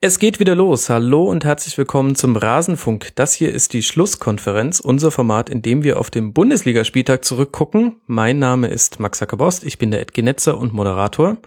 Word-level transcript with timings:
Es 0.00 0.20
geht 0.20 0.38
wieder 0.38 0.54
los. 0.54 0.90
Hallo 0.90 1.24
und 1.24 1.44
herzlich 1.44 1.76
willkommen 1.76 2.14
zum 2.14 2.36
Rasenfunk. 2.36 3.16
Das 3.16 3.34
hier 3.34 3.52
ist 3.52 3.72
die 3.72 3.82
Schlusskonferenz, 3.82 4.78
unser 4.78 5.10
Format, 5.10 5.50
in 5.50 5.60
dem 5.60 5.82
wir 5.82 5.98
auf 5.98 6.08
den 6.08 6.32
Bundesligaspieltag 6.32 7.24
zurückgucken. 7.24 8.00
Mein 8.06 8.38
Name 8.38 8.68
ist 8.68 9.00
Max 9.00 9.20
Ackerbost, 9.20 9.64
ich 9.64 9.76
bin 9.76 9.90
der 9.90 10.00
Ed 10.00 10.14
Genetzer 10.14 10.56
und 10.56 10.72
Moderator 10.72 11.38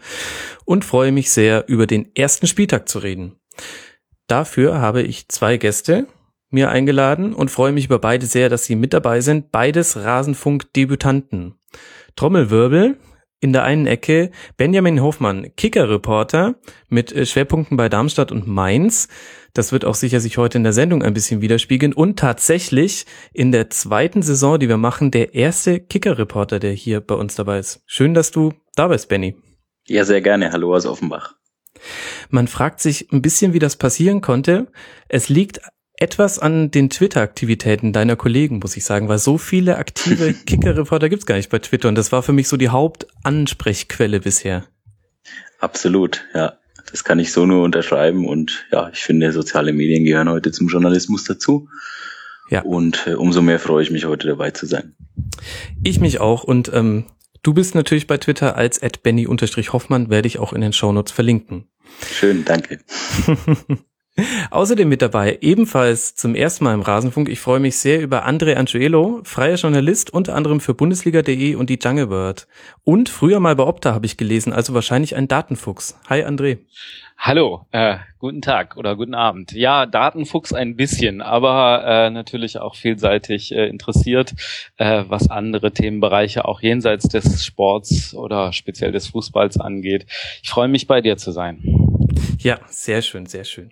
und 0.65 0.83
freue 0.83 1.13
mich 1.13 1.31
sehr, 1.31 1.69
über 1.69 1.87
den 1.87 2.13
ersten 2.13 2.45
Spieltag 2.45 2.89
zu 2.89 2.99
reden. 2.99 3.37
Dafür 4.27 4.81
habe 4.81 5.01
ich 5.01 5.29
zwei 5.29 5.55
Gäste 5.55 6.07
mir 6.49 6.71
eingeladen 6.71 7.33
und 7.33 7.51
freue 7.51 7.71
mich 7.71 7.85
über 7.85 7.99
beide 7.99 8.25
sehr, 8.25 8.49
dass 8.49 8.65
sie 8.65 8.75
mit 8.75 8.91
dabei 8.91 9.21
sind. 9.21 9.53
Beides 9.53 9.95
Rasenfunk-Debütanten. 9.95 11.55
Trommelwirbel, 12.17 12.97
in 13.41 13.51
der 13.51 13.63
einen 13.63 13.87
Ecke 13.87 14.31
Benjamin 14.55 15.01
Hofmann, 15.01 15.53
Kicker-Reporter 15.57 16.55
mit 16.87 17.11
äh, 17.11 17.25
Schwerpunkten 17.25 17.75
bei 17.75 17.89
Darmstadt 17.89 18.31
und 18.31 18.47
Mainz. 18.47 19.09
Das 19.53 19.73
wird 19.73 19.83
auch 19.83 19.95
sicher 19.95 20.21
sich 20.21 20.37
heute 20.37 20.57
in 20.57 20.63
der 20.63 20.71
Sendung 20.71 21.03
ein 21.03 21.13
bisschen 21.13 21.41
widerspiegeln. 21.41 21.91
Und 21.91 22.17
tatsächlich 22.17 23.05
in 23.33 23.51
der 23.51 23.69
zweiten 23.69 24.21
Saison, 24.21 24.59
die 24.59 24.69
wir 24.69 24.77
machen, 24.77 25.11
der 25.11 25.33
erste 25.33 25.79
Kicker-Reporter, 25.81 26.59
der 26.59 26.71
hier 26.71 27.01
bei 27.01 27.15
uns 27.15 27.35
dabei 27.35 27.59
ist. 27.59 27.81
Schön, 27.85 28.13
dass 28.13 28.31
du 28.31 28.53
da 28.75 28.87
bist, 28.87 29.09
Benny. 29.09 29.35
Ja, 29.87 30.05
sehr 30.05 30.21
gerne. 30.21 30.53
Hallo 30.53 30.73
aus 30.73 30.85
Offenbach. 30.85 31.35
Man 32.29 32.47
fragt 32.47 32.79
sich 32.79 33.11
ein 33.11 33.21
bisschen, 33.21 33.53
wie 33.53 33.59
das 33.59 33.75
passieren 33.75 34.21
konnte. 34.21 34.67
Es 35.09 35.29
liegt 35.29 35.61
etwas 36.01 36.39
an 36.39 36.71
den 36.71 36.89
Twitter-Aktivitäten 36.89 37.93
deiner 37.93 38.15
Kollegen, 38.15 38.59
muss 38.59 38.75
ich 38.75 38.83
sagen, 38.83 39.07
weil 39.07 39.19
so 39.19 39.37
viele 39.37 39.77
aktive 39.77 40.33
Kicker-Reporter 40.45 41.09
gibt's 41.09 41.27
gar 41.27 41.35
nicht 41.35 41.49
bei 41.49 41.59
Twitter 41.59 41.89
und 41.89 41.95
das 41.95 42.11
war 42.11 42.23
für 42.23 42.33
mich 42.33 42.47
so 42.47 42.57
die 42.57 42.69
Hauptansprechquelle 42.69 44.19
bisher. 44.19 44.65
Absolut, 45.59 46.25
ja. 46.33 46.53
Das 46.89 47.03
kann 47.03 47.19
ich 47.19 47.31
so 47.31 47.45
nur 47.45 47.63
unterschreiben 47.63 48.27
und 48.27 48.65
ja, 48.71 48.89
ich 48.91 48.99
finde, 48.99 49.31
soziale 49.31 49.71
Medien 49.71 50.03
gehören 50.03 50.27
heute 50.27 50.51
zum 50.51 50.67
Journalismus 50.67 51.23
dazu. 51.23 51.69
Ja. 52.49 52.63
Und 52.63 53.05
äh, 53.07 53.13
umso 53.13 53.41
mehr 53.41 53.59
freue 53.59 53.83
ich 53.83 53.91
mich 53.91 54.05
heute 54.05 54.27
dabei 54.27 54.51
zu 54.51 54.65
sein. 54.65 54.95
Ich 55.83 56.01
mich 56.01 56.19
auch 56.19 56.43
und 56.43 56.71
ähm, 56.73 57.05
du 57.43 57.53
bist 57.53 57.75
natürlich 57.75 58.07
bei 58.07 58.17
Twitter 58.17 58.57
als 58.57 58.79
benny-hoffmann, 58.79 60.09
werde 60.09 60.27
ich 60.27 60.39
auch 60.39 60.51
in 60.51 60.61
den 60.61 60.73
Shownotes 60.73 61.13
verlinken. 61.13 61.69
Schön, 62.11 62.43
danke. 62.43 62.79
Außerdem 64.51 64.89
mit 64.89 65.01
dabei, 65.01 65.37
ebenfalls 65.41 66.15
zum 66.15 66.35
ersten 66.35 66.65
Mal 66.65 66.73
im 66.73 66.81
Rasenfunk, 66.81 67.29
ich 67.29 67.39
freue 67.39 67.59
mich 67.59 67.77
sehr 67.77 68.01
über 68.01 68.25
Andre 68.25 68.57
Angelo, 68.57 69.21
freier 69.23 69.55
Journalist, 69.55 70.13
unter 70.13 70.35
anderem 70.35 70.59
für 70.59 70.73
Bundesliga.de 70.73 71.55
und 71.55 71.69
die 71.69 71.79
Jungle 71.81 72.07
Bird. 72.07 72.47
Und 72.83 73.09
früher 73.09 73.39
mal 73.39 73.55
bei 73.55 73.63
Opta 73.63 73.93
habe 73.93 74.05
ich 74.05 74.17
gelesen, 74.17 74.51
also 74.51 74.73
wahrscheinlich 74.73 75.15
ein 75.15 75.27
Datenfuchs. 75.27 75.97
Hi 76.09 76.23
André. 76.23 76.59
Hallo, 77.17 77.67
äh, 77.71 77.97
guten 78.17 78.41
Tag 78.41 78.77
oder 78.77 78.95
guten 78.95 79.13
Abend. 79.13 79.51
Ja, 79.51 79.85
Datenfuchs 79.85 80.53
ein 80.53 80.75
bisschen, 80.75 81.21
aber 81.21 81.83
äh, 81.85 82.09
natürlich 82.09 82.57
auch 82.57 82.75
vielseitig 82.75 83.53
äh, 83.53 83.67
interessiert, 83.67 84.33
äh, 84.77 85.03
was 85.07 85.29
andere 85.29 85.71
Themenbereiche 85.71 86.45
auch 86.45 86.61
jenseits 86.61 87.07
des 87.07 87.45
Sports 87.45 88.15
oder 88.15 88.51
speziell 88.53 88.91
des 88.91 89.07
Fußballs 89.07 89.59
angeht. 89.59 90.07
Ich 90.41 90.49
freue 90.49 90.67
mich 90.67 90.87
bei 90.87 90.99
dir 90.99 91.15
zu 91.15 91.31
sein. 91.31 91.61
Ja, 92.39 92.59
sehr 92.67 93.01
schön, 93.01 93.25
sehr 93.25 93.43
schön. 93.43 93.71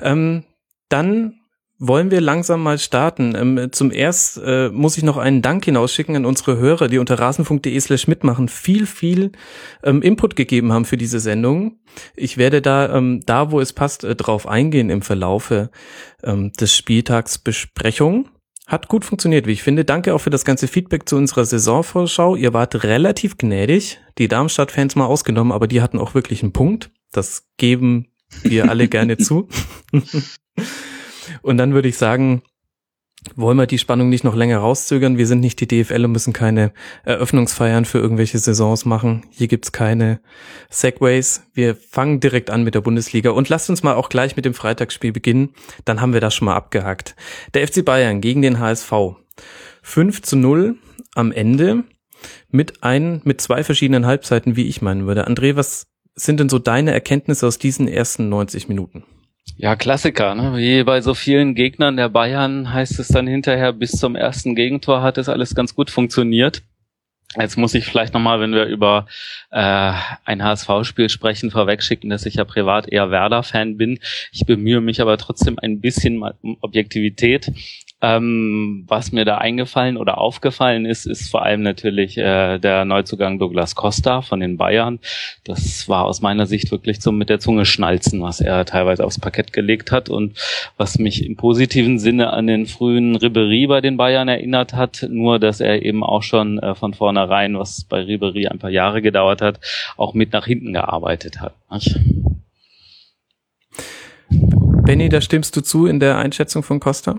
Ähm, 0.00 0.44
dann 0.88 1.40
wollen 1.78 2.10
wir 2.10 2.20
langsam 2.20 2.62
mal 2.62 2.78
starten. 2.78 3.34
Ähm, 3.34 3.68
zum 3.72 3.90
erst 3.90 4.40
äh, 4.42 4.70
muss 4.70 4.96
ich 4.96 5.02
noch 5.02 5.16
einen 5.16 5.42
Dank 5.42 5.64
hinausschicken 5.64 6.16
an 6.16 6.24
unsere 6.24 6.56
Hörer, 6.56 6.88
die 6.88 6.98
unter 6.98 7.18
rasen.de 7.18 7.78
slash 7.80 8.08
mitmachen 8.08 8.48
viel, 8.48 8.86
viel 8.86 9.32
ähm, 9.82 10.02
Input 10.02 10.36
gegeben 10.36 10.72
haben 10.72 10.84
für 10.84 10.96
diese 10.96 11.20
Sendung. 11.20 11.78
Ich 12.14 12.38
werde 12.38 12.62
da, 12.62 12.96
ähm, 12.96 13.22
da 13.26 13.50
wo 13.50 13.60
es 13.60 13.72
passt, 13.72 14.04
äh, 14.04 14.16
drauf 14.16 14.46
eingehen 14.46 14.90
im 14.90 15.02
Verlaufe 15.02 15.70
ähm, 16.22 16.52
des 16.52 16.74
Spieltags 16.74 17.38
Besprechung. 17.38 18.30
Hat 18.66 18.88
gut 18.88 19.04
funktioniert, 19.04 19.46
wie 19.46 19.52
ich 19.52 19.62
finde. 19.62 19.84
Danke 19.84 20.12
auch 20.12 20.18
für 20.18 20.30
das 20.30 20.44
ganze 20.44 20.66
Feedback 20.66 21.08
zu 21.08 21.16
unserer 21.16 21.44
Saisonvorschau. 21.44 22.34
Ihr 22.34 22.52
wart 22.52 22.82
relativ 22.82 23.38
gnädig, 23.38 24.00
die 24.18 24.26
Darmstadt-Fans 24.26 24.96
mal 24.96 25.06
ausgenommen, 25.06 25.52
aber 25.52 25.68
die 25.68 25.82
hatten 25.82 25.98
auch 25.98 26.14
wirklich 26.14 26.42
einen 26.42 26.52
Punkt. 26.52 26.90
Das 27.12 27.46
geben 27.56 28.08
wir 28.42 28.68
alle 28.68 28.88
gerne 28.88 29.16
zu. 29.18 29.48
Und 31.42 31.58
dann 31.58 31.74
würde 31.74 31.88
ich 31.88 31.96
sagen, 31.96 32.42
wollen 33.34 33.56
wir 33.56 33.66
die 33.66 33.78
Spannung 33.78 34.08
nicht 34.08 34.22
noch 34.24 34.36
länger 34.36 34.58
rauszögern. 34.58 35.18
Wir 35.18 35.26
sind 35.26 35.40
nicht 35.40 35.60
die 35.60 35.66
DFL 35.66 36.04
und 36.04 36.12
müssen 36.12 36.32
keine 36.32 36.72
Eröffnungsfeiern 37.04 37.84
für 37.84 37.98
irgendwelche 37.98 38.38
Saisons 38.38 38.84
machen. 38.84 39.24
Hier 39.30 39.48
gibt's 39.48 39.72
keine 39.72 40.20
Segways. 40.70 41.42
Wir 41.52 41.74
fangen 41.74 42.20
direkt 42.20 42.50
an 42.50 42.62
mit 42.62 42.74
der 42.74 42.82
Bundesliga 42.82 43.30
und 43.30 43.48
lasst 43.48 43.68
uns 43.68 43.82
mal 43.82 43.94
auch 43.94 44.08
gleich 44.08 44.36
mit 44.36 44.44
dem 44.44 44.54
Freitagsspiel 44.54 45.12
beginnen. 45.12 45.50
Dann 45.84 46.00
haben 46.00 46.12
wir 46.12 46.20
das 46.20 46.34
schon 46.34 46.46
mal 46.46 46.54
abgehakt. 46.54 47.16
Der 47.54 47.66
FC 47.66 47.84
Bayern 47.84 48.20
gegen 48.20 48.42
den 48.42 48.60
HSV. 48.60 48.92
5 49.82 50.22
zu 50.22 50.36
0 50.36 50.76
am 51.14 51.32
Ende 51.32 51.84
mit 52.50 52.82
ein, 52.82 53.20
mit 53.24 53.40
zwei 53.40 53.64
verschiedenen 53.64 54.06
Halbzeiten, 54.06 54.56
wie 54.56 54.66
ich 54.66 54.82
meinen 54.82 55.06
würde. 55.06 55.28
André, 55.28 55.56
was 55.56 55.86
sind 56.16 56.40
denn 56.40 56.48
so 56.48 56.58
deine 56.58 56.92
Erkenntnisse 56.92 57.46
aus 57.46 57.58
diesen 57.58 57.86
ersten 57.86 58.28
90 58.28 58.68
Minuten? 58.68 59.04
Ja, 59.58 59.76
Klassiker. 59.76 60.34
Ne? 60.34 60.56
Wie 60.56 60.82
bei 60.82 61.00
so 61.00 61.14
vielen 61.14 61.54
Gegnern 61.54 61.96
der 61.96 62.08
Bayern 62.08 62.72
heißt 62.72 62.98
es 62.98 63.08
dann 63.08 63.26
hinterher, 63.26 63.72
bis 63.72 63.92
zum 63.92 64.16
ersten 64.16 64.54
Gegentor 64.54 65.02
hat 65.02 65.18
es 65.18 65.28
alles 65.28 65.54
ganz 65.54 65.74
gut 65.74 65.90
funktioniert. 65.90 66.62
Jetzt 67.38 67.56
muss 67.58 67.74
ich 67.74 67.84
vielleicht 67.84 68.14
nochmal, 68.14 68.40
wenn 68.40 68.52
wir 68.52 68.64
über 68.64 69.06
äh, 69.50 69.92
ein 70.24 70.42
HSV-Spiel 70.42 71.08
sprechen, 71.08 71.50
vorwegschicken, 71.50 72.08
dass 72.08 72.24
ich 72.24 72.34
ja 72.34 72.44
privat 72.44 72.88
eher 72.90 73.10
Werder-Fan 73.10 73.76
bin. 73.76 73.98
Ich 74.32 74.46
bemühe 74.46 74.80
mich 74.80 75.00
aber 75.00 75.18
trotzdem 75.18 75.58
ein 75.58 75.80
bisschen 75.80 76.22
um 76.22 76.56
Objektivität. 76.60 77.50
Ähm, 78.06 78.84
was 78.86 79.10
mir 79.10 79.24
da 79.24 79.38
eingefallen 79.38 79.96
oder 79.96 80.18
aufgefallen 80.18 80.86
ist, 80.86 81.06
ist 81.06 81.28
vor 81.28 81.42
allem 81.42 81.62
natürlich 81.62 82.16
äh, 82.16 82.58
der 82.58 82.84
Neuzugang 82.84 83.40
Douglas 83.40 83.74
Costa 83.74 84.22
von 84.22 84.38
den 84.38 84.56
Bayern. 84.56 85.00
Das 85.42 85.88
war 85.88 86.04
aus 86.04 86.20
meiner 86.20 86.46
Sicht 86.46 86.70
wirklich 86.70 87.00
zum 87.00 87.18
mit 87.18 87.30
der 87.30 87.40
Zunge 87.40 87.64
schnalzen, 87.66 88.22
was 88.22 88.40
er 88.40 88.64
teilweise 88.64 89.04
aufs 89.04 89.18
Parkett 89.18 89.52
gelegt 89.52 89.90
hat 89.90 90.08
und 90.08 90.38
was 90.76 91.00
mich 91.00 91.26
im 91.26 91.34
positiven 91.34 91.98
Sinne 91.98 92.32
an 92.32 92.46
den 92.46 92.66
frühen 92.66 93.16
Ribery 93.16 93.66
bei 93.66 93.80
den 93.80 93.96
Bayern 93.96 94.28
erinnert 94.28 94.72
hat, 94.72 95.04
nur 95.10 95.40
dass 95.40 95.60
er 95.60 95.82
eben 95.82 96.04
auch 96.04 96.22
schon 96.22 96.60
äh, 96.60 96.76
von 96.76 96.94
vornherein, 96.94 97.58
was 97.58 97.82
bei 97.82 98.02
Ribery 98.02 98.46
ein 98.46 98.60
paar 98.60 98.70
Jahre 98.70 99.02
gedauert 99.02 99.42
hat, 99.42 99.58
auch 99.96 100.14
mit 100.14 100.32
nach 100.32 100.46
hinten 100.46 100.72
gearbeitet 100.72 101.40
hat. 101.40 101.54
Benny, 104.30 105.08
da 105.08 105.20
stimmst 105.20 105.56
du 105.56 105.60
zu 105.60 105.86
in 105.86 105.98
der 105.98 106.18
Einschätzung 106.18 106.62
von 106.62 106.78
Costa? 106.78 107.18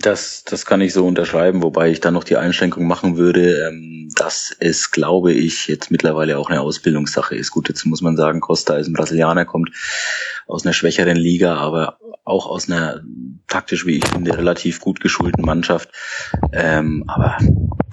Das, 0.00 0.44
das 0.44 0.64
kann 0.64 0.80
ich 0.80 0.92
so 0.92 1.06
unterschreiben, 1.06 1.62
wobei 1.62 1.90
ich 1.90 2.00
dann 2.00 2.14
noch 2.14 2.24
die 2.24 2.36
Einschränkung 2.36 2.86
machen 2.86 3.16
würde, 3.16 3.68
ähm, 3.68 4.08
dass 4.14 4.54
es, 4.60 4.90
glaube 4.90 5.32
ich, 5.32 5.66
jetzt 5.66 5.90
mittlerweile 5.90 6.38
auch 6.38 6.50
eine 6.50 6.60
Ausbildungssache 6.60 7.34
ist. 7.34 7.50
Gut, 7.50 7.68
jetzt 7.68 7.84
muss 7.84 8.00
man 8.00 8.16
sagen, 8.16 8.40
Costa 8.40 8.76
ist 8.76 8.86
ein 8.86 8.92
Brasilianer, 8.92 9.44
kommt 9.44 9.70
aus 10.46 10.64
einer 10.64 10.72
schwächeren 10.72 11.16
Liga, 11.16 11.56
aber 11.56 11.98
auch 12.24 12.46
aus 12.46 12.68
einer 12.68 13.02
taktisch, 13.48 13.86
wie 13.86 13.96
ich 13.96 14.06
finde, 14.06 14.36
relativ 14.36 14.80
gut 14.80 15.00
geschulten 15.00 15.44
Mannschaft. 15.44 15.90
Ähm, 16.52 17.04
aber 17.08 17.38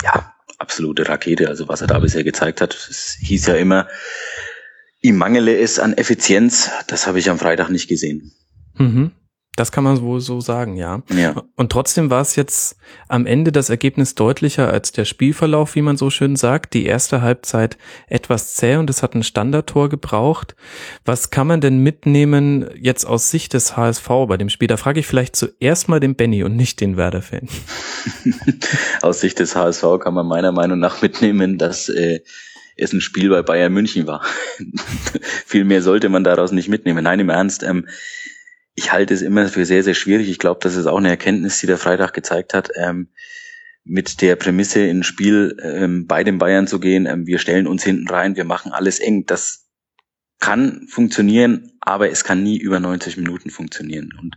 ja, 0.03 0.33
absolute 0.57 1.07
Rakete. 1.07 1.47
Also 1.47 1.67
was 1.67 1.81
er 1.81 1.87
da 1.87 1.99
bisher 1.99 2.23
gezeigt 2.23 2.61
hat, 2.61 2.75
es 2.75 3.17
hieß 3.21 3.47
ja 3.47 3.55
immer, 3.55 3.87
ihm 5.01 5.17
mangele 5.17 5.57
es 5.57 5.79
an 5.79 5.93
Effizienz. 5.93 6.69
Das 6.87 7.07
habe 7.07 7.19
ich 7.19 7.29
am 7.29 7.39
Freitag 7.39 7.69
nicht 7.69 7.87
gesehen. 7.87 8.33
Mhm. 8.75 9.11
Das 9.55 9.71
kann 9.71 9.85
man 9.85 10.01
wohl 10.01 10.19
so 10.19 10.41
sagen, 10.41 10.75
ja. 10.75 11.01
ja. 11.15 11.43
Und 11.55 11.71
trotzdem 11.71 12.09
war 12.09 12.21
es 12.21 12.35
jetzt 12.35 12.77
am 13.07 13.25
Ende 13.25 13.53
das 13.53 13.69
Ergebnis 13.69 14.13
deutlicher 14.13 14.69
als 14.69 14.91
der 14.91 15.05
Spielverlauf, 15.05 15.75
wie 15.75 15.81
man 15.81 15.95
so 15.95 16.09
schön 16.09 16.35
sagt. 16.35 16.73
Die 16.73 16.85
erste 16.85 17.21
Halbzeit 17.21 17.77
etwas 18.07 18.55
zäh 18.55 18.75
und 18.75 18.89
es 18.89 19.01
hat 19.01 19.15
ein 19.15 19.23
Standardtor 19.23 19.87
gebraucht. 19.87 20.55
Was 21.05 21.29
kann 21.29 21.47
man 21.47 21.61
denn 21.61 21.77
mitnehmen 21.77 22.69
jetzt 22.79 23.05
aus 23.05 23.29
Sicht 23.31 23.53
des 23.53 23.77
HSV 23.77 24.07
bei 24.27 24.35
dem 24.35 24.49
Spiel? 24.49 24.67
Da 24.67 24.75
frage 24.75 24.99
ich 24.99 25.07
vielleicht 25.07 25.37
zuerst 25.37 25.87
mal 25.87 26.01
den 26.01 26.15
Benny 26.15 26.43
und 26.43 26.57
nicht 26.57 26.81
den 26.81 26.97
Werder-Fan. 26.97 27.47
aus 29.01 29.21
Sicht 29.21 29.39
des 29.39 29.55
HSV 29.55 29.83
kann 30.01 30.13
man 30.13 30.27
meiner 30.27 30.51
Meinung 30.51 30.79
nach 30.79 31.01
mitnehmen, 31.01 31.57
dass 31.57 31.87
äh, 31.87 32.19
es 32.75 32.91
ein 32.91 33.01
Spiel 33.01 33.29
bei 33.29 33.41
Bayern 33.41 33.71
München 33.71 34.05
war. 34.05 34.21
Viel 35.45 35.63
mehr 35.63 35.81
sollte 35.81 36.09
man 36.09 36.25
daraus 36.25 36.51
nicht 36.51 36.67
mitnehmen. 36.67 37.03
Nein, 37.03 37.21
im 37.21 37.29
Ernst. 37.29 37.63
Ähm, 37.63 37.87
ich 38.75 38.91
halte 38.91 39.13
es 39.13 39.21
immer 39.21 39.47
für 39.47 39.65
sehr, 39.65 39.83
sehr 39.83 39.93
schwierig. 39.93 40.29
Ich 40.29 40.39
glaube, 40.39 40.59
das 40.61 40.75
ist 40.75 40.85
auch 40.85 40.97
eine 40.97 41.09
Erkenntnis, 41.09 41.59
die 41.59 41.67
der 41.67 41.77
Freitag 41.77 42.13
gezeigt 42.13 42.53
hat, 42.53 42.69
ähm, 42.75 43.09
mit 43.85 44.21
der 44.21 44.35
Prämisse 44.35 44.81
ins 44.81 45.05
Spiel 45.05 45.57
ähm, 45.61 46.07
bei 46.07 46.23
den 46.23 46.37
Bayern 46.37 46.67
zu 46.67 46.79
gehen. 46.79 47.05
Ähm, 47.05 47.25
wir 47.25 47.39
stellen 47.39 47.67
uns 47.67 47.83
hinten 47.83 48.09
rein, 48.09 48.35
wir 48.35 48.43
machen 48.43 48.73
alles 48.73 48.99
eng. 48.99 49.25
Das 49.25 49.67
kann 50.39 50.87
funktionieren, 50.89 51.71
aber 51.79 52.09
es 52.09 52.23
kann 52.23 52.43
nie 52.43 52.57
über 52.57 52.79
90 52.79 53.15
Minuten 53.17 53.49
funktionieren. 53.49 54.09
Und 54.19 54.35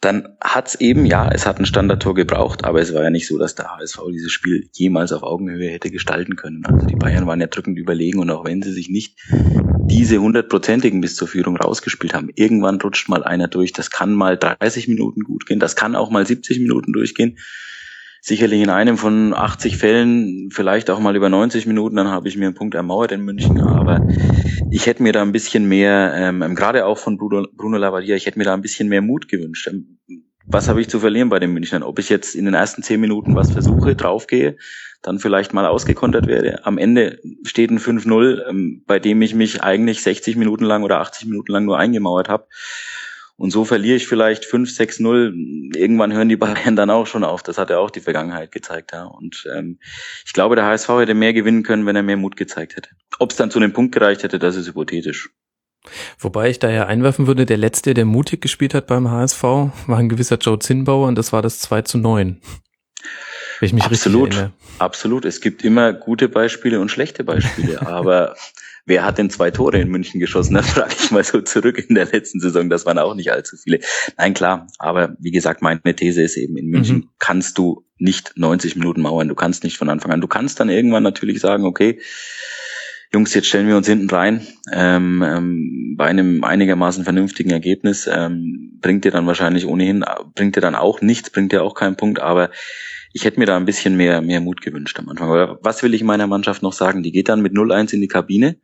dann 0.00 0.36
hat's 0.40 0.76
eben, 0.76 1.06
ja, 1.06 1.28
es 1.28 1.44
hat 1.44 1.58
ein 1.58 1.66
Standardtor 1.66 2.14
gebraucht, 2.14 2.64
aber 2.64 2.80
es 2.80 2.94
war 2.94 3.02
ja 3.02 3.10
nicht 3.10 3.26
so, 3.26 3.36
dass 3.36 3.56
der 3.56 3.76
HSV 3.76 3.98
dieses 4.12 4.30
Spiel 4.30 4.68
jemals 4.72 5.12
auf 5.12 5.24
Augenhöhe 5.24 5.70
hätte 5.70 5.90
gestalten 5.90 6.36
können. 6.36 6.64
Also 6.66 6.86
die 6.86 6.94
Bayern 6.94 7.26
waren 7.26 7.40
ja 7.40 7.48
drückend 7.48 7.78
überlegen 7.78 8.20
und 8.20 8.30
auch 8.30 8.44
wenn 8.44 8.62
sie 8.62 8.72
sich 8.72 8.88
nicht 8.88 9.18
diese 9.90 10.18
hundertprozentigen 10.18 11.00
bis 11.00 11.16
zur 11.16 11.26
Führung 11.26 11.56
rausgespielt 11.56 12.14
haben, 12.14 12.30
irgendwann 12.36 12.80
rutscht 12.80 13.08
mal 13.08 13.24
einer 13.24 13.48
durch. 13.48 13.72
Das 13.72 13.90
kann 13.90 14.12
mal 14.12 14.36
30 14.36 14.86
Minuten 14.86 15.24
gut 15.24 15.46
gehen, 15.46 15.58
das 15.58 15.74
kann 15.74 15.96
auch 15.96 16.10
mal 16.10 16.24
70 16.24 16.60
Minuten 16.60 16.92
durchgehen. 16.92 17.38
Sicherlich 18.20 18.60
in 18.62 18.70
einem 18.70 18.98
von 18.98 19.32
80 19.34 19.76
Fällen, 19.76 20.50
vielleicht 20.52 20.90
auch 20.90 20.98
mal 20.98 21.16
über 21.16 21.28
90 21.28 21.66
Minuten, 21.66 21.96
dann 21.96 22.08
habe 22.08 22.28
ich 22.28 22.36
mir 22.36 22.46
einen 22.46 22.54
Punkt 22.54 22.74
ermauert 22.74 23.12
in 23.12 23.22
München, 23.22 23.60
aber 23.60 24.02
ich 24.70 24.86
hätte 24.86 25.02
mir 25.02 25.12
da 25.12 25.22
ein 25.22 25.32
bisschen 25.32 25.66
mehr, 25.68 26.12
ähm, 26.16 26.42
ähm, 26.42 26.54
gerade 26.54 26.84
auch 26.84 26.98
von 26.98 27.16
Bruno, 27.16 27.46
Bruno 27.52 27.78
Lavadia, 27.78 28.16
ich 28.16 28.26
hätte 28.26 28.38
mir 28.38 28.44
da 28.44 28.54
ein 28.54 28.62
bisschen 28.62 28.88
mehr 28.88 29.02
Mut 29.02 29.28
gewünscht. 29.28 29.68
Ähm, 29.68 29.98
was 30.50 30.68
habe 30.68 30.80
ich 30.80 30.88
zu 30.88 31.00
verlieren 31.00 31.28
bei 31.28 31.38
den 31.38 31.52
Münchnern? 31.52 31.82
Ob 31.82 31.98
ich 31.98 32.08
jetzt 32.08 32.34
in 32.34 32.46
den 32.46 32.54
ersten 32.54 32.82
zehn 32.82 33.00
Minuten 33.00 33.34
was 33.34 33.50
versuche, 33.50 33.94
draufgehe, 33.94 34.56
dann 35.02 35.18
vielleicht 35.18 35.52
mal 35.52 35.66
ausgekontert 35.66 36.26
werde. 36.26 36.64
Am 36.64 36.78
Ende 36.78 37.20
steht 37.44 37.70
ein 37.70 37.78
5-0, 37.78 38.48
ähm, 38.48 38.82
bei 38.86 38.98
dem 38.98 39.20
ich 39.22 39.34
mich 39.34 39.62
eigentlich 39.62 40.02
60 40.02 40.36
Minuten 40.36 40.64
lang 40.64 40.82
oder 40.82 41.00
80 41.00 41.28
Minuten 41.28 41.52
lang 41.52 41.66
nur 41.66 41.78
eingemauert 41.78 42.28
habe. 42.28 42.46
Und 43.38 43.52
so 43.52 43.64
verliere 43.64 43.96
ich 43.96 44.08
vielleicht 44.08 44.44
5-6-0. 44.44 45.76
Irgendwann 45.76 46.12
hören 46.12 46.28
die 46.28 46.36
Bayern 46.36 46.74
dann 46.74 46.90
auch 46.90 47.06
schon 47.06 47.22
auf. 47.22 47.44
Das 47.44 47.56
hat 47.56 47.70
ja 47.70 47.78
auch 47.78 47.90
die 47.90 48.00
Vergangenheit 48.00 48.50
gezeigt. 48.50 48.90
Ja. 48.92 49.04
Und 49.04 49.48
ähm, 49.54 49.78
ich 50.26 50.32
glaube, 50.32 50.56
der 50.56 50.64
HSV 50.66 50.88
hätte 50.88 51.14
mehr 51.14 51.32
gewinnen 51.32 51.62
können, 51.62 51.86
wenn 51.86 51.94
er 51.94 52.02
mehr 52.02 52.16
Mut 52.16 52.36
gezeigt 52.36 52.76
hätte. 52.76 52.90
Ob 53.20 53.30
es 53.30 53.36
dann 53.36 53.52
zu 53.52 53.60
einem 53.60 53.72
Punkt 53.72 53.94
gereicht 53.94 54.24
hätte, 54.24 54.40
das 54.40 54.56
ist 54.56 54.66
hypothetisch. 54.66 55.30
Wobei 56.18 56.50
ich 56.50 56.58
da 56.58 56.68
ja 56.68 56.86
einwerfen 56.86 57.28
würde, 57.28 57.46
der 57.46 57.58
letzte, 57.58 57.94
der 57.94 58.04
mutig 58.04 58.40
gespielt 58.40 58.74
hat 58.74 58.88
beim 58.88 59.08
HSV, 59.08 59.42
war 59.42 59.98
ein 59.98 60.08
gewisser 60.08 60.38
Joe 60.38 60.58
Zinnbauer 60.58 61.06
und 61.06 61.14
das 61.14 61.32
war 61.32 61.40
das 61.40 61.60
2 61.60 61.82
zu 61.82 61.98
9. 61.98 62.40
Wenn 63.60 63.66
ich 63.66 63.72
mich 63.72 63.84
absolut, 63.84 64.50
absolut. 64.78 65.24
Es 65.24 65.40
gibt 65.40 65.64
immer 65.64 65.92
gute 65.92 66.28
Beispiele 66.28 66.80
und 66.80 66.90
schlechte 66.90 67.22
Beispiele, 67.22 67.80
aber 67.86 68.34
wer 68.88 69.04
hat 69.04 69.18
denn 69.18 69.30
zwei 69.30 69.50
Tore 69.50 69.78
in 69.78 69.88
München 69.88 70.18
geschossen? 70.18 70.54
Das 70.54 70.70
frage 70.70 70.94
ich 70.98 71.10
mal 71.10 71.22
so 71.22 71.40
zurück 71.40 71.84
in 71.88 71.94
der 71.94 72.06
letzten 72.06 72.40
Saison. 72.40 72.68
Das 72.68 72.86
waren 72.86 72.98
auch 72.98 73.14
nicht 73.14 73.30
allzu 73.30 73.56
viele. 73.56 73.80
Nein, 74.16 74.34
klar. 74.34 74.66
Aber 74.78 75.16
wie 75.20 75.30
gesagt, 75.30 75.62
meine 75.62 75.94
These 75.94 76.22
ist 76.22 76.36
eben, 76.36 76.56
in 76.56 76.66
München 76.66 76.96
mhm. 76.96 77.08
kannst 77.18 77.58
du 77.58 77.84
nicht 77.98 78.32
90 78.36 78.76
Minuten 78.76 79.02
mauern. 79.02 79.28
Du 79.28 79.34
kannst 79.34 79.64
nicht 79.64 79.76
von 79.76 79.88
Anfang 79.88 80.12
an. 80.12 80.20
Du 80.20 80.28
kannst 80.28 80.58
dann 80.60 80.68
irgendwann 80.68 81.02
natürlich 81.02 81.40
sagen, 81.40 81.64
okay, 81.64 82.00
Jungs, 83.12 83.32
jetzt 83.32 83.48
stellen 83.48 83.68
wir 83.68 83.76
uns 83.76 83.86
hinten 83.86 84.10
rein. 84.10 84.46
Ähm, 84.72 85.22
ähm, 85.26 85.94
bei 85.96 86.06
einem 86.06 86.44
einigermaßen 86.44 87.04
vernünftigen 87.04 87.50
Ergebnis 87.50 88.08
ähm, 88.10 88.78
bringt 88.80 89.04
dir 89.04 89.10
dann 89.10 89.26
wahrscheinlich 89.26 89.66
ohnehin, 89.66 90.04
bringt 90.34 90.56
dir 90.56 90.60
dann 90.60 90.74
auch 90.74 91.00
nichts, 91.00 91.30
bringt 91.30 91.52
dir 91.52 91.62
auch 91.62 91.74
keinen 91.74 91.96
Punkt, 91.96 92.20
aber 92.20 92.50
ich 93.18 93.24
hätte 93.24 93.40
mir 93.40 93.46
da 93.46 93.56
ein 93.56 93.64
bisschen 93.64 93.96
mehr, 93.96 94.22
mehr 94.22 94.40
Mut 94.40 94.60
gewünscht 94.60 94.96
am 95.00 95.08
Anfang. 95.08 95.28
Aber 95.28 95.58
was 95.60 95.82
will 95.82 95.92
ich 95.92 96.04
meiner 96.04 96.28
Mannschaft 96.28 96.62
noch 96.62 96.72
sagen? 96.72 97.02
Die 97.02 97.10
geht 97.10 97.28
dann 97.28 97.42
mit 97.42 97.52
0-1 97.52 97.92
in 97.92 98.00
die 98.00 98.06
Kabine. 98.06 98.60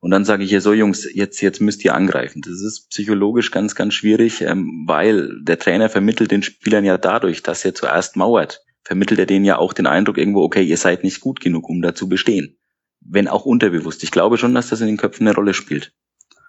Und 0.00 0.10
dann 0.10 0.24
sage 0.24 0.42
ich 0.42 0.50
ihr 0.50 0.60
so, 0.60 0.72
Jungs, 0.72 1.08
jetzt, 1.14 1.40
jetzt 1.40 1.60
müsst 1.60 1.84
ihr 1.84 1.94
angreifen. 1.94 2.42
Das 2.44 2.60
ist 2.60 2.90
psychologisch 2.90 3.52
ganz, 3.52 3.76
ganz 3.76 3.94
schwierig, 3.94 4.40
ähm, 4.42 4.82
weil 4.88 5.40
der 5.40 5.60
Trainer 5.60 5.88
vermittelt 5.88 6.32
den 6.32 6.42
Spielern 6.42 6.84
ja 6.84 6.98
dadurch, 6.98 7.44
dass 7.44 7.64
er 7.64 7.76
zuerst 7.76 8.16
mauert, 8.16 8.64
vermittelt 8.82 9.20
er 9.20 9.26
denen 9.26 9.44
ja 9.44 9.58
auch 9.58 9.72
den 9.72 9.86
Eindruck 9.86 10.18
irgendwo, 10.18 10.42
okay, 10.42 10.64
ihr 10.64 10.76
seid 10.76 11.04
nicht 11.04 11.20
gut 11.20 11.38
genug, 11.38 11.68
um 11.68 11.80
da 11.80 11.94
zu 11.94 12.08
bestehen. 12.08 12.58
Wenn 13.00 13.28
auch 13.28 13.46
unterbewusst. 13.46 14.02
Ich 14.02 14.10
glaube 14.10 14.38
schon, 14.38 14.54
dass 14.54 14.70
das 14.70 14.80
in 14.80 14.88
den 14.88 14.96
Köpfen 14.96 15.28
eine 15.28 15.36
Rolle 15.36 15.54
spielt. 15.54 15.92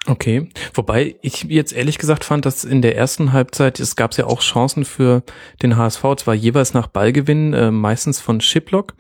Okay, 0.08 0.50
wobei 0.74 1.16
ich 1.22 1.44
jetzt 1.44 1.74
ehrlich 1.74 1.98
gesagt 1.98 2.24
fand, 2.24 2.46
dass 2.46 2.64
in 2.64 2.84
der 2.84 2.96
ersten 2.96 3.34
Halbzeit, 3.34 3.80
es 3.80 3.96
gab 3.96 4.16
ja 4.16 4.26
auch 4.26 4.42
Chancen 4.42 4.86
für 4.86 5.24
den 5.64 5.78
HSV, 5.78 6.04
zwar 6.18 6.36
jeweils 6.36 6.74
nach 6.76 6.88
Ballgewinn, 6.88 7.54
äh, 7.54 7.72
meistens 7.72 8.20
von 8.20 8.40
Shiplock, 8.40 8.94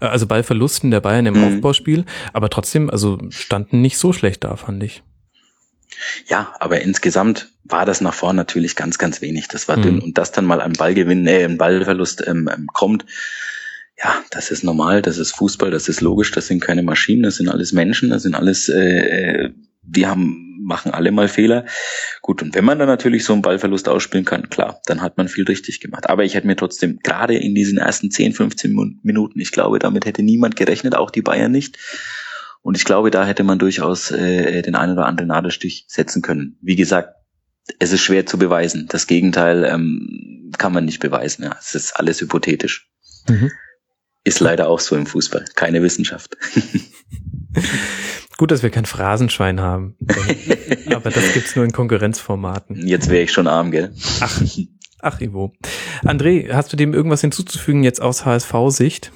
äh, 0.00 0.06
also 0.06 0.26
Ballverlusten 0.26 0.92
der 0.92 1.00
Bayern 1.00 1.26
im 1.26 1.34
mhm. 1.34 1.44
Aufbauspiel, 1.44 2.04
aber 2.32 2.48
trotzdem, 2.48 2.90
also 2.90 3.18
standen 3.30 3.80
nicht 3.80 3.98
so 3.98 4.12
schlecht 4.12 4.44
da, 4.44 4.54
fand 4.56 4.82
ich. 4.84 5.02
Ja, 6.26 6.54
aber 6.60 6.80
insgesamt 6.80 7.50
war 7.64 7.84
das 7.84 8.00
nach 8.00 8.14
vorne 8.14 8.38
natürlich 8.38 8.76
ganz, 8.76 8.98
ganz 8.98 9.20
wenig. 9.20 9.48
Das 9.48 9.68
war 9.68 9.76
mhm. 9.76 9.82
dünn 9.82 9.98
und 10.00 10.18
das 10.18 10.32
dann 10.32 10.44
mal 10.44 10.60
ein 10.60 10.72
Ballgewinn, 10.72 11.26
äh, 11.26 11.44
ein 11.44 11.58
Ballverlust 11.58 12.24
ähm, 12.26 12.48
ähm, 12.52 12.66
kommt, 12.72 13.04
ja, 13.98 14.22
das 14.30 14.50
ist 14.50 14.64
normal, 14.64 15.02
das 15.02 15.18
ist 15.18 15.32
Fußball, 15.32 15.70
das 15.70 15.88
ist 15.88 16.00
logisch, 16.00 16.32
das 16.32 16.48
sind 16.48 16.60
keine 16.60 16.82
Maschinen, 16.82 17.22
das 17.22 17.36
sind 17.36 17.48
alles 17.48 17.72
Menschen, 17.72 18.10
das 18.10 18.22
sind 18.22 18.34
alles, 18.34 18.68
äh, 18.68 19.50
die 19.82 20.06
haben 20.06 20.52
machen 20.62 20.92
alle 20.92 21.10
mal 21.10 21.28
Fehler. 21.28 21.66
Gut, 22.20 22.42
und 22.42 22.54
wenn 22.54 22.64
man 22.64 22.78
dann 22.78 22.88
natürlich 22.88 23.24
so 23.24 23.32
einen 23.32 23.42
Ballverlust 23.42 23.88
ausspielen 23.88 24.24
kann, 24.24 24.48
klar, 24.48 24.80
dann 24.86 25.02
hat 25.02 25.16
man 25.16 25.28
viel 25.28 25.44
richtig 25.44 25.80
gemacht. 25.80 26.08
Aber 26.08 26.24
ich 26.24 26.34
hätte 26.34 26.46
mir 26.46 26.56
trotzdem 26.56 27.00
gerade 27.02 27.36
in 27.36 27.54
diesen 27.54 27.78
ersten 27.78 28.10
10, 28.10 28.32
15 28.32 29.00
Minuten, 29.02 29.40
ich 29.40 29.50
glaube, 29.50 29.78
damit 29.78 30.06
hätte 30.06 30.22
niemand 30.22 30.56
gerechnet, 30.56 30.94
auch 30.94 31.10
die 31.10 31.22
Bayern 31.22 31.52
nicht. 31.52 31.78
Und 32.62 32.76
ich 32.76 32.84
glaube, 32.84 33.10
da 33.10 33.26
hätte 33.26 33.42
man 33.42 33.58
durchaus 33.58 34.12
äh, 34.12 34.62
den 34.62 34.76
einen 34.76 34.92
oder 34.92 35.06
anderen 35.06 35.28
Nadelstich 35.28 35.84
setzen 35.88 36.22
können. 36.22 36.58
Wie 36.62 36.76
gesagt, 36.76 37.14
es 37.78 37.92
ist 37.92 38.02
schwer 38.02 38.24
zu 38.24 38.38
beweisen. 38.38 38.86
Das 38.88 39.06
Gegenteil 39.08 39.64
ähm, 39.64 40.52
kann 40.58 40.72
man 40.72 40.84
nicht 40.84 41.00
beweisen. 41.00 41.42
Ja. 41.42 41.56
Es 41.58 41.74
ist 41.74 41.96
alles 41.96 42.20
hypothetisch. 42.20 42.88
Mhm. 43.28 43.50
Ist 44.24 44.38
leider 44.38 44.68
auch 44.68 44.78
so 44.78 44.94
im 44.94 45.06
Fußball. 45.06 45.44
Keine 45.56 45.82
Wissenschaft. 45.82 46.36
Gut, 48.38 48.50
dass 48.50 48.62
wir 48.62 48.70
kein 48.70 48.86
Phrasenschwein 48.86 49.60
haben. 49.60 49.96
Aber 50.94 51.10
das 51.10 51.32
gibt's 51.34 51.54
nur 51.56 51.64
in 51.64 51.72
Konkurrenzformaten. 51.72 52.86
Jetzt 52.86 53.10
wäre 53.10 53.22
ich 53.22 53.32
schon 53.32 53.46
arm, 53.46 53.70
gell? 53.70 53.92
Ach, 54.20 54.40
ach 55.00 55.20
Ivo. 55.20 55.52
André, 56.02 56.52
hast 56.52 56.72
du 56.72 56.76
dem 56.76 56.94
irgendwas 56.94 57.20
hinzuzufügen 57.20 57.84
jetzt 57.84 58.00
aus 58.00 58.24
HSV-Sicht? 58.24 59.12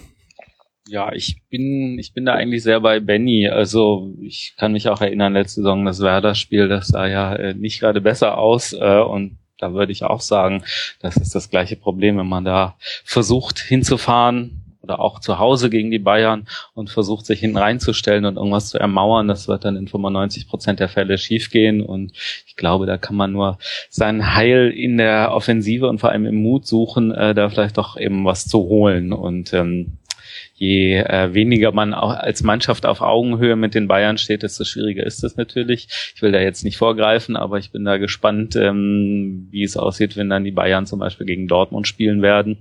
Ja, 0.89 1.13
ich 1.13 1.43
bin, 1.51 1.99
ich 1.99 2.13
bin 2.13 2.25
da 2.27 2.35
eigentlich 2.35 2.63
sehr 2.63 2.81
bei 2.81 3.01
Benny. 3.01 3.49
Also 3.49 4.15
ich 4.21 4.55
kann 4.57 4.73
mich 4.73 4.89
auch 4.89 5.01
erinnern, 5.01 5.33
letzte 5.33 5.63
Saison 5.63 5.85
das 5.85 6.01
Werder-Spiel, 6.01 6.69
das 6.69 6.89
sah 6.89 7.07
ja 7.07 7.35
äh, 7.35 7.55
nicht 7.55 7.81
gerade 7.81 8.01
besser 8.01 8.39
aus 8.39 8.73
äh, 8.73 9.01
und 9.01 9.39
da 9.59 9.73
würde 9.73 9.93
ich 9.93 10.05
auch 10.05 10.21
sagen, 10.21 10.63
das 11.01 11.17
ist 11.17 11.35
das 11.35 11.51
gleiche 11.51 11.77
Problem, 11.77 12.19
wenn 12.19 12.29
man 12.29 12.45
da 12.45 12.77
versucht 13.05 13.59
hinzufahren, 13.59 14.66
oder 14.87 15.01
auch 15.01 15.19
zu 15.19 15.39
Hause 15.39 15.69
gegen 15.69 15.91
die 15.91 15.99
Bayern 15.99 16.47
und 16.75 16.91
versucht 16.91 17.27
sich 17.27 17.41
hinten 17.41 17.57
und 17.57 18.37
irgendwas 18.37 18.69
zu 18.69 18.79
ermauern. 18.79 19.29
Das 19.29 19.49
wird 19.49 19.65
dann 19.65 19.77
in 19.77 19.89
95 19.89 20.49
Prozent 20.49 20.81
der 20.81 20.89
Fälle 20.89 21.19
schiefgehen 21.19 21.83
und 21.83 22.13
ich 22.47 22.57
glaube, 22.57 22.87
da 22.87 22.97
kann 22.97 23.17
man 23.17 23.33
nur 23.33 23.59
sein 23.91 24.35
Heil 24.35 24.71
in 24.71 24.97
der 24.97 25.33
Offensive 25.33 25.89
und 25.89 25.99
vor 25.99 26.11
allem 26.11 26.27
im 26.27 26.37
Mut 26.37 26.67
suchen, 26.67 27.11
äh, 27.13 27.35
da 27.35 27.49
vielleicht 27.49 27.79
doch 27.79 27.99
eben 27.99 28.25
was 28.25 28.47
zu 28.47 28.59
holen 28.61 29.13
und 29.13 29.53
ähm, 29.53 29.99
je 30.55 30.99
äh, 30.99 31.35
weniger 31.35 31.73
man 31.73 31.95
auch 31.95 32.15
als 32.15 32.43
Mannschaft 32.43 32.87
auf 32.87 33.01
Augenhöhe 33.01 33.57
mit 33.57 33.75
den 33.75 33.89
Bayern 33.89 34.19
steht, 34.19 34.43
desto 34.43 34.65
schwieriger 34.65 35.05
ist 35.05 35.23
es 35.23 35.37
natürlich. 35.37 35.89
Ich 36.15 36.23
will 36.23 36.33
da 36.33 36.41
jetzt 36.41 36.65
nicht 36.65 36.79
vorgreifen, 36.79 37.37
aber 37.37 37.59
ich 37.59 37.73
bin 37.73 37.85
da 37.85 37.99
gespannt, 37.99 38.57
ähm, 38.57 39.49
wie 39.51 39.63
es 39.63 39.77
aussieht, 39.77 40.17
wenn 40.17 40.31
dann 40.31 40.45
die 40.45 40.53
Bayern 40.53 40.87
zum 40.87 40.99
Beispiel 40.99 41.27
gegen 41.27 41.49
Dortmund 41.49 41.87
spielen 41.87 42.23
werden. 42.23 42.59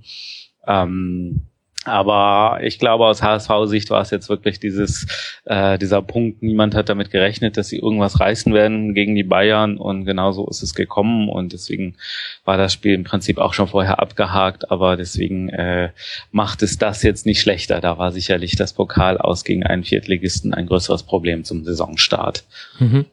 Ähm, 0.66 1.46
aber 1.86 2.58
ich 2.62 2.78
glaube, 2.78 3.06
aus 3.06 3.22
HSV-Sicht 3.22 3.90
war 3.90 4.02
es 4.02 4.10
jetzt 4.10 4.28
wirklich 4.28 4.60
dieses, 4.60 5.06
äh, 5.44 5.78
dieser 5.78 6.02
Punkt, 6.02 6.42
niemand 6.42 6.74
hat 6.74 6.88
damit 6.88 7.10
gerechnet, 7.10 7.56
dass 7.56 7.68
sie 7.68 7.78
irgendwas 7.78 8.20
reißen 8.20 8.52
werden 8.52 8.94
gegen 8.94 9.14
die 9.14 9.22
Bayern 9.22 9.78
und 9.78 10.04
genauso 10.04 10.48
ist 10.48 10.62
es 10.62 10.74
gekommen 10.74 11.28
und 11.28 11.52
deswegen 11.52 11.96
war 12.44 12.56
das 12.56 12.72
Spiel 12.72 12.94
im 12.94 13.04
Prinzip 13.04 13.38
auch 13.38 13.54
schon 13.54 13.68
vorher 13.68 14.00
abgehakt, 14.00 14.70
aber 14.70 14.96
deswegen 14.96 15.48
äh, 15.48 15.90
macht 16.32 16.62
es 16.62 16.78
das 16.78 17.02
jetzt 17.02 17.26
nicht 17.26 17.40
schlechter. 17.40 17.80
Da 17.80 17.98
war 17.98 18.12
sicherlich 18.12 18.56
das 18.56 18.72
Pokal 18.72 19.18
aus 19.18 19.44
gegen 19.44 19.64
einen 19.64 19.84
Viertligisten 19.84 20.54
ein 20.54 20.66
größeres 20.66 21.04
Problem 21.04 21.44
zum 21.44 21.64
Saisonstart. 21.64 22.44
Mhm. 22.78 23.06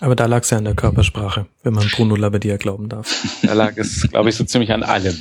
Aber 0.00 0.16
da 0.16 0.24
lag 0.24 0.42
es 0.42 0.50
ja 0.50 0.56
an 0.56 0.64
der 0.64 0.74
Körpersprache, 0.74 1.46
wenn 1.62 1.74
man 1.74 1.86
Bruno 1.88 2.16
Labbadia 2.16 2.56
glauben 2.56 2.88
darf. 2.88 3.22
Da 3.42 3.52
lag 3.52 3.76
es, 3.76 4.08
glaube 4.10 4.30
ich, 4.30 4.36
so 4.36 4.44
ziemlich 4.44 4.72
an 4.72 4.82
allem. 4.82 5.16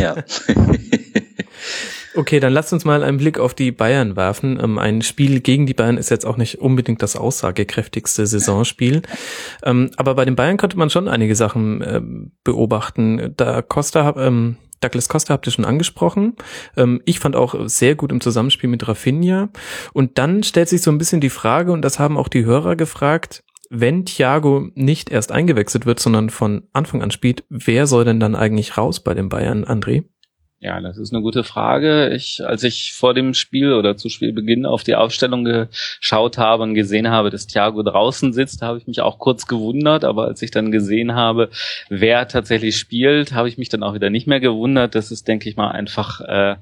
Ja. 0.00 0.16
Okay, 2.16 2.38
dann 2.38 2.52
lasst 2.52 2.72
uns 2.72 2.84
mal 2.84 3.02
einen 3.02 3.18
Blick 3.18 3.40
auf 3.40 3.54
die 3.54 3.72
Bayern 3.72 4.14
werfen. 4.14 4.58
Ähm, 4.62 4.78
ein 4.78 5.02
Spiel 5.02 5.40
gegen 5.40 5.66
die 5.66 5.74
Bayern 5.74 5.96
ist 5.96 6.10
jetzt 6.10 6.24
auch 6.24 6.36
nicht 6.36 6.60
unbedingt 6.60 7.02
das 7.02 7.16
aussagekräftigste 7.16 8.24
Saisonspiel. 8.26 9.02
Ähm, 9.64 9.90
aber 9.96 10.14
bei 10.14 10.24
den 10.24 10.36
Bayern 10.36 10.56
konnte 10.56 10.78
man 10.78 10.90
schon 10.90 11.08
einige 11.08 11.34
Sachen 11.34 11.82
ähm, 11.84 12.32
beobachten. 12.44 13.34
Da 13.36 13.62
Costa, 13.62 14.14
Douglas 14.80 15.08
Costa 15.08 15.34
habt 15.34 15.48
ihr 15.48 15.52
schon 15.52 15.64
angesprochen. 15.64 16.34
ich 17.04 17.18
fand 17.18 17.36
auch 17.36 17.54
sehr 17.68 17.94
gut 17.94 18.12
im 18.12 18.20
Zusammenspiel 18.20 18.68
mit 18.68 18.86
Rafinha. 18.86 19.48
Und 19.92 20.18
dann 20.18 20.42
stellt 20.42 20.68
sich 20.68 20.82
so 20.82 20.90
ein 20.90 20.98
bisschen 20.98 21.20
die 21.20 21.30
Frage, 21.30 21.72
und 21.72 21.82
das 21.82 21.98
haben 21.98 22.18
auch 22.18 22.28
die 22.28 22.44
Hörer 22.44 22.76
gefragt, 22.76 23.44
wenn 23.70 24.04
Thiago 24.04 24.68
nicht 24.74 25.10
erst 25.10 25.32
eingewechselt 25.32 25.86
wird, 25.86 26.00
sondern 26.00 26.30
von 26.30 26.64
Anfang 26.72 27.02
an 27.02 27.10
spielt, 27.10 27.44
wer 27.48 27.86
soll 27.86 28.04
denn 28.04 28.20
dann 28.20 28.34
eigentlich 28.34 28.76
raus 28.76 29.00
bei 29.02 29.14
den 29.14 29.28
Bayern, 29.28 29.64
André? 29.64 30.04
Ja, 30.64 30.80
das 30.80 30.96
ist 30.96 31.12
eine 31.12 31.20
gute 31.20 31.44
Frage. 31.44 32.08
Ich, 32.14 32.42
als 32.42 32.64
ich 32.64 32.94
vor 32.94 33.12
dem 33.12 33.34
Spiel 33.34 33.74
oder 33.74 33.98
zu 33.98 34.08
Spielbeginn 34.08 34.64
auf 34.64 34.82
die 34.82 34.94
Aufstellung 34.94 35.44
geschaut 35.44 36.38
habe 36.38 36.62
und 36.62 36.72
gesehen 36.72 37.10
habe, 37.10 37.28
dass 37.28 37.46
Thiago 37.46 37.82
draußen 37.82 38.32
sitzt, 38.32 38.62
habe 38.62 38.78
ich 38.78 38.86
mich 38.86 39.02
auch 39.02 39.18
kurz 39.18 39.46
gewundert. 39.46 40.04
Aber 40.04 40.24
als 40.24 40.40
ich 40.40 40.50
dann 40.50 40.72
gesehen 40.72 41.14
habe, 41.14 41.50
wer 41.90 42.28
tatsächlich 42.28 42.78
spielt, 42.78 43.34
habe 43.34 43.46
ich 43.50 43.58
mich 43.58 43.68
dann 43.68 43.82
auch 43.82 43.92
wieder 43.92 44.08
nicht 44.08 44.26
mehr 44.26 44.40
gewundert. 44.40 44.94
Das 44.94 45.10
ist, 45.10 45.28
denke 45.28 45.50
ich 45.50 45.56
mal, 45.58 45.68
einfach 45.70 46.22
äh, 46.22 46.56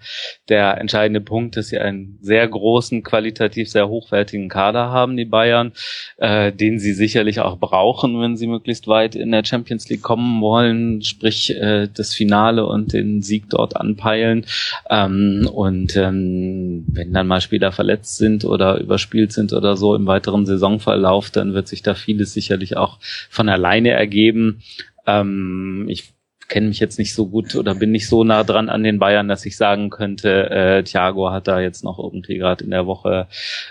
der 0.49 0.78
entscheidende 0.78 1.21
Punkt, 1.21 1.56
dass 1.56 1.68
sie 1.68 1.78
einen 1.78 2.18
sehr 2.21 2.49
großen, 2.49 3.04
qualitativ 3.04 3.71
sehr 3.71 3.88
hochwertigen 3.88 4.49
Kader 4.49 4.90
haben, 4.90 5.16
die 5.16 5.26
Bayern, 5.26 5.75
äh, 6.16 6.50
den 6.50 6.80
sie 6.80 6.94
sicherlich 6.94 7.38
auch 7.38 7.56
brauchen, 7.56 8.21
wenn 8.21 8.37
sie 8.37 8.49
möglichst 8.49 8.88
weit 8.88 9.14
in 9.14 9.30
der 9.30 9.44
Champions 9.44 9.88
League 9.88 10.02
kommen 10.02 10.40
wollen, 10.40 11.02
sprich 11.02 11.54
äh, 11.54 11.87
das 11.87 12.14
Finale 12.14 12.66
und 12.66 12.92
den 12.92 13.23
Sieg 13.23 13.49
dort 13.49 13.76
an 13.76 13.91
anpeilen. 13.92 14.46
Ähm, 14.90 15.49
und 15.52 15.96
ähm, 15.96 16.84
wenn 16.88 17.12
dann 17.12 17.26
mal 17.26 17.40
Spieler 17.40 17.72
verletzt 17.72 18.16
sind 18.16 18.44
oder 18.44 18.78
überspielt 18.78 19.32
sind 19.32 19.52
oder 19.52 19.76
so 19.76 19.94
im 19.94 20.06
weiteren 20.06 20.46
Saisonverlauf, 20.46 21.30
dann 21.30 21.54
wird 21.54 21.68
sich 21.68 21.82
da 21.82 21.94
vieles 21.94 22.32
sicherlich 22.32 22.76
auch 22.76 22.99
von 23.30 23.49
alleine 23.49 23.90
ergeben. 23.90 24.62
Ähm, 25.06 25.87
ich 25.88 26.12
kenne 26.52 26.68
mich 26.68 26.80
jetzt 26.80 26.99
nicht 26.99 27.14
so 27.14 27.28
gut 27.28 27.54
oder 27.54 27.75
bin 27.75 27.92
nicht 27.92 28.06
so 28.06 28.25
nah 28.25 28.44
dran 28.44 28.68
an 28.68 28.82
den 28.82 28.99
Bayern, 28.99 29.26
dass 29.26 29.47
ich 29.47 29.56
sagen 29.56 29.88
könnte, 29.88 30.50
äh, 30.50 30.82
Thiago 30.82 31.30
hat 31.30 31.49
da 31.49 31.61
jetzt 31.61 31.82
noch 31.82 31.99
irgendwie 31.99 32.37
gerade 32.37 32.62
in 32.62 32.71
der 32.71 32.87
Woche 32.87 33.26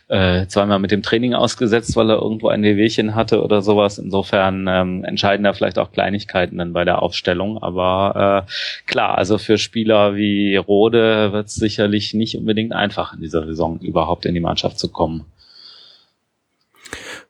äh, 0.08 0.48
zweimal 0.48 0.80
mit 0.80 0.90
dem 0.90 1.04
Training 1.04 1.36
ausgesetzt, 1.36 1.96
weil 1.96 2.10
er 2.10 2.20
irgendwo 2.20 2.48
ein 2.48 2.64
Wehwehchen 2.64 3.14
hatte 3.14 3.44
oder 3.44 3.62
sowas. 3.62 4.00
Insofern 4.00 4.66
ähm, 4.68 5.04
entscheiden 5.04 5.44
da 5.44 5.54
vielleicht 5.54 5.78
auch 5.78 5.92
Kleinigkeiten 5.92 6.58
dann 6.58 6.74
bei 6.74 6.84
der 6.84 7.04
Aufstellung. 7.04 7.62
Aber 7.62 8.48
äh, 8.48 8.52
klar, 8.88 9.16
also 9.16 9.38
für 9.38 9.60
Spieler 9.60 10.16
wie 10.16 10.56
Rode 10.56 11.34
wird 11.34 11.50
es 11.50 11.54
sicherlich 11.54 12.16
nicht 12.16 12.36
unbedingt 12.36 12.74
einfach 12.74 13.14
in 13.14 13.22
dieser 13.22 13.46
Saison 13.46 13.80
überhaupt 13.80 14.26
in 14.26 14.34
die 14.34 14.40
Mannschaft 14.40 14.80
zu 14.80 14.90
kommen. 14.90 15.26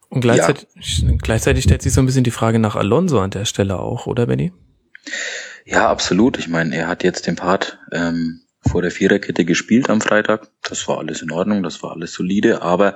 Und 0.08 0.22
gleichzeitig, 0.22 0.68
ja. 1.02 1.12
gleichzeitig 1.22 1.66
stellt 1.66 1.82
sich 1.82 1.92
so 1.92 2.02
ein 2.02 2.06
bisschen 2.06 2.24
die 2.24 2.32
Frage 2.32 2.58
nach 2.58 2.78
Alonso 2.78 3.20
an 3.20 3.32
der 3.32 3.44
Stelle 3.44 3.78
auch, 3.80 4.08
oder 4.08 4.28
Benny? 4.28 4.54
Ja, 5.66 5.90
absolut. 5.90 6.38
Ich 6.38 6.48
meine, 6.48 6.76
er 6.76 6.88
hat 6.88 7.04
jetzt 7.04 7.28
den 7.28 7.36
Part 7.36 7.80
ähm, 7.92 8.42
vor 8.62 8.82
der 8.82 8.92
Viererkette 8.92 9.46
gespielt 9.46 9.90
am 9.90 10.02
Freitag. 10.02 10.50
Das 10.64 10.88
war 10.88 11.00
alles 11.00 11.22
in 11.22 11.32
Ordnung, 11.32 11.64
das 11.64 11.82
war 11.82 11.92
alles 11.92 12.14
solide. 12.14 12.62
Aber 12.62 12.96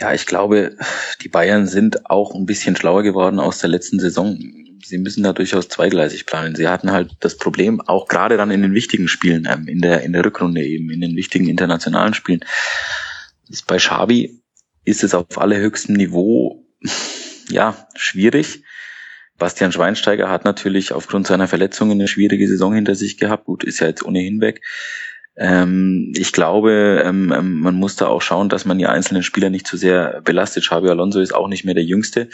ja, 0.00 0.12
ich 0.12 0.26
glaube, 0.26 0.76
die 1.22 1.28
Bayern 1.28 1.66
sind 1.66 2.08
auch 2.10 2.34
ein 2.34 2.46
bisschen 2.46 2.76
schlauer 2.76 3.02
geworden 3.02 3.38
aus 3.38 3.58
der 3.58 3.70
letzten 3.70 4.00
Saison. 4.00 4.38
Sie 4.84 4.98
müssen 4.98 5.22
da 5.22 5.32
durchaus 5.32 5.68
zweigleisig 5.68 6.26
planen. 6.26 6.54
Sie 6.54 6.68
hatten 6.68 6.90
halt 6.90 7.16
das 7.20 7.36
Problem, 7.36 7.80
auch 7.80 8.08
gerade 8.08 8.36
dann 8.36 8.50
in 8.50 8.62
den 8.62 8.74
wichtigen 8.74 9.08
Spielen, 9.08 9.46
ähm, 9.50 9.68
in 9.68 9.80
der 9.80 10.02
in 10.02 10.12
der 10.12 10.24
Rückrunde 10.24 10.62
eben, 10.62 10.90
in 10.90 11.00
den 11.00 11.16
wichtigen 11.16 11.48
internationalen 11.48 12.14
Spielen. 12.14 12.44
Das 13.48 13.62
bei 13.62 13.78
Schabi 13.78 14.42
ist 14.84 15.04
es 15.04 15.14
auf 15.14 15.38
allerhöchstem 15.38 15.94
Niveau 15.94 16.66
ja 17.48 17.86
schwierig. 17.94 18.64
Bastian 19.42 19.72
Schweinsteiger 19.72 20.30
hat 20.30 20.44
natürlich 20.44 20.92
aufgrund 20.92 21.26
seiner 21.26 21.48
Verletzungen 21.48 21.98
eine 21.98 22.06
schwierige 22.06 22.46
Saison 22.46 22.74
hinter 22.74 22.94
sich 22.94 23.18
gehabt. 23.18 23.46
Gut, 23.46 23.64
ist 23.64 23.80
ja 23.80 23.88
jetzt 23.88 24.04
ohnehin 24.04 24.40
weg. 24.40 24.62
Ähm, 25.34 26.12
ich 26.14 26.32
glaube, 26.32 27.02
ähm, 27.04 27.32
ähm, 27.32 27.58
man 27.58 27.74
muss 27.74 27.96
da 27.96 28.06
auch 28.06 28.22
schauen, 28.22 28.48
dass 28.48 28.66
man 28.66 28.78
die 28.78 28.86
einzelnen 28.86 29.24
Spieler 29.24 29.50
nicht 29.50 29.66
zu 29.66 29.76
sehr 29.76 30.20
belastet. 30.20 30.62
Xabi 30.62 30.88
Alonso 30.88 31.18
ist 31.18 31.34
auch 31.34 31.48
nicht 31.48 31.64
mehr 31.64 31.74
der 31.74 31.82
Jüngste. 31.82 32.28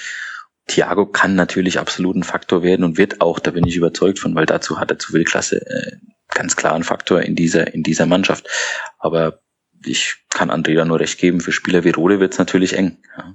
Thiago 0.66 1.06
kann 1.06 1.34
natürlich 1.34 1.78
absolut 1.78 2.14
ein 2.14 2.24
Faktor 2.24 2.62
werden 2.62 2.84
und 2.84 2.98
wird 2.98 3.22
auch, 3.22 3.38
da 3.38 3.52
bin 3.52 3.66
ich 3.66 3.76
überzeugt 3.76 4.18
von, 4.18 4.34
weil 4.34 4.44
dazu 4.44 4.78
hat 4.78 4.90
er 4.90 4.98
zu 4.98 5.12
viel 5.12 5.24
Klasse 5.24 5.64
äh, 5.64 5.96
ganz 6.28 6.56
klar 6.56 6.74
ein 6.74 6.84
Faktor 6.84 7.22
in 7.22 7.34
dieser, 7.34 7.72
in 7.72 7.82
dieser 7.82 8.04
Mannschaft. 8.04 8.50
Aber 8.98 9.40
ich 9.82 10.16
kann 10.28 10.50
Andrea 10.50 10.84
nur 10.84 11.00
recht 11.00 11.18
geben, 11.18 11.40
für 11.40 11.52
Spieler 11.52 11.84
wie 11.84 11.90
Rode 11.90 12.20
wird 12.20 12.34
es 12.34 12.38
natürlich 12.38 12.76
eng. 12.76 12.98
Ja. 13.16 13.34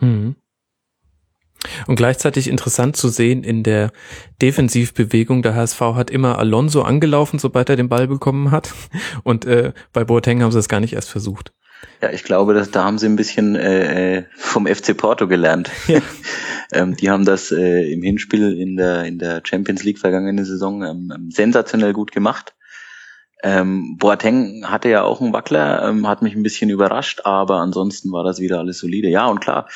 Mhm. 0.00 0.34
Und 1.86 1.96
gleichzeitig 1.96 2.48
interessant 2.48 2.96
zu 2.96 3.08
sehen 3.08 3.44
in 3.44 3.62
der 3.62 3.92
Defensivbewegung, 4.40 5.42
der 5.42 5.54
HSV 5.54 5.80
hat 5.80 6.10
immer 6.10 6.38
Alonso 6.38 6.82
angelaufen, 6.82 7.38
sobald 7.38 7.68
er 7.68 7.76
den 7.76 7.88
Ball 7.88 8.08
bekommen 8.08 8.50
hat. 8.50 8.72
Und 9.22 9.44
äh, 9.44 9.72
bei 9.92 10.04
Boateng 10.04 10.42
haben 10.42 10.52
sie 10.52 10.58
es 10.58 10.68
gar 10.68 10.80
nicht 10.80 10.94
erst 10.94 11.10
versucht. 11.10 11.52
Ja, 12.00 12.10
ich 12.10 12.24
glaube, 12.24 12.54
dass 12.54 12.70
da 12.70 12.84
haben 12.84 12.98
sie 12.98 13.06
ein 13.06 13.16
bisschen 13.16 13.54
äh, 13.54 14.18
äh 14.18 14.24
vom 14.36 14.66
FC 14.66 14.96
Porto 14.96 15.28
gelernt. 15.28 15.70
Ja. 15.88 16.00
ähm, 16.72 16.96
die 16.96 17.10
haben 17.10 17.24
das 17.24 17.52
äh, 17.52 17.92
im 17.92 18.02
Hinspiel 18.02 18.58
in 18.58 18.76
der 18.76 19.04
in 19.04 19.18
der 19.18 19.42
Champions 19.44 19.82
League 19.84 19.98
vergangene 19.98 20.44
Saison 20.44 20.82
ähm, 20.82 21.12
ähm, 21.14 21.30
sensationell 21.30 21.92
gut 21.92 22.12
gemacht. 22.12 22.54
Ähm, 23.42 23.96
Boateng 23.98 24.64
hatte 24.64 24.88
ja 24.88 25.02
auch 25.02 25.20
einen 25.20 25.32
Wackler, 25.32 25.88
ähm, 25.88 26.06
hat 26.06 26.22
mich 26.22 26.34
ein 26.34 26.44
bisschen 26.44 26.70
überrascht, 26.70 27.22
aber 27.24 27.56
ansonsten 27.56 28.12
war 28.12 28.22
das 28.22 28.38
wieder 28.38 28.60
alles 28.60 28.78
solide. 28.78 29.08
Ja, 29.08 29.26
und 29.26 29.40
klar, 29.40 29.68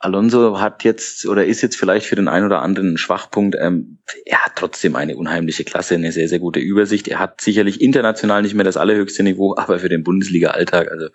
Alonso 0.00 0.60
hat 0.60 0.84
jetzt 0.84 1.26
oder 1.26 1.44
ist 1.44 1.60
jetzt 1.60 1.76
vielleicht 1.76 2.06
für 2.06 2.14
den 2.14 2.28
einen 2.28 2.46
oder 2.46 2.62
anderen 2.62 2.94
ein 2.94 2.98
Schwachpunkt. 2.98 3.56
Ähm, 3.58 3.98
er 4.24 4.44
hat 4.44 4.52
trotzdem 4.54 4.94
eine 4.94 5.16
unheimliche 5.16 5.64
Klasse, 5.64 5.96
eine 5.96 6.12
sehr, 6.12 6.28
sehr 6.28 6.38
gute 6.38 6.60
Übersicht. 6.60 7.08
Er 7.08 7.18
hat 7.18 7.40
sicherlich 7.40 7.80
international 7.80 8.42
nicht 8.42 8.54
mehr 8.54 8.64
das 8.64 8.76
allerhöchste 8.76 9.24
Niveau, 9.24 9.54
aber 9.58 9.80
für 9.80 9.88
den 9.88 10.04
Bundesliga-Alltag, 10.04 10.90
also 10.90 11.08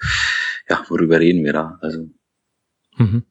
ja, 0.70 0.84
worüber 0.90 1.20
reden 1.20 1.46
wir 1.46 1.54
da? 1.54 1.78
Also. 1.82 2.10
Mhm. 2.98 3.24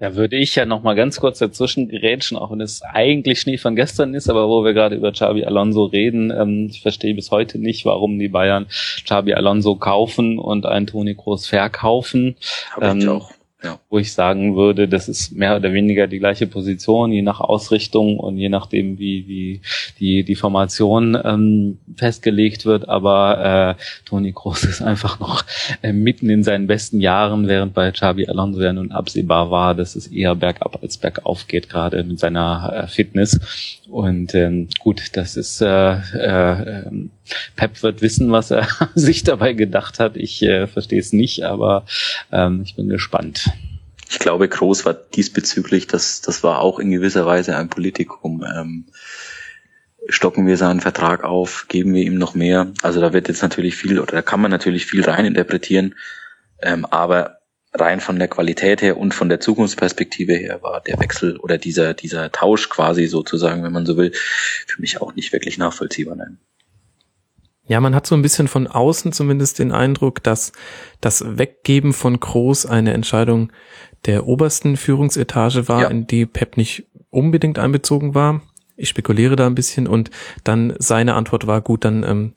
Da 0.00 0.14
würde 0.14 0.36
ich 0.36 0.54
ja 0.54 0.64
noch 0.64 0.82
mal 0.84 0.94
ganz 0.94 1.18
kurz 1.18 1.38
dazwischen 1.38 1.88
gerätschen, 1.88 2.36
auch 2.36 2.52
wenn 2.52 2.60
es 2.60 2.82
eigentlich 2.82 3.40
Schnee 3.40 3.58
von 3.58 3.74
gestern 3.74 4.14
ist, 4.14 4.30
aber 4.30 4.48
wo 4.48 4.64
wir 4.64 4.72
gerade 4.72 4.94
über 4.94 5.10
Xabi 5.10 5.44
Alonso 5.44 5.86
reden, 5.86 6.30
ähm, 6.30 6.68
ich 6.70 6.82
verstehe 6.82 7.14
bis 7.14 7.32
heute 7.32 7.58
nicht, 7.58 7.84
warum 7.84 8.18
die 8.18 8.28
Bayern 8.28 8.66
Xabi 8.68 9.34
Alonso 9.34 9.74
kaufen 9.74 10.38
und 10.38 10.66
einen 10.66 10.86
Toni 10.86 11.16
Kroos 11.16 11.48
verkaufen. 11.48 12.36
Habe 12.70 12.86
ähm, 12.86 12.98
ich 12.98 13.08
auch 13.08 13.32
wo 13.90 13.98
ich 13.98 14.12
sagen 14.12 14.54
würde, 14.54 14.86
das 14.86 15.08
ist 15.08 15.32
mehr 15.32 15.56
oder 15.56 15.72
weniger 15.72 16.06
die 16.06 16.20
gleiche 16.20 16.46
Position, 16.46 17.10
je 17.10 17.22
nach 17.22 17.40
Ausrichtung 17.40 18.18
und 18.18 18.36
je 18.36 18.48
nachdem, 18.48 18.98
wie, 18.98 19.26
wie 19.26 19.60
die, 19.98 20.22
die 20.22 20.36
Formation 20.36 21.18
ähm, 21.24 21.78
festgelegt 21.96 22.66
wird. 22.66 22.88
Aber 22.88 23.76
äh, 23.76 23.82
Toni 24.04 24.32
Kroos 24.32 24.62
ist 24.64 24.80
einfach 24.80 25.18
noch 25.18 25.44
äh, 25.82 25.92
mitten 25.92 26.30
in 26.30 26.44
seinen 26.44 26.68
besten 26.68 27.00
Jahren, 27.00 27.48
während 27.48 27.74
bei 27.74 27.90
Xabi 27.90 28.28
Alonso 28.28 28.62
ja 28.62 28.72
nun 28.72 28.92
absehbar 28.92 29.50
war, 29.50 29.74
dass 29.74 29.96
es 29.96 30.06
eher 30.06 30.36
bergab 30.36 30.78
als 30.80 30.96
bergauf 30.96 31.48
geht, 31.48 31.68
gerade 31.68 32.04
mit 32.04 32.20
seiner 32.20 32.84
äh, 32.84 32.86
Fitness. 32.86 33.40
Und 33.88 34.34
ähm, 34.34 34.68
gut, 34.80 35.16
das 35.16 35.36
ist 35.36 35.62
äh, 35.62 35.92
äh, 35.94 36.90
Pep 37.56 37.82
wird 37.82 38.02
wissen, 38.02 38.30
was 38.30 38.50
er 38.50 38.68
sich 38.94 39.24
dabei 39.24 39.54
gedacht 39.54 39.98
hat. 39.98 40.16
Ich 40.16 40.42
äh, 40.42 40.66
verstehe 40.66 41.00
es 41.00 41.12
nicht, 41.12 41.44
aber 41.44 41.86
ähm, 42.30 42.62
ich 42.64 42.76
bin 42.76 42.88
gespannt. 42.88 43.50
Ich 44.10 44.18
glaube, 44.18 44.48
Groß 44.48 44.84
war 44.84 44.94
diesbezüglich, 44.94 45.86
das, 45.86 46.20
das 46.20 46.42
war 46.42 46.60
auch 46.60 46.78
in 46.78 46.90
gewisser 46.90 47.26
Weise 47.26 47.56
ein 47.56 47.68
Politikum. 47.68 48.44
Ähm, 48.44 48.86
stocken 50.08 50.46
wir 50.46 50.56
seinen 50.56 50.80
Vertrag 50.80 51.24
auf, 51.24 51.66
geben 51.68 51.94
wir 51.94 52.02
ihm 52.02 52.16
noch 52.16 52.34
mehr. 52.34 52.72
Also 52.82 53.00
da 53.00 53.12
wird 53.12 53.28
jetzt 53.28 53.42
natürlich 53.42 53.76
viel, 53.76 53.98
oder 53.98 54.12
da 54.12 54.22
kann 54.22 54.40
man 54.40 54.50
natürlich 54.50 54.86
viel 54.86 55.04
rein 55.04 55.24
interpretieren. 55.24 55.94
Ähm, 56.60 56.84
aber 56.86 57.37
rein 57.74 58.00
von 58.00 58.18
der 58.18 58.28
Qualität 58.28 58.82
her 58.82 58.96
und 58.96 59.14
von 59.14 59.28
der 59.28 59.40
Zukunftsperspektive 59.40 60.34
her 60.34 60.62
war 60.62 60.80
der 60.80 60.98
Wechsel 60.98 61.36
oder 61.36 61.58
dieser, 61.58 61.94
dieser 61.94 62.32
Tausch 62.32 62.68
quasi 62.68 63.06
sozusagen, 63.06 63.62
wenn 63.62 63.72
man 63.72 63.86
so 63.86 63.96
will, 63.96 64.12
für 64.14 64.80
mich 64.80 65.00
auch 65.00 65.14
nicht 65.14 65.32
wirklich 65.32 65.58
nachvollziehbar. 65.58 66.16
Nein. 66.16 66.38
Ja, 67.66 67.80
man 67.80 67.94
hat 67.94 68.06
so 68.06 68.14
ein 68.14 68.22
bisschen 68.22 68.48
von 68.48 68.66
außen 68.66 69.12
zumindest 69.12 69.58
den 69.58 69.72
Eindruck, 69.72 70.22
dass 70.22 70.52
das 71.02 71.36
Weggeben 71.38 71.92
von 71.92 72.18
Groß 72.18 72.64
eine 72.64 72.94
Entscheidung 72.94 73.52
der 74.06 74.26
obersten 74.26 74.78
Führungsetage 74.78 75.68
war, 75.68 75.82
ja. 75.82 75.88
in 75.88 76.06
die 76.06 76.24
Pep 76.24 76.56
nicht 76.56 76.86
unbedingt 77.10 77.58
einbezogen 77.58 78.14
war. 78.14 78.40
Ich 78.76 78.88
spekuliere 78.88 79.36
da 79.36 79.46
ein 79.46 79.54
bisschen 79.54 79.86
und 79.86 80.10
dann 80.44 80.72
seine 80.78 81.14
Antwort 81.14 81.46
war 81.46 81.60
gut, 81.60 81.84
dann 81.84 82.04
ähm, 82.04 82.34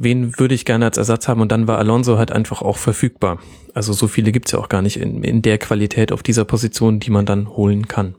wen 0.00 0.38
würde 0.38 0.54
ich 0.54 0.64
gerne 0.64 0.86
als 0.86 0.96
Ersatz 0.96 1.28
haben? 1.28 1.40
Und 1.40 1.52
dann 1.52 1.68
war 1.68 1.78
Alonso 1.78 2.18
halt 2.18 2.32
einfach 2.32 2.62
auch 2.62 2.78
verfügbar. 2.78 3.38
Also 3.74 3.92
so 3.92 4.08
viele 4.08 4.32
gibt's 4.32 4.50
ja 4.50 4.58
auch 4.58 4.68
gar 4.68 4.82
nicht 4.82 4.96
in, 4.96 5.22
in 5.22 5.42
der 5.42 5.58
Qualität 5.58 6.10
auf 6.10 6.22
dieser 6.22 6.44
Position, 6.44 6.98
die 6.98 7.10
man 7.10 7.26
dann 7.26 7.48
holen 7.48 7.86
kann. 7.86 8.16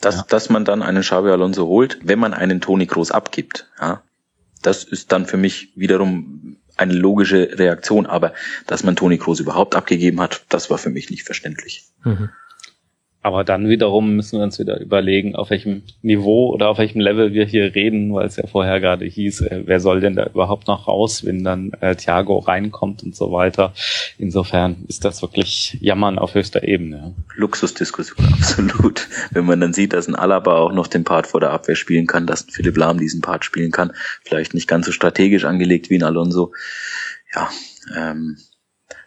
Dass, 0.00 0.16
ja. 0.16 0.24
dass 0.28 0.48
man 0.48 0.64
dann 0.64 0.80
einen 0.80 1.02
Xabi 1.02 1.28
Alonso 1.30 1.66
holt, 1.66 1.98
wenn 2.02 2.20
man 2.20 2.32
einen 2.32 2.60
Toni 2.60 2.86
Kroos 2.86 3.10
abgibt, 3.10 3.68
ja, 3.80 4.02
das 4.62 4.84
ist 4.84 5.12
dann 5.12 5.26
für 5.26 5.36
mich 5.36 5.72
wiederum 5.74 6.56
eine 6.76 6.94
logische 6.94 7.58
Reaktion. 7.58 8.06
Aber 8.06 8.32
dass 8.66 8.84
man 8.84 8.94
Toni 8.94 9.18
Kroos 9.18 9.40
überhaupt 9.40 9.74
abgegeben 9.74 10.20
hat, 10.20 10.44
das 10.48 10.70
war 10.70 10.78
für 10.78 10.90
mich 10.90 11.10
nicht 11.10 11.24
verständlich. 11.24 11.88
Mhm. 12.04 12.30
Aber 13.20 13.42
dann 13.42 13.68
wiederum 13.68 14.14
müssen 14.14 14.38
wir 14.38 14.44
uns 14.44 14.60
wieder 14.60 14.80
überlegen, 14.80 15.34
auf 15.34 15.50
welchem 15.50 15.82
Niveau 16.02 16.50
oder 16.50 16.68
auf 16.68 16.78
welchem 16.78 17.00
Level 17.00 17.32
wir 17.32 17.44
hier 17.44 17.74
reden, 17.74 18.14
weil 18.14 18.26
es 18.26 18.36
ja 18.36 18.46
vorher 18.46 18.80
gerade 18.80 19.04
hieß, 19.06 19.40
äh, 19.40 19.62
wer 19.66 19.80
soll 19.80 20.00
denn 20.00 20.14
da 20.14 20.26
überhaupt 20.26 20.68
noch 20.68 20.86
raus, 20.86 21.24
wenn 21.24 21.42
dann 21.42 21.72
äh, 21.80 21.96
Thiago 21.96 22.38
reinkommt 22.38 23.02
und 23.02 23.16
so 23.16 23.32
weiter. 23.32 23.72
Insofern 24.18 24.84
ist 24.86 25.04
das 25.04 25.20
wirklich 25.20 25.76
Jammern 25.80 26.18
auf 26.18 26.34
höchster 26.34 26.62
Ebene. 26.62 27.14
Luxusdiskussion, 27.34 28.24
absolut. 28.32 29.08
wenn 29.32 29.46
man 29.46 29.60
dann 29.60 29.72
sieht, 29.72 29.94
dass 29.94 30.06
ein 30.06 30.14
Alaba 30.14 30.56
auch 30.58 30.72
noch 30.72 30.86
den 30.86 31.02
Part 31.02 31.26
vor 31.26 31.40
der 31.40 31.50
Abwehr 31.50 31.76
spielen 31.76 32.06
kann, 32.06 32.26
dass 32.26 32.46
ein 32.46 32.50
Philipp 32.50 32.76
Lahm 32.76 32.98
diesen 32.98 33.20
Part 33.20 33.44
spielen 33.44 33.72
kann, 33.72 33.92
vielleicht 34.22 34.54
nicht 34.54 34.68
ganz 34.68 34.86
so 34.86 34.92
strategisch 34.92 35.44
angelegt 35.44 35.90
wie 35.90 35.96
ein 35.96 36.04
Alonso. 36.04 36.52
Ja, 37.34 37.50
ähm, 37.96 38.38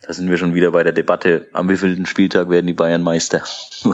da 0.01 0.13
sind 0.13 0.29
wir 0.29 0.37
schon 0.37 0.53
wieder 0.53 0.71
bei 0.71 0.83
der 0.83 0.93
Debatte, 0.93 1.47
am 1.53 1.69
wievielten 1.69 2.05
Spieltag 2.05 2.49
werden 2.49 2.67
die 2.67 2.73
Bayern 2.73 3.03
Meister? 3.03 3.43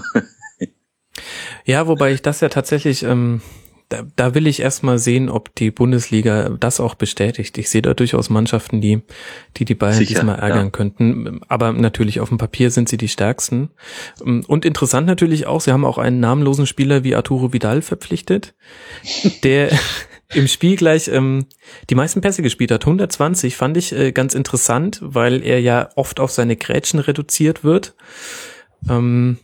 ja, 1.66 1.88
wobei 1.88 2.14
ich 2.14 2.22
das 2.22 2.40
ja 2.40 2.50
tatsächlich, 2.50 3.04
ähm, 3.04 3.42
da, 3.90 4.04
da 4.16 4.34
will 4.34 4.48
ich 4.48 4.62
erstmal 4.62 5.00
sehen, 5.00 5.30
ob 5.30 5.54
die 5.56 5.72
Bundesliga 5.72 6.50
das 6.50 6.80
auch 6.80 6.96
bestätigt. 6.96 7.58
Ich 7.58 7.70
sehe 7.70 7.82
da 7.82 7.94
durchaus 7.94 8.30
Mannschaften, 8.30 8.82
die 8.82 9.02
die, 9.56 9.66
die 9.66 9.76
Bayern 9.76 9.96
Sicher, 9.96 10.16
diesmal 10.16 10.40
ärgern 10.40 10.66
ja. 10.66 10.72
könnten. 10.72 11.42
Aber 11.48 11.72
natürlich 11.72 12.20
auf 12.20 12.30
dem 12.30 12.38
Papier 12.38 12.70
sind 12.72 12.90
sie 12.90 12.98
die 12.98 13.08
stärksten. 13.08 13.70
Und 14.20 14.66
interessant 14.66 15.08
natürlich 15.08 15.46
auch, 15.48 15.62
sie 15.62 15.72
haben 15.72 15.86
auch 15.86 15.98
einen 15.98 16.20
namenlosen 16.20 16.66
Spieler 16.66 17.04
wie 17.04 17.16
Arturo 17.16 17.54
Vidal 17.54 17.82
verpflichtet, 17.82 18.56
der 19.44 19.70
im 20.34 20.48
Spiel 20.48 20.76
gleich 20.76 21.08
ähm, 21.08 21.46
die 21.90 21.96
meisten 21.96 22.22
Pässe 22.22 22.42
gespielt 22.42 22.72
hat. 22.72 22.86
120 22.86 23.56
fand 23.56 23.78
ich 23.78 23.94
äh, 23.94 24.12
ganz 24.12 24.34
interessant, 24.34 25.00
weil 25.02 25.44
er 25.44 25.62
ja 25.62 25.90
oft 25.96 26.20
auf 26.20 26.32
seine 26.32 26.56
Grätschen 26.56 27.00
reduziert 27.00 27.64
wird. 27.64 27.96
Ähm, 28.90 29.38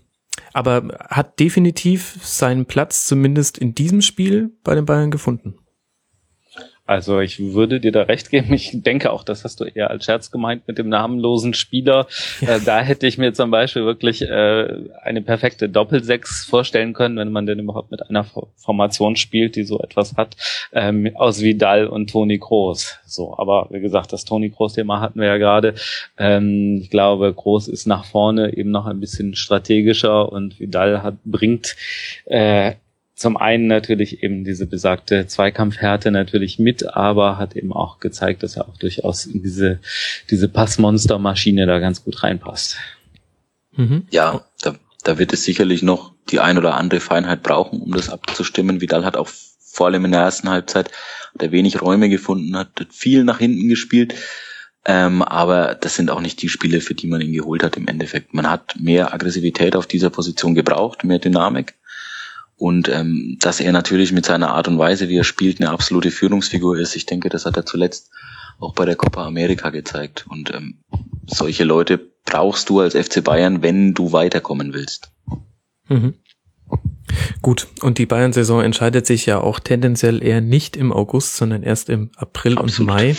aber 0.52 1.00
hat 1.10 1.40
definitiv 1.40 2.18
seinen 2.22 2.66
Platz 2.66 3.08
zumindest 3.08 3.58
in 3.58 3.74
diesem 3.76 4.02
Spiel 4.02 4.52
bei 4.64 4.76
den 4.76 4.86
Bayern 4.86 5.12
gefunden. 5.12 5.56
Also 6.86 7.22
ich 7.22 7.40
würde 7.54 7.80
dir 7.80 7.94
da 7.94 8.04
recht 8.04 8.30
geben. 8.30 8.54
Ich 8.54 8.72
denke 8.74 9.12
auch, 9.12 9.24
das 9.24 9.46
hast 9.46 9.62
du 9.62 9.64
eher 9.64 9.90
als 9.90 10.04
Scherz 10.04 10.32
gemeint 10.32 10.68
mit 10.68 10.78
dem 10.78 10.90
namenlosen 10.90 11.54
Spieler. 11.54 12.08
Ja. 12.40 12.48
Äh, 12.54 12.60
da 12.60 12.82
hätte 12.82 13.08
ich 13.08 13.18
mir 13.18 13.34
zum 13.34 13.52
Beispiel 13.52 13.86
wirklich 13.86 14.22
äh, 14.22 14.68
eine 15.02 15.22
perfekte 15.22 15.70
Doppelsechs 15.70 16.46
vorstellen 16.46 16.94
können, 16.94 17.18
wenn 17.18 17.32
man 17.32 17.46
denn 17.46 17.58
überhaupt 17.58 17.90
mit 17.90 18.08
einer 18.10 18.26
Formation 18.58 19.16
spielt, 19.16 19.56
die 19.56 19.64
so 19.64 19.80
etwas 19.80 20.18
hat, 20.18 20.36
ähm, 20.74 21.10
aus 21.16 21.42
Vidal 21.42 21.88
und 21.88 22.10
Toni 22.10 22.38
Kroos. 22.38 23.00
So, 23.06 23.36
aber 23.38 23.68
wie 23.72 23.80
gesagt, 23.80 24.12
das 24.14 24.26
Toni 24.26 24.50
Kroos-Thema 24.50 25.00
hatten 25.00 25.20
wir 25.20 25.28
ja 25.28 25.38
gerade. 25.38 25.74
Ähm, 26.18 26.80
ich 26.82 26.90
glaube, 26.90 27.34
Kroos 27.34 27.68
ist 27.68 27.88
nach 27.88 28.06
vorne 28.06 28.56
eben 28.56 28.72
noch 28.72 28.86
ein 28.86 29.00
bisschen 29.00 29.36
strategischer 29.36 30.32
und 30.32 30.60
Vidal 30.60 31.02
hat 31.02 31.16
bringt 31.24 31.76
äh, 32.26 32.74
zum 33.16 33.38
einen 33.38 33.68
natürlich 33.68 34.24
eben 34.24 34.44
diese 34.44 34.66
besagte 34.66 35.28
Zweikampfhärte 35.28 36.12
natürlich 36.12 36.58
mit, 36.58 36.96
aber 36.96 37.38
hat 37.38 37.56
eben 37.56 37.72
auch 37.72 38.00
gezeigt, 38.00 38.42
dass 38.44 38.58
er 38.58 38.68
auch 38.68 38.78
durchaus 38.78 39.26
in 39.26 39.44
diese, 39.44 39.80
diese 40.30 40.50
Passmonstermaschine 40.50 41.66
da 41.68 41.80
ganz 41.80 42.04
gut 42.04 42.24
reinpasst. 42.24 42.78
Mhm. 43.76 44.08
Ja, 44.10 44.46
da, 44.62 44.76
da 45.04 45.20
wird 45.20 45.32
es 45.34 45.44
sicherlich 45.44 45.84
noch 45.84 46.14
die 46.32 46.40
ein 46.40 46.58
oder 46.58 46.76
andere 46.76 47.00
Feinheit 47.00 47.44
brauchen, 47.44 47.82
um 47.82 47.92
das 47.92 48.10
abzustimmen. 48.10 48.82
Vidal 48.82 49.06
hat 49.06 49.18
auch 49.18 49.30
vor 49.74 49.88
allem 49.88 50.06
in 50.06 50.12
der 50.12 50.22
ersten 50.22 50.50
Halbzeit 50.50 50.92
der 51.36 51.52
wenig 51.52 51.82
Räume 51.82 52.10
gefunden, 52.10 52.56
hat 52.56 52.88
viel 52.92 53.24
nach 53.24 53.40
hinten 53.40 53.68
gespielt. 53.70 54.16
Ähm, 54.86 55.22
aber 55.22 55.76
das 55.76 55.96
sind 55.96 56.12
auch 56.12 56.20
nicht 56.20 56.42
die 56.42 56.50
Spiele, 56.50 56.82
für 56.82 56.94
die 56.94 57.08
man 57.08 57.22
ihn 57.22 57.34
geholt 57.34 57.64
hat 57.64 57.78
im 57.78 57.88
Endeffekt. 57.88 58.34
Man 58.34 58.50
hat 58.50 58.76
mehr 58.80 59.14
Aggressivität 59.14 59.76
auf 59.76 59.88
dieser 59.88 60.10
Position 60.10 60.56
gebraucht, 60.56 61.04
mehr 61.04 61.20
Dynamik. 61.20 61.76
Und 62.58 62.88
ähm, 62.90 63.38
dass 63.40 63.60
er 63.60 63.72
natürlich 63.72 64.12
mit 64.12 64.26
seiner 64.26 64.54
Art 64.54 64.68
und 64.68 64.78
Weise, 64.78 65.10
wie 65.10 65.18
er 65.18 65.24
spielt, 65.24 65.60
eine 65.60 65.72
absolute 65.72 66.12
Führungsfigur 66.12 66.78
ist. 66.78 66.96
Ich 66.96 67.06
denke, 67.06 67.30
das 67.30 67.46
hat 67.46 67.58
er 67.58 67.66
zuletzt 67.66 68.12
auch 68.60 68.74
bei 68.74 68.86
der 68.86 68.96
Copa 68.96 69.26
America 69.26 69.70
gezeigt. 69.70 70.26
Und 70.30 70.54
ähm, 70.54 70.80
solche 71.26 71.64
Leute 71.64 72.00
brauchst 72.26 72.70
du 72.70 72.80
als 72.80 72.96
FC 72.96 73.24
Bayern, 73.24 73.62
wenn 73.62 73.94
du 73.94 74.12
weiterkommen 74.12 74.74
willst. 74.74 75.12
Mhm. 75.90 76.14
Gut, 77.42 77.68
und 77.82 77.98
die 77.98 78.06
Bayern-Saison 78.06 78.62
entscheidet 78.62 79.06
sich 79.06 79.26
ja 79.26 79.40
auch 79.40 79.60
tendenziell 79.60 80.24
eher 80.24 80.42
nicht 80.42 80.78
im 80.78 80.92
August, 80.92 81.36
sondern 81.36 81.64
erst 81.64 81.90
im 81.90 82.12
April 82.16 82.58
Absolut. 82.58 82.80
und 82.80 82.86
Mai. 82.96 83.16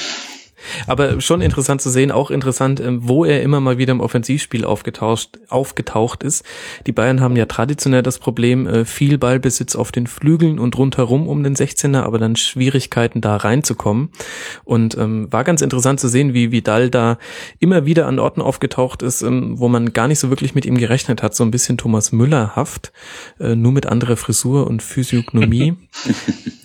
Aber 0.87 1.21
schon 1.21 1.40
interessant 1.40 1.80
zu 1.80 1.90
sehen, 1.90 2.11
auch 2.11 2.30
interessant, 2.30 2.80
ähm, 2.80 3.00
wo 3.02 3.25
er 3.25 3.42
immer 3.42 3.61
mal 3.61 3.78
wieder 3.78 3.92
im 3.92 4.00
Offensivspiel 4.00 4.64
aufgetaucht, 4.64 5.38
aufgetaucht 5.49 6.23
ist. 6.23 6.44
Die 6.87 6.92
Bayern 6.92 7.21
haben 7.21 7.37
ja 7.37 7.47
traditionell 7.47 8.02
das 8.02 8.18
Problem, 8.18 8.66
äh, 8.66 8.85
viel 8.85 9.18
Ballbesitz 9.18 9.76
auf 9.76 9.92
den 9.92 10.06
Flügeln 10.06 10.59
und 10.59 10.76
rundherum 10.76 11.28
um 11.28 11.42
den 11.42 11.54
16er, 11.54 12.02
aber 12.02 12.18
dann 12.18 12.37
Schwierigkeiten 12.37 13.21
da 13.21 13.37
reinzukommen. 13.37 14.11
Und 14.64 14.97
ähm, 14.97 15.33
war 15.33 15.44
ganz 15.44 15.62
interessant 15.62 16.00
zu 16.00 16.09
sehen, 16.09 16.35
wie 16.35 16.52
Vidal 16.52 16.90
da 16.90 17.18
immer 17.59 17.87
wieder 17.87 18.06
an 18.06 18.18
Orten 18.18 18.40
aufgetaucht 18.40 19.02
ist, 19.02 19.23
ähm, 19.23 19.59
wo 19.59 19.68
man 19.68 19.92
gar 19.92 20.09
nicht 20.09 20.18
so 20.18 20.30
wirklich 20.30 20.54
mit 20.54 20.66
ihm 20.66 20.78
gerechnet 20.78 21.23
hat. 21.23 21.35
So 21.35 21.44
ein 21.44 21.50
bisschen 21.50 21.78
Thomas 21.78 22.12
Müller-haft, 22.12 22.92
äh, 23.40 23.54
nur 23.54 23.73
mit 23.73 23.87
anderer 23.87 24.16
Frisur 24.16 24.66
und 24.66 24.83
Physiognomie. 24.94 25.75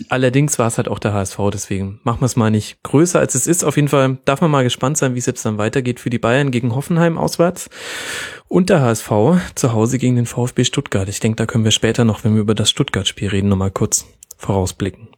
Allerdings 0.09 0.57
war 0.57 0.67
es 0.67 0.77
halt 0.77 0.87
auch 0.87 0.97
der 0.97 1.13
HSV, 1.13 1.37
deswegen 1.53 1.99
machen 2.03 2.21
wir 2.21 2.25
es 2.25 2.35
mal 2.35 2.49
nicht 2.49 2.81
größer 2.83 3.19
als 3.19 3.35
es 3.35 3.45
ist. 3.45 3.63
Auf 3.63 3.75
jeden 3.75 3.87
Fall 3.87 4.17
darf 4.25 4.41
man 4.41 4.49
mal 4.49 4.63
gespannt 4.63 4.97
sein, 4.97 5.13
wie 5.13 5.19
es 5.19 5.27
jetzt 5.27 5.45
dann 5.45 5.59
weitergeht 5.59 5.99
für 5.99 6.09
die 6.09 6.17
Bayern 6.17 6.49
gegen 6.49 6.75
Hoffenheim 6.75 7.17
auswärts 7.17 7.69
und 8.47 8.69
der 8.71 8.81
HSV 8.81 9.11
zu 9.53 9.71
Hause 9.73 9.99
gegen 9.99 10.15
den 10.15 10.25
VfB 10.25 10.63
Stuttgart. 10.63 11.07
Ich 11.07 11.19
denke, 11.19 11.35
da 11.35 11.45
können 11.45 11.63
wir 11.63 11.71
später 11.71 12.05
noch, 12.05 12.23
wenn 12.23 12.33
wir 12.33 12.41
über 12.41 12.55
das 12.55 12.71
Stuttgart-Spiel 12.71 13.29
reden, 13.29 13.49
nochmal 13.49 13.71
kurz 13.71 14.07
vorausblicken. 14.37 15.09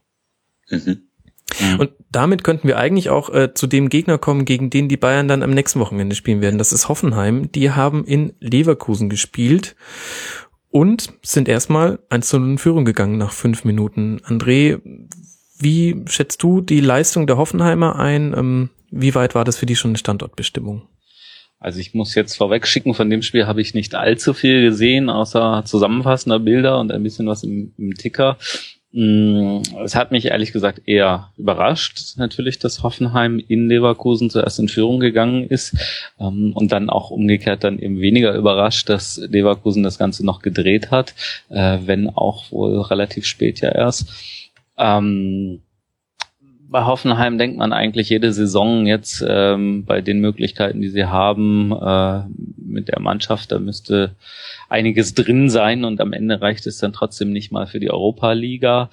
Mhm. 0.68 1.02
Mhm. 1.60 1.80
Und 1.80 1.90
damit 2.10 2.44
könnten 2.44 2.68
wir 2.68 2.78
eigentlich 2.78 3.10
auch 3.10 3.30
äh, 3.30 3.54
zu 3.54 3.66
dem 3.66 3.88
Gegner 3.88 4.18
kommen, 4.18 4.44
gegen 4.44 4.70
den 4.70 4.88
die 4.88 4.96
Bayern 4.96 5.28
dann 5.28 5.42
am 5.42 5.50
nächsten 5.50 5.80
Wochenende 5.80 6.16
spielen 6.16 6.40
werden. 6.40 6.58
Das 6.58 6.72
ist 6.72 6.88
Hoffenheim. 6.88 7.50
Die 7.52 7.70
haben 7.70 8.04
in 8.04 8.34
Leverkusen 8.40 9.08
gespielt 9.08 9.74
und 10.72 11.12
sind 11.22 11.48
erstmal 11.48 12.00
1 12.08 12.28
zu 12.28 12.38
0 12.38 12.50
in 12.50 12.58
Führung 12.58 12.84
gegangen 12.84 13.18
nach 13.18 13.32
fünf 13.32 13.64
Minuten. 13.64 14.20
André, 14.24 14.80
wie 15.58 16.02
schätzt 16.06 16.42
du 16.42 16.60
die 16.60 16.80
Leistung 16.80 17.26
der 17.26 17.36
Hoffenheimer 17.36 17.96
ein? 17.96 18.34
Ähm, 18.36 18.70
wie 18.90 19.14
weit 19.14 19.34
war 19.34 19.44
das 19.44 19.58
für 19.58 19.66
die 19.66 19.76
schon 19.76 19.90
eine 19.90 19.98
Standortbestimmung? 19.98 20.88
Also 21.60 21.78
ich 21.78 21.94
muss 21.94 22.16
jetzt 22.16 22.36
vorweg 22.36 22.66
schicken, 22.66 22.94
von 22.94 23.08
dem 23.08 23.22
Spiel 23.22 23.46
habe 23.46 23.60
ich 23.60 23.72
nicht 23.72 23.94
allzu 23.94 24.34
viel 24.34 24.62
gesehen, 24.62 25.10
außer 25.10 25.62
zusammenfassender 25.64 26.40
Bilder 26.40 26.80
und 26.80 26.90
ein 26.90 27.04
bisschen 27.04 27.28
was 27.28 27.44
im, 27.44 27.72
im 27.78 27.94
Ticker. 27.94 28.36
Mm, 28.92 29.62
es 29.84 29.94
hat 29.94 30.12
mich 30.12 30.26
ehrlich 30.26 30.52
gesagt 30.52 30.82
eher 30.84 31.30
überrascht, 31.38 32.16
natürlich, 32.16 32.58
dass 32.58 32.82
Hoffenheim 32.82 33.38
in 33.38 33.68
Leverkusen 33.68 34.28
zuerst 34.28 34.58
in 34.58 34.68
Führung 34.68 35.00
gegangen 35.00 35.44
ist 35.44 35.74
ähm, 36.20 36.52
und 36.54 36.72
dann 36.72 36.90
auch 36.90 37.10
umgekehrt 37.10 37.64
dann 37.64 37.78
eben 37.78 38.00
weniger 38.00 38.34
überrascht, 38.34 38.90
dass 38.90 39.16
Leverkusen 39.16 39.82
das 39.82 39.98
Ganze 39.98 40.26
noch 40.26 40.42
gedreht 40.42 40.90
hat, 40.90 41.14
äh, 41.48 41.78
wenn 41.84 42.10
auch 42.10 42.52
wohl 42.52 42.82
relativ 42.82 43.24
spät 43.24 43.62
ja 43.62 43.70
erst. 43.70 44.10
Ähm, 44.76 45.62
bei 46.72 46.84
Hoffenheim 46.84 47.38
denkt 47.38 47.58
man 47.58 47.72
eigentlich 47.72 48.08
jede 48.08 48.32
Saison 48.32 48.86
jetzt 48.86 49.24
ähm, 49.28 49.84
bei 49.84 50.00
den 50.00 50.20
Möglichkeiten, 50.20 50.80
die 50.80 50.88
sie 50.88 51.04
haben, 51.04 51.70
äh, 51.70 52.22
mit 52.56 52.88
der 52.88 53.00
Mannschaft, 53.00 53.52
da 53.52 53.58
müsste 53.58 54.16
einiges 54.68 55.14
drin 55.14 55.50
sein 55.50 55.84
und 55.84 56.00
am 56.00 56.12
Ende 56.12 56.40
reicht 56.40 56.66
es 56.66 56.78
dann 56.78 56.94
trotzdem 56.94 57.30
nicht 57.30 57.52
mal 57.52 57.66
für 57.66 57.78
die 57.78 57.90
Europa-Liga. 57.90 58.90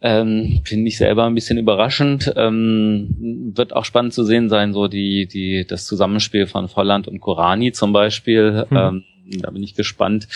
Ähm, 0.00 0.62
Finde 0.64 0.88
ich 0.88 0.98
selber 0.98 1.24
ein 1.24 1.34
bisschen 1.34 1.58
überraschend. 1.58 2.32
Ähm, 2.36 3.52
wird 3.54 3.72
auch 3.72 3.84
spannend 3.84 4.12
zu 4.12 4.24
sehen 4.24 4.48
sein, 4.48 4.72
so 4.72 4.88
die, 4.88 5.28
die, 5.28 5.64
das 5.64 5.86
Zusammenspiel 5.86 6.48
von 6.48 6.66
Volland 6.68 7.06
und 7.06 7.20
Korani 7.20 7.70
zum 7.70 7.92
Beispiel. 7.92 8.66
Hm. 8.68 8.76
Ähm, 8.76 9.04
da 9.26 9.50
bin 9.50 9.62
ich 9.62 9.74
gespannt. 9.74 10.28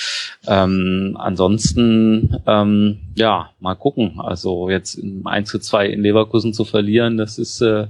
Ähm, 0.47 1.17
ansonsten, 1.19 2.37
ähm, 2.47 2.99
ja, 3.15 3.51
mal 3.61 3.75
gucken. 3.75 4.21
Also 4.21 4.71
jetzt 4.71 5.01
1 5.25 5.49
zu 5.49 5.59
2 5.59 5.89
in 5.89 6.03
Leverkusen 6.03 6.55
zu 6.55 6.65
verlieren, 6.65 7.17
das 7.17 7.39
ist 7.39 7.61
äh, 7.61 7.89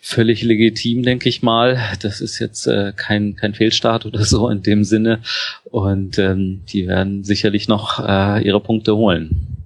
völlig 0.00 0.42
legitim, 0.42 1.02
denke 1.02 1.28
ich 1.28 1.42
mal. 1.42 1.78
Das 2.00 2.20
ist 2.20 2.38
jetzt 2.38 2.66
äh, 2.66 2.92
kein, 2.96 3.36
kein 3.36 3.54
Fehlstart 3.54 4.06
oder 4.06 4.24
so 4.24 4.48
in 4.48 4.62
dem 4.62 4.84
Sinne. 4.84 5.20
Und 5.64 6.18
ähm, 6.18 6.62
die 6.68 6.86
werden 6.86 7.24
sicherlich 7.24 7.68
noch 7.68 7.98
äh, 7.98 8.44
ihre 8.44 8.60
Punkte 8.60 8.96
holen. 8.96 9.61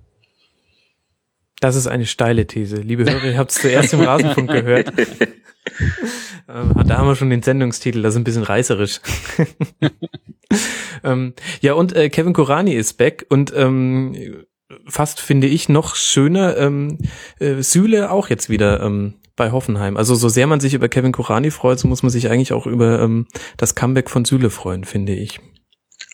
Das 1.61 1.77
ist 1.77 1.87
eine 1.87 2.07
steile 2.07 2.47
These. 2.47 2.77
Liebe 2.77 3.05
Hörer, 3.05 3.25
ihr 3.25 3.39
habt 3.39 3.51
es 3.51 3.59
zuerst 3.59 3.95
im 3.95 4.01
Rasenfunk 4.01 4.51
gehört. 4.51 4.93
Ähm, 6.49 6.75
da 6.87 6.99
haben 6.99 7.09
wir 7.09 7.17
schon 7.17 7.31
den 7.31 7.43
Sendungstitel, 7.43 8.03
das 8.03 8.15
ist 8.15 8.21
ein 8.21 8.25
bisschen 8.25 8.45
reißerisch. 8.45 9.01
ähm, 11.05 11.35
ja, 11.61 11.73
und 11.75 11.95
äh, 11.97 12.09
Kevin 12.09 12.35
Korani 12.35 12.73
ist 12.75 12.95
back 12.99 13.27
und 13.29 13.53
ähm, 13.55 14.45
fast 14.87 15.21
finde 15.21 15.49
ich 15.49 15.69
noch 15.69 15.97
schöner, 15.97 16.57
ähm, 16.57 16.99
äh, 17.41 17.63
Süle 17.63 18.13
auch 18.13 18.29
jetzt 18.29 18.49
wieder 18.49 18.81
ähm, 18.81 19.15
bei 19.35 19.51
Hoffenheim. 19.51 19.97
Also 19.97 20.15
so 20.15 20.29
sehr 20.29 20.47
man 20.47 20.61
sich 20.61 20.75
über 20.75 20.89
Kevin 20.89 21.13
Korani 21.13 21.51
freut, 21.51 21.79
so 21.79 21.89
muss 21.89 22.03
man 22.03 22.11
sich 22.11 22.31
eigentlich 22.31 22.53
auch 22.53 22.67
über 22.67 23.01
ähm, 23.01 23.27
das 23.57 23.75
Comeback 23.75 24.09
von 24.09 24.25
Süle 24.25 24.51
freuen, 24.51 24.85
finde 24.85 25.15
ich. 25.15 25.41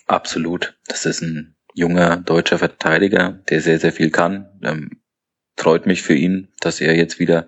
Absolut. 0.07 0.77
Das 0.87 1.05
ist 1.05 1.21
ein 1.21 1.55
junger 1.75 2.17
deutscher 2.17 2.57
Verteidiger, 2.57 3.39
der 3.49 3.61
sehr, 3.61 3.79
sehr 3.79 3.93
viel 3.93 4.09
kann. 4.09 4.47
Ähm, 4.63 5.02
freut 5.57 5.85
mich 5.85 6.01
für 6.01 6.15
ihn, 6.15 6.49
dass 6.59 6.81
er 6.81 6.95
jetzt 6.95 7.19
wieder 7.19 7.47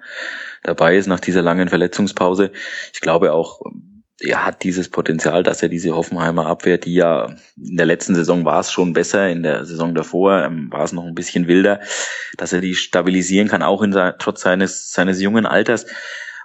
dabei 0.63 0.97
ist 0.97 1.07
nach 1.07 1.19
dieser 1.19 1.41
langen 1.41 1.69
Verletzungspause. 1.69 2.51
Ich 2.93 3.01
glaube 3.01 3.33
auch, 3.33 3.61
er 4.19 4.45
hat 4.45 4.63
dieses 4.63 4.89
Potenzial, 4.89 5.43
dass 5.43 5.61
er 5.61 5.69
diese 5.69 5.95
Hoffenheimer 5.95 6.45
Abwehr, 6.45 6.77
die 6.77 6.93
ja 6.93 7.35
in 7.57 7.77
der 7.77 7.85
letzten 7.85 8.15
Saison 8.15 8.45
war 8.45 8.61
es 8.61 8.71
schon 8.71 8.93
besser, 8.93 9.29
in 9.29 9.43
der 9.43 9.65
Saison 9.65 9.93
davor 9.93 10.43
ähm, 10.43 10.71
war 10.71 10.83
es 10.83 10.93
noch 10.93 11.05
ein 11.05 11.15
bisschen 11.15 11.47
wilder, 11.47 11.81
dass 12.37 12.53
er 12.53 12.61
die 12.61 12.75
stabilisieren 12.75 13.47
kann, 13.47 13.61
auch 13.61 13.81
in 13.81 13.91
trotz 14.19 14.41
seines, 14.41 14.91
seines 14.91 15.21
jungen 15.21 15.45
Alters. 15.45 15.85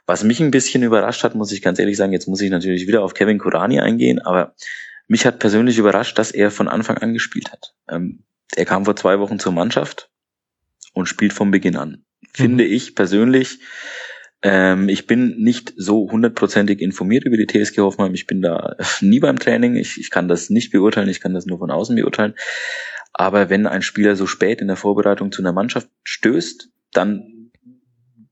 Was 0.06 0.24
mich 0.24 0.40
ein 0.40 0.50
bisschen 0.50 0.82
überrascht 0.82 1.22
hat, 1.22 1.36
muss 1.36 1.52
ich 1.52 1.62
ganz 1.62 1.78
ehrlich 1.78 1.96
sagen, 1.96 2.12
jetzt 2.12 2.26
muss 2.26 2.40
ich 2.40 2.50
natürlich 2.50 2.88
wieder 2.88 3.02
auf 3.02 3.14
Kevin 3.14 3.38
Kurani 3.38 3.80
eingehen, 3.80 4.18
aber 4.18 4.54
mich 5.06 5.24
hat 5.24 5.38
persönlich 5.38 5.78
überrascht, 5.78 6.18
dass 6.18 6.32
er 6.32 6.50
von 6.50 6.66
Anfang 6.66 6.98
an 6.98 7.14
gespielt 7.14 7.52
hat. 7.52 7.74
Ähm, 7.88 8.24
er 8.56 8.64
kam 8.64 8.84
vor 8.84 8.96
zwei 8.96 9.20
Wochen 9.20 9.38
zur 9.38 9.52
Mannschaft 9.52 10.10
und 10.92 11.06
spielt 11.06 11.32
von 11.32 11.50
Beginn 11.50 11.76
an. 11.76 12.04
Finde 12.32 12.64
mhm. 12.64 12.72
ich 12.72 12.94
persönlich 12.94 13.60
ähm, 14.42 14.88
ich 14.88 15.06
bin 15.06 15.36
nicht 15.38 15.74
so 15.76 16.10
hundertprozentig 16.10 16.80
informiert 16.80 17.24
über 17.24 17.36
die 17.36 17.46
TSG 17.46 17.78
Hoffenheim. 17.78 18.14
Ich 18.14 18.26
bin 18.26 18.40
da 18.40 18.76
nie 19.00 19.20
beim 19.20 19.38
Training. 19.38 19.76
Ich, 19.76 19.98
ich 19.98 20.10
kann 20.10 20.28
das 20.28 20.50
nicht 20.50 20.70
beurteilen. 20.70 21.08
Ich 21.08 21.20
kann 21.20 21.34
das 21.34 21.46
nur 21.46 21.58
von 21.58 21.70
außen 21.70 21.96
beurteilen. 21.96 22.34
Aber 23.12 23.50
wenn 23.50 23.66
ein 23.66 23.82
Spieler 23.82 24.16
so 24.16 24.26
spät 24.26 24.60
in 24.60 24.68
der 24.68 24.76
Vorbereitung 24.76 25.32
zu 25.32 25.42
einer 25.42 25.52
Mannschaft 25.52 25.88
stößt, 26.04 26.70
dann 26.92 27.50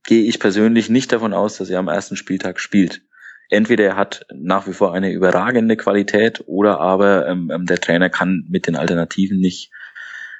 gehe 0.04 0.24
ich 0.24 0.40
persönlich 0.40 0.88
nicht 0.88 1.12
davon 1.12 1.34
aus, 1.34 1.58
dass 1.58 1.68
er 1.68 1.78
am 1.78 1.88
ersten 1.88 2.16
Spieltag 2.16 2.60
spielt. 2.60 3.02
Entweder 3.50 3.84
er 3.84 3.96
hat 3.96 4.26
nach 4.32 4.66
wie 4.66 4.72
vor 4.72 4.94
eine 4.94 5.12
überragende 5.12 5.76
Qualität 5.76 6.42
oder 6.46 6.80
aber 6.80 7.26
ähm, 7.26 7.50
ähm 7.52 7.66
der 7.66 7.80
Trainer 7.80 8.08
kann 8.08 8.46
mit 8.48 8.66
den 8.66 8.76
Alternativen 8.76 9.40
nicht 9.40 9.70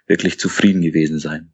wirklich 0.07 0.39
zufrieden 0.39 0.81
gewesen 0.83 1.19
sein 1.19 1.53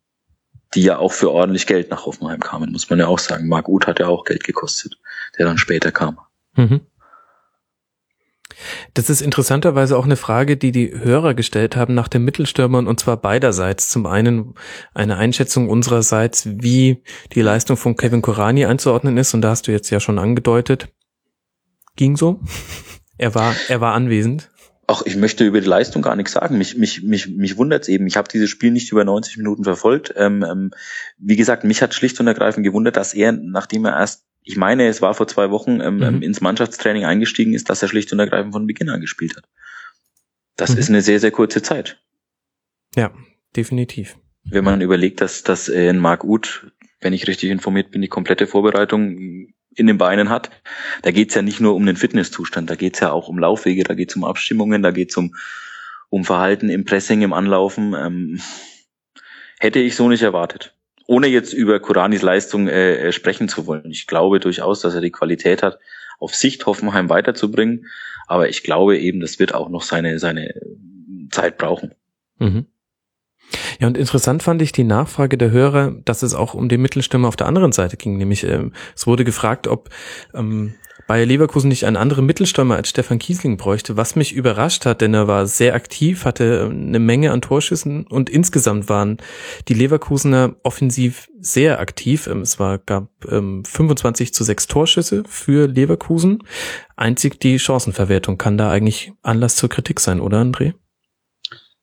die 0.74 0.82
ja 0.82 0.98
auch 0.98 1.12
für 1.12 1.30
ordentlich 1.30 1.66
Geld 1.66 1.90
nach 1.90 2.06
Hoffenheim 2.06 2.40
kamen, 2.40 2.72
muss 2.72 2.90
man 2.90 2.98
ja 2.98 3.06
auch 3.06 3.18
sagen. 3.18 3.48
Marc 3.48 3.68
Uth 3.68 3.86
hat 3.86 4.00
ja 4.00 4.08
auch 4.08 4.24
Geld 4.24 4.44
gekostet, 4.44 4.98
der 5.38 5.46
dann 5.46 5.58
später 5.58 5.92
kam. 5.92 6.18
Mhm. 6.56 6.80
Das 8.94 9.10
ist 9.10 9.20
interessanterweise 9.20 9.96
auch 9.96 10.04
eine 10.04 10.16
Frage, 10.16 10.56
die 10.56 10.72
die 10.72 10.92
Hörer 10.92 11.34
gestellt 11.34 11.76
haben 11.76 11.94
nach 11.94 12.08
den 12.08 12.24
Mittelstürmern 12.24 12.86
und 12.86 13.00
zwar 13.00 13.16
beiderseits. 13.16 13.88
Zum 13.88 14.06
einen 14.06 14.54
eine 14.94 15.16
Einschätzung 15.16 15.68
unsererseits, 15.68 16.46
wie 16.46 17.02
die 17.32 17.42
Leistung 17.42 17.76
von 17.76 17.96
Kevin 17.96 18.22
Korani 18.22 18.64
einzuordnen 18.66 19.16
ist 19.16 19.34
und 19.34 19.42
da 19.42 19.50
hast 19.50 19.66
du 19.66 19.72
jetzt 19.72 19.90
ja 19.90 20.00
schon 20.00 20.18
angedeutet. 20.18 20.88
Ging 21.96 22.16
so. 22.16 22.40
Er 23.16 23.32
war, 23.36 23.54
er 23.68 23.80
war 23.80 23.94
anwesend. 23.94 24.50
Ach, 24.86 25.02
ich 25.04 25.16
möchte 25.16 25.44
über 25.44 25.60
die 25.60 25.66
Leistung 25.66 26.02
gar 26.02 26.16
nichts 26.16 26.32
sagen. 26.32 26.58
Mich, 26.58 26.76
mich, 26.76 27.02
mich, 27.02 27.28
mich 27.28 27.56
wundert's 27.56 27.88
eben. 27.88 28.06
Ich 28.06 28.16
habe 28.16 28.28
dieses 28.30 28.50
Spiel 28.50 28.70
nicht 28.70 28.92
über 28.92 29.04
90 29.04 29.38
Minuten 29.38 29.64
verfolgt. 29.64 30.12
Ähm, 30.16 30.42
ähm, 30.42 30.70
wie 31.16 31.36
gesagt, 31.36 31.64
mich 31.64 31.80
hat 31.80 31.94
schlicht 31.94 32.20
und 32.20 32.26
ergreifend 32.26 32.64
gewundert, 32.64 32.96
dass 32.96 33.14
er, 33.14 33.32
nachdem 33.32 33.86
er 33.86 33.98
erst, 33.98 34.24
ich 34.42 34.56
meine, 34.56 34.86
es 34.88 35.00
war 35.00 35.14
vor 35.14 35.26
zwei 35.26 35.50
Wochen, 35.50 35.80
ähm, 35.80 36.02
ähm 36.02 36.16
mhm. 36.16 36.22
ins 36.22 36.40
Mannschaftstraining 36.40 37.04
eingestiegen 37.04 37.54
ist, 37.54 37.70
dass 37.70 37.82
er 37.82 37.88
schlicht 37.88 38.12
und 38.12 38.18
ergreifend 38.18 38.52
von 38.52 38.66
Beginn 38.66 38.90
an 38.90 39.00
gespielt 39.00 39.36
hat. 39.36 39.44
Das 40.56 40.72
mhm. 40.72 40.78
ist 40.78 40.88
eine 40.90 41.02
sehr, 41.02 41.20
sehr 41.20 41.30
kurze 41.30 41.62
Zeit. 41.62 42.02
Ja, 42.94 43.12
definitiv. 43.56 44.18
Wenn 44.44 44.64
man 44.64 44.82
überlegt, 44.82 45.20
dass, 45.22 45.42
dass 45.42 45.68
äh, 45.68 45.92
Marc 45.94 46.22
Uth, 46.24 46.70
wenn 47.00 47.14
ich 47.14 47.26
richtig 47.26 47.50
informiert 47.50 47.90
bin, 47.90 48.02
die 48.02 48.08
komplette 48.08 48.46
Vorbereitung 48.46 49.53
in 49.76 49.86
den 49.86 49.98
Beinen 49.98 50.28
hat. 50.28 50.50
Da 51.02 51.10
geht's 51.10 51.34
ja 51.34 51.42
nicht 51.42 51.60
nur 51.60 51.74
um 51.74 51.86
den 51.86 51.96
Fitnesszustand, 51.96 52.70
da 52.70 52.74
geht's 52.74 53.00
ja 53.00 53.12
auch 53.12 53.28
um 53.28 53.38
Laufwege, 53.38 53.84
da 53.84 53.94
geht's 53.94 54.16
um 54.16 54.24
Abstimmungen, 54.24 54.82
da 54.82 54.90
geht's 54.90 55.16
um, 55.16 55.34
um 56.08 56.24
Verhalten 56.24 56.68
im 56.68 56.84
Pressing, 56.84 57.22
im 57.22 57.32
Anlaufen. 57.32 57.94
Ähm, 57.94 58.40
hätte 59.58 59.78
ich 59.78 59.96
so 59.96 60.08
nicht 60.08 60.22
erwartet. 60.22 60.74
Ohne 61.06 61.26
jetzt 61.26 61.52
über 61.52 61.80
Kuranis 61.80 62.22
Leistung 62.22 62.68
äh, 62.68 63.08
äh, 63.08 63.12
sprechen 63.12 63.48
zu 63.48 63.66
wollen. 63.66 63.90
Ich 63.90 64.06
glaube 64.06 64.40
durchaus, 64.40 64.80
dass 64.80 64.94
er 64.94 65.00
die 65.00 65.10
Qualität 65.10 65.62
hat, 65.62 65.78
auf 66.18 66.34
Sicht 66.34 66.64
Hoffenheim 66.66 67.08
weiterzubringen. 67.08 67.86
Aber 68.26 68.48
ich 68.48 68.62
glaube 68.62 68.98
eben, 68.98 69.20
das 69.20 69.38
wird 69.38 69.54
auch 69.54 69.68
noch 69.68 69.82
seine, 69.82 70.18
seine 70.18 70.54
Zeit 71.30 71.58
brauchen. 71.58 71.94
Mhm. 72.38 72.66
Ja, 73.80 73.86
und 73.86 73.96
interessant 73.96 74.42
fand 74.42 74.62
ich 74.62 74.72
die 74.72 74.84
Nachfrage 74.84 75.38
der 75.38 75.50
Hörer, 75.50 75.92
dass 76.04 76.22
es 76.22 76.34
auch 76.34 76.54
um 76.54 76.68
die 76.68 76.78
Mittelstimme 76.78 77.28
auf 77.28 77.36
der 77.36 77.46
anderen 77.46 77.72
Seite 77.72 77.96
ging. 77.96 78.16
Nämlich, 78.16 78.44
ähm, 78.44 78.72
es 78.94 79.06
wurde 79.06 79.24
gefragt, 79.24 79.68
ob 79.68 79.90
ähm, 80.34 80.74
Bayer 81.06 81.26
Leverkusen 81.26 81.68
nicht 81.68 81.84
einen 81.84 81.96
anderen 81.96 82.24
Mittelstürmer 82.24 82.76
als 82.76 82.88
Stefan 82.88 83.18
Kiesling 83.18 83.58
bräuchte, 83.58 83.96
was 83.96 84.16
mich 84.16 84.32
überrascht 84.32 84.86
hat, 84.86 85.02
denn 85.02 85.12
er 85.12 85.28
war 85.28 85.46
sehr 85.46 85.74
aktiv, 85.74 86.24
hatte 86.24 86.66
ähm, 86.70 86.86
eine 86.88 86.98
Menge 86.98 87.30
an 87.30 87.42
Torschüssen 87.42 88.06
und 88.06 88.30
insgesamt 88.30 88.88
waren 88.88 89.18
die 89.68 89.74
Leverkusener 89.74 90.56
offensiv 90.62 91.28
sehr 91.38 91.78
aktiv. 91.78 92.26
Ähm, 92.26 92.40
es 92.40 92.58
war, 92.58 92.78
gab 92.78 93.08
ähm, 93.30 93.64
25 93.64 94.32
zu 94.32 94.44
6 94.44 94.66
Torschüsse 94.66 95.24
für 95.28 95.68
Leverkusen. 95.68 96.42
Einzig 96.96 97.38
die 97.38 97.58
Chancenverwertung 97.58 98.38
kann 98.38 98.56
da 98.56 98.70
eigentlich 98.70 99.12
Anlass 99.22 99.56
zur 99.56 99.68
Kritik 99.68 100.00
sein, 100.00 100.20
oder 100.20 100.40
André? 100.40 100.72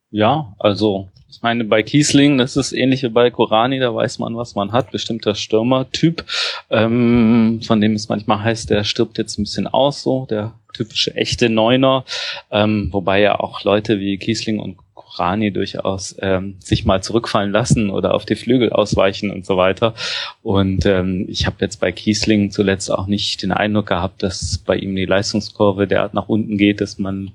Ja, 0.10 0.56
also 0.58 1.11
ich 1.32 1.42
meine, 1.42 1.64
bei 1.64 1.82
Kiesling, 1.82 2.38
das 2.38 2.58
ist 2.58 2.74
ähnlich 2.74 3.04
wie 3.04 3.10
bei 3.10 3.32
Korani, 3.32 3.80
da 3.80 3.96
weiß 3.96 4.20
man, 4.20 4.36
was 4.36 4.54
man 4.54 4.74
hat. 4.74 4.92
Bestimmter 4.92 5.34
Stürmertyp, 5.34 6.26
ähm, 6.70 7.62
von 7.64 7.80
dem 7.80 7.94
es 7.94 8.10
manchmal 8.10 8.44
heißt, 8.44 8.70
der 8.70 8.84
stirbt 8.84 9.18
jetzt 9.18 9.40
ein 9.40 9.44
bisschen 9.44 9.68
aus, 9.68 10.04
so 10.04 10.28
der 10.30 10.54
typische 10.74 11.16
echte 11.16 11.50
Neuner. 11.50 12.04
Ähm, 12.52 12.90
wobei 12.92 13.22
ja 13.22 13.40
auch 13.40 13.64
Leute 13.64 14.00
wie 14.00 14.18
Kiesling 14.18 14.60
und 14.60 14.78
Rani 15.20 15.52
durchaus 15.52 16.16
ähm, 16.20 16.56
sich 16.60 16.86
mal 16.86 17.02
zurückfallen 17.02 17.52
lassen 17.52 17.90
oder 17.90 18.14
auf 18.14 18.26
die 18.26 18.36
Flügel 18.36 18.72
ausweichen 18.72 19.32
und 19.32 19.46
so 19.46 19.58
weiter. 19.58 19.94
Und 20.42 20.86
ähm, 20.86 21.26
ich 21.28 21.46
habe 21.46 21.58
jetzt 21.60 21.80
bei 21.80 21.92
Kiesling 21.92 22.52
zuletzt 22.52 22.92
auch 22.92 23.08
nicht 23.08 23.44
den 23.44 23.52
Eindruck 23.52 23.88
gehabt, 23.88 24.24
dass 24.24 24.58
bei 24.60 24.76
ihm 24.76 24.96
die 24.96 25.06
Leistungskurve 25.06 25.88
derart 25.88 26.14
nach 26.14 26.30
unten 26.30 26.58
geht, 26.58 26.82
dass 26.82 26.98
man 26.98 27.32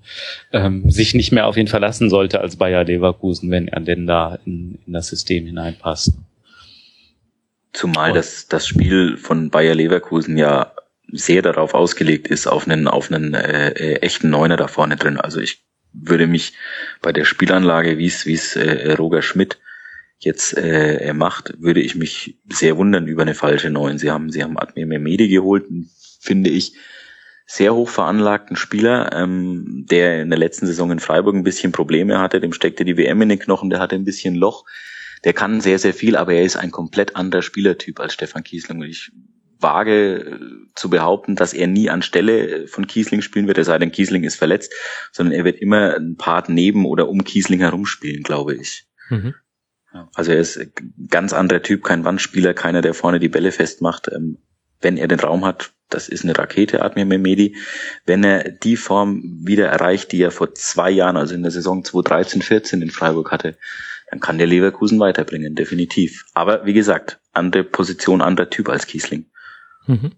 ähm, 0.53 0.91
sich 0.91 1.15
nicht 1.15 1.33
mehr 1.33 1.47
auf 1.47 1.57
ihn 1.57 1.69
verlassen 1.69 2.11
sollte 2.11 2.41
als 2.41 2.57
Bayer 2.57 2.85
Leverkusen, 2.85 3.51
wenn 3.51 3.69
er 3.69 3.81
denn 3.81 4.07
da 4.07 4.39
in, 4.45 4.79
in 4.87 4.93
das 4.93 5.09
System 5.09 5.47
hineinpasst. 5.47 6.15
Zumal 7.73 8.15
das, 8.15 8.49
das 8.49 8.67
Spiel 8.67 9.19
von 9.19 9.51
Bayer 9.51 9.75
Leverkusen 9.75 10.39
ja 10.39 10.73
sehr 11.13 11.43
darauf 11.43 11.75
ausgelegt 11.75 12.29
ist, 12.29 12.47
auf 12.47 12.67
einen, 12.67 12.89
auf 12.89 13.13
einen 13.13 13.35
äh, 13.35 13.69
äh 13.71 13.97
echten 13.97 14.31
Neuner 14.31 14.57
da 14.57 14.67
vorne 14.67 14.97
drin. 14.97 15.21
Also 15.21 15.41
ich 15.41 15.63
würde 15.99 16.27
mich 16.27 16.55
bei 17.03 17.13
der 17.13 17.25
Spielanlage, 17.25 17.99
wie 17.99 18.07
es 18.07 18.27
wie 18.27 18.35
es 18.35 18.57
äh, 18.57 18.93
Roger 18.93 19.23
Schmidt 19.23 19.59
jetzt 20.19 20.57
äh, 20.57 21.13
macht, 21.15 21.55
würde 21.61 21.81
ich 21.81 21.95
mich 21.95 22.39
sehr 22.51 22.77
wundern 22.77 23.07
über 23.07 23.23
eine 23.23 23.35
falsche 23.35 23.71
Neun. 23.71 23.99
Sie 23.99 24.11
haben 24.11 24.31
sie 24.31 24.43
haben 24.43 24.59
Admir 24.59 24.87
Mehmedi 24.87 25.29
geholt, 25.29 25.67
finde 26.21 26.51
ich 26.51 26.75
sehr 27.47 27.75
hoch 27.75 27.89
veranlagten 27.89 28.57
Spieler, 28.57 29.13
ähm, 29.13 29.87
der 29.89 30.23
in 30.23 30.31
der 30.31 30.39
letzten 30.39 30.67
Saison 30.67 30.91
in 30.91 30.99
Freiburg 30.99 31.35
ein 31.35 31.45
bisschen 31.45 31.73
Probleme 31.73 32.19
hatte. 32.19 32.41
Dem 32.41 32.53
steckte 32.53 32.85
die 32.85 32.97
WM 32.97 33.23
in 33.23 33.29
den 33.29 33.39
Knochen, 33.39 33.71
der 33.71 33.79
hatte 33.79 33.95
ein 33.95 34.05
bisschen 34.05 34.35
Loch. 34.35 34.65
Der 35.25 35.33
kann 35.33 35.61
sehr, 35.61 35.79
sehr 35.79 35.95
viel, 35.95 36.17
aber 36.17 36.35
er 36.35 36.43
ist 36.43 36.57
ein 36.57 36.73
komplett 36.73 37.15
anderer 37.15 37.43
Spielertyp 37.43 38.01
als 38.01 38.15
Stefan 38.15 38.43
Kiesling. 38.43 38.83
Ich 38.83 39.13
wage 39.59 40.19
äh, 40.19 40.39
zu 40.75 40.91
behaupten, 40.91 41.37
dass 41.37 41.53
er 41.53 41.67
nie 41.67 41.91
anstelle 41.91 42.49
äh, 42.49 42.67
von 42.67 42.87
Kiesling 42.87 43.23
spielen 43.23 43.47
wird, 43.47 43.59
es 43.59 43.67
sei 43.67 43.79
denn, 43.79 43.93
Kiesling 43.93 44.25
ist 44.25 44.37
verletzt, 44.37 44.73
sondern 45.13 45.35
er 45.35 45.45
wird 45.45 45.59
immer 45.59 45.97
ein 45.97 46.17
Part 46.17 46.49
neben 46.49 46.87
oder 46.87 47.09
um 47.09 47.25
Kiesling 47.25 47.61
herumspielen, 47.61 48.23
glaube 48.23 48.55
ich. 48.55 48.87
Mhm. 49.09 49.35
Also 50.15 50.33
er 50.33 50.39
ist 50.39 50.59
ein 50.59 50.73
ganz 51.09 51.33
anderer 51.33 51.63
Typ, 51.63 51.83
kein 51.83 52.05
Wandspieler, 52.05 52.55
keiner, 52.55 52.83
der 52.83 52.95
vorne 52.95 53.19
die 53.19 53.29
Bälle 53.29 53.53
festmacht. 53.53 54.11
Ähm, 54.13 54.39
wenn 54.81 54.99
er 54.99 55.09
den 55.09 55.21
Raum 55.21 55.45
hat, 55.45 55.73
das 55.89 56.09
ist 56.09 56.25
eine 56.25 56.37
Rakete, 56.37 56.83
Admir 56.83 57.07
Mehmedi. 57.07 57.57
Wenn 58.05 58.25
er 58.25 58.51
die 58.51 58.77
Form 58.77 59.23
wieder 59.45 59.69
erreicht, 59.69 60.13
die 60.13 60.21
er 60.21 60.31
vor 60.31 60.55
zwei 60.55 60.91
Jahren, 60.91 61.17
also 61.17 61.35
in 61.35 61.43
der 61.43 61.51
Saison 61.51 61.83
2013, 61.85 62.43
14 62.43 62.83
in 62.83 62.91
Freiburg 62.91 63.31
hatte, 63.31 63.57
dann 64.11 64.21
kann 64.21 64.39
der 64.39 64.47
Leverkusen 64.47 65.01
weiterbringen, 65.01 65.55
definitiv. 65.55 66.27
Aber 66.35 66.67
wie 66.67 66.75
gesagt, 66.75 67.21
andere 67.33 67.65
Position, 67.65 68.21
anderer 68.21 68.51
Typ 68.51 68.69
als 68.69 68.87
Kiesling. 68.87 69.27
Mhm. 69.87 70.13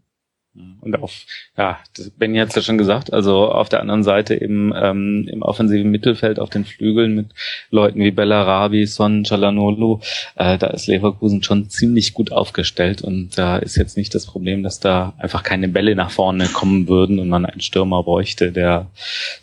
Und 0.81 1.00
auf, 1.02 1.24
ja, 1.57 1.78
das 1.96 2.11
Benny 2.11 2.38
hat 2.38 2.48
es 2.48 2.54
ja 2.54 2.62
schon 2.62 2.78
gesagt, 2.78 3.12
also 3.12 3.50
auf 3.50 3.68
der 3.68 3.81
anderen 3.81 4.02
Seite 4.02 4.40
eben 4.40 4.72
ähm, 4.74 5.28
im 5.31 5.42
offensiven 5.42 5.90
Mittelfeld 5.90 6.40
auf 6.40 6.50
den 6.50 6.64
Flügeln 6.64 7.14
mit 7.14 7.26
Leuten 7.70 8.00
wie 8.00 8.11
Bellarabi, 8.11 8.87
Son, 8.87 9.24
Chalanolu, 9.24 10.00
äh, 10.37 10.59
da 10.59 10.68
ist 10.68 10.87
Leverkusen 10.87 11.42
schon 11.42 11.68
ziemlich 11.68 12.14
gut 12.14 12.33
aufgestellt 12.33 13.02
und 13.02 13.37
da 13.37 13.59
ist 13.59 13.76
jetzt 13.76 13.96
nicht 13.96 14.14
das 14.14 14.26
Problem, 14.26 14.62
dass 14.62 14.81
da 14.81 15.14
einfach 15.18 15.42
keine 15.42 15.68
Bälle 15.68 15.94
nach 15.94 16.11
vorne 16.11 16.46
kommen 16.46 16.88
würden 16.88 17.18
und 17.18 17.28
man 17.28 17.44
einen 17.44 17.61
Stürmer 17.61 18.02
bräuchte, 18.02 18.50
der, 18.50 18.87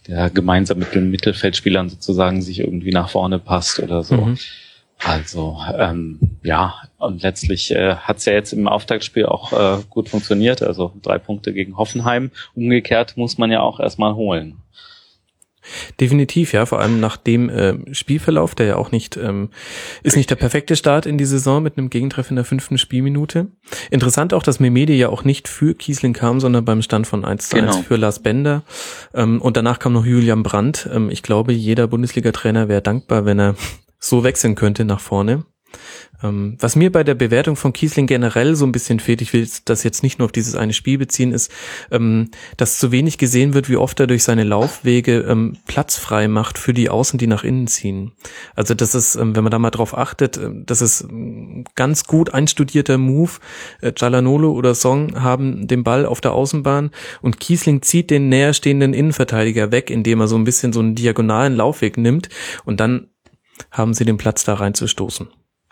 der 0.07 0.29
gemeinsam 0.29 0.79
mit 0.79 0.95
den 0.95 1.11
Mittelfeldspielern 1.11 1.89
sozusagen 1.89 2.41
sich 2.41 2.59
irgendwie 2.59 2.91
nach 2.91 3.09
vorne 3.09 3.39
passt 3.39 3.79
oder 3.79 4.03
so. 4.03 4.15
Mhm. 4.17 4.37
Also 5.03 5.57
ähm, 5.77 6.19
ja, 6.43 6.75
und 6.97 7.21
letztlich 7.21 7.71
äh, 7.71 7.95
hat 7.95 8.17
es 8.17 8.25
ja 8.25 8.33
jetzt 8.33 8.53
im 8.53 8.67
Auftaktspiel 8.67 9.25
auch 9.25 9.53
äh, 9.53 9.83
gut 9.89 10.09
funktioniert. 10.09 10.61
Also 10.61 10.93
drei 11.01 11.19
Punkte 11.19 11.53
gegen 11.53 11.77
Hoffenheim. 11.77 12.31
Umgekehrt 12.55 13.17
muss 13.17 13.37
man 13.37 13.51
ja 13.51 13.61
auch 13.61 13.79
erstmal 13.79 14.15
holen. 14.15 14.61
Definitiv, 15.99 16.53
ja, 16.53 16.65
vor 16.65 16.79
allem 16.79 16.99
nach 16.99 17.17
dem 17.17 17.49
äh, 17.49 17.93
Spielverlauf, 17.93 18.55
der 18.55 18.67
ja 18.67 18.75
auch 18.75 18.91
nicht, 18.91 19.17
ähm, 19.17 19.49
ist 20.03 20.15
nicht 20.15 20.29
der 20.29 20.35
perfekte 20.35 20.75
Start 20.75 21.05
in 21.05 21.17
die 21.17 21.25
Saison 21.25 21.63
mit 21.63 21.77
einem 21.77 21.89
Gegentreff 21.89 22.29
in 22.29 22.35
der 22.35 22.45
fünften 22.45 22.77
Spielminute. 22.77 23.47
Interessant 23.89 24.33
auch, 24.33 24.43
dass 24.43 24.59
Memede 24.59 24.93
ja 24.93 25.09
auch 25.09 25.23
nicht 25.23 25.47
für 25.47 25.73
Kiesling 25.73 26.13
kam, 26.13 26.39
sondern 26.39 26.65
beim 26.65 26.81
Stand 26.81 27.07
von 27.07 27.25
1 27.25 27.49
zu 27.49 27.57
1 27.57 27.65
genau. 27.65 27.83
für 27.83 27.95
Lars 27.95 28.21
Bender. 28.21 28.63
Ähm, 29.13 29.41
und 29.41 29.57
danach 29.57 29.79
kam 29.79 29.93
noch 29.93 30.05
Julian 30.05 30.43
Brandt. 30.43 30.89
Ähm, 30.93 31.09
ich 31.09 31.23
glaube, 31.23 31.51
jeder 31.51 31.87
Bundesliga-Trainer 31.87 32.67
wäre 32.67 32.81
dankbar, 32.81 33.25
wenn 33.25 33.39
er 33.39 33.55
so 34.05 34.23
wechseln 34.23 34.55
könnte 34.55 34.85
nach 34.85 34.99
vorne. 34.99 35.45
Ähm, 36.23 36.55
was 36.59 36.75
mir 36.75 36.91
bei 36.91 37.03
der 37.03 37.15
Bewertung 37.15 37.55
von 37.55 37.73
Kiesling 37.73 38.07
generell 38.07 38.55
so 38.55 38.65
ein 38.65 38.71
bisschen 38.71 38.99
fehlt, 38.99 39.21
ich 39.21 39.33
will 39.33 39.47
das 39.65 39.83
jetzt 39.83 40.03
nicht 40.03 40.19
nur 40.19 40.27
auf 40.27 40.31
dieses 40.31 40.55
eine 40.55 40.73
Spiel 40.73 40.97
beziehen, 40.97 41.33
ist, 41.33 41.51
ähm, 41.91 42.29
dass 42.55 42.79
zu 42.79 42.91
wenig 42.91 43.17
gesehen 43.17 43.53
wird, 43.53 43.67
wie 43.67 43.75
oft 43.75 43.99
er 43.99 44.07
durch 44.07 44.23
seine 44.23 44.43
Laufwege 44.43 45.25
ähm, 45.27 45.57
Platz 45.65 45.97
frei 45.97 46.27
macht 46.27 46.57
für 46.57 46.73
die 46.73 46.89
Außen, 46.89 47.19
die 47.19 47.27
nach 47.27 47.43
innen 47.43 47.67
ziehen. 47.67 48.13
Also 48.55 48.73
das 48.73 48.95
ist, 48.95 49.15
ähm, 49.15 49.35
wenn 49.35 49.43
man 49.43 49.51
da 49.51 49.59
mal 49.59 49.71
drauf 49.71 49.97
achtet, 49.97 50.37
äh, 50.37 50.49
das 50.65 50.81
ist 50.81 51.07
ganz 51.75 52.05
gut 52.05 52.33
einstudierter 52.33 52.97
Move. 52.97 53.31
Äh, 53.81 53.91
Gialanolo 53.91 54.53
oder 54.53 54.75
Song 54.75 55.21
haben 55.21 55.67
den 55.67 55.83
Ball 55.83 56.05
auf 56.05 56.21
der 56.21 56.33
Außenbahn 56.33 56.91
und 57.21 57.39
Kiesling 57.39 57.81
zieht 57.81 58.09
den 58.09 58.29
näherstehenden 58.29 58.93
Innenverteidiger 58.93 59.71
weg, 59.71 59.89
indem 59.89 60.21
er 60.21 60.27
so 60.27 60.37
ein 60.37 60.45
bisschen 60.45 60.71
so 60.71 60.79
einen 60.79 60.95
diagonalen 60.95 61.55
Laufweg 61.55 61.97
nimmt 61.97 62.29
und 62.63 62.79
dann 62.79 63.07
haben 63.77 63.93
sie 63.93 64.05
den 64.05 64.17
Platz 64.17 64.43
da 64.43 64.55
reinzustoßen. 64.55 65.27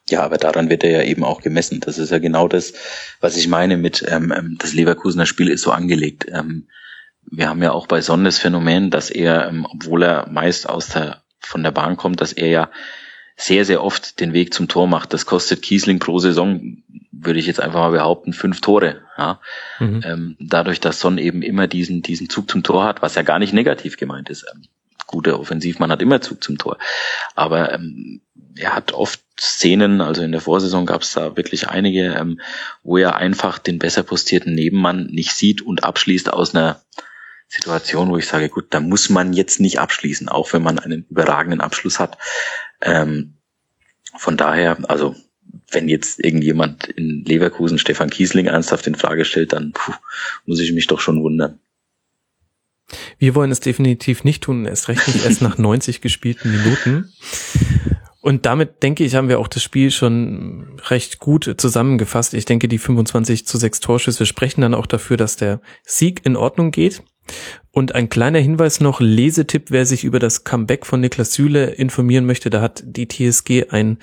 Ja, 0.10 0.24
aber 0.24 0.38
daran 0.38 0.70
wird 0.70 0.84
er 0.84 0.92
ja 0.92 1.04
eben 1.04 1.24
auch 1.24 1.42
gemessen. 1.42 1.80
Das 1.80 1.98
ist 1.98 2.12
ja 2.12 2.20
genau 2.20 2.48
das, 2.48 2.74
was 3.22 3.38
ich 3.38 3.48
meine 3.48 3.78
mit 3.78 4.04
ähm, 4.08 4.34
ähm, 4.36 4.58
das 4.60 4.74
Leverkusener 4.74 5.26
Spiel 5.26 5.48
ist 5.48 5.62
so 5.62 5.72
angelegt. 5.72 6.26
Ähm, 6.30 6.68
wir 7.26 7.48
haben 7.48 7.64
ja 7.64 7.72
auch 7.72 7.88
bei 7.88 8.02
Sonn 8.02 8.26
das 8.26 8.38
Phänomen, 8.38 8.90
dass 8.90 9.10
er, 9.10 9.48
ähm, 9.48 9.66
obwohl 9.70 10.04
er 10.04 10.28
meist 10.30 10.68
aus 10.68 10.90
der 10.90 11.24
von 11.40 11.64
der 11.64 11.72
Bahn 11.72 11.98
kommt, 11.98 12.22
dass 12.22 12.34
er 12.34 12.48
ja 12.48 12.72
sehr, 13.36 13.66
sehr 13.66 13.84
oft 13.84 14.20
den 14.20 14.34
Weg 14.34 14.54
zum 14.54 14.68
Tor 14.68 14.88
macht. 14.88 15.14
Das 15.14 15.26
kostet 15.26 15.62
Kiesling 15.62 16.00
pro 16.00 16.20
Saison, 16.20 16.84
würde 17.12 17.40
ich 17.40 17.48
jetzt 17.48 17.60
einfach 17.60 17.80
mal 17.80 17.92
behaupten, 17.92 18.34
fünf 18.34 18.62
Tore. 18.62 19.02
Ja? 19.18 19.40
Mhm. 19.80 20.02
Ähm, 20.06 20.36
dadurch, 20.40 20.80
dass 20.80 21.00
Son 21.00 21.18
eben 21.18 21.42
immer 21.42 21.68
diesen, 21.68 22.02
diesen 22.02 22.30
Zug 22.30 22.50
zum 22.50 22.64
Tor 22.64 22.86
hat, 22.86 23.02
was 23.02 23.16
ja 23.16 23.24
gar 23.24 23.40
nicht 23.40 23.54
negativ 23.54 23.98
gemeint 23.98 24.30
ist. 24.30 24.46
Ähm, 24.54 24.64
guter 25.14 25.40
Offensivmann 25.40 25.92
hat 25.92 26.02
immer 26.02 26.22
Zug 26.22 26.44
zum 26.44 26.58
Tor. 26.58 26.80
Aber 27.36 27.72
ähm, 27.72 28.22
er 28.56 28.76
hat 28.76 28.94
oft 28.94 29.22
Szenen, 29.40 30.02
also 30.02 30.24
in 30.24 30.32
der 30.32 30.42
Vorsaison 30.42 30.88
gab 30.88 31.04
es 31.04 31.14
da 31.14 31.38
wirklich 31.38 31.70
einige, 31.70 32.16
ähm, 32.16 32.42
wo 32.82 32.98
er 32.98 33.16
einfach 33.16 33.60
den 33.60 33.78
besser 33.78 34.02
postierten 34.02 34.56
Nebenmann 34.56 35.06
nicht 35.08 35.34
sieht 35.34 35.62
und 35.62 35.84
abschließt 35.84 36.34
aus 36.34 36.56
einer 36.56 36.82
Situation, 37.48 38.10
wo 38.10 38.18
ich 38.18 38.28
sage, 38.28 38.50
gut, 38.50 38.66
da 38.72 38.80
muss 38.80 39.10
man 39.10 39.34
jetzt 39.34 39.60
nicht 39.60 39.80
abschließen, 39.80 40.30
auch 40.30 40.52
wenn 40.54 40.64
man 40.64 40.80
einen 40.80 41.06
überragenden 41.10 41.62
Abschluss 41.62 42.00
hat. 42.00 42.18
Ähm, 42.82 43.36
von 44.18 44.36
daher, 44.36 44.78
also 44.90 45.16
wenn 45.70 45.90
jetzt 45.90 46.20
irgendjemand 46.20 46.86
in 46.86 47.24
Leverkusen 47.26 47.78
Stefan 47.78 48.10
Kiesling 48.10 48.48
ernsthaft 48.48 48.88
in 48.88 48.96
Frage 48.96 49.26
stellt, 49.26 49.54
dann 49.54 49.72
puh, 49.74 49.94
muss 50.46 50.60
ich 50.60 50.72
mich 50.72 50.88
doch 50.88 51.00
schon 51.00 51.22
wundern. 51.22 51.60
Wir 53.18 53.36
wollen 53.36 53.52
es 53.52 53.60
definitiv 53.60 54.24
nicht 54.24 54.44
tun, 54.44 54.66
erst 54.66 54.88
recht 54.88 55.08
nicht 55.08 55.26
erst 55.26 55.42
nach 55.42 55.58
90 55.58 56.02
gespielten 56.02 56.52
Minuten. 56.52 57.12
Und 58.22 58.46
damit 58.46 58.84
denke 58.84 59.04
ich, 59.04 59.16
haben 59.16 59.28
wir 59.28 59.40
auch 59.40 59.50
das 59.50 59.64
Spiel 59.64 59.92
schon 59.92 60.80
recht 60.88 61.20
gut 61.20 61.56
zusammengefasst. 61.58 62.34
Ich 62.34 62.46
denke, 62.46 62.70
die 62.70 62.78
25 62.78 63.46
zu 63.46 63.58
6 63.58 63.82
Torschüsse 63.82 64.26
sprechen 64.26 64.62
dann 64.62 64.74
auch 64.74 64.86
dafür, 64.86 65.18
dass 65.18 65.36
der 65.36 65.60
Sieg 65.84 66.22
in 66.26 66.38
Ordnung 66.38 66.72
geht. 66.72 67.04
Und 67.72 67.96
ein 67.96 68.08
kleiner 68.08 68.40
Hinweis 68.40 68.80
noch, 68.80 69.02
Lesetipp, 69.02 69.72
wer 69.72 69.86
sich 69.86 70.04
über 70.04 70.20
das 70.20 70.44
Comeback 70.46 70.86
von 70.86 71.02
Niklas 71.02 71.34
Süle 71.34 71.72
informieren 71.72 72.26
möchte, 72.26 72.50
da 72.50 72.62
hat 72.62 72.84
die 72.86 73.08
TSG 73.08 73.70
ein 73.72 73.98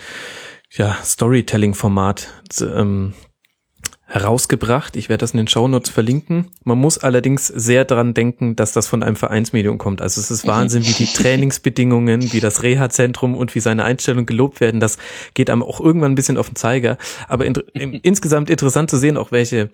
ja, 0.70 0.98
Storytelling-Format 1.02 2.28
ähm, 2.60 3.14
herausgebracht. 4.10 4.96
Ich 4.96 5.08
werde 5.08 5.20
das 5.20 5.30
in 5.30 5.36
den 5.36 5.46
Shownotes 5.46 5.88
verlinken. 5.88 6.48
Man 6.64 6.78
muss 6.78 6.98
allerdings 6.98 7.46
sehr 7.46 7.84
dran 7.84 8.12
denken, 8.12 8.56
dass 8.56 8.72
das 8.72 8.88
von 8.88 9.04
einem 9.04 9.14
Vereinsmedium 9.14 9.78
kommt. 9.78 10.02
Also 10.02 10.20
es 10.20 10.32
ist 10.32 10.48
Wahnsinn, 10.48 10.84
wie 10.84 10.92
die 10.92 11.06
Trainingsbedingungen, 11.12 12.32
wie 12.32 12.40
das 12.40 12.64
Reha-Zentrum 12.64 13.36
und 13.36 13.54
wie 13.54 13.60
seine 13.60 13.84
Einstellung 13.84 14.26
gelobt 14.26 14.60
werden. 14.60 14.80
Das 14.80 14.98
geht 15.34 15.48
einem 15.48 15.62
auch 15.62 15.80
irgendwann 15.80 16.12
ein 16.12 16.16
bisschen 16.16 16.38
auf 16.38 16.48
den 16.48 16.56
Zeiger. 16.56 16.98
Aber 17.28 17.46
in, 17.46 17.54
in, 17.72 17.94
insgesamt 18.02 18.50
interessant 18.50 18.90
zu 18.90 18.96
sehen, 18.96 19.16
auch 19.16 19.30
welche 19.30 19.70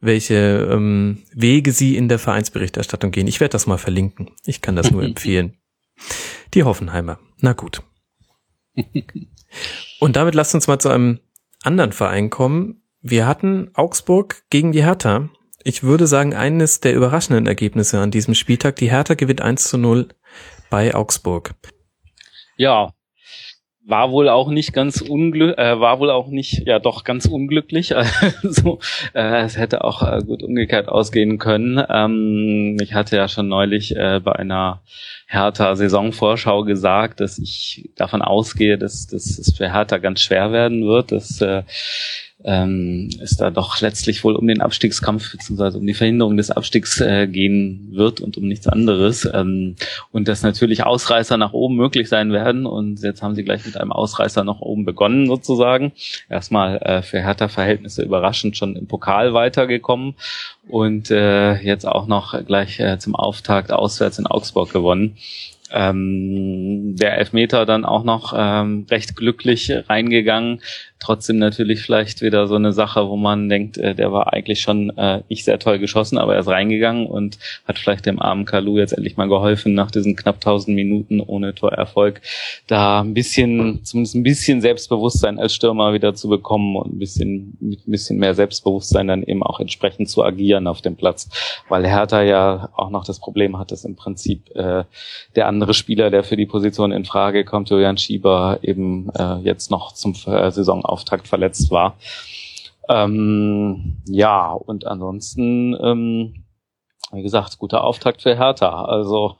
welche 0.00 0.68
ähm, 0.70 1.22
Wege 1.32 1.72
sie 1.72 1.96
in 1.96 2.08
der 2.08 2.18
Vereinsberichterstattung 2.18 3.10
gehen. 3.10 3.26
Ich 3.26 3.40
werde 3.40 3.52
das 3.52 3.66
mal 3.66 3.78
verlinken. 3.78 4.30
Ich 4.44 4.60
kann 4.60 4.76
das 4.76 4.90
nur 4.90 5.02
empfehlen. 5.04 5.54
Die 6.52 6.62
Hoffenheimer. 6.62 7.18
Na 7.40 7.54
gut. 7.54 7.82
Und 10.00 10.16
damit 10.16 10.34
lasst 10.34 10.54
uns 10.54 10.66
mal 10.66 10.78
zu 10.78 10.90
einem 10.90 11.20
anderen 11.62 11.92
Verein 11.92 12.28
kommen, 12.28 12.82
wir 13.06 13.26
hatten 13.26 13.70
Augsburg 13.74 14.44
gegen 14.48 14.72
die 14.72 14.82
Hertha. 14.82 15.28
Ich 15.62 15.82
würde 15.82 16.06
sagen, 16.06 16.34
eines 16.34 16.80
der 16.80 16.94
überraschenden 16.94 17.46
Ergebnisse 17.46 18.00
an 18.00 18.10
diesem 18.10 18.34
Spieltag. 18.34 18.76
Die 18.76 18.90
Hertha 18.90 19.12
gewinnt 19.12 19.42
1 19.42 19.64
zu 19.68 19.76
0 19.76 20.08
bei 20.70 20.94
Augsburg. 20.94 21.54
Ja, 22.56 22.94
war 23.86 24.10
wohl 24.10 24.30
auch 24.30 24.48
nicht 24.48 24.72
ganz 24.72 25.02
unglücklich, 25.02 25.58
äh, 25.58 25.78
war 25.78 25.98
wohl 26.00 26.10
auch 26.10 26.28
nicht, 26.28 26.66
ja 26.66 26.78
doch 26.78 27.04
ganz 27.04 27.26
unglücklich. 27.26 27.94
Also 28.42 28.78
äh, 29.12 29.42
es 29.42 29.58
hätte 29.58 29.84
auch 29.84 30.02
äh, 30.02 30.22
gut 30.24 30.42
umgekehrt 30.42 30.88
ausgehen 30.88 31.36
können. 31.38 31.84
Ähm, 31.90 32.78
ich 32.80 32.94
hatte 32.94 33.16
ja 33.16 33.28
schon 33.28 33.48
neulich 33.48 33.94
äh, 33.94 34.20
bei 34.24 34.32
einer 34.32 34.82
Hertha 35.26 35.76
Saisonvorschau 35.76 36.64
gesagt, 36.64 37.20
dass 37.20 37.38
ich 37.38 37.90
davon 37.96 38.22
ausgehe, 38.22 38.78
dass, 38.78 39.06
dass 39.06 39.38
es 39.38 39.54
für 39.54 39.70
Hertha 39.70 39.98
ganz 39.98 40.22
schwer 40.22 40.52
werden 40.52 40.86
wird, 40.86 41.12
dass 41.12 41.42
äh, 41.42 41.64
ähm, 42.44 43.08
es 43.22 43.36
da 43.36 43.50
doch 43.50 43.80
letztlich 43.80 44.22
wohl 44.22 44.36
um 44.36 44.46
den 44.46 44.60
Abstiegskampf 44.60 45.32
bzw. 45.32 45.78
um 45.78 45.86
die 45.86 45.94
Verhinderung 45.94 46.36
des 46.36 46.50
Abstiegs 46.50 47.00
äh, 47.00 47.26
gehen 47.26 47.88
wird 47.92 48.20
und 48.20 48.36
um 48.36 48.46
nichts 48.46 48.68
anderes. 48.68 49.28
Ähm, 49.32 49.76
und 50.12 50.28
dass 50.28 50.42
natürlich 50.42 50.84
Ausreißer 50.84 51.38
nach 51.38 51.52
oben 51.52 51.76
möglich 51.76 52.08
sein 52.08 52.32
werden. 52.32 52.66
Und 52.66 53.00
jetzt 53.02 53.22
haben 53.22 53.34
sie 53.34 53.44
gleich 53.44 53.64
mit 53.64 53.78
einem 53.78 53.92
Ausreißer 53.92 54.44
nach 54.44 54.60
oben 54.60 54.84
begonnen 54.84 55.26
sozusagen. 55.26 55.92
Erstmal 56.28 56.76
äh, 56.78 57.02
für 57.02 57.20
Hertha-Verhältnisse 57.20 58.02
überraschend 58.02 58.56
schon 58.56 58.76
im 58.76 58.86
Pokal 58.86 59.32
weitergekommen 59.32 60.14
und 60.68 61.10
äh, 61.10 61.54
jetzt 61.62 61.86
auch 61.86 62.06
noch 62.06 62.44
gleich 62.44 62.78
äh, 62.78 62.98
zum 62.98 63.14
Auftakt 63.14 63.72
auswärts 63.72 64.18
in 64.18 64.26
Augsburg 64.26 64.72
gewonnen 64.72 65.16
ähm, 65.74 66.94
der 66.96 67.18
Elfmeter 67.18 67.66
dann 67.66 67.84
auch 67.84 68.04
noch 68.04 68.32
ähm, 68.36 68.86
recht 68.90 69.16
glücklich 69.16 69.72
reingegangen. 69.88 70.60
Trotzdem 71.04 71.36
natürlich 71.36 71.82
vielleicht 71.82 72.22
wieder 72.22 72.46
so 72.46 72.54
eine 72.54 72.72
Sache, 72.72 73.10
wo 73.10 73.16
man 73.16 73.50
denkt, 73.50 73.76
äh, 73.76 73.94
der 73.94 74.10
war 74.10 74.32
eigentlich 74.32 74.62
schon 74.62 74.88
äh, 74.96 75.20
nicht 75.28 75.44
sehr 75.44 75.58
toll 75.58 75.78
geschossen, 75.78 76.16
aber 76.16 76.32
er 76.32 76.40
ist 76.40 76.48
reingegangen 76.48 77.06
und 77.06 77.38
hat 77.68 77.78
vielleicht 77.78 78.06
dem 78.06 78.22
armen 78.22 78.46
Kalu 78.46 78.78
jetzt 78.78 78.92
endlich 78.92 79.18
mal 79.18 79.28
geholfen, 79.28 79.74
nach 79.74 79.90
diesen 79.90 80.16
knapp 80.16 80.36
1000 80.36 80.74
Minuten 80.74 81.20
ohne 81.20 81.54
Torerfolg, 81.54 82.22
da 82.68 83.02
ein 83.02 83.12
bisschen, 83.12 83.84
zumindest 83.84 84.14
ein 84.14 84.22
bisschen 84.22 84.62
Selbstbewusstsein 84.62 85.38
als 85.38 85.54
Stürmer 85.54 85.92
wieder 85.92 86.14
zu 86.14 86.30
bekommen 86.30 86.74
und 86.74 86.94
ein 86.94 86.98
bisschen, 86.98 87.58
mit 87.60 87.86
ein 87.86 87.90
bisschen 87.90 88.18
mehr 88.18 88.34
Selbstbewusstsein 88.34 89.06
dann 89.06 89.24
eben 89.24 89.42
auch 89.42 89.60
entsprechend 89.60 90.08
zu 90.08 90.24
agieren 90.24 90.66
auf 90.66 90.80
dem 90.80 90.96
Platz, 90.96 91.28
weil 91.68 91.86
Hertha 91.86 92.22
ja 92.22 92.70
auch 92.76 92.88
noch 92.88 93.04
das 93.04 93.18
Problem 93.18 93.58
hat, 93.58 93.72
dass 93.72 93.84
im 93.84 93.94
Prinzip 93.94 94.48
äh, 94.56 94.84
der 95.36 95.48
andere 95.48 95.74
Spieler, 95.74 96.10
der 96.10 96.24
für 96.24 96.38
die 96.38 96.46
Position 96.46 96.92
in 96.92 97.04
Frage 97.04 97.44
kommt, 97.44 97.68
Julian 97.68 97.98
Schieber, 97.98 98.60
eben 98.62 99.10
äh, 99.10 99.40
jetzt 99.40 99.70
noch 99.70 99.92
zum 99.92 100.14
äh, 100.26 100.50
Saisonauftakt 100.94 101.28
verletzt 101.28 101.70
war. 101.70 101.96
Ähm, 102.88 104.02
ja, 104.06 104.52
und 104.52 104.86
ansonsten, 104.86 105.76
ähm, 105.80 106.44
wie 107.12 107.22
gesagt, 107.22 107.58
guter 107.58 107.84
Auftakt 107.84 108.22
für 108.22 108.36
Hertha. 108.36 108.84
Also 108.84 109.36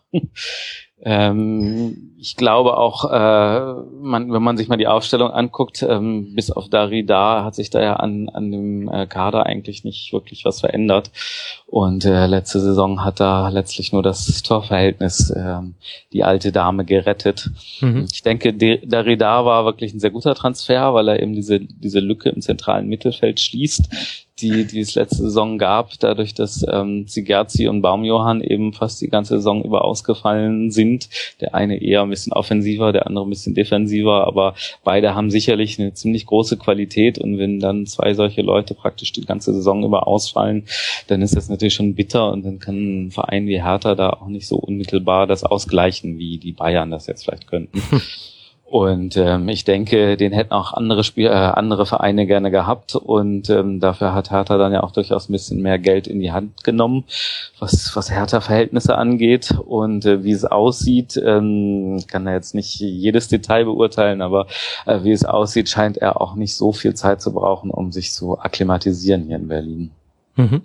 Ähm, 1.02 2.14
ich 2.18 2.37
glaube 2.37 2.78
auch, 2.78 3.11
äh, 3.11 3.74
man, 4.00 4.33
wenn 4.33 4.42
man 4.42 4.57
sich 4.57 4.68
mal 4.68 4.78
die 4.78 4.87
Aufstellung 4.87 5.30
anguckt, 5.30 5.83
ähm, 5.83 6.35
bis 6.35 6.50
auf 6.50 6.70
Darida 6.70 7.44
hat 7.44 7.54
sich 7.54 7.68
da 7.68 7.83
ja 7.83 7.96
an, 7.96 8.30
an 8.30 8.50
dem 8.50 8.88
äh, 8.88 9.07
Kader 9.07 9.44
eigentlich 9.44 9.85
nicht 9.85 10.12
wirklich 10.12 10.44
was 10.44 10.61
verändert. 10.61 11.11
Und 11.66 12.04
äh, 12.07 12.26
letzte 12.26 12.61
Saison 12.61 13.04
hat 13.04 13.20
da 13.20 13.48
letztlich 13.50 13.92
nur 13.92 14.02
das 14.02 14.42
Torverhältnis 14.42 15.30
äh, 15.30 15.59
die 16.12 16.24
alte 16.24 16.52
Dame 16.52 16.85
gerettet. 16.85 17.50
Mhm. 17.80 18.07
Ich 18.11 18.22
denke, 18.22 18.54
Darida 18.54 19.44
war 19.44 19.66
wirklich 19.66 19.92
ein 19.92 20.00
sehr 20.00 20.11
guter 20.11 20.35
Transfer, 20.35 20.94
weil 20.94 21.09
er 21.09 21.20
eben 21.20 21.35
diese, 21.35 21.61
diese 21.61 22.00
Lücke 22.00 22.30
im 22.30 22.40
zentralen 22.40 22.88
Mittelfeld 22.88 23.40
schließt 23.40 24.23
die, 24.40 24.64
die 24.66 24.81
es 24.81 24.97
letzte 24.97 25.23
Saison 25.23 25.59
gab, 25.59 25.92
dadurch, 26.01 26.35
dass 26.35 26.66
ähm, 26.68 27.07
Sigerzi 27.07 27.68
und 27.68 27.83
Baumjohann 27.83 28.40
eben 28.40 28.73
fast 28.73 29.01
die 29.01 29.09
ganze 29.09 29.37
Saison 29.37 29.62
über 29.62 29.85
ausgefallen 29.85 30.73
sind. 30.73 31.09
Der 31.40 31.55
eine 31.55 31.81
eher 31.81 32.03
ein 32.03 32.11
bisschen 32.11 32.33
offensiver, 32.33 32.92
der 32.92 33.07
andere 33.07 33.25
ein 33.25 33.31
bisschen 33.31 33.55
defensiver, 33.55 34.27
aber 34.27 34.55
beide 34.83 35.14
haben 35.14 35.31
sicherlich 35.31 35.79
eine 35.79 35.94
ziemlich 35.94 36.27
große 36.27 36.57
Qualität 36.57 37.18
und 37.18 37.38
wenn 37.38 37.61
dann 37.61 37.87
zwei 37.87 38.14
solche 38.14 38.42
Leute 38.42 38.75
praktisch 38.75 39.12
die 39.12 39.25
ganze 39.25 39.55
Saison 39.55 39.85
über 39.85 40.09
ausfallen, 40.09 40.64
dann 41.07 41.23
ist 41.23 41.37
das 41.37 41.49
natürlich 41.49 41.75
schon 41.75 41.94
bitter 41.94 42.33
und 42.33 42.44
dann 42.44 42.59
kann 42.59 43.07
ein 43.07 43.11
Verein 43.12 43.47
wie 43.47 43.62
Hertha 43.62 43.94
da 43.94 44.11
auch 44.11 44.27
nicht 44.27 44.49
so 44.49 44.57
unmittelbar 44.57 45.29
das 45.29 45.44
ausgleichen, 45.44 46.18
wie 46.18 46.38
die 46.38 46.53
Bayern 46.53 46.90
das 46.90 47.07
jetzt 47.07 47.25
vielleicht 47.25 47.47
könnten. 47.47 47.81
Und 48.74 49.16
ähm, 49.16 49.48
ich 49.48 49.62
denke, 49.62 50.16
den 50.16 50.32
hätten 50.32 50.50
auch 50.50 50.72
andere 50.72 51.04
Spiel, 51.04 51.26
äh, 51.26 51.30
andere 51.30 51.87
Vereine 51.87 52.26
gerne 52.26 52.50
gehabt. 52.50 52.96
Und 52.96 53.48
ähm, 53.48 53.78
dafür 53.78 54.14
hat 54.14 54.32
Hertha 54.32 54.58
dann 54.58 54.72
ja 54.72 54.82
auch 54.82 54.90
durchaus 54.90 55.28
ein 55.28 55.32
bisschen 55.32 55.62
mehr 55.62 55.78
Geld 55.78 56.08
in 56.08 56.18
die 56.18 56.32
Hand 56.32 56.64
genommen, 56.64 57.04
was, 57.60 57.94
was 57.94 58.10
Hertha-Verhältnisse 58.10 58.98
angeht. 58.98 59.54
Und 59.64 60.06
äh, 60.06 60.24
wie 60.24 60.32
es 60.32 60.44
aussieht, 60.44 61.16
ähm, 61.24 62.02
kann 62.08 62.24
da 62.24 62.32
jetzt 62.32 62.56
nicht 62.56 62.80
jedes 62.80 63.28
Detail 63.28 63.66
beurteilen, 63.66 64.20
aber 64.20 64.48
äh, 64.87 65.04
wie 65.04 65.12
es 65.12 65.24
aussieht, 65.24 65.68
scheint 65.68 65.98
er 65.98 66.20
auch 66.20 66.34
nicht 66.34 66.56
so 66.56 66.72
viel 66.72 66.94
Zeit 66.94 67.22
zu 67.22 67.32
brauchen, 67.32 67.70
um 67.70 67.92
sich 67.92 68.12
zu 68.12 68.40
akklimatisieren 68.40 69.22
hier 69.22 69.37
in 69.37 69.46
Berlin. 69.46 69.90
Mhm. 70.34 70.62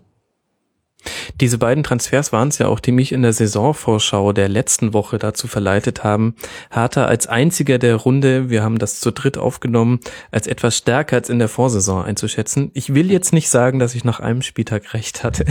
Diese 1.39 1.57
beiden 1.57 1.83
Transfers 1.83 2.31
waren 2.33 2.49
es 2.49 2.57
ja 2.57 2.67
auch, 2.67 2.79
die 2.79 2.91
mich 2.91 3.11
in 3.11 3.21
der 3.21 3.33
Saisonvorschau 3.33 4.33
der 4.33 4.49
letzten 4.49 4.93
Woche 4.93 5.17
dazu 5.17 5.47
verleitet 5.47 6.03
haben, 6.03 6.35
Hertha 6.69 7.05
als 7.05 7.27
einziger 7.27 7.77
der 7.77 7.95
Runde, 7.95 8.49
wir 8.49 8.63
haben 8.63 8.79
das 8.79 8.99
zu 8.99 9.11
dritt 9.11 9.37
aufgenommen, 9.37 9.99
als 10.31 10.47
etwas 10.47 10.77
stärker 10.77 11.17
als 11.17 11.29
in 11.29 11.39
der 11.39 11.49
Vorsaison 11.49 12.03
einzuschätzen. 12.03 12.71
Ich 12.73 12.93
will 12.93 13.11
jetzt 13.11 13.33
nicht 13.33 13.49
sagen, 13.49 13.79
dass 13.79 13.95
ich 13.95 14.03
nach 14.03 14.19
einem 14.19 14.41
Spieltag 14.41 14.93
recht 14.93 15.23
hatte. 15.23 15.45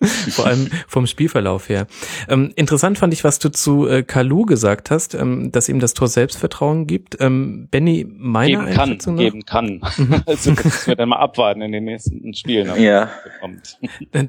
Vor 0.30 0.46
allem 0.46 0.70
vom 0.88 1.06
Spielverlauf 1.06 1.68
her. 1.68 1.86
Ähm, 2.28 2.52
interessant 2.56 2.98
fand 2.98 3.12
ich, 3.12 3.22
was 3.22 3.38
du 3.38 3.50
zu 3.50 3.86
äh, 3.86 4.02
Kalu 4.02 4.46
gesagt 4.46 4.90
hast, 4.90 5.14
ähm, 5.14 5.52
dass 5.52 5.68
ihm 5.68 5.78
das 5.78 5.92
Tor 5.94 6.08
Selbstvertrauen 6.08 6.86
gibt. 6.86 7.18
Ähm, 7.20 7.68
Benny, 7.70 8.06
meiner 8.08 8.64
geben 8.64 8.74
kann, 8.74 8.98
nach? 9.06 9.16
geben 9.16 9.44
kann. 9.44 9.80
Mhm. 9.98 10.22
also 10.26 10.52
müssen 10.52 10.86
wir 10.86 10.96
dann 10.96 11.10
mal 11.10 11.18
abwarten 11.18 11.60
in 11.60 11.72
den 11.72 11.84
nächsten 11.84 12.34
Spielen. 12.34 12.80
Ja. 12.80 13.10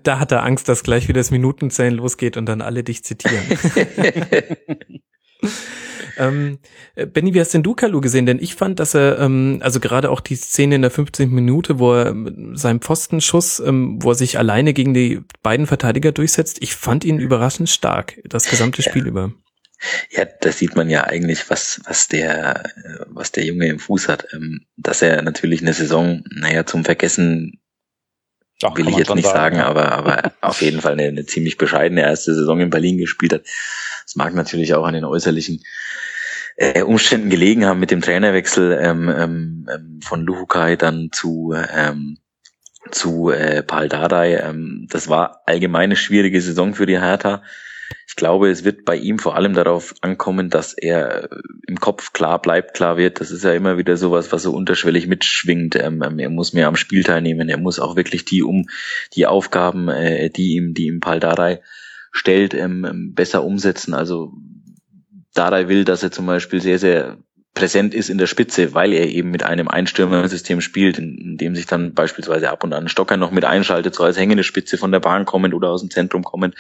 Da 0.04 0.20
hat 0.20 0.32
er 0.32 0.44
Angst, 0.44 0.70
dass 0.70 0.84
gleich 0.84 1.08
wieder 1.08 1.20
das 1.20 1.32
Minutenzählen 1.32 1.94
losgeht 1.94 2.38
und 2.38 2.46
dann 2.46 2.62
alle 2.62 2.84
dich 2.84 3.04
zitieren. 3.04 3.44
Ähm, 6.18 6.60
äh, 6.96 7.06
Benny, 7.06 7.34
wie 7.34 7.40
hast 7.40 7.54
denn 7.54 7.64
du 7.64 7.74
Kalu 7.74 8.02
gesehen? 8.02 8.26
Denn 8.26 8.40
ich 8.40 8.56
fand, 8.56 8.80
dass 8.80 8.94
er, 8.94 9.20
ähm, 9.20 9.60
also 9.62 9.80
gerade 9.80 10.10
auch 10.10 10.20
die 10.20 10.36
Szene 10.36 10.76
in 10.76 10.82
der 10.82 10.92
15. 10.92 11.30
Minute, 11.32 11.80
wo 11.80 11.94
er 11.94 12.14
mit 12.14 12.60
seinem 12.60 12.82
Pfostenschuss, 12.82 13.60
ähm, 13.60 14.02
wo 14.02 14.12
er 14.12 14.16
sich 14.16 14.38
alleine 14.38 14.74
gegen 14.74 14.94
die 14.94 15.22
beiden 15.44 15.68
Verteidiger 15.68 16.12
durchsetzt, 16.12 16.62
ich 16.62 16.76
fand 16.76 17.04
ihn 17.04 17.20
überraschend 17.20 17.70
stark, 17.70 18.20
das 18.26 18.50
gesamte 18.50 18.82
Spiel 18.82 19.04
ja. 19.04 19.10
über. 19.10 19.32
Ja, 20.12 20.26
da 20.26 20.52
sieht 20.52 20.76
man 20.76 20.90
ja 20.90 21.06
eigentlich, 21.06 21.50
was, 21.50 21.82
was 21.86 22.08
der, 22.08 22.64
was 23.08 23.32
der 23.32 23.46
Junge 23.46 23.68
im 23.68 23.80
Fuß 23.80 24.08
hat. 24.08 24.28
Ähm, 24.34 24.66
dass 24.78 25.02
er 25.02 25.22
natürlich 25.22 25.62
eine 25.62 25.74
Saison, 25.74 26.24
naja, 26.30 26.66
zum 26.66 26.86
Vergessen 26.86 27.60
Ach, 28.64 28.78
will 28.78 28.90
ich 28.90 28.98
jetzt 28.98 29.16
nicht 29.16 29.26
sagen, 29.26 29.56
sagen 29.56 29.58
ja. 29.58 29.66
aber, 29.66 29.92
aber 29.92 30.34
auf 30.42 30.62
jeden 30.62 30.82
Fall 30.82 30.94
eine, 30.94 31.04
eine 31.04 31.26
ziemlich 31.26 31.58
bescheidene 31.58 32.02
erste 32.02 32.36
Saison 32.36 32.60
in 32.60 32.70
Berlin 32.70 32.98
gespielt 32.98 33.34
hat. 33.34 33.44
Das 34.12 34.18
mag 34.18 34.34
natürlich 34.34 34.74
auch 34.74 34.84
an 34.84 34.94
den 34.94 35.06
äußerlichen 35.06 35.64
äh, 36.58 36.82
Umständen 36.82 37.30
gelegen 37.30 37.66
haben 37.66 37.80
mit 37.80 37.92
dem 37.92 38.02
Trainerwechsel 38.02 38.78
ähm, 38.82 39.08
ähm, 39.08 39.70
ähm 39.74 40.00
von 40.04 40.26
Luhukai 40.26 40.76
dann 40.76 41.12
zu 41.14 41.54
ähm, 41.56 42.18
zu 42.90 43.30
äh, 43.30 43.64
Paul 43.64 43.88
Dardai. 43.88 44.36
Ähm, 44.36 44.88
das 44.90 45.08
war 45.08 45.44
allgemein 45.46 45.84
eine 45.84 45.96
schwierige 45.96 46.42
Saison 46.42 46.74
für 46.74 46.86
die 46.86 47.00
Hertha. 47.00 47.42
Ich 48.06 48.18
glaube, 48.18 48.50
es 48.50 48.66
wird 48.66 48.84
bei 48.84 48.98
ihm 48.98 49.18
vor 49.18 49.38
allem 49.38 49.54
darauf 49.54 49.96
ankommen, 50.02 50.50
dass 50.50 50.74
er 50.74 51.30
im 51.66 51.80
Kopf 51.80 52.12
klar 52.12 52.42
bleibt, 52.42 52.74
klar 52.74 52.98
wird. 52.98 53.22
Das 53.22 53.32
ist 53.32 53.46
ja 53.46 53.54
immer 53.54 53.78
wieder 53.78 53.96
sowas, 53.96 54.34
was 54.34 54.44
so 54.44 54.52
unterschwellig 54.52 55.08
mitschwingt. 55.08 55.78
Ähm, 55.78 56.04
ähm, 56.04 56.20
er 56.20 56.30
muss 56.30 56.52
mehr 56.52 56.68
am 56.68 56.76
Spiel 56.76 57.06
teilnehmen. 57.06 57.48
Er 57.48 57.60
muss 57.60 57.80
auch 57.80 57.96
wirklich 57.96 58.26
die 58.26 58.44
um 58.44 58.68
die 59.16 59.26
Aufgaben, 59.26 59.88
äh, 59.88 60.30
die 60.30 60.56
ihm, 60.56 60.74
die 60.74 60.88
ihm 60.88 61.00
Paul 61.00 61.22
Dardai 61.22 61.62
stellt, 62.12 62.54
ähm, 62.54 62.86
ähm, 62.86 63.14
besser 63.14 63.44
umsetzen. 63.44 63.94
Also 63.94 64.34
Dardai 65.34 65.68
will, 65.68 65.86
dass 65.86 66.04
er 66.04 66.12
zum 66.12 66.26
Beispiel 66.26 66.62
sehr, 66.62 66.78
sehr 66.78 67.18
präsent 67.54 67.94
ist 67.94 68.10
in 68.10 68.18
der 68.18 68.28
Spitze, 68.28 68.74
weil 68.74 68.94
er 68.94 69.10
eben 69.10 69.30
mit 69.30 69.44
einem 69.44 69.68
Einstürmer-System 69.68 70.62
spielt, 70.62 70.98
in, 70.98 71.18
in, 71.18 71.38
dem 71.38 71.56
sich 71.56 71.66
dann 71.66 71.94
beispielsweise 71.94 72.50
ab 72.50 72.64
und 72.64 72.74
an 72.74 72.88
Stocker 72.88 73.18
noch 73.18 73.32
mit 73.32 73.44
einschaltet, 73.44 73.94
so 73.96 74.04
als 74.04 74.18
hängende 74.18 74.44
Spitze 74.44 74.78
von 74.78 74.92
der 74.92 75.02
Bahn 75.02 75.26
kommend 75.26 75.54
oder 75.54 75.70
aus 75.70 75.82
dem 75.82 75.90
Zentrum 75.90 76.24
kommend. 76.24 76.56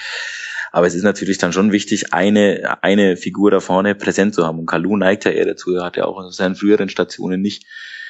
Aber 0.73 0.87
es 0.87 0.95
ist 0.95 1.03
natürlich 1.03 1.37
dann 1.37 1.53
schon 1.53 1.71
wichtig, 1.71 2.13
eine, 2.13 2.77
eine 2.81 3.17
Figur 3.17 3.51
da 3.51 3.59
vorne 3.59 3.95
präsent 3.95 4.33
zu 4.33 4.45
haben. 4.45 4.59
Und 4.59 4.65
Kalu 4.65 4.97
neigt 4.97 5.25
ja 5.25 5.31
eher 5.31 5.45
dazu, 5.45 5.75
er 5.75 5.83
hat 5.83 5.97
ja 5.97 6.05
auch 6.05 6.23
in 6.23 6.31
seinen 6.31 6.55
früheren 6.55 6.89
Stationen 6.89 7.41
nicht, 7.41 7.65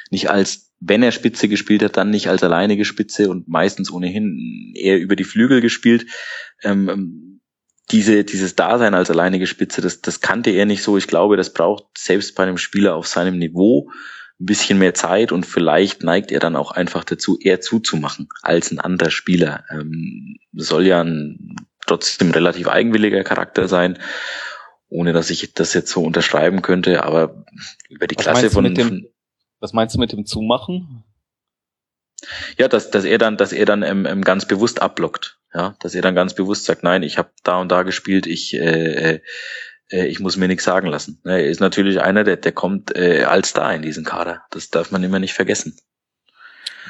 nicht 0.10 0.30
als, 0.30 0.72
wenn 0.80 1.04
er 1.04 1.12
Spitze 1.12 1.48
gespielt 1.48 1.84
hat, 1.84 1.98
dann 1.98 2.10
nicht 2.10 2.30
als 2.30 2.44
alleinige 2.44 2.86
Spitze 2.86 3.30
und 3.30 3.48
meistens 3.48 3.92
ohnehin 3.92 4.74
eher 4.76 5.00
über 5.00 5.16
die 5.16 5.24
Flügel 5.24 5.62
gespielt. 5.62 6.06
Ähm, 6.64 6.90
ähm 6.90 7.31
diese, 7.92 8.24
dieses 8.24 8.56
Dasein 8.56 8.94
als 8.94 9.10
alleinige 9.10 9.48
Spitze, 9.48 9.82
das, 9.82 10.02
das 10.02 10.22
kannte 10.22 10.52
er 10.52 10.66
nicht 10.66 10.84
so. 10.84 10.98
Ich 10.98 11.08
glaube, 11.08 11.38
das 11.38 11.54
braucht 11.54 11.86
selbst 11.98 12.36
bei 12.36 12.44
einem 12.44 12.58
Spieler 12.58 12.96
auf 12.96 13.08
seinem 13.08 13.38
Niveau 13.38 13.90
ein 14.40 14.46
bisschen 14.46 14.80
mehr 14.80 14.94
Zeit 14.94 15.32
und 15.32 15.46
vielleicht 15.46 16.04
neigt 16.04 16.32
er 16.32 16.40
dann 16.40 16.56
auch 16.56 16.72
einfach 16.72 17.04
dazu, 17.04 17.38
eher 17.40 17.62
zuzumachen 17.62 18.30
als 18.42 18.72
ein 18.72 18.80
anderer 18.80 19.12
Spieler. 19.12 19.66
Ähm, 19.70 20.38
soll 20.54 20.88
ja 20.88 21.04
ein 21.04 21.56
trotzdem 21.86 22.32
relativ 22.32 22.68
eigenwilliger 22.68 23.24
Charakter 23.24 23.68
sein, 23.68 24.00
ohne 24.90 25.14
dass 25.14 25.30
ich 25.30 25.54
das 25.54 25.74
jetzt 25.74 25.92
so 25.92 26.04
unterschreiben 26.04 26.62
könnte, 26.62 27.04
aber 27.04 27.46
über 27.90 28.08
die 28.08 28.18
was 28.18 28.24
Klasse 28.24 28.50
von, 28.50 28.64
dem, 28.74 28.88
von 28.88 29.08
Was 29.60 29.74
meinst 29.74 29.96
du 29.96 30.00
mit 30.00 30.12
dem 30.12 30.26
Zumachen? 30.26 31.04
Ja, 32.58 32.68
dass, 32.68 32.92
dass 32.92 33.04
er 33.04 33.18
dann, 33.18 33.38
dass 33.38 33.52
er 33.52 33.66
dann 33.66 33.84
ähm, 33.84 34.06
ähm, 34.06 34.24
ganz 34.24 34.46
bewusst 34.46 34.82
abblockt. 34.82 35.41
Ja, 35.54 35.76
dass 35.80 35.96
er 35.96 36.02
dann 36.02 36.16
ganz 36.16 36.34
bewusst 36.34 36.66
sagt, 36.66 36.84
nein, 36.84 37.04
ich 37.04 37.18
habe 37.18 37.30
da 37.44 37.60
und 37.60 37.72
da 37.72 37.84
gespielt, 37.84 38.26
ich 38.26 38.54
äh, 38.54 39.16
äh, 39.16 39.20
äh 39.90 40.06
ich 40.06 40.20
muss 40.20 40.38
mir 40.38 40.48
nichts 40.48 40.64
sagen 40.64 40.88
lassen. 40.88 41.20
Er 41.26 41.46
ist 41.46 41.60
natürlich 41.60 42.02
einer, 42.02 42.24
der, 42.24 42.38
der 42.38 42.54
kommt 42.54 42.96
äh, 42.96 43.24
als 43.24 43.54
da 43.54 43.72
in 43.72 43.82
diesen 43.82 44.06
Kader. 44.06 44.44
Das 44.52 44.70
darf 44.70 44.92
man 44.92 45.04
immer 45.04 45.20
nicht 45.20 45.34
vergessen 45.34 45.78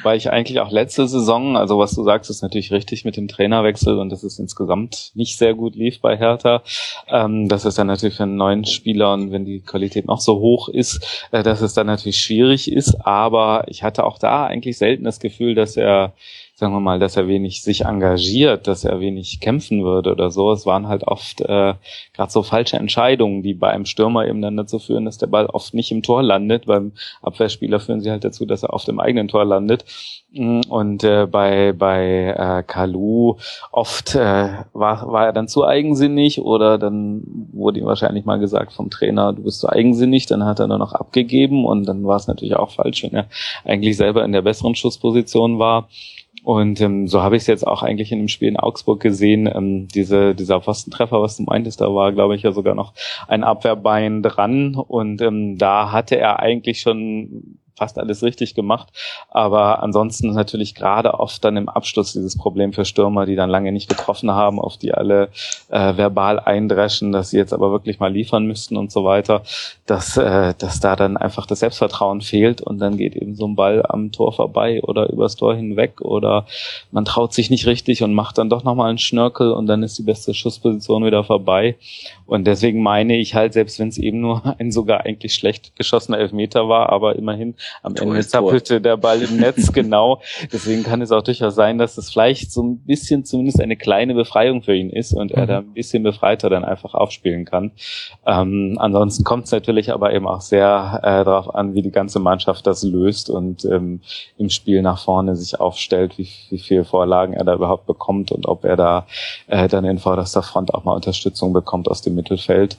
weil 0.03 0.17
ich 0.17 0.29
eigentlich 0.29 0.59
auch 0.59 0.71
letzte 0.71 1.07
Saison, 1.07 1.57
also 1.57 1.77
was 1.77 1.93
du 1.93 2.03
sagst, 2.03 2.29
ist 2.29 2.41
natürlich 2.41 2.71
richtig 2.71 3.05
mit 3.05 3.17
dem 3.17 3.27
Trainerwechsel 3.27 3.97
und 3.99 4.09
dass 4.09 4.23
es 4.23 4.39
insgesamt 4.39 5.11
nicht 5.15 5.37
sehr 5.37 5.53
gut 5.53 5.75
lief 5.75 6.01
bei 6.01 6.17
Hertha. 6.17 6.63
Ähm, 7.07 7.47
das 7.47 7.65
ist 7.65 7.77
dann 7.77 7.87
natürlich 7.87 8.15
für 8.15 8.23
einen 8.23 8.35
neuen 8.35 8.65
Spieler 8.65 9.13
und 9.13 9.31
wenn 9.31 9.45
die 9.45 9.61
Qualität 9.61 10.05
noch 10.05 10.19
so 10.19 10.39
hoch 10.39 10.69
ist, 10.69 11.27
äh, 11.31 11.43
dass 11.43 11.61
es 11.61 11.73
dann 11.73 11.87
natürlich 11.87 12.19
schwierig 12.19 12.71
ist. 12.71 12.95
Aber 13.05 13.65
ich 13.67 13.83
hatte 13.83 14.03
auch 14.03 14.17
da 14.17 14.45
eigentlich 14.45 14.77
selten 14.77 15.03
das 15.03 15.19
Gefühl, 15.19 15.55
dass 15.55 15.77
er 15.77 16.13
sagen 16.61 16.73
wir 16.73 16.79
mal, 16.79 16.99
dass 16.99 17.17
er 17.17 17.27
wenig 17.27 17.63
sich 17.63 17.85
engagiert, 17.85 18.67
dass 18.67 18.83
er 18.83 18.99
wenig 18.99 19.39
kämpfen 19.39 19.83
würde 19.83 20.11
oder 20.11 20.29
so. 20.29 20.51
Es 20.51 20.67
waren 20.67 20.87
halt 20.87 21.03
oft 21.07 21.41
äh, 21.41 21.73
gerade 22.13 22.31
so 22.31 22.43
falsche 22.43 22.77
Entscheidungen, 22.77 23.41
die 23.41 23.55
bei 23.55 23.71
einem 23.71 23.85
Stürmer 23.85 24.27
eben 24.27 24.43
dann 24.43 24.57
dazu 24.57 24.77
führen, 24.77 25.05
dass 25.05 25.17
der 25.17 25.25
Ball 25.25 25.47
oft 25.47 25.73
nicht 25.73 25.91
im 25.91 26.03
Tor 26.03 26.21
landet. 26.21 26.67
Beim 26.67 26.91
Abwehrspieler 27.23 27.79
führen 27.79 28.01
sie 28.01 28.11
halt 28.11 28.23
dazu, 28.23 28.45
dass 28.45 28.61
er 28.61 28.73
oft 28.73 28.87
im 28.89 28.99
eigenen 28.99 29.27
Tor 29.27 29.43
landet. 29.43 29.85
Mm, 30.33 30.61
und 30.69 31.03
äh, 31.03 31.25
bei 31.25 31.73
bei 31.73 32.35
äh, 32.37 32.63
Kalu 32.63 33.37
oft 33.71 34.13
äh, 34.13 34.49
war, 34.73 35.11
war 35.11 35.25
er 35.25 35.33
dann 35.33 35.47
zu 35.47 35.65
eigensinnig 35.65 36.41
oder 36.41 36.77
dann 36.77 37.23
wurde 37.53 37.79
ihm 37.79 37.87
wahrscheinlich 37.87 38.25
mal 38.25 38.37
gesagt 38.37 38.71
vom 38.71 38.91
Trainer, 38.91 39.33
du 39.33 39.41
bist 39.41 39.61
zu 39.61 39.67
eigensinnig, 39.67 40.27
dann 40.27 40.45
hat 40.45 40.59
er 40.59 40.67
nur 40.67 40.77
noch 40.77 40.93
abgegeben 40.93 41.65
und 41.65 41.87
dann 41.87 42.05
war 42.05 42.17
es 42.17 42.27
natürlich 42.27 42.55
auch 42.55 42.69
falsch, 42.69 43.01
wenn 43.01 43.15
er 43.15 43.25
eigentlich 43.65 43.97
selber 43.97 44.23
in 44.23 44.31
der 44.31 44.43
besseren 44.43 44.75
Schussposition 44.75 45.57
war. 45.57 45.89
Und 46.43 46.81
ähm, 46.81 47.07
so 47.07 47.21
habe 47.21 47.35
ich 47.35 47.43
es 47.43 47.47
jetzt 47.47 47.67
auch 47.67 47.83
eigentlich 47.83 48.11
in 48.11 48.19
dem 48.19 48.27
Spiel 48.27 48.47
in 48.47 48.57
Augsburg 48.57 48.99
gesehen. 48.99 49.47
Ähm, 49.53 49.87
diese, 49.87 50.33
dieser 50.33 50.61
Pfostentreffer, 50.61 51.21
was 51.21 51.37
du 51.37 51.43
meintest, 51.43 51.81
da 51.81 51.93
war, 51.93 52.11
glaube 52.11 52.35
ich, 52.35 52.41
ja 52.41 52.51
sogar 52.51 52.73
noch 52.73 52.93
ein 53.27 53.43
Abwehrbein 53.43 54.23
dran. 54.23 54.75
Und 54.75 55.21
ähm, 55.21 55.57
da 55.57 55.91
hatte 55.91 56.17
er 56.17 56.39
eigentlich 56.39 56.81
schon 56.81 57.59
fast 57.81 57.97
alles 57.97 58.21
richtig 58.21 58.53
gemacht. 58.53 58.89
Aber 59.31 59.81
ansonsten 59.81 60.31
natürlich 60.33 60.75
gerade 60.75 61.15
oft 61.15 61.43
dann 61.43 61.57
im 61.57 61.67
Abschluss 61.67 62.13
dieses 62.13 62.37
Problem 62.37 62.73
für 62.73 62.85
Stürmer, 62.85 63.25
die 63.25 63.35
dann 63.35 63.49
lange 63.49 63.71
nicht 63.71 63.89
getroffen 63.89 64.29
haben, 64.29 64.59
auf 64.59 64.77
die 64.77 64.93
alle 64.93 65.29
äh, 65.69 65.97
verbal 65.97 66.39
eindreschen, 66.39 67.11
dass 67.11 67.31
sie 67.31 67.37
jetzt 67.37 67.53
aber 67.53 67.71
wirklich 67.71 67.99
mal 67.99 68.13
liefern 68.13 68.45
müssten 68.45 68.77
und 68.77 68.91
so 68.91 69.03
weiter, 69.03 69.41
dass, 69.87 70.15
äh, 70.15 70.53
dass 70.59 70.79
da 70.79 70.95
dann 70.95 71.17
einfach 71.17 71.47
das 71.47 71.61
Selbstvertrauen 71.61 72.21
fehlt 72.21 72.61
und 72.61 72.77
dann 72.77 72.97
geht 72.97 73.15
eben 73.15 73.35
so 73.35 73.47
ein 73.47 73.55
Ball 73.55 73.83
am 73.89 74.11
Tor 74.11 74.31
vorbei 74.31 74.83
oder 74.83 75.09
übers 75.09 75.35
Tor 75.35 75.55
hinweg 75.55 76.01
oder 76.01 76.45
man 76.91 77.05
traut 77.05 77.33
sich 77.33 77.49
nicht 77.49 77.65
richtig 77.65 78.03
und 78.03 78.13
macht 78.13 78.37
dann 78.37 78.51
doch 78.51 78.63
nochmal 78.63 78.89
einen 78.89 78.99
Schnörkel 78.99 79.51
und 79.51 79.65
dann 79.65 79.81
ist 79.81 79.97
die 79.97 80.03
beste 80.03 80.35
Schussposition 80.35 81.03
wieder 81.03 81.23
vorbei. 81.23 81.77
Und 82.31 82.45
deswegen 82.45 82.81
meine 82.81 83.17
ich 83.17 83.35
halt, 83.35 83.51
selbst 83.51 83.77
wenn 83.77 83.89
es 83.89 83.97
eben 83.97 84.21
nur 84.21 84.55
ein 84.57 84.71
sogar 84.71 85.01
eigentlich 85.01 85.33
schlecht 85.33 85.75
geschossener 85.75 86.17
Elfmeter 86.17 86.69
war, 86.69 86.89
aber 86.89 87.17
immerhin 87.17 87.55
am 87.83 87.93
Tor 87.93 88.07
Ende 88.07 88.25
zappelte 88.25 88.79
der 88.79 88.95
Ball 88.95 89.21
im 89.21 89.35
Netz, 89.35 89.73
genau. 89.73 90.21
Deswegen 90.49 90.83
kann 90.83 91.01
es 91.01 91.11
auch 91.11 91.23
durchaus 91.23 91.55
sein, 91.55 91.77
dass 91.77 91.97
es 91.97 92.09
vielleicht 92.09 92.53
so 92.53 92.63
ein 92.63 92.77
bisschen 92.77 93.25
zumindest 93.25 93.59
eine 93.59 93.75
kleine 93.75 94.13
Befreiung 94.13 94.61
für 94.61 94.73
ihn 94.73 94.89
ist 94.89 95.11
und 95.11 95.33
er 95.33 95.43
mhm. 95.43 95.47
da 95.47 95.57
ein 95.57 95.73
bisschen 95.73 96.03
befreiter 96.03 96.49
dann 96.49 96.63
einfach 96.63 96.93
aufspielen 96.93 97.43
kann. 97.43 97.71
Ähm, 98.25 98.77
ansonsten 98.79 99.25
kommt 99.25 99.45
es 99.45 99.51
natürlich 99.51 99.91
aber 99.91 100.13
eben 100.13 100.25
auch 100.25 100.39
sehr 100.39 101.01
äh, 101.03 101.25
darauf 101.25 101.53
an, 101.53 101.73
wie 101.73 101.81
die 101.81 101.91
ganze 101.91 102.19
Mannschaft 102.19 102.65
das 102.65 102.81
löst 102.83 103.29
und 103.29 103.65
ähm, 103.65 103.99
im 104.37 104.49
Spiel 104.49 104.81
nach 104.81 105.03
vorne 105.03 105.35
sich 105.35 105.59
aufstellt, 105.59 106.17
wie, 106.17 106.29
wie 106.49 106.59
viel 106.59 106.85
Vorlagen 106.85 107.33
er 107.33 107.43
da 107.43 107.53
überhaupt 107.55 107.87
bekommt 107.87 108.31
und 108.31 108.47
ob 108.47 108.63
er 108.63 108.77
da 108.77 109.05
äh, 109.47 109.67
dann 109.67 109.83
in 109.83 109.97
vorderster 109.97 110.43
Front 110.43 110.73
auch 110.73 110.85
mal 110.85 110.93
Unterstützung 110.93 111.51
bekommt 111.51 111.89
aus 111.89 112.01
dem 112.01 112.20
Mittelfeld. 112.21 112.77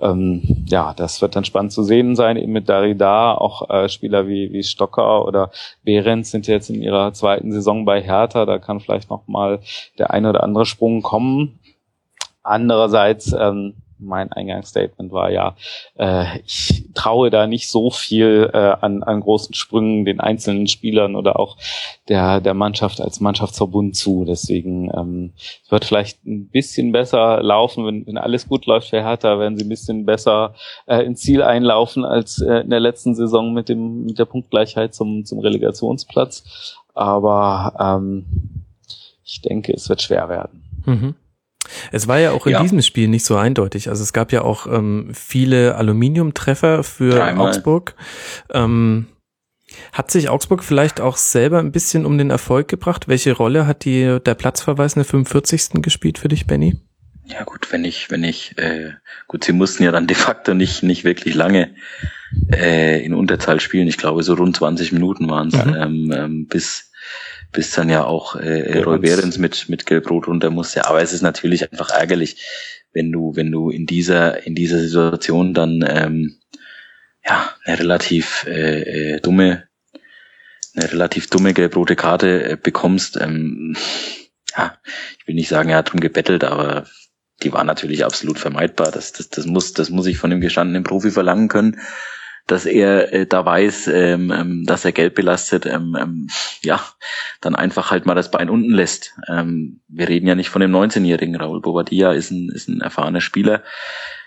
Ähm, 0.00 0.64
ja, 0.66 0.94
das 0.94 1.20
wird 1.20 1.36
dann 1.36 1.44
spannend 1.44 1.72
zu 1.72 1.82
sehen 1.82 2.16
sein, 2.16 2.36
eben 2.36 2.52
mit 2.52 2.68
Darida, 2.68 3.34
auch 3.34 3.68
äh, 3.68 3.88
Spieler 3.88 4.26
wie, 4.28 4.52
wie 4.52 4.62
Stocker 4.62 5.26
oder 5.26 5.50
Behrens 5.82 6.30
sind 6.30 6.46
jetzt 6.46 6.70
in 6.70 6.80
ihrer 6.80 7.12
zweiten 7.12 7.52
Saison 7.52 7.84
bei 7.84 8.00
Hertha, 8.00 8.46
da 8.46 8.58
kann 8.58 8.80
vielleicht 8.80 9.10
noch 9.10 9.26
mal 9.26 9.60
der 9.98 10.10
eine 10.10 10.30
oder 10.30 10.42
andere 10.42 10.66
Sprung 10.66 11.02
kommen. 11.02 11.58
Andererseits 12.42 13.32
ähm, 13.32 13.74
mein 14.04 14.32
Eingangsstatement 14.32 15.12
war 15.12 15.30
ja, 15.30 15.56
äh, 15.98 16.40
ich 16.46 16.84
traue 16.94 17.30
da 17.30 17.46
nicht 17.46 17.68
so 17.68 17.90
viel 17.90 18.50
äh, 18.52 18.56
an, 18.56 19.02
an 19.02 19.20
großen 19.20 19.54
Sprüngen 19.54 20.04
den 20.04 20.20
einzelnen 20.20 20.66
Spielern 20.66 21.16
oder 21.16 21.38
auch 21.38 21.56
der, 22.08 22.40
der 22.40 22.54
Mannschaft 22.54 23.00
als 23.00 23.20
Mannschaftsverbund 23.20 23.96
zu. 23.96 24.24
Deswegen 24.24 24.90
ähm, 24.94 25.32
wird 25.68 25.84
vielleicht 25.84 26.24
ein 26.24 26.48
bisschen 26.48 26.92
besser 26.92 27.42
laufen, 27.42 27.86
wenn, 27.86 28.06
wenn 28.06 28.18
alles 28.18 28.48
gut 28.48 28.66
läuft 28.66 28.90
für 28.90 29.02
Hertha, 29.02 29.38
werden 29.38 29.56
sie 29.56 29.64
ein 29.64 29.68
bisschen 29.68 30.06
besser 30.06 30.54
äh, 30.86 31.04
ins 31.04 31.20
Ziel 31.20 31.42
einlaufen 31.42 32.04
als 32.04 32.40
äh, 32.40 32.60
in 32.60 32.70
der 32.70 32.80
letzten 32.80 33.14
Saison 33.14 33.52
mit 33.52 33.68
dem 33.68 34.04
mit 34.04 34.18
der 34.18 34.24
Punktgleichheit 34.24 34.94
zum, 34.94 35.24
zum 35.24 35.38
Relegationsplatz. 35.38 36.76
Aber 36.94 37.74
ähm, 37.80 38.26
ich 39.24 39.40
denke, 39.40 39.72
es 39.72 39.88
wird 39.88 40.02
schwer 40.02 40.28
werden. 40.28 40.62
Mhm. 40.84 41.14
Es 41.92 42.08
war 42.08 42.18
ja 42.18 42.32
auch 42.32 42.46
in 42.46 42.52
ja. 42.52 42.62
diesem 42.62 42.82
Spiel 42.82 43.08
nicht 43.08 43.24
so 43.24 43.36
eindeutig. 43.36 43.88
Also 43.88 44.02
es 44.02 44.12
gab 44.12 44.32
ja 44.32 44.42
auch 44.42 44.66
ähm, 44.66 45.10
viele 45.14 45.76
Aluminiumtreffer 45.76 46.82
für 46.82 47.10
Dreimal. 47.10 47.48
Augsburg. 47.48 47.94
Ähm, 48.52 49.06
hat 49.92 50.10
sich 50.10 50.28
Augsburg 50.28 50.62
vielleicht 50.62 51.00
auch 51.00 51.16
selber 51.16 51.58
ein 51.58 51.72
bisschen 51.72 52.06
um 52.06 52.18
den 52.18 52.30
Erfolg 52.30 52.68
gebracht? 52.68 53.08
Welche 53.08 53.32
Rolle 53.32 53.66
hat 53.66 53.84
die, 53.84 54.18
der 54.24 54.34
Platzverweis 54.34 54.94
in 54.94 55.00
der 55.00 55.06
45. 55.06 55.82
gespielt 55.82 56.18
für 56.18 56.28
dich, 56.28 56.46
Benny? 56.46 56.76
Ja 57.26 57.42
gut, 57.44 57.72
wenn 57.72 57.84
ich, 57.84 58.10
wenn 58.10 58.22
ich, 58.22 58.58
äh, 58.58 58.92
gut, 59.28 59.44
sie 59.44 59.52
mussten 59.52 59.82
ja 59.82 59.90
dann 59.90 60.06
de 60.06 60.16
facto 60.16 60.52
nicht, 60.52 60.82
nicht 60.82 61.04
wirklich 61.04 61.34
lange 61.34 61.74
äh, 62.52 63.02
in 63.02 63.14
Unterzahl 63.14 63.60
spielen. 63.60 63.88
Ich 63.88 63.96
glaube, 63.96 64.22
so 64.22 64.34
rund 64.34 64.56
20 64.56 64.92
Minuten 64.92 65.28
waren 65.30 65.48
es, 65.48 65.64
mhm. 65.64 65.74
ähm, 65.74 66.12
ähm, 66.14 66.46
bis 66.46 66.90
bis 67.54 67.70
dann 67.70 67.88
ja 67.88 68.04
auch 68.04 68.36
äh, 68.36 68.80
Roy 68.80 68.98
Behrens 68.98 69.38
mit, 69.38 69.68
mit 69.68 69.86
Gelb-Rot 69.86 70.26
runter 70.26 70.50
musste. 70.50 70.86
Aber 70.86 71.00
es 71.00 71.12
ist 71.12 71.22
natürlich 71.22 71.70
einfach 71.70 71.90
ärgerlich, 71.90 72.44
wenn 72.92 73.10
du, 73.10 73.34
wenn 73.34 73.50
du 73.50 73.70
in 73.70 73.86
dieser, 73.86 74.46
in 74.46 74.54
dieser 74.54 74.80
Situation 74.80 75.54
dann 75.54 75.82
ähm, 75.88 76.36
ja, 77.24 77.50
eine 77.64 77.78
relativ 77.78 78.44
äh, 78.46 79.14
äh, 79.14 79.20
dumme, 79.20 79.68
eine 80.74 80.92
relativ 80.92 81.30
dumme 81.30 81.54
gelb-rote 81.54 81.96
Karte 81.96 82.50
äh, 82.50 82.56
bekommst. 82.60 83.18
Ähm, 83.20 83.76
ja, 84.56 84.76
ich 85.18 85.26
will 85.26 85.34
nicht 85.34 85.48
sagen, 85.48 85.70
er 85.70 85.78
hat 85.78 85.92
drum 85.92 86.00
gebettelt, 86.00 86.44
aber 86.44 86.86
die 87.42 87.52
war 87.52 87.64
natürlich 87.64 88.04
absolut 88.04 88.38
vermeidbar. 88.38 88.90
Das, 88.90 89.12
das, 89.12 89.30
das 89.30 89.46
muss, 89.46 89.72
das 89.72 89.90
muss 89.90 90.06
ich 90.06 90.18
von 90.18 90.30
dem 90.30 90.40
gestandenen 90.40 90.84
Profi 90.84 91.10
verlangen 91.10 91.48
können 91.48 91.80
dass 92.46 92.66
er 92.66 93.12
äh, 93.12 93.26
da 93.26 93.44
weiß, 93.44 93.88
ähm, 93.88 94.30
ähm, 94.30 94.64
dass 94.66 94.84
er 94.84 94.92
Geld 94.92 95.14
belastet, 95.14 95.64
ähm, 95.66 95.96
ähm, 95.98 96.28
ja, 96.62 96.80
dann 97.40 97.54
einfach 97.54 97.90
halt 97.90 98.04
mal 98.04 98.14
das 98.14 98.30
Bein 98.30 98.50
unten 98.50 98.72
lässt. 98.72 99.14
Ähm, 99.28 99.80
wir 99.88 100.08
reden 100.08 100.26
ja 100.26 100.34
nicht 100.34 100.50
von 100.50 100.60
dem 100.60 100.74
19-jährigen 100.74 101.36
Raul 101.36 101.60
Bobadilla, 101.60 102.12
ist 102.12 102.30
ein, 102.30 102.50
ist 102.50 102.68
ein 102.68 102.80
erfahrener 102.82 103.22
Spieler, 103.22 103.62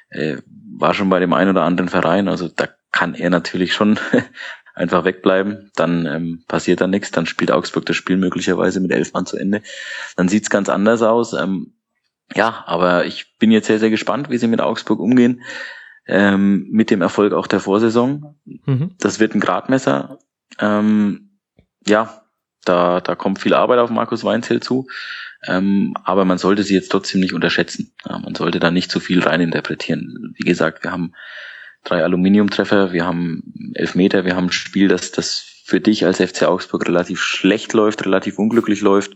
äh, 0.10 0.38
war 0.78 0.94
schon 0.94 1.10
bei 1.10 1.20
dem 1.20 1.34
einen 1.34 1.52
oder 1.52 1.64
anderen 1.64 1.90
Verein, 1.90 2.28
also 2.28 2.48
da 2.48 2.68
kann 2.92 3.14
er 3.14 3.30
natürlich 3.30 3.74
schon 3.74 4.00
einfach 4.74 5.06
wegbleiben, 5.06 5.72
dann 5.76 6.08
ähm, 6.08 6.44
passiert 6.48 6.82
da 6.82 6.88
nichts, 6.88 7.12
dann 7.12 7.28
spielt 7.28 7.52
Augsburg 7.52 7.86
das 7.86 7.96
Spiel 7.96 8.18
möglicherweise 8.18 8.80
mit 8.80 8.92
elf 8.92 9.14
Mann 9.14 9.28
zu 9.28 9.38
Ende. 9.38 9.62
Dann 10.16 10.28
sieht's 10.28 10.50
ganz 10.50 10.70
anders 10.70 11.02
aus. 11.02 11.34
Ähm, 11.34 11.74
ja, 12.36 12.64
aber 12.68 13.06
ich 13.06 13.38
bin 13.38 13.52
jetzt 13.52 13.68
sehr, 13.68 13.80
sehr 13.80 13.90
gespannt, 13.90 14.30
wie 14.30 14.38
sie 14.38 14.48
mit 14.48 14.60
Augsburg 14.60 15.00
umgehen 15.00 15.44
ähm, 16.08 16.68
mit 16.72 16.90
dem 16.90 17.02
Erfolg 17.02 17.34
auch 17.34 17.48
der 17.48 17.60
Vorsaison. 17.60 18.36
Mhm. 18.46 18.92
Das 19.00 19.20
wird 19.20 19.36
ein 19.36 19.40
Gradmesser. 19.40 20.20
Ähm, 20.60 21.40
ja, 21.86 22.24
da, 22.64 23.02
da 23.02 23.16
kommt 23.16 23.40
viel 23.40 23.54
Arbeit 23.54 23.80
auf 23.80 23.90
Markus 23.90 24.24
Weinzel 24.24 24.62
zu. 24.62 24.88
Ähm, 25.46 25.94
aber 26.04 26.26
man 26.26 26.38
sollte 26.38 26.64
sie 26.64 26.74
jetzt 26.74 26.90
trotzdem 26.90 27.22
nicht 27.22 27.34
unterschätzen. 27.34 27.94
Ja, 28.08 28.18
man 28.20 28.36
sollte 28.36 28.60
da 28.60 28.72
nicht 28.72 28.90
zu 28.90 29.00
viel 29.00 29.22
reininterpretieren. 29.22 30.34
Wie 30.36 30.44
gesagt, 30.44 30.84
wir 30.84 30.92
haben 30.92 31.14
drei 31.84 32.04
Aluminiumtreffer, 32.04 32.92
wir 32.92 33.06
haben 33.06 33.72
elf 33.76 33.96
Meter, 33.96 34.26
wir 34.26 34.36
haben 34.36 34.48
ein 34.48 34.52
Spiel, 34.52 34.88
das, 34.88 35.12
das 35.12 35.46
für 35.64 35.80
dich 35.80 36.06
als 36.06 36.20
FC 36.20 36.44
Augsburg 36.44 36.88
relativ 36.88 37.22
schlecht 37.22 37.74
läuft, 37.74 38.06
relativ 38.06 38.40
unglücklich 38.40 38.82
läuft. 38.82 39.16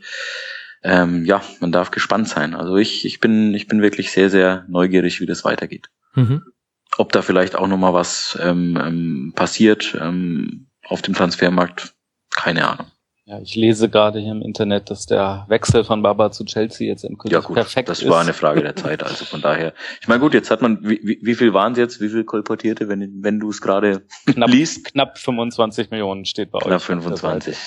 Ähm, 0.83 1.25
ja, 1.25 1.41
man 1.59 1.71
darf 1.71 1.91
gespannt 1.91 2.27
sein. 2.27 2.53
Also 2.53 2.75
ich, 2.77 3.05
ich 3.05 3.19
bin, 3.19 3.53
ich 3.53 3.67
bin 3.67 3.81
wirklich 3.81 4.11
sehr, 4.11 4.29
sehr 4.29 4.65
neugierig, 4.67 5.21
wie 5.21 5.25
das 5.25 5.43
weitergeht. 5.43 5.89
Mhm 6.15 6.43
ob 6.97 7.11
da 7.11 7.21
vielleicht 7.21 7.55
auch 7.55 7.67
nochmal 7.67 7.93
was 7.93 8.37
ähm, 8.41 8.77
ähm, 8.81 9.33
passiert 9.35 9.97
ähm, 9.99 10.67
auf 10.85 11.01
dem 11.01 11.13
Transfermarkt, 11.13 11.93
keine 12.35 12.67
Ahnung. 12.67 12.87
Ja, 13.31 13.39
ich 13.39 13.55
lese 13.55 13.87
gerade 13.87 14.19
hier 14.19 14.31
im 14.31 14.41
Internet, 14.41 14.89
dass 14.89 15.05
der 15.05 15.45
Wechsel 15.47 15.85
von 15.85 16.01
Baba 16.01 16.31
zu 16.31 16.43
Chelsea 16.43 16.87
jetzt 16.87 17.05
endgültig 17.05 17.31
ja, 17.31 17.39
gut, 17.39 17.55
perfekt 17.55 17.87
das 17.87 17.99
ist. 17.99 18.05
Das 18.05 18.11
war 18.11 18.19
eine 18.19 18.33
Frage 18.33 18.61
der 18.61 18.75
Zeit, 18.75 19.03
also 19.03 19.23
von 19.23 19.41
daher. 19.41 19.73
Ich 20.01 20.09
meine, 20.09 20.19
gut, 20.19 20.33
jetzt 20.33 20.51
hat 20.51 20.61
man, 20.61 20.79
wie, 20.83 20.99
wie, 21.01 21.19
wie 21.21 21.35
viel 21.35 21.53
waren 21.53 21.71
es 21.71 21.77
jetzt, 21.77 22.01
wie 22.01 22.09
viel 22.09 22.25
kolportierte, 22.25 22.89
wenn, 22.89 23.23
wenn 23.23 23.39
du 23.39 23.49
es 23.49 23.61
gerade 23.61 24.01
liest? 24.25 24.85
Knapp 24.85 25.17
25 25.17 25.91
Millionen 25.91 26.25
steht 26.25 26.51
bei 26.51 26.59
knapp 26.59 26.81
euch. 26.81 26.85
Knapp 26.87 27.03
25. 27.05 27.57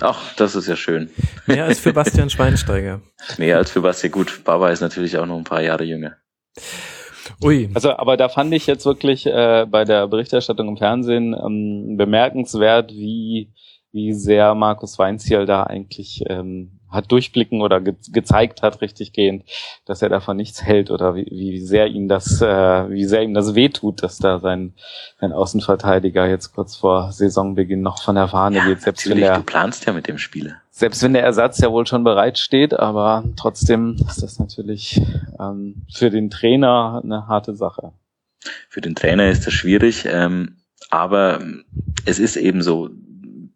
Ach, 0.00 0.34
das 0.34 0.56
ist 0.56 0.66
ja 0.66 0.74
schön. 0.74 1.08
Mehr 1.46 1.66
als 1.66 1.78
für 1.78 1.92
Bastian 1.92 2.28
Schweinsteiger. 2.28 3.00
Mehr 3.38 3.58
als 3.58 3.70
für 3.70 3.82
Bastian. 3.82 4.12
Gut, 4.12 4.42
Baba 4.42 4.70
ist 4.70 4.80
natürlich 4.80 5.18
auch 5.18 5.26
noch 5.26 5.36
ein 5.36 5.44
paar 5.44 5.62
Jahre 5.62 5.84
jünger. 5.84 6.16
Ui. 7.42 7.70
Also, 7.74 7.92
aber 7.96 8.16
da 8.16 8.28
fand 8.28 8.52
ich 8.54 8.66
jetzt 8.66 8.84
wirklich 8.86 9.26
äh, 9.26 9.66
bei 9.68 9.84
der 9.84 10.08
Berichterstattung 10.08 10.68
im 10.68 10.76
Fernsehen 10.76 11.34
ähm, 11.34 11.96
bemerkenswert, 11.96 12.92
wie 12.92 13.52
wie 13.92 14.14
sehr 14.14 14.54
Markus 14.54 14.98
Weinziel 14.98 15.44
da 15.44 15.64
eigentlich 15.64 16.24
ähm, 16.28 16.80
hat 16.92 17.10
durchblicken 17.10 17.60
oder 17.60 17.80
ge 17.80 17.94
gezeigt 18.12 18.62
hat, 18.62 18.80
richtig 18.80 19.12
gehend, 19.12 19.44
dass 19.84 20.02
er 20.02 20.08
davon 20.08 20.36
nichts 20.36 20.62
hält 20.62 20.90
oder 20.90 21.14
wie, 21.14 21.26
wie 21.30 21.58
sehr 21.60 21.86
ihm 21.88 22.08
das, 22.08 22.40
äh, 22.40 22.90
wie 22.90 23.04
sehr 23.04 23.22
ihm 23.22 23.34
das 23.34 23.54
wehtut, 23.54 24.02
dass 24.02 24.18
da 24.18 24.38
sein, 24.38 24.74
sein 25.20 25.32
Außenverteidiger 25.32 26.26
jetzt 26.28 26.54
kurz 26.54 26.76
vor 26.76 27.12
Saisonbeginn 27.12 27.82
noch 27.82 28.02
von 28.02 28.14
der 28.14 28.28
Fahne 28.28 28.58
ja, 28.58 28.64
geht. 28.66 28.82
Selbst 28.82 29.08
wenn 29.08 29.18
der, 29.18 29.36
du 29.36 29.42
planst 29.42 29.86
ja 29.86 29.92
mit 29.92 30.08
dem 30.08 30.18
Spieler 30.18 30.62
selbst 30.74 31.02
wenn 31.02 31.12
der 31.12 31.22
Ersatz 31.22 31.60
ja 31.60 31.70
wohl 31.70 31.86
schon 31.86 32.02
bereit 32.02 32.38
steht, 32.38 32.74
aber 32.74 33.24
trotzdem 33.36 33.96
ist 34.08 34.22
das 34.22 34.38
natürlich 34.38 35.00
ähm, 35.38 35.86
für 35.92 36.10
den 36.10 36.30
Trainer 36.30 37.00
eine 37.04 37.28
harte 37.28 37.54
Sache. 37.54 37.92
Für 38.68 38.80
den 38.80 38.94
Trainer 38.94 39.28
ist 39.28 39.46
das 39.46 39.52
schwierig, 39.52 40.06
ähm, 40.06 40.56
aber 40.90 41.40
es 42.04 42.18
ist 42.18 42.36
eben 42.36 42.62
so, 42.62 42.88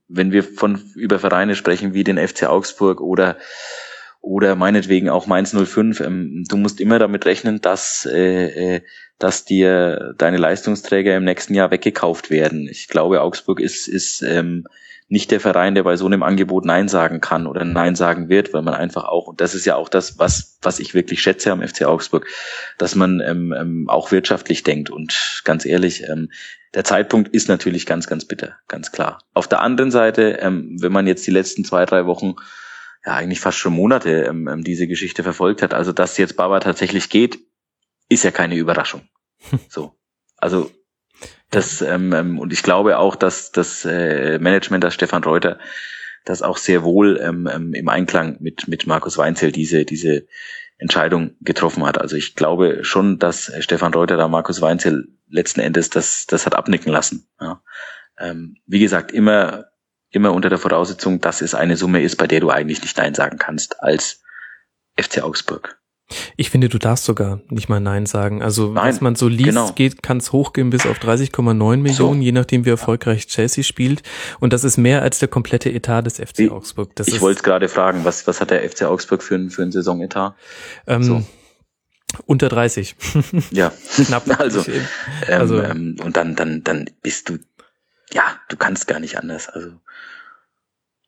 wenn 0.08 0.32
wir 0.32 0.44
von 0.44 0.80
über 0.94 1.18
Vereine 1.18 1.54
sprechen 1.54 1.94
wie 1.94 2.04
den 2.04 2.18
FC 2.18 2.44
Augsburg 2.44 3.00
oder 3.00 3.36
oder 4.20 4.56
meinetwegen 4.56 5.08
auch 5.08 5.28
Mainz 5.28 5.54
05, 5.54 6.00
ähm, 6.00 6.44
du 6.48 6.56
musst 6.56 6.80
immer 6.80 6.98
damit 6.98 7.26
rechnen, 7.26 7.60
dass 7.60 8.08
äh, 8.10 8.76
äh, 8.76 8.80
dass 9.18 9.44
dir 9.44 10.14
deine 10.18 10.36
Leistungsträger 10.36 11.16
im 11.16 11.24
nächsten 11.24 11.54
Jahr 11.54 11.70
weggekauft 11.70 12.30
werden. 12.30 12.68
Ich 12.68 12.88
glaube, 12.88 13.22
Augsburg 13.22 13.60
ist 13.60 13.88
ist 13.88 14.22
ähm, 14.22 14.66
nicht 15.08 15.30
der 15.30 15.40
Verein, 15.40 15.76
der 15.76 15.84
bei 15.84 15.96
so 15.96 16.06
einem 16.06 16.24
Angebot 16.24 16.64
Nein 16.64 16.88
sagen 16.88 17.20
kann 17.20 17.46
oder 17.46 17.64
Nein 17.64 17.94
sagen 17.94 18.28
wird, 18.28 18.52
weil 18.52 18.62
man 18.62 18.74
einfach 18.74 19.04
auch, 19.04 19.28
und 19.28 19.40
das 19.40 19.54
ist 19.54 19.64
ja 19.64 19.76
auch 19.76 19.88
das, 19.88 20.18
was, 20.18 20.58
was 20.62 20.80
ich 20.80 20.94
wirklich 20.94 21.22
schätze 21.22 21.52
am 21.52 21.66
FC 21.66 21.84
Augsburg, 21.84 22.26
dass 22.76 22.96
man 22.96 23.20
ähm, 23.20 23.54
ähm, 23.56 23.88
auch 23.88 24.10
wirtschaftlich 24.10 24.64
denkt. 24.64 24.90
Und 24.90 25.42
ganz 25.44 25.64
ehrlich, 25.64 26.08
ähm, 26.08 26.30
der 26.74 26.82
Zeitpunkt 26.82 27.32
ist 27.34 27.48
natürlich 27.48 27.86
ganz, 27.86 28.08
ganz 28.08 28.24
bitter, 28.24 28.56
ganz 28.66 28.90
klar. 28.90 29.20
Auf 29.32 29.46
der 29.46 29.62
anderen 29.62 29.92
Seite, 29.92 30.38
ähm, 30.40 30.76
wenn 30.80 30.92
man 30.92 31.06
jetzt 31.06 31.26
die 31.26 31.30
letzten 31.30 31.64
zwei, 31.64 31.86
drei 31.86 32.06
Wochen 32.06 32.34
ja 33.04 33.14
eigentlich 33.14 33.40
fast 33.40 33.58
schon 33.58 33.74
Monate 33.74 34.24
ähm, 34.24 34.48
ähm 34.48 34.64
diese 34.64 34.88
Geschichte 34.88 35.22
verfolgt 35.22 35.62
hat, 35.62 35.72
also 35.72 35.92
dass 35.92 36.18
jetzt 36.18 36.36
Baba 36.36 36.58
tatsächlich 36.58 37.10
geht, 37.10 37.38
ist 38.08 38.24
ja 38.24 38.32
keine 38.32 38.56
Überraschung. 38.56 39.02
So. 39.68 39.92
Also 40.38 40.70
das, 41.50 41.80
ähm, 41.82 42.12
ähm, 42.12 42.38
und 42.38 42.52
ich 42.52 42.62
glaube 42.62 42.98
auch, 42.98 43.16
dass 43.16 43.52
das 43.52 43.84
äh, 43.84 44.38
Management, 44.38 44.82
das 44.82 44.94
Stefan 44.94 45.24
Reuter, 45.24 45.58
das 46.24 46.42
auch 46.42 46.56
sehr 46.56 46.82
wohl 46.82 47.20
ähm, 47.22 47.48
ähm, 47.52 47.72
im 47.72 47.88
Einklang 47.88 48.36
mit, 48.40 48.66
mit 48.66 48.86
Markus 48.86 49.16
Weinzel 49.16 49.52
diese, 49.52 49.84
diese, 49.84 50.26
Entscheidung 50.78 51.36
getroffen 51.40 51.84
hat. 51.84 51.98
Also 51.98 52.16
ich 52.16 52.34
glaube 52.34 52.84
schon, 52.84 53.18
dass 53.18 53.50
Stefan 53.60 53.94
Reuter 53.94 54.16
da 54.16 54.28
Markus 54.28 54.60
Weinzel 54.60 55.08
letzten 55.28 55.60
Endes 55.60 55.90
das, 55.90 56.26
das 56.26 56.44
hat 56.44 56.54
abnicken 56.54 56.92
lassen. 56.92 57.28
Ja. 57.40 57.62
Ähm, 58.18 58.56
wie 58.66 58.80
gesagt, 58.80 59.12
immer, 59.12 59.66
immer 60.10 60.32
unter 60.32 60.48
der 60.48 60.58
Voraussetzung, 60.58 61.20
dass 61.20 61.40
es 61.40 61.54
eine 61.54 61.76
Summe 61.76 62.02
ist, 62.02 62.16
bei 62.16 62.26
der 62.26 62.40
du 62.40 62.50
eigentlich 62.50 62.82
nicht 62.82 62.96
Nein 62.98 63.14
sagen 63.14 63.38
kannst 63.38 63.82
als 63.82 64.22
FC 64.98 65.22
Augsburg. 65.22 65.80
Ich 66.36 66.50
finde, 66.50 66.68
du 66.68 66.78
darfst 66.78 67.04
sogar 67.04 67.40
nicht 67.48 67.68
mal 67.68 67.80
Nein 67.80 68.06
sagen. 68.06 68.42
Also, 68.42 68.72
Nein, 68.72 68.88
was 68.88 69.00
man 69.00 69.14
so 69.16 69.26
liest, 69.26 69.48
genau. 69.48 69.72
geht, 69.72 70.02
kann 70.02 70.18
es 70.18 70.32
hochgehen 70.32 70.70
bis 70.70 70.86
auf 70.86 70.98
30,9 70.98 71.78
Millionen, 71.78 72.20
so. 72.20 72.24
je 72.24 72.32
nachdem, 72.32 72.64
wie 72.64 72.70
erfolgreich 72.70 73.26
Chelsea 73.26 73.64
spielt. 73.64 74.02
Und 74.38 74.52
das 74.52 74.62
ist 74.62 74.76
mehr 74.76 75.02
als 75.02 75.18
der 75.18 75.28
komplette 75.28 75.70
Etat 75.70 76.02
des 76.02 76.18
FC 76.18 76.40
ich, 76.40 76.50
Augsburg. 76.50 76.94
Das 76.94 77.08
ich 77.08 77.20
wollte 77.20 77.42
gerade 77.42 77.68
fragen, 77.68 78.04
was, 78.04 78.26
was 78.26 78.40
hat 78.40 78.50
der 78.50 78.68
FC 78.68 78.82
Augsburg 78.82 79.22
für, 79.22 79.34
ein, 79.34 79.50
für 79.50 79.62
einen 79.62 79.72
Saisonetat? 79.72 80.36
Ähm, 80.86 81.02
so. 81.02 81.24
Unter 82.24 82.48
30. 82.48 82.94
ja, 83.50 83.72
knapp. 83.96 84.40
Also, 84.40 84.64
ähm, 84.70 84.86
also 85.28 85.60
ähm, 85.60 85.96
und 86.04 86.16
dann, 86.16 86.36
dann, 86.36 86.62
dann 86.62 86.88
bist 87.02 87.28
du, 87.28 87.38
ja, 88.12 88.22
du 88.48 88.56
kannst 88.56 88.86
gar 88.86 89.00
nicht 89.00 89.18
anders. 89.18 89.48
Also. 89.48 89.72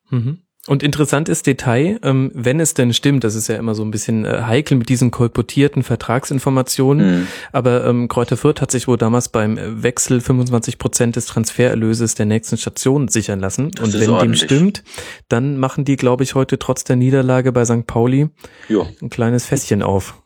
Mhm. 0.09 0.41
Und 0.69 0.83
interessantes 0.83 1.41
Detail, 1.41 1.99
ähm, 2.03 2.29
wenn 2.35 2.59
es 2.59 2.75
denn 2.75 2.93
stimmt, 2.93 3.23
das 3.23 3.33
ist 3.33 3.47
ja 3.47 3.55
immer 3.55 3.73
so 3.73 3.81
ein 3.83 3.89
bisschen 3.89 4.23
äh, 4.23 4.43
heikel 4.43 4.77
mit 4.77 4.87
diesen 4.87 5.09
kolportierten 5.09 5.81
Vertragsinformationen, 5.81 7.21
mhm. 7.21 7.27
aber 7.51 7.87
ähm, 7.87 8.07
Kräuter 8.07 8.37
Fürth 8.37 8.61
hat 8.61 8.69
sich 8.69 8.87
wohl 8.87 8.97
damals 8.97 9.29
beim 9.29 9.57
Wechsel 9.81 10.21
25 10.21 10.77
Prozent 10.77 11.15
des 11.15 11.25
Transfererlöses 11.25 12.13
der 12.13 12.27
nächsten 12.27 12.55
Station 12.55 13.07
sichern 13.07 13.39
lassen. 13.39 13.71
Das 13.71 13.83
Und 13.83 13.99
wenn 13.99 14.11
ordentlich. 14.11 14.41
dem 14.41 14.45
stimmt, 14.45 14.83
dann 15.27 15.57
machen 15.57 15.85
die, 15.85 15.95
glaube 15.95 16.23
ich, 16.23 16.35
heute 16.35 16.59
trotz 16.59 16.83
der 16.83 16.97
Niederlage 16.97 17.51
bei 17.51 17.65
St. 17.65 17.87
Pauli 17.87 18.29
jo. 18.67 18.85
ein 19.01 19.09
kleines 19.09 19.47
Fässchen 19.47 19.81
auf. 19.81 20.21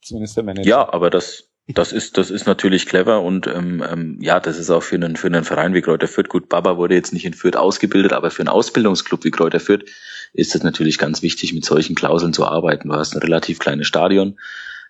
Zumindest 0.00 0.36
der 0.36 0.44
Manager. 0.44 0.68
Ja, 0.68 0.92
aber 0.92 1.10
das 1.10 1.51
das 1.74 1.92
ist, 1.92 2.18
das 2.18 2.30
ist 2.30 2.46
natürlich 2.46 2.86
clever 2.86 3.22
und 3.22 3.46
ähm, 3.46 3.84
ähm, 3.88 4.18
ja, 4.20 4.40
das 4.40 4.58
ist 4.58 4.70
auch 4.70 4.82
für 4.82 4.96
einen, 4.96 5.16
für 5.16 5.28
einen 5.28 5.44
Verein 5.44 5.74
wie 5.74 5.82
Kräuter 5.82 6.08
Fürth. 6.08 6.28
Gut, 6.28 6.48
Baba 6.48 6.76
wurde 6.76 6.94
jetzt 6.94 7.12
nicht 7.12 7.24
in 7.24 7.34
Fürth 7.34 7.56
ausgebildet, 7.56 8.12
aber 8.12 8.30
für 8.30 8.42
einen 8.42 8.48
Ausbildungsclub 8.48 9.24
wie 9.24 9.30
Kräuter 9.30 9.60
Fürth 9.60 9.84
ist 10.32 10.54
es 10.54 10.62
natürlich 10.62 10.98
ganz 10.98 11.22
wichtig, 11.22 11.52
mit 11.52 11.64
solchen 11.64 11.94
Klauseln 11.94 12.32
zu 12.32 12.46
arbeiten. 12.46 12.88
Du 12.88 12.94
hast 12.94 13.14
ein 13.14 13.22
relativ 13.22 13.58
kleines 13.58 13.86
Stadion. 13.86 14.38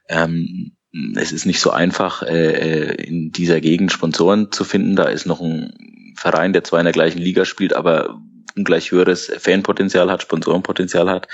Ähm, 0.08 0.72
es 1.16 1.32
ist 1.32 1.46
nicht 1.46 1.60
so 1.60 1.70
einfach, 1.70 2.22
äh, 2.22 2.52
äh, 2.52 3.04
in 3.04 3.32
dieser 3.32 3.60
Gegend 3.60 3.92
Sponsoren 3.92 4.52
zu 4.52 4.64
finden. 4.64 4.96
Da 4.96 5.04
ist 5.04 5.26
noch 5.26 5.40
ein 5.40 6.14
Verein, 6.16 6.52
der 6.52 6.64
zwar 6.64 6.80
in 6.80 6.84
der 6.84 6.92
gleichen 6.92 7.20
Liga 7.20 7.44
spielt, 7.44 7.74
aber 7.74 8.20
ungleich 8.56 8.92
höheres 8.92 9.32
Fanpotenzial 9.38 10.10
hat, 10.10 10.22
Sponsorenpotenzial 10.22 11.08
hat 11.08 11.28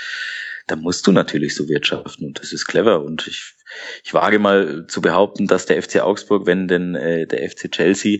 da 0.69 0.75
musst 0.75 1.07
du 1.07 1.11
natürlich 1.11 1.55
so 1.55 1.67
wirtschaften 1.67 2.25
und 2.25 2.39
das 2.39 2.53
ist 2.53 2.67
clever 2.67 3.03
und 3.03 3.27
ich, 3.27 3.55
ich 4.03 4.13
wage 4.13 4.39
mal 4.39 4.85
zu 4.87 5.01
behaupten, 5.01 5.47
dass 5.47 5.65
der 5.65 5.81
FC 5.81 6.01
Augsburg, 6.01 6.45
wenn 6.45 6.67
denn 6.67 6.95
äh, 6.95 7.27
der 7.27 7.49
FC 7.49 7.71
Chelsea 7.71 8.19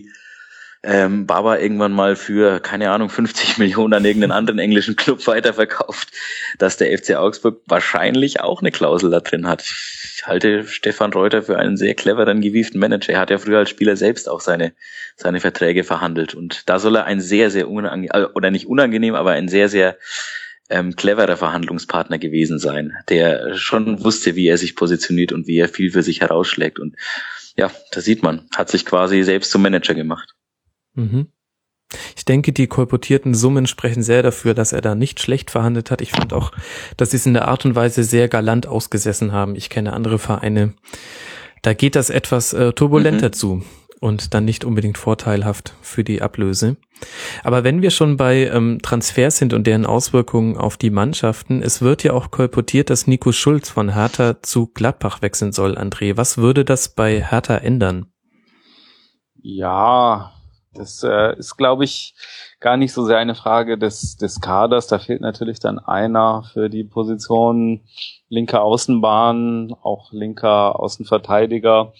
ähm, 0.82 1.26
Baba 1.26 1.58
irgendwann 1.58 1.92
mal 1.92 2.16
für, 2.16 2.58
keine 2.60 2.90
Ahnung, 2.90 3.10
50 3.10 3.58
Millionen 3.58 3.92
an 3.92 4.04
irgendeinen 4.04 4.32
anderen 4.32 4.58
englischen 4.58 4.96
Club 4.96 5.26
weiterverkauft, 5.26 6.10
dass 6.58 6.78
der 6.78 6.96
FC 6.96 7.16
Augsburg 7.16 7.60
wahrscheinlich 7.66 8.40
auch 8.40 8.60
eine 8.60 8.70
Klausel 8.70 9.10
da 9.10 9.20
drin 9.20 9.46
hat. 9.46 9.62
Ich 9.62 10.26
halte 10.26 10.66
Stefan 10.66 11.12
Reuter 11.12 11.42
für 11.42 11.58
einen 11.58 11.76
sehr 11.76 11.94
cleveren, 11.94 12.40
gewieften 12.40 12.80
Manager. 12.80 13.12
Er 13.12 13.20
hat 13.20 13.30
ja 13.30 13.38
früher 13.38 13.58
als 13.58 13.70
Spieler 13.70 13.96
selbst 13.96 14.28
auch 14.28 14.40
seine, 14.40 14.72
seine 15.16 15.40
Verträge 15.40 15.84
verhandelt 15.84 16.34
und 16.34 16.68
da 16.68 16.78
soll 16.78 16.96
er 16.96 17.04
ein 17.04 17.20
sehr, 17.20 17.50
sehr 17.50 17.68
unangenehm, 17.68 18.10
äh, 18.14 18.26
oder 18.34 18.50
nicht 18.50 18.66
unangenehm, 18.66 19.14
aber 19.14 19.32
ein 19.32 19.48
sehr, 19.48 19.68
sehr 19.68 19.98
ähm, 20.70 20.96
cleverer 20.96 21.36
Verhandlungspartner 21.36 22.18
gewesen 22.18 22.58
sein, 22.58 22.92
der 23.08 23.54
schon 23.56 24.02
wusste, 24.02 24.36
wie 24.36 24.46
er 24.46 24.56
sich 24.56 24.76
positioniert 24.76 25.32
und 25.32 25.46
wie 25.46 25.58
er 25.58 25.68
viel 25.68 25.90
für 25.90 26.02
sich 26.02 26.20
herausschlägt. 26.20 26.78
Und 26.78 26.96
ja, 27.56 27.70
da 27.92 28.00
sieht 28.00 28.22
man, 28.22 28.48
hat 28.56 28.70
sich 28.70 28.86
quasi 28.86 29.22
selbst 29.22 29.50
zum 29.50 29.62
Manager 29.62 29.94
gemacht. 29.94 30.34
Mhm. 30.94 31.26
Ich 32.16 32.24
denke, 32.24 32.52
die 32.52 32.68
kolportierten 32.68 33.34
Summen 33.34 33.66
sprechen 33.66 34.04
sehr 34.04 34.22
dafür, 34.22 34.54
dass 34.54 34.72
er 34.72 34.80
da 34.80 34.94
nicht 34.94 35.18
schlecht 35.18 35.50
verhandelt 35.50 35.90
hat. 35.90 36.00
Ich 36.00 36.12
fand 36.12 36.32
auch, 36.32 36.52
dass 36.96 37.10
sie 37.10 37.16
es 37.16 37.26
in 37.26 37.34
der 37.34 37.48
Art 37.48 37.64
und 37.64 37.74
Weise 37.74 38.04
sehr 38.04 38.28
galant 38.28 38.68
ausgesessen 38.68 39.32
haben. 39.32 39.56
Ich 39.56 39.70
kenne 39.70 39.92
andere 39.92 40.20
Vereine, 40.20 40.74
da 41.62 41.74
geht 41.74 41.96
das 41.96 42.08
etwas 42.08 42.52
äh, 42.52 42.72
turbulenter 42.72 43.28
mhm. 43.28 43.32
zu 43.32 43.64
und 44.00 44.34
dann 44.34 44.44
nicht 44.44 44.64
unbedingt 44.64 44.98
vorteilhaft 44.98 45.74
für 45.82 46.02
die 46.02 46.22
Ablöse. 46.22 46.76
Aber 47.44 47.64
wenn 47.64 47.82
wir 47.82 47.90
schon 47.90 48.16
bei 48.16 48.46
ähm, 48.46 48.80
Transfers 48.82 49.38
sind 49.38 49.52
und 49.52 49.66
deren 49.66 49.86
Auswirkungen 49.86 50.56
auf 50.56 50.76
die 50.76 50.90
Mannschaften, 50.90 51.62
es 51.62 51.82
wird 51.82 52.02
ja 52.02 52.12
auch 52.12 52.30
kolportiert, 52.30 52.90
dass 52.90 53.06
Nico 53.06 53.32
Schulz 53.32 53.68
von 53.68 53.94
Hertha 53.94 54.42
zu 54.42 54.68
Gladbach 54.68 55.22
wechseln 55.22 55.52
soll, 55.52 55.76
André. 55.76 56.16
Was 56.16 56.38
würde 56.38 56.64
das 56.64 56.94
bei 56.94 57.22
Hertha 57.22 57.56
ändern? 57.56 58.06
Ja, 59.42 60.32
das 60.72 61.02
äh, 61.02 61.36
ist, 61.36 61.56
glaube 61.56 61.84
ich, 61.84 62.14
gar 62.60 62.76
nicht 62.76 62.92
so 62.92 63.04
sehr 63.04 63.18
eine 63.18 63.34
Frage 63.34 63.76
des, 63.76 64.16
des 64.16 64.40
Kaders. 64.40 64.86
Da 64.86 64.98
fehlt 64.98 65.20
natürlich 65.20 65.58
dann 65.58 65.78
einer 65.78 66.44
für 66.52 66.68
die 66.68 66.84
Position 66.84 67.82
linker 68.28 68.62
Außenbahn, 68.62 69.74
auch 69.82 70.12
linker 70.12 70.78
Außenverteidiger. 70.78 71.92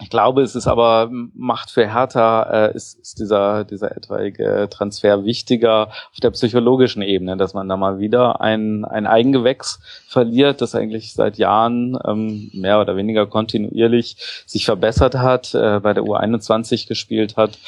Ich 0.00 0.10
glaube, 0.10 0.42
es 0.42 0.54
ist 0.54 0.68
aber 0.68 1.10
macht 1.10 1.70
für 1.70 1.92
Hertha 1.92 2.42
äh, 2.42 2.76
ist, 2.76 3.00
ist 3.00 3.18
dieser 3.18 3.64
dieser 3.64 3.96
etwaige 3.96 4.68
Transfer 4.70 5.24
wichtiger 5.24 5.88
auf 5.88 6.20
der 6.22 6.30
psychologischen 6.30 7.02
Ebene, 7.02 7.36
dass 7.36 7.52
man 7.52 7.68
da 7.68 7.76
mal 7.76 7.98
wieder 7.98 8.40
ein 8.40 8.84
ein 8.84 9.08
Eigengewächs 9.08 9.80
verliert, 10.06 10.60
das 10.60 10.76
eigentlich 10.76 11.14
seit 11.14 11.36
Jahren 11.36 11.98
ähm, 12.06 12.50
mehr 12.54 12.80
oder 12.80 12.94
weniger 12.94 13.26
kontinuierlich 13.26 14.16
sich 14.46 14.66
verbessert 14.66 15.16
hat, 15.16 15.54
äh, 15.54 15.80
bei 15.80 15.94
der 15.94 16.04
U21 16.04 16.86
gespielt 16.86 17.36
hat. 17.36 17.58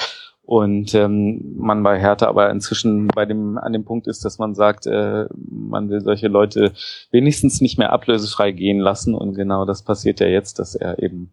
Und 0.51 0.95
ähm, 0.95 1.55
man 1.59 1.83
bei 1.85 2.01
Hertha 2.01 2.27
aber 2.27 2.51
inzwischen 2.51 3.07
bei 3.07 3.25
dem 3.25 3.57
an 3.57 3.73
dem 3.73 3.85
Punkt 3.85 4.09
ist, 4.09 4.25
dass 4.25 4.39
man 4.39 4.57
sagt, 4.57 4.87
äh, 4.87 5.27
man 5.49 5.91
will 5.91 6.01
solche 6.01 6.27
Leute 6.27 6.73
wenigstens 7.13 7.61
nicht 7.61 7.79
mehr 7.79 7.93
ablösefrei 7.93 8.51
gehen 8.51 8.81
lassen. 8.81 9.15
Und 9.15 9.35
genau 9.35 9.65
das 9.65 9.83
passiert 9.83 10.19
ja 10.19 10.27
jetzt, 10.27 10.59
dass 10.59 10.75
er 10.75 11.01
eben 11.01 11.31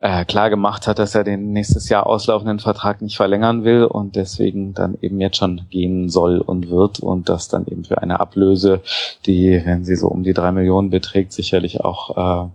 äh, 0.00 0.24
klar 0.24 0.48
gemacht 0.48 0.86
hat, 0.86 0.98
dass 0.98 1.14
er 1.14 1.24
den 1.24 1.52
nächstes 1.52 1.88
Jahr 1.88 2.06
auslaufenden 2.06 2.60
Vertrag 2.60 3.02
nicht 3.02 3.16
verlängern 3.16 3.64
will 3.64 3.84
und 3.84 4.14
deswegen 4.14 4.72
dann 4.72 4.96
eben 5.00 5.20
jetzt 5.20 5.38
schon 5.38 5.62
gehen 5.70 6.08
soll 6.08 6.38
und 6.38 6.70
wird 6.70 7.00
und 7.00 7.28
das 7.28 7.48
dann 7.48 7.66
eben 7.66 7.84
für 7.84 8.00
eine 8.00 8.20
Ablöse, 8.20 8.80
die, 9.26 9.60
wenn 9.64 9.84
sie 9.84 9.96
so 9.96 10.08
um 10.08 10.22
die 10.22 10.34
drei 10.34 10.52
Millionen 10.52 10.90
beträgt, 10.90 11.32
sicherlich 11.32 11.80
auch 11.80 12.46
äh, 12.46 12.48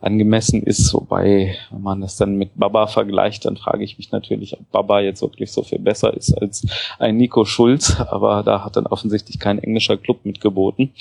angemessen 0.00 0.62
ist. 0.62 0.94
Wobei, 0.94 1.56
wenn 1.70 1.82
man 1.82 2.00
das 2.00 2.16
dann 2.16 2.36
mit 2.36 2.52
Baba 2.54 2.86
vergleicht, 2.86 3.44
dann 3.44 3.58
frage 3.58 3.84
ich 3.84 3.98
mich 3.98 4.10
natürlich, 4.10 4.58
ob 4.58 4.70
Baba 4.70 5.00
jetzt 5.00 5.20
wirklich 5.20 5.52
so 5.52 5.62
viel 5.62 5.80
besser 5.80 6.14
ist 6.14 6.32
als 6.32 6.66
ein 6.98 7.18
Nico 7.18 7.44
Schulz, 7.44 8.00
aber 8.00 8.42
da 8.42 8.64
hat 8.64 8.76
dann 8.76 8.86
offensichtlich 8.86 9.38
kein 9.38 9.58
englischer 9.58 9.98
Club 9.98 10.24
mitgeboten. 10.24 10.94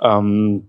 Ähm, 0.00 0.66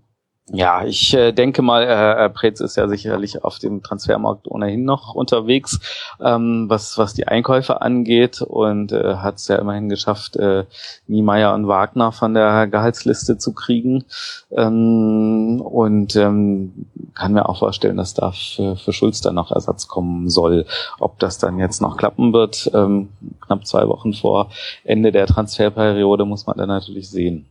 ja, 0.51 0.83
ich 0.83 1.13
äh, 1.13 1.31
denke 1.31 1.61
mal, 1.61 1.83
äh, 1.83 2.29
Pretz 2.29 2.59
ist 2.59 2.75
ja 2.75 2.89
sicherlich 2.89 3.45
auf 3.45 3.59
dem 3.59 3.81
Transfermarkt 3.81 4.45
ohnehin 4.45 4.83
noch 4.83 5.15
unterwegs, 5.15 5.79
ähm, 6.19 6.65
was, 6.67 6.97
was 6.97 7.13
die 7.13 7.27
Einkäufe 7.27 7.81
angeht 7.81 8.41
und 8.41 8.91
äh, 8.91 9.15
hat 9.15 9.35
es 9.35 9.47
ja 9.47 9.55
immerhin 9.55 9.87
geschafft, 9.87 10.35
äh, 10.35 10.65
Niemeyer 11.07 11.53
und 11.53 11.69
Wagner 11.69 12.11
von 12.11 12.33
der 12.33 12.67
Gehaltsliste 12.67 13.37
zu 13.37 13.53
kriegen. 13.53 14.03
Ähm, 14.51 15.61
und 15.61 16.17
ähm, 16.17 16.87
kann 17.13 17.31
mir 17.33 17.47
auch 17.47 17.59
vorstellen, 17.59 17.95
dass 17.95 18.13
da 18.13 18.33
für, 18.33 18.75
für 18.75 18.91
Schulz 18.91 19.21
dann 19.21 19.35
noch 19.35 19.51
Ersatz 19.51 19.87
kommen 19.87 20.29
soll. 20.29 20.65
Ob 20.99 21.19
das 21.19 21.37
dann 21.37 21.57
jetzt 21.57 21.81
noch 21.81 21.95
klappen 21.95 22.33
wird, 22.33 22.69
ähm, 22.73 23.09
knapp 23.39 23.65
zwei 23.65 23.87
Wochen 23.87 24.13
vor 24.13 24.49
Ende 24.83 25.13
der 25.13 25.25
Transferperiode, 25.25 26.25
muss 26.25 26.45
man 26.45 26.57
dann 26.57 26.67
natürlich 26.67 27.09
sehen. 27.09 27.45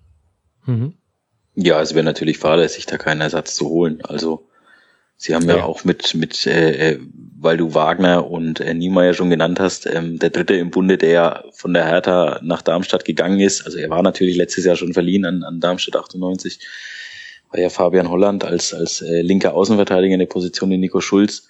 Mhm. 0.66 0.94
Ja, 1.54 1.80
es 1.80 1.94
wäre 1.94 2.04
natürlich 2.04 2.38
fahrlässig, 2.38 2.86
da 2.86 2.96
keinen 2.96 3.20
Ersatz 3.20 3.54
zu 3.54 3.68
holen. 3.68 4.00
Also 4.02 4.48
sie 5.16 5.34
haben 5.34 5.48
ja, 5.48 5.58
ja 5.58 5.64
auch 5.64 5.84
mit, 5.84 6.14
mit 6.14 6.46
äh, 6.46 6.92
äh, 6.92 7.00
weil 7.38 7.56
du 7.56 7.74
Wagner 7.74 8.30
und 8.30 8.60
äh, 8.60 8.72
Niemeyer 8.72 9.14
schon 9.14 9.28
genannt 9.28 9.60
hast, 9.60 9.86
ähm, 9.86 10.18
der 10.18 10.30
dritte 10.30 10.54
im 10.54 10.70
Bunde, 10.70 10.96
der 10.96 11.10
ja 11.10 11.44
von 11.52 11.74
der 11.74 11.84
Hertha 11.86 12.40
nach 12.42 12.62
Darmstadt 12.62 13.04
gegangen 13.04 13.40
ist. 13.40 13.66
Also 13.66 13.78
er 13.78 13.90
war 13.90 14.02
natürlich 14.02 14.36
letztes 14.36 14.64
Jahr 14.64 14.76
schon 14.76 14.94
verliehen 14.94 15.24
an, 15.26 15.42
an 15.42 15.60
Darmstadt 15.60 15.96
98. 15.96 16.60
War 17.50 17.60
ja 17.60 17.68
Fabian 17.68 18.08
Holland 18.08 18.44
als, 18.44 18.72
als 18.72 19.02
äh, 19.02 19.20
linker 19.20 19.54
Außenverteidiger 19.54 20.14
in 20.14 20.20
der 20.20 20.26
Position 20.26 20.72
in 20.72 20.80
Nico 20.80 21.00
Schulz, 21.00 21.48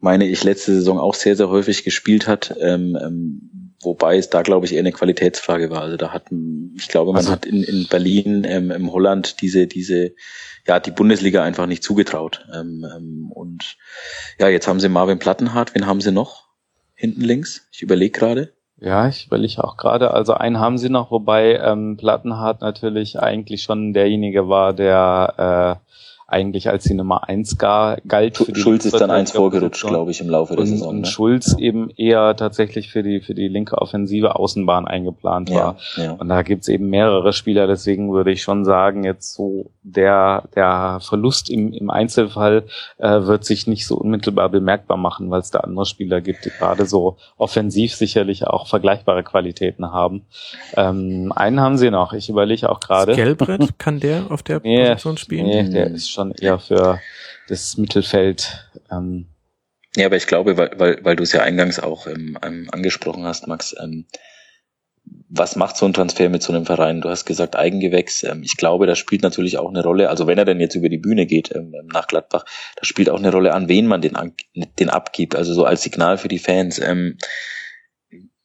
meine 0.00 0.26
ich, 0.26 0.44
letzte 0.44 0.74
Saison 0.74 0.98
auch 0.98 1.14
sehr, 1.14 1.36
sehr 1.36 1.48
häufig 1.48 1.84
gespielt 1.84 2.26
hat. 2.26 2.54
Ähm, 2.60 2.98
ähm, 3.00 3.50
Wobei 3.80 4.16
es 4.16 4.28
da, 4.28 4.42
glaube 4.42 4.66
ich, 4.66 4.72
eher 4.72 4.80
eine 4.80 4.92
Qualitätsfrage 4.92 5.70
war. 5.70 5.82
Also 5.82 5.96
da 5.96 6.12
hat, 6.12 6.24
ich 6.76 6.88
glaube, 6.88 7.12
man 7.12 7.18
also, 7.18 7.30
hat 7.30 7.46
in, 7.46 7.62
in 7.62 7.86
Berlin, 7.86 8.44
ähm, 8.44 8.72
im 8.72 8.92
Holland 8.92 9.40
diese, 9.40 9.68
diese, 9.68 10.14
ja, 10.66 10.80
die 10.80 10.90
Bundesliga 10.90 11.44
einfach 11.44 11.66
nicht 11.66 11.84
zugetraut. 11.84 12.46
Ähm, 12.52 12.84
ähm, 12.96 13.30
und 13.32 13.76
ja, 14.40 14.48
jetzt 14.48 14.66
haben 14.66 14.80
sie 14.80 14.88
Marvin 14.88 15.20
Plattenhardt. 15.20 15.74
Wen 15.74 15.86
haben 15.86 16.00
sie 16.00 16.10
noch? 16.10 16.48
Hinten 16.94 17.20
links? 17.20 17.68
Ich 17.70 17.82
überlege 17.82 18.18
gerade. 18.18 18.52
Ja, 18.80 19.08
ich 19.08 19.26
überlege 19.26 19.62
auch 19.62 19.76
gerade. 19.76 20.12
Also 20.12 20.34
einen 20.34 20.58
haben 20.58 20.78
sie 20.78 20.88
noch, 20.88 21.10
wobei 21.10 21.56
ähm, 21.56 21.96
Plattenhardt 21.96 22.60
natürlich 22.60 23.18
eigentlich 23.18 23.62
schon 23.62 23.92
derjenige 23.92 24.48
war, 24.48 24.72
der 24.72 25.80
äh, 25.82 25.92
eigentlich 26.30 26.68
als 26.68 26.84
die 26.84 26.92
Nummer 26.92 27.26
eins 27.26 27.56
gar, 27.56 27.96
galt. 28.06 28.36
Für 28.36 28.52
die 28.52 28.60
Schulz 28.60 28.84
ist 28.84 29.00
dann 29.00 29.10
eins 29.10 29.32
vorgerutscht, 29.32 29.86
glaube 29.86 30.10
ich, 30.10 30.20
im 30.20 30.28
Laufe 30.28 30.52
der 30.52 30.60
und, 30.60 30.66
Saison. 30.66 30.88
Und 30.88 31.00
ne? 31.00 31.06
Schulz 31.06 31.56
eben 31.58 31.88
eher 31.88 32.36
tatsächlich 32.36 32.90
für 32.90 33.02
die, 33.02 33.20
für 33.22 33.34
die 33.34 33.48
linke 33.48 33.78
offensive 33.78 34.36
Außenbahn 34.36 34.86
eingeplant 34.86 35.50
war. 35.50 35.76
Ja, 35.96 36.04
ja. 36.04 36.12
Und 36.12 36.28
da 36.28 36.42
gibt's 36.42 36.68
eben 36.68 36.90
mehrere 36.90 37.32
Spieler, 37.32 37.66
deswegen 37.66 38.12
würde 38.12 38.30
ich 38.30 38.42
schon 38.42 38.66
sagen, 38.66 39.04
jetzt 39.04 39.32
so 39.32 39.70
der, 39.82 40.44
der 40.54 40.98
Verlust 41.00 41.48
im, 41.48 41.72
im 41.72 41.88
Einzelfall 41.88 42.64
äh, 42.98 43.22
wird 43.22 43.46
sich 43.46 43.66
nicht 43.66 43.86
so 43.86 43.96
unmittelbar 43.96 44.50
bemerkbar 44.50 44.98
machen, 44.98 45.30
weil 45.30 45.40
es 45.40 45.50
da 45.50 45.60
andere 45.60 45.86
Spieler 45.86 46.20
gibt, 46.20 46.44
die 46.44 46.50
gerade 46.50 46.84
so 46.84 47.16
offensiv 47.38 47.94
sicherlich 47.94 48.46
auch 48.46 48.66
vergleichbare 48.66 49.22
Qualitäten 49.22 49.92
haben. 49.92 50.26
Ähm, 50.76 51.32
einen 51.34 51.60
haben 51.60 51.78
sie 51.78 51.90
noch, 51.90 52.12
ich 52.12 52.28
überlege 52.28 52.68
auch 52.68 52.80
gerade. 52.80 53.14
Gelbrett, 53.14 53.78
kann 53.78 53.98
der 53.98 54.24
auf 54.28 54.42
der 54.42 54.60
Nee, 54.62 54.88
Position 54.90 55.16
spielen? 55.16 55.46
Nee, 55.46 55.70
der 55.70 55.86
ist 55.86 56.17
schon 56.18 56.32
eher 56.32 56.58
für 56.58 57.00
das 57.46 57.76
Mittelfeld. 57.76 58.68
Ähm, 58.90 59.26
Ja, 59.96 60.06
aber 60.06 60.16
ich 60.16 60.26
glaube, 60.26 60.56
weil, 60.56 60.72
weil, 60.76 60.98
weil 61.02 61.16
du 61.16 61.22
es 61.22 61.32
ja 61.32 61.42
eingangs 61.42 61.78
auch 61.78 62.06
ähm, 62.06 62.36
ähm, 62.42 62.68
angesprochen 62.72 63.24
hast, 63.24 63.46
Max, 63.46 63.74
ähm, 63.80 64.06
was 65.30 65.56
macht 65.56 65.76
so 65.76 65.86
ein 65.86 65.94
Transfer 65.94 66.28
mit 66.28 66.42
so 66.42 66.52
einem 66.52 66.66
Verein? 66.66 67.00
Du 67.00 67.08
hast 67.08 67.24
gesagt 67.24 67.56
Eigengewächs. 67.56 68.24
Ähm, 68.24 68.42
ich 68.42 68.56
glaube, 68.56 68.86
das 68.86 68.98
spielt 68.98 69.22
natürlich 69.22 69.58
auch 69.58 69.68
eine 69.68 69.82
Rolle. 69.82 70.10
Also 70.10 70.26
wenn 70.26 70.38
er 70.38 70.44
denn 70.44 70.60
jetzt 70.60 70.74
über 70.74 70.88
die 70.88 70.98
Bühne 70.98 71.26
geht 71.26 71.54
ähm, 71.54 71.72
nach 71.92 72.08
Gladbach, 72.08 72.44
das 72.76 72.88
spielt 72.88 73.08
auch 73.08 73.18
eine 73.18 73.32
Rolle, 73.32 73.54
an 73.54 73.68
wen 73.68 73.86
man 73.86 74.00
den, 74.00 74.16
den 74.78 74.90
abgibt. 74.90 75.36
Also 75.36 75.54
so 75.54 75.64
als 75.64 75.82
Signal 75.82 76.18
für 76.18 76.28
die 76.28 76.38
Fans. 76.38 76.80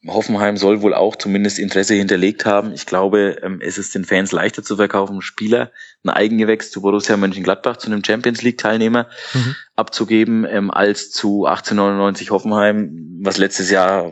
Hoffenheim 0.08 0.58
soll 0.58 0.82
wohl 0.82 0.94
auch 0.94 1.16
zumindest 1.16 1.60
Interesse 1.60 1.94
hinterlegt 1.94 2.46
haben. 2.46 2.74
Ich 2.74 2.86
glaube, 2.86 3.38
ähm, 3.42 3.62
es 3.62 3.78
ist 3.78 3.96
den 3.96 4.04
Fans 4.04 4.32
leichter 4.32 4.62
zu 4.64 4.76
verkaufen, 4.76 5.22
Spieler 5.22 5.72
ein 6.04 6.10
Eigengewächs 6.10 6.72
zu 6.72 6.82
Borussia 6.82 7.16
Mönchengladbach, 7.16 7.78
zu 7.78 7.88
einem 7.88 8.04
Champions 8.04 8.42
League 8.42 8.58
Teilnehmer 8.58 9.08
Mhm. 9.34 9.56
abzugeben, 9.76 10.46
ähm, 10.50 10.72
als 10.72 11.12
zu 11.12 11.46
1899 11.46 12.32
Hoffenheim, 12.32 13.20
was 13.22 13.38
letztes 13.38 13.70
Jahr, 13.72 14.12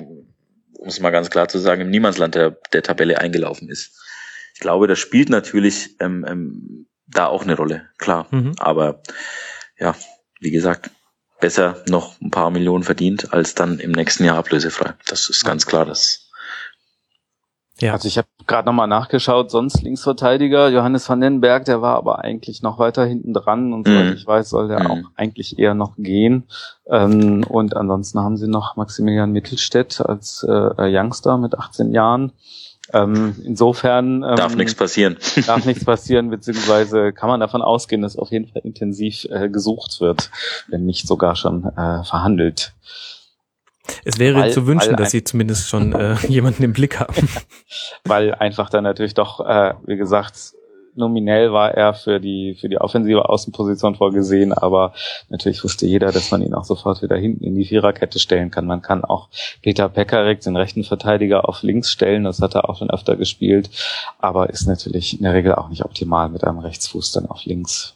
um 0.73 0.87
es 0.87 0.99
mal 0.99 1.09
ganz 1.11 1.29
klar 1.29 1.49
zu 1.49 1.59
sagen, 1.59 1.81
im 1.81 1.89
Niemandsland 1.89 2.35
der, 2.35 2.57
der 2.71 2.83
Tabelle 2.83 3.19
eingelaufen 3.19 3.69
ist. 3.69 3.99
Ich 4.53 4.61
glaube, 4.61 4.87
das 4.87 4.99
spielt 4.99 5.29
natürlich 5.29 5.97
ähm, 5.99 6.25
ähm, 6.27 6.87
da 7.07 7.25
auch 7.25 7.43
eine 7.43 7.57
Rolle, 7.57 7.89
klar. 7.97 8.27
Mhm. 8.31 8.53
Aber 8.59 9.01
ja, 9.77 9.95
wie 10.39 10.51
gesagt, 10.51 10.89
besser 11.41 11.75
noch 11.89 12.19
ein 12.21 12.31
paar 12.31 12.49
Millionen 12.51 12.83
verdient, 12.83 13.33
als 13.33 13.53
dann 13.55 13.79
im 13.79 13.91
nächsten 13.91 14.23
Jahr 14.23 14.37
ablösefrei. 14.37 14.93
Das 15.07 15.29
ist 15.29 15.43
ganz 15.43 15.65
klar, 15.65 15.85
das 15.85 16.27
Ja, 17.79 17.93
Also 17.93 18.07
ich 18.07 18.17
habe 18.19 18.27
gerade 18.45 18.67
nochmal 18.67 18.87
nachgeschaut, 18.87 19.49
sonst 19.49 19.81
Linksverteidiger 19.81 20.69
Johannes 20.69 21.09
van 21.09 21.19
den 21.19 21.41
Berg, 21.41 21.65
der 21.65 21.81
war 21.81 21.95
aber 21.95 22.19
eigentlich 22.19 22.61
noch 22.61 22.77
weiter 22.77 23.05
hinten 23.05 23.33
dran 23.33 23.73
und 23.73 23.87
soweit 23.87 24.05
Mhm. 24.05 24.13
ich 24.13 24.27
weiß, 24.27 24.49
soll 24.51 24.67
der 24.67 24.81
Mhm. 24.81 24.87
auch 24.87 24.97
eigentlich 25.15 25.57
eher 25.57 25.73
noch 25.73 25.95
gehen. 25.97 26.43
Ähm, 26.87 27.43
und 27.49 27.75
ansonsten 27.75 28.19
haben 28.19 28.37
sie 28.37 28.47
noch 28.47 28.75
Maximilian 28.75 29.31
Mittelstädt 29.31 29.99
als 29.99 30.45
äh, 30.47 30.73
Youngster 30.77 31.37
mit 31.39 31.57
18 31.57 31.91
Jahren. 31.91 32.33
Ähm, 32.93 33.35
insofern 33.43 34.23
ähm, 34.23 34.35
darf 34.35 34.55
nichts 34.55 34.75
passieren. 34.75 35.17
darf 35.47 35.65
nichts 35.65 35.85
passieren, 35.85 36.29
beziehungsweise 36.29 37.13
kann 37.13 37.29
man 37.29 37.39
davon 37.39 37.61
ausgehen, 37.61 38.01
dass 38.01 38.17
auf 38.17 38.31
jeden 38.31 38.47
Fall 38.47 38.61
intensiv 38.63 39.25
äh, 39.29 39.49
gesucht 39.49 40.01
wird, 40.01 40.29
wenn 40.67 40.85
nicht 40.85 41.07
sogar 41.07 41.35
schon 41.35 41.65
äh, 41.65 42.03
verhandelt. 42.03 42.73
es 44.03 44.19
wäre 44.19 44.41
weil- 44.41 44.51
zu 44.51 44.67
wünschen, 44.67 44.95
dass 44.95 45.11
sie 45.11 45.23
zumindest 45.23 45.69
schon 45.69 45.93
äh, 45.93 46.15
jemanden 46.27 46.63
im 46.63 46.73
Blick 46.73 46.99
haben. 46.99 47.29
weil 48.05 48.33
einfach 48.35 48.69
dann 48.69 48.83
natürlich 48.83 49.13
doch, 49.13 49.39
äh, 49.45 49.73
wie 49.85 49.97
gesagt, 49.97 50.53
nominell 50.95 51.51
war 51.51 51.73
er 51.73 51.93
für 51.93 52.19
die 52.19 52.55
für 52.59 52.69
die 52.69 52.79
offensive 52.79 53.29
Außenposition 53.29 53.95
vorgesehen, 53.95 54.53
aber 54.53 54.93
natürlich 55.29 55.63
wusste 55.63 55.85
jeder, 55.85 56.11
dass 56.11 56.31
man 56.31 56.41
ihn 56.41 56.53
auch 56.53 56.63
sofort 56.63 57.01
wieder 57.01 57.17
hinten 57.17 57.43
in 57.43 57.55
die 57.55 57.65
Viererkette 57.65 58.19
stellen 58.19 58.51
kann. 58.51 58.65
Man 58.65 58.81
kann 58.81 59.03
auch 59.03 59.29
Peter 59.61 59.89
Pekarik, 59.89 60.41
den 60.41 60.55
rechten 60.55 60.83
Verteidiger, 60.83 61.47
auf 61.47 61.63
links 61.63 61.91
stellen, 61.91 62.23
das 62.23 62.41
hat 62.41 62.55
er 62.55 62.69
auch 62.69 62.77
schon 62.77 62.89
öfter 62.89 63.15
gespielt, 63.15 63.69
aber 64.19 64.49
ist 64.49 64.67
natürlich 64.67 65.17
in 65.17 65.23
der 65.23 65.33
Regel 65.33 65.55
auch 65.55 65.69
nicht 65.69 65.85
optimal 65.85 66.29
mit 66.29 66.43
einem 66.43 66.59
Rechtsfuß 66.59 67.11
dann 67.11 67.25
auf 67.27 67.45
links. 67.45 67.95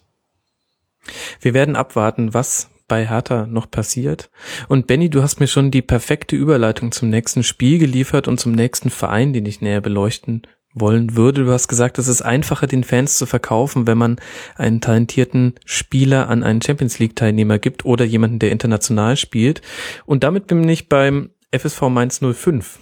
Wir 1.39 1.53
werden 1.53 1.75
abwarten, 1.75 2.33
was 2.33 2.69
bei 2.87 3.07
Hertha 3.07 3.47
noch 3.47 3.69
passiert. 3.69 4.29
Und 4.67 4.87
Benny, 4.87 5.09
du 5.09 5.23
hast 5.23 5.39
mir 5.39 5.47
schon 5.47 5.71
die 5.71 5.81
perfekte 5.81 6.35
Überleitung 6.35 6.91
zum 6.91 7.09
nächsten 7.09 7.43
Spiel 7.43 7.79
geliefert 7.79 8.27
und 8.27 8.39
zum 8.39 8.51
nächsten 8.51 8.89
Verein, 8.89 9.33
den 9.33 9.45
ich 9.45 9.61
näher 9.61 9.81
beleuchten 9.81 10.43
wollen 10.75 11.15
würde. 11.15 11.45
Du 11.45 11.51
hast 11.51 11.67
gesagt, 11.67 11.97
es 11.97 12.07
ist 12.07 12.21
einfacher, 12.21 12.67
den 12.67 12.83
Fans 12.83 13.17
zu 13.17 13.25
verkaufen, 13.25 13.87
wenn 13.87 13.97
man 13.97 14.17
einen 14.55 14.81
talentierten 14.81 15.55
Spieler 15.65 16.29
an 16.29 16.43
einen 16.43 16.61
Champions 16.61 16.99
League 16.99 17.15
Teilnehmer 17.15 17.57
gibt 17.57 17.85
oder 17.85 18.05
jemanden, 18.05 18.39
der 18.39 18.51
international 18.51 19.17
spielt. 19.17 19.61
Und 20.05 20.23
damit 20.23 20.47
bin 20.47 20.67
ich 20.67 20.89
beim 20.89 21.31
FSV 21.51 21.83
Mainz 21.83 22.19
05. 22.19 22.79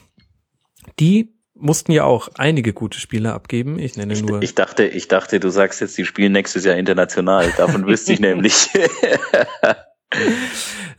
Die 1.00 1.34
mussten 1.56 1.91
ja 1.91 2.04
auch 2.04 2.30
einige 2.36 2.74
gute 2.74 3.00
Spieler 3.00 3.34
abgeben. 3.34 3.80
Ich 3.80 3.96
nenne 3.96 4.14
Ich, 4.14 4.24
nur 4.24 4.41
ich 4.41 4.56
dachte, 4.56 4.86
ich 4.86 5.08
dachte, 5.08 5.39
du 5.39 5.50
sagst 5.50 5.80
jetzt, 5.80 5.98
die 5.98 6.06
spielen 6.06 6.34
nächstes 6.34 6.66
Jahr 6.66 6.76
international. 6.76 7.54
Davon 7.56 7.86
wüsste 7.86 8.14
ich 8.14 8.20
nämlich. 8.20 8.70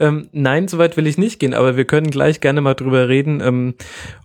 Ähm, 0.00 0.28
nein, 0.32 0.68
soweit 0.68 0.96
will 0.96 1.06
ich 1.06 1.18
nicht 1.18 1.38
gehen, 1.38 1.54
aber 1.54 1.76
wir 1.76 1.84
können 1.84 2.10
gleich 2.10 2.40
gerne 2.40 2.60
mal 2.60 2.74
drüber 2.74 3.08
reden, 3.08 3.40
ähm, 3.40 3.74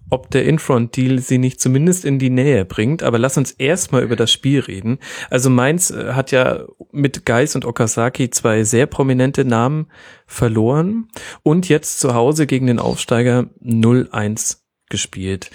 ob 0.10 0.32
der 0.32 0.46
Infront-Deal 0.46 1.20
sie 1.20 1.38
nicht 1.38 1.62
zumindest 1.62 2.06
in 2.06 2.18
die 2.18 2.32
Nähe 2.32 2.66
bringt. 2.66 3.04
Aber 3.04 3.20
lass 3.20 3.38
uns 3.38 3.52
erstmal 3.52 4.04
über 4.04 4.16
das 4.16 4.32
Spiel 4.32 4.60
reden. 4.60 5.00
Also 5.30 5.50
Mainz 5.50 5.92
äh, 5.92 6.14
hat 6.14 6.32
ja 6.32 6.66
mit 6.92 7.26
Geis 7.26 7.56
und 7.56 7.66
Okazaki 7.66 8.30
zwei 8.30 8.64
sehr 8.64 8.88
prominente 8.88 9.46
Namen 9.46 9.88
verloren 10.26 11.08
und 11.44 11.70
jetzt 11.70 12.00
zu 12.00 12.14
Hause 12.14 12.48
gegen 12.48 12.68
den 12.68 12.80
Aufsteiger 12.80 13.46
0-1 13.64 14.58
gespielt. 14.90 15.52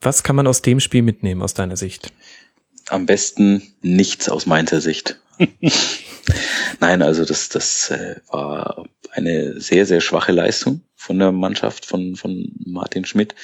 Was 0.00 0.22
kann 0.22 0.36
man 0.36 0.46
aus 0.46 0.60
dem 0.60 0.80
Spiel 0.80 1.02
mitnehmen, 1.02 1.42
aus 1.42 1.54
deiner 1.54 1.76
Sicht? 1.76 2.12
Am 2.88 3.06
besten 3.06 3.62
nichts 3.80 4.28
aus 4.28 4.44
Mainzer 4.44 4.80
Sicht. 4.80 5.18
Nein, 6.80 7.02
also 7.02 7.24
das, 7.24 7.48
das 7.48 7.90
äh, 7.90 8.16
war 8.28 8.86
eine 9.12 9.60
sehr, 9.60 9.86
sehr 9.86 10.00
schwache 10.00 10.32
Leistung 10.32 10.82
von 10.96 11.18
der 11.18 11.32
Mannschaft 11.32 11.86
von, 11.86 12.16
von 12.16 12.52
Martin 12.64 13.04
Schmidt. 13.04 13.34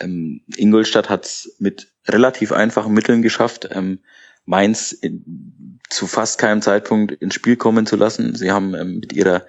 Ähm, 0.00 0.42
Ingolstadt 0.56 1.08
hat 1.08 1.24
es 1.24 1.56
mit 1.58 1.88
relativ 2.06 2.52
einfachen 2.52 2.92
Mitteln 2.92 3.22
geschafft, 3.22 3.68
ähm, 3.72 4.00
Mainz 4.44 4.92
in, 4.92 5.78
zu 5.88 6.06
fast 6.06 6.38
keinem 6.38 6.62
Zeitpunkt 6.62 7.12
ins 7.12 7.34
Spiel 7.34 7.56
kommen 7.56 7.86
zu 7.86 7.96
lassen. 7.96 8.34
Sie 8.34 8.50
haben 8.50 8.74
ähm, 8.74 9.00
mit 9.00 9.12
ihrer 9.12 9.46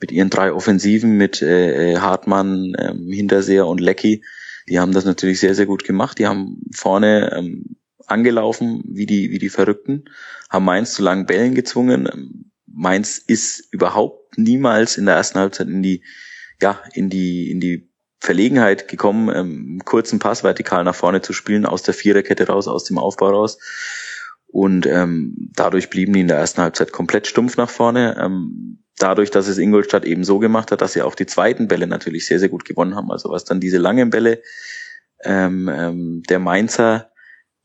mit 0.00 0.10
ihren 0.10 0.30
drei 0.30 0.52
Offensiven, 0.52 1.16
mit 1.16 1.42
äh, 1.42 1.96
Hartmann, 1.98 2.74
ähm, 2.76 3.06
Hinterseher 3.12 3.68
und 3.68 3.80
Lecky, 3.80 4.24
die 4.68 4.80
haben 4.80 4.92
das 4.92 5.04
natürlich 5.04 5.40
sehr, 5.40 5.54
sehr 5.54 5.66
gut 5.66 5.84
gemacht. 5.84 6.18
Die 6.18 6.26
haben 6.26 6.62
vorne 6.74 7.32
ähm, 7.36 7.76
angelaufen 8.06 8.82
wie 8.86 9.06
die, 9.06 9.30
wie 9.30 9.38
die 9.38 9.48
Verrückten, 9.48 10.04
haben 10.50 10.64
Mainz 10.64 10.94
zu 10.94 11.02
langen 11.02 11.26
Bällen 11.26 11.54
gezwungen. 11.54 12.50
Mainz 12.66 13.18
ist 13.18 13.72
überhaupt 13.72 14.38
niemals 14.38 14.96
in 14.96 15.06
der 15.06 15.16
ersten 15.16 15.38
Halbzeit 15.38 15.68
in 15.68 15.82
die, 15.82 16.02
ja, 16.60 16.80
in 16.94 17.10
die, 17.10 17.50
in 17.50 17.60
die 17.60 17.88
Verlegenheit 18.20 18.86
gekommen, 18.86 19.34
ähm, 19.34 19.82
kurzen 19.84 20.18
Pass 20.18 20.44
vertikal 20.44 20.84
nach 20.84 20.94
vorne 20.94 21.22
zu 21.22 21.32
spielen, 21.32 21.66
aus 21.66 21.82
der 21.82 21.94
Viererkette 21.94 22.46
raus, 22.46 22.68
aus 22.68 22.84
dem 22.84 22.98
Aufbau 22.98 23.30
raus. 23.30 23.58
Und 24.46 24.86
ähm, 24.86 25.50
dadurch 25.56 25.90
blieben 25.90 26.12
die 26.12 26.20
in 26.20 26.28
der 26.28 26.36
ersten 26.36 26.60
Halbzeit 26.60 26.92
komplett 26.92 27.26
stumpf 27.26 27.56
nach 27.56 27.70
vorne. 27.70 28.16
Ähm, 28.20 28.84
dadurch, 28.98 29.30
dass 29.30 29.48
es 29.48 29.58
Ingolstadt 29.58 30.04
eben 30.04 30.24
so 30.24 30.38
gemacht 30.38 30.70
hat, 30.70 30.82
dass 30.82 30.92
sie 30.92 31.02
auch 31.02 31.14
die 31.14 31.26
zweiten 31.26 31.68
Bälle 31.68 31.86
natürlich 31.86 32.26
sehr, 32.26 32.38
sehr 32.38 32.48
gut 32.48 32.64
gewonnen 32.64 32.94
haben. 32.94 33.10
Also 33.10 33.30
was 33.30 33.44
dann 33.44 33.60
diese 33.60 33.78
langen 33.78 34.10
Bälle 34.10 34.42
ähm, 35.24 35.68
ähm, 35.72 36.22
der 36.28 36.38
Mainzer, 36.38 37.11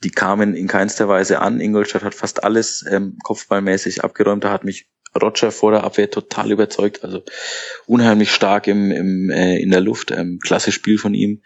die 0.04 0.12
kamen 0.12 0.56
in 0.56 0.68
keinster 0.68 1.08
Weise 1.08 1.40
an. 1.40 1.60
Ingolstadt 1.60 2.04
hat 2.04 2.14
fast 2.14 2.44
alles 2.44 2.86
ähm, 2.90 3.18
kopfballmäßig 3.24 4.04
abgeräumt. 4.04 4.44
Da 4.44 4.52
hat 4.52 4.64
mich 4.64 4.90
Roger 5.20 5.52
vor 5.52 5.72
der 5.72 5.84
Abwehr 5.84 6.10
total 6.10 6.52
überzeugt. 6.52 7.04
Also 7.04 7.24
unheimlich 7.86 8.32
stark 8.32 8.68
im, 8.68 8.92
im, 8.92 9.30
äh, 9.30 9.58
in 9.58 9.72
der 9.72 9.82
Luft. 9.82 10.12
Ähm, 10.12 10.40
klasse 10.40 10.72
Spiel 10.72 10.98
von 10.98 11.14
ihm. 11.14 11.42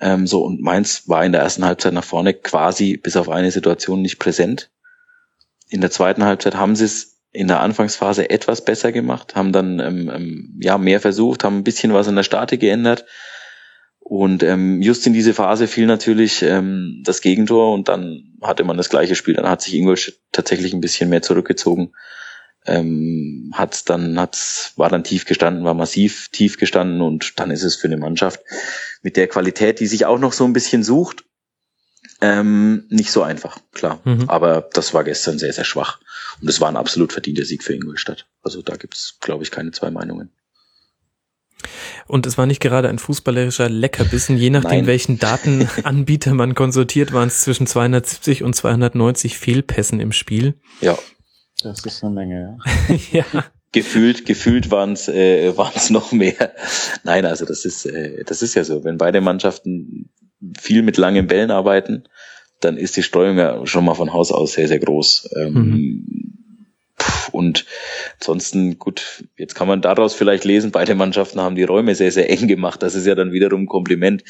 Ähm, 0.00 0.26
so 0.26 0.44
und 0.44 0.60
Mainz 0.60 1.08
war 1.08 1.24
in 1.24 1.32
der 1.32 1.42
ersten 1.42 1.64
Halbzeit 1.64 1.92
nach 1.92 2.04
vorne 2.04 2.34
quasi 2.34 2.96
bis 2.96 3.16
auf 3.16 3.28
eine 3.28 3.50
Situation 3.50 4.02
nicht 4.02 4.18
präsent. 4.18 4.70
In 5.68 5.80
der 5.80 5.90
zweiten 5.90 6.24
Halbzeit 6.24 6.56
haben 6.56 6.76
sie 6.76 6.84
es 6.84 7.20
in 7.30 7.48
der 7.48 7.60
Anfangsphase 7.60 8.30
etwas 8.30 8.64
besser 8.64 8.92
gemacht, 8.92 9.34
haben 9.34 9.52
dann 9.52 9.80
ähm, 9.80 10.10
ähm, 10.14 10.60
ja 10.60 10.78
mehr 10.78 11.00
versucht, 11.00 11.42
haben 11.42 11.58
ein 11.58 11.64
bisschen 11.64 11.92
was 11.92 12.06
in 12.06 12.16
der 12.16 12.22
Statik 12.22 12.60
geändert. 12.60 13.06
Und 14.06 14.42
ähm, 14.42 14.82
just 14.82 15.06
in 15.06 15.14
diese 15.14 15.32
Phase 15.32 15.66
fiel 15.66 15.86
natürlich 15.86 16.42
ähm, 16.42 17.00
das 17.04 17.22
Gegentor 17.22 17.72
und 17.72 17.88
dann 17.88 18.36
hatte 18.42 18.62
man 18.62 18.76
das 18.76 18.90
gleiche 18.90 19.14
Spiel. 19.14 19.34
Dann 19.34 19.48
hat 19.48 19.62
sich 19.62 19.74
Ingolstadt 19.74 20.16
tatsächlich 20.30 20.74
ein 20.74 20.82
bisschen 20.82 21.08
mehr 21.08 21.22
zurückgezogen. 21.22 21.94
Ähm, 22.66 23.52
hat's 23.54 23.84
dann, 23.84 24.20
hat's, 24.20 24.74
war 24.76 24.90
dann 24.90 25.04
tief 25.04 25.24
gestanden, 25.24 25.64
war 25.64 25.74
massiv 25.74 26.28
tief 26.28 26.58
gestanden 26.58 27.00
und 27.00 27.40
dann 27.40 27.50
ist 27.50 27.62
es 27.62 27.76
für 27.76 27.88
eine 27.88 27.96
Mannschaft 27.96 28.40
mit 29.02 29.16
der 29.16 29.26
Qualität, 29.26 29.80
die 29.80 29.86
sich 29.86 30.04
auch 30.04 30.18
noch 30.18 30.34
so 30.34 30.44
ein 30.44 30.52
bisschen 30.52 30.82
sucht, 30.82 31.24
Ähm, 32.20 32.86
nicht 32.90 33.10
so 33.10 33.22
einfach, 33.22 33.58
klar. 33.72 34.00
Mhm. 34.04 34.28
Aber 34.28 34.68
das 34.72 34.94
war 34.94 35.04
gestern 35.04 35.38
sehr, 35.38 35.52
sehr 35.52 35.64
schwach. 35.64 36.00
Und 36.40 36.48
es 36.48 36.60
war 36.60 36.68
ein 36.68 36.76
absolut 36.76 37.12
verdienter 37.12 37.44
Sieg 37.44 37.62
für 37.62 37.74
Ingolstadt. 37.74 38.26
Also 38.42 38.62
da 38.62 38.76
gibt's, 38.76 39.18
glaube 39.20 39.44
ich, 39.44 39.50
keine 39.50 39.72
zwei 39.72 39.90
Meinungen. 39.90 40.30
Und 42.06 42.26
es 42.26 42.38
war 42.38 42.46
nicht 42.46 42.60
gerade 42.60 42.88
ein 42.88 42.98
fußballerischer 42.98 43.68
Leckerbissen. 43.68 44.36
Je 44.36 44.50
nachdem, 44.50 44.70
Nein. 44.70 44.86
welchen 44.86 45.18
Datenanbieter 45.18 46.34
man 46.34 46.54
konsultiert, 46.54 47.12
waren 47.12 47.28
es 47.28 47.42
zwischen 47.42 47.66
270 47.66 48.42
und 48.42 48.54
290 48.54 49.38
Fehlpässen 49.38 50.00
im 50.00 50.12
Spiel. 50.12 50.54
Ja. 50.80 50.98
Das 51.62 51.84
ist 51.84 52.04
eine 52.04 52.12
Menge, 52.12 52.58
ja. 52.88 52.96
ja. 53.32 53.44
Gefühlt, 53.72 54.26
gefühlt 54.26 54.70
waren 54.70 54.92
es 54.92 55.08
äh, 55.08 55.56
waren's 55.56 55.90
noch 55.90 56.12
mehr. 56.12 56.52
Nein, 57.02 57.24
also 57.26 57.44
das 57.44 57.64
ist, 57.64 57.86
äh, 57.86 58.22
das 58.24 58.42
ist 58.42 58.54
ja 58.54 58.62
so. 58.64 58.84
Wenn 58.84 58.98
beide 58.98 59.20
Mannschaften 59.20 60.10
viel 60.58 60.82
mit 60.82 60.96
langen 60.96 61.26
Bällen 61.26 61.50
arbeiten, 61.50 62.04
dann 62.60 62.76
ist 62.76 62.96
die 62.96 63.02
Streuung 63.02 63.38
ja 63.38 63.66
schon 63.66 63.84
mal 63.84 63.94
von 63.94 64.12
Haus 64.12 64.30
aus 64.30 64.52
sehr, 64.52 64.68
sehr 64.68 64.78
groß. 64.78 65.30
Ähm, 65.36 65.52
mhm. 65.52 66.33
Und 67.32 67.64
ansonsten, 68.20 68.78
gut, 68.78 69.24
jetzt 69.36 69.54
kann 69.54 69.68
man 69.68 69.82
daraus 69.82 70.14
vielleicht 70.14 70.44
lesen, 70.44 70.70
beide 70.70 70.94
Mannschaften 70.94 71.40
haben 71.40 71.56
die 71.56 71.64
Räume 71.64 71.94
sehr, 71.94 72.12
sehr 72.12 72.30
eng 72.30 72.48
gemacht. 72.48 72.82
Das 72.82 72.94
ist 72.94 73.06
ja 73.06 73.14
dann 73.14 73.32
wiederum 73.32 73.62
ein 73.62 73.68
Kompliment. 73.68 74.24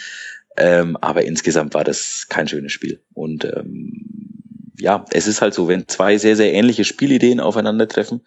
Ähm, 0.57 0.97
aber 1.01 1.25
insgesamt 1.25 1.75
war 1.75 1.85
das 1.85 2.27
kein 2.29 2.49
schönes 2.49 2.73
Spiel. 2.73 3.01
Und 3.13 3.45
ähm, 3.45 4.71
ja, 4.79 5.05
es 5.11 5.27
ist 5.27 5.41
halt 5.41 5.55
so, 5.55 5.69
wenn 5.69 5.89
zwei 5.89 6.19
sehr, 6.19 6.37
sehr 6.37 6.53
ähnliche 6.53 6.85
Spielideen 6.85 7.41
aufeinandertreffen, 7.41 8.23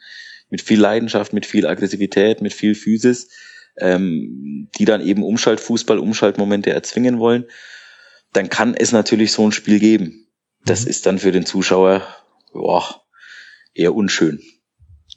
mit 0.49 0.61
viel 0.61 0.79
Leidenschaft, 0.79 1.33
mit 1.33 1.45
viel 1.45 1.67
Aggressivität, 1.67 2.41
mit 2.41 2.53
viel 2.53 2.75
Physis, 2.75 3.29
ähm, 3.77 4.69
die 4.77 4.85
dann 4.85 5.01
eben 5.01 5.23
Umschaltfußball, 5.23 5.99
Umschaltmomente 5.99 6.71
erzwingen 6.71 7.19
wollen, 7.19 7.45
dann 8.33 8.49
kann 8.49 8.73
es 8.73 8.91
natürlich 8.91 9.31
so 9.31 9.45
ein 9.45 9.51
Spiel 9.51 9.79
geben. 9.79 10.27
Das 10.65 10.83
mhm. 10.83 10.89
ist 10.89 11.05
dann 11.05 11.19
für 11.19 11.31
den 11.31 11.45
Zuschauer 11.45 12.05
boah, 12.57 13.03
eher 13.77 13.95
unschön. 13.95 14.41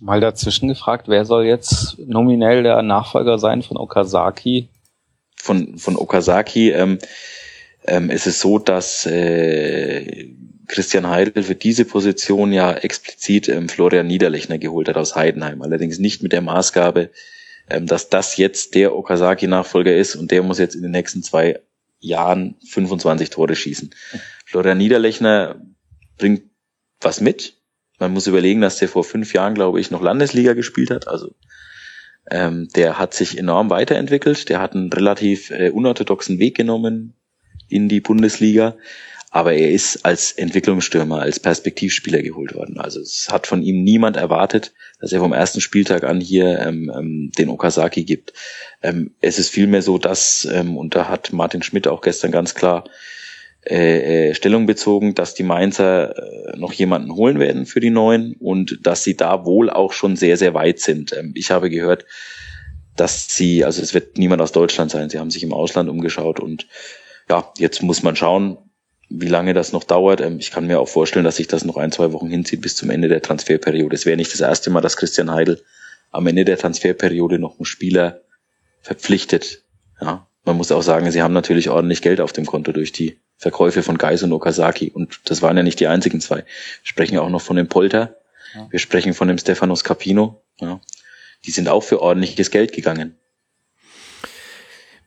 Mal 0.01 0.21
dazwischen 0.21 0.69
gefragt, 0.69 1.09
wer 1.09 1.25
soll 1.27 1.45
jetzt 1.45 1.99
nominell 1.99 2.63
der 2.63 2.81
Nachfolger 2.83 3.39
sein 3.39 3.63
von 3.63 3.77
Okazaki? 3.77 4.69
Von, 5.37 5.79
von 5.79 5.97
Okazaki 5.97 6.71
ähm, 6.71 6.99
ähm, 7.87 8.11
ist 8.11 8.27
es 8.27 8.41
so, 8.41 8.59
dass 8.59 9.05
äh, 9.07 10.35
Christian 10.69 11.09
Heidel 11.09 11.43
für 11.43 11.55
diese 11.55 11.85
Position 11.85 12.53
ja 12.53 12.73
explizit 12.73 13.49
ähm, 13.49 13.69
Florian 13.69 14.07
Niederlechner 14.07 14.59
geholt 14.59 14.89
hat 14.89 14.97
aus 14.97 15.17
Heidenheim. 15.17 15.63
Allerdings 15.63 15.99
nicht 15.99 16.23
mit 16.23 16.33
der 16.33 16.43
Maßgabe, 16.43 17.11
ähm, 17.69 17.87
dass 17.87 18.09
das 18.09 18.37
jetzt 18.37 18.75
der 18.75 18.95
Okazaki-Nachfolger 18.95 19.95
ist 19.95 20.17
und 20.17 20.31
der 20.31 20.43
muss 20.43 20.59
jetzt 20.59 20.77
in 20.77 20.83
den 20.83 20.93
nächsten 20.93 21.23
zwei 21.23 21.61
Jahren 21.99 22.57
25 22.67 23.31
Tore 23.31 23.55
schießen. 23.55 23.91
Florian 24.47 24.79
Niederlechner 24.79 25.61
bringt 26.17 26.43
was 27.01 27.21
mit. 27.21 27.60
Man 28.01 28.13
muss 28.13 28.27
überlegen, 28.27 28.61
dass 28.61 28.79
der 28.79 28.89
vor 28.89 29.05
fünf 29.05 29.33
Jahren, 29.33 29.55
glaube 29.55 29.81
ich, 29.81 29.93
noch 29.93 30.03
Landesliga 30.03 30.55
gespielt 30.55 30.91
hat. 30.91 31.07
Also 31.07 31.35
ähm, 32.31 32.69
der 32.75 32.99
hat 32.99 33.15
sich 33.15 33.39
enorm 33.39 33.71
weiterentwickelt. 33.71 34.49
Der 34.49 34.61
hat 34.61 34.75
einen 34.75 34.93
relativ 34.93 35.51
äh, 35.51 35.71
unorthodoxen 35.71 36.41
Weg 36.41 36.57
genommen 36.57 37.15
in 37.69 37.89
die 37.89 38.01
Bundesliga 38.01 38.77
aber 39.31 39.55
er 39.55 39.71
ist 39.71 40.05
als 40.05 40.33
Entwicklungsstürmer, 40.33 41.21
als 41.21 41.39
Perspektivspieler 41.39 42.21
geholt 42.21 42.55
worden. 42.55 42.79
Also 42.79 43.01
es 43.01 43.29
hat 43.31 43.47
von 43.47 43.63
ihm 43.63 43.85
niemand 43.85 44.17
erwartet, 44.17 44.73
dass 45.01 45.13
er 45.13 45.21
vom 45.21 45.33
ersten 45.33 45.61
Spieltag 45.61 46.03
an 46.03 46.21
hier 46.21 46.59
ähm, 46.59 46.93
ähm, 46.95 47.33
den 47.39 47.49
Okazaki 47.49 48.03
gibt. 48.03 48.33
Ähm, 48.83 49.15
es 49.21 49.39
ist 49.39 49.51
vielmehr 49.51 49.83
so, 49.83 49.99
dass, 49.99 50.49
ähm, 50.51 50.77
und 50.77 50.97
da 50.97 51.09
hat 51.09 51.33
Martin 51.33 51.63
Schmidt 51.63 51.87
auch 51.87 52.01
gestern 52.01 52.33
ganz 52.33 52.57
klar 52.57 52.85
äh, 53.67 54.31
äh, 54.31 54.35
Stellung 54.35 54.65
bezogen, 54.65 55.15
dass 55.15 55.35
die 55.35 55.43
Mainzer 55.43 56.17
äh, 56.17 56.57
noch 56.57 56.73
jemanden 56.73 57.15
holen 57.15 57.39
werden 57.39 57.67
für 57.67 57.81
die 57.81 57.91
Neuen 57.91 58.35
und 58.39 58.79
dass 58.87 59.05
sie 59.05 59.17
da 59.17 59.45
wohl 59.45 59.69
auch 59.69 59.93
schon 59.93 60.17
sehr, 60.17 60.39
sehr 60.39 60.55
weit 60.55 60.81
sind. 60.81 61.13
Ähm, 61.13 61.33
ich 61.35 61.51
habe 61.51 61.69
gehört, 61.69 62.07
dass 62.97 63.37
sie, 63.37 63.65
also 63.65 63.83
es 63.83 63.93
wird 63.93 64.17
niemand 64.17 64.41
aus 64.41 64.53
Deutschland 64.53 64.91
sein, 64.91 65.11
sie 65.11 65.19
haben 65.19 65.31
sich 65.31 65.43
im 65.43 65.53
Ausland 65.53 65.91
umgeschaut 65.91 66.41
und 66.41 66.69
ja, 67.29 67.53
jetzt 67.59 67.83
muss 67.83 68.03
man 68.03 68.17
schauen, 68.17 68.57
wie 69.11 69.29
lange 69.29 69.53
das 69.53 69.73
noch 69.73 69.85
dauert. 69.85 70.23
Ähm, 70.23 70.39
ich 70.39 70.51
kann 70.51 70.67
mir 70.67 70.81
auch 70.81 70.89
vorstellen, 70.89 71.27
dass 71.27 71.37
sich 71.37 71.49
das 71.49 71.65
noch 71.65 71.77
ein, 71.77 71.93
zwei 71.93 72.13
Wochen 72.13 72.31
hinzieht 72.31 72.63
bis 72.63 72.77
zum 72.77 72.89
Ende 72.89 73.09
der 73.09 73.21
Transferperiode. 73.21 73.95
Es 73.95 74.07
wäre 74.07 74.17
nicht 74.17 74.33
das 74.33 74.41
erste 74.41 74.71
Mal, 74.71 74.81
dass 74.81 74.97
Christian 74.97 75.31
Heidel 75.31 75.63
am 76.11 76.27
Ende 76.27 76.47
der 76.47 76.57
Transferperiode 76.57 77.39
noch 77.39 77.59
einen 77.59 77.67
Spieler 77.67 78.23
verpflichtet. 78.81 79.65
Ja, 80.01 80.27
man 80.45 80.57
muss 80.57 80.72
auch 80.72 80.82
sagen, 80.82 81.11
sie 81.11 81.22
haben 81.22 81.34
natürlich 81.34 81.68
ordentlich 81.68 82.03
Geld 82.03 82.20
auf 82.20 82.32
dem 82.32 82.47
Konto 82.47 82.72
durch 82.72 82.93
die 82.93 83.18
Verkäufe 83.36 83.82
von 83.82 83.99
Geis 83.99 84.22
und 84.22 84.32
Okazaki. 84.32 84.91
Und 84.91 85.20
das 85.26 85.43
waren 85.43 85.57
ja 85.57 85.62
nicht 85.62 85.80
die 85.80 85.86
einzigen 85.86 86.20
zwei. 86.20 86.36
Wir 86.36 86.45
sprechen 86.82 87.18
auch 87.18 87.28
noch 87.28 87.43
von 87.43 87.57
dem 87.57 87.68
Polter. 87.68 88.16
Wir 88.70 88.78
sprechen 88.78 89.14
von 89.14 89.28
dem 89.28 89.38
Stefanos 89.38 89.84
Capino. 89.84 90.43
Ja. 90.61 90.80
Die 91.45 91.51
sind 91.51 91.68
auch 91.68 91.82
für 91.82 92.03
ordentliches 92.03 92.51
Geld 92.51 92.72
gegangen. 92.72 93.16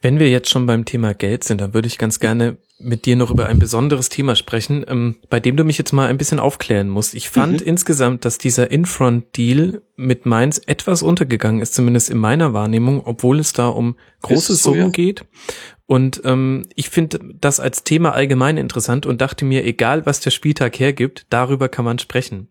Wenn 0.04 0.20
wir 0.20 0.30
jetzt 0.30 0.50
schon 0.50 0.66
beim 0.66 0.84
Thema 0.84 1.14
Geld 1.14 1.46
sind, 1.46 1.62
dann 1.62 1.74
würde 1.74 1.88
ich 1.88 1.98
ganz 1.98 2.20
gerne 2.20 2.58
mit 2.78 3.06
dir 3.06 3.16
noch 3.16 3.32
über 3.32 3.46
ein 3.46 3.58
besonderes 3.58 4.10
Thema 4.10 4.36
sprechen, 4.36 4.84
ähm, 4.86 5.16
bei 5.30 5.40
dem 5.40 5.56
du 5.56 5.64
mich 5.64 5.78
jetzt 5.78 5.94
mal 5.94 6.10
ein 6.10 6.18
bisschen 6.18 6.42
aufklären 6.42 6.90
musst. 6.90 7.14
Ich 7.14 7.30
fand 7.30 7.62
mhm. 7.62 7.68
insgesamt, 7.68 8.26
dass 8.26 8.38
dieser 8.38 8.70
Infront-Deal 8.70 9.82
mit 9.96 10.26
Mainz 10.26 10.62
etwas 10.66 11.04
untergegangen 11.04 11.62
ist, 11.62 11.74
zumindest 11.74 12.10
in 12.10 12.18
meiner 12.18 12.52
Wahrnehmung, 12.52 13.02
obwohl 13.06 13.40
es 13.40 13.54
da 13.54 13.70
um 13.70 13.96
große 14.24 14.56
so, 14.56 14.72
Summen 14.72 14.88
ja. 14.88 14.90
geht. 14.90 15.24
Und 15.86 16.22
ähm, 16.26 16.68
ich 16.76 16.90
finde 16.90 17.20
das 17.40 17.62
als 17.62 17.86
Thema 17.86 18.12
allgemein 18.12 18.58
interessant 18.58 19.06
und 19.06 19.22
dachte 19.22 19.46
mir, 19.46 19.64
egal 19.64 20.06
was 20.06 20.20
der 20.20 20.32
Spieltag 20.32 20.78
hergibt, 20.82 21.28
darüber 21.30 21.70
kann 21.70 21.86
man 21.86 21.98
sprechen. 21.98 22.50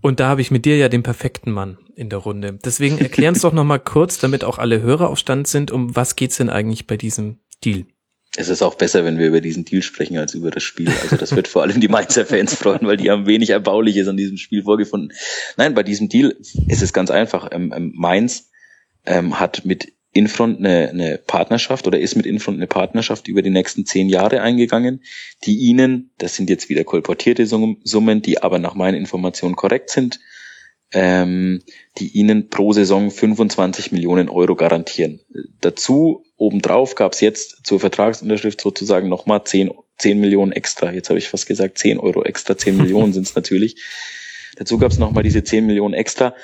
Und 0.00 0.20
da 0.20 0.28
habe 0.28 0.40
ich 0.40 0.50
mit 0.50 0.64
dir 0.64 0.76
ja 0.76 0.88
den 0.88 1.02
perfekten 1.02 1.50
Mann 1.50 1.78
in 1.94 2.08
der 2.08 2.20
Runde. 2.20 2.58
Deswegen 2.64 2.98
erklären 2.98 3.34
es 3.34 3.42
doch 3.42 3.52
noch 3.52 3.64
mal 3.64 3.78
kurz, 3.78 4.18
damit 4.18 4.44
auch 4.44 4.58
alle 4.58 4.80
Hörer 4.80 5.10
auf 5.10 5.18
Stand 5.18 5.46
sind, 5.46 5.70
um 5.70 5.94
was 5.94 6.16
geht's 6.16 6.36
denn 6.36 6.50
eigentlich 6.50 6.86
bei 6.86 6.96
diesem 6.96 7.38
Deal? 7.64 7.84
Es 8.36 8.48
ist 8.48 8.62
auch 8.62 8.76
besser, 8.76 9.04
wenn 9.04 9.18
wir 9.18 9.26
über 9.26 9.40
diesen 9.40 9.64
Deal 9.64 9.82
sprechen, 9.82 10.16
als 10.16 10.34
über 10.34 10.50
das 10.50 10.62
Spiel. 10.62 10.88
Also 11.02 11.16
das 11.16 11.34
wird 11.34 11.48
vor 11.48 11.62
allem 11.62 11.80
die 11.80 11.88
Mainzer 11.88 12.24
Fans 12.24 12.54
freuen, 12.54 12.86
weil 12.86 12.96
die 12.96 13.10
haben 13.10 13.26
wenig 13.26 13.50
Erbauliches 13.50 14.06
an 14.06 14.16
diesem 14.16 14.36
Spiel 14.36 14.62
vorgefunden. 14.62 15.12
Nein, 15.56 15.74
bei 15.74 15.82
diesem 15.82 16.08
Deal 16.08 16.36
ist 16.68 16.82
es 16.82 16.92
ganz 16.92 17.10
einfach. 17.10 17.48
Ähm, 17.50 17.72
ähm, 17.76 17.92
Mainz 17.96 18.50
ähm, 19.04 19.40
hat 19.40 19.64
mit 19.64 19.92
Infront 20.12 20.58
eine, 20.58 20.88
eine 20.88 21.18
Partnerschaft 21.18 21.86
oder 21.86 22.00
ist 22.00 22.16
mit 22.16 22.26
Infront 22.26 22.58
eine 22.58 22.66
Partnerschaft 22.66 23.28
über 23.28 23.42
die 23.42 23.50
nächsten 23.50 23.86
zehn 23.86 24.08
Jahre 24.08 24.42
eingegangen, 24.42 25.02
die 25.44 25.56
ihnen, 25.56 26.10
das 26.18 26.34
sind 26.34 26.50
jetzt 26.50 26.68
wieder 26.68 26.84
kolportierte 26.84 27.46
Summen, 27.46 28.22
die 28.22 28.42
aber 28.42 28.58
nach 28.58 28.74
meinen 28.74 28.96
Informationen 28.96 29.54
korrekt 29.54 29.90
sind, 29.90 30.18
ähm, 30.92 31.62
die 31.98 32.08
ihnen 32.08 32.48
pro 32.48 32.72
Saison 32.72 33.12
25 33.12 33.92
Millionen 33.92 34.28
Euro 34.28 34.56
garantieren. 34.56 35.20
Dazu 35.60 36.24
obendrauf 36.36 36.96
gab 36.96 37.12
es 37.12 37.20
jetzt 37.20 37.60
zur 37.64 37.78
Vertragsunterschrift 37.78 38.60
sozusagen 38.60 39.08
nochmal 39.08 39.44
10, 39.44 39.70
10 39.98 40.18
Millionen 40.18 40.50
extra. 40.50 40.92
Jetzt 40.92 41.08
habe 41.08 41.20
ich 41.20 41.28
fast 41.28 41.46
gesagt 41.46 41.78
10 41.78 41.98
Euro 42.00 42.24
extra, 42.24 42.58
10 42.58 42.76
Millionen 42.76 43.12
sind 43.12 43.26
es 43.26 43.34
natürlich. 43.36 43.76
Dazu 44.56 44.78
gab 44.78 44.90
es 44.90 44.98
nochmal 44.98 45.22
diese 45.22 45.44
10 45.44 45.64
Millionen 45.64 45.94
extra 45.94 46.34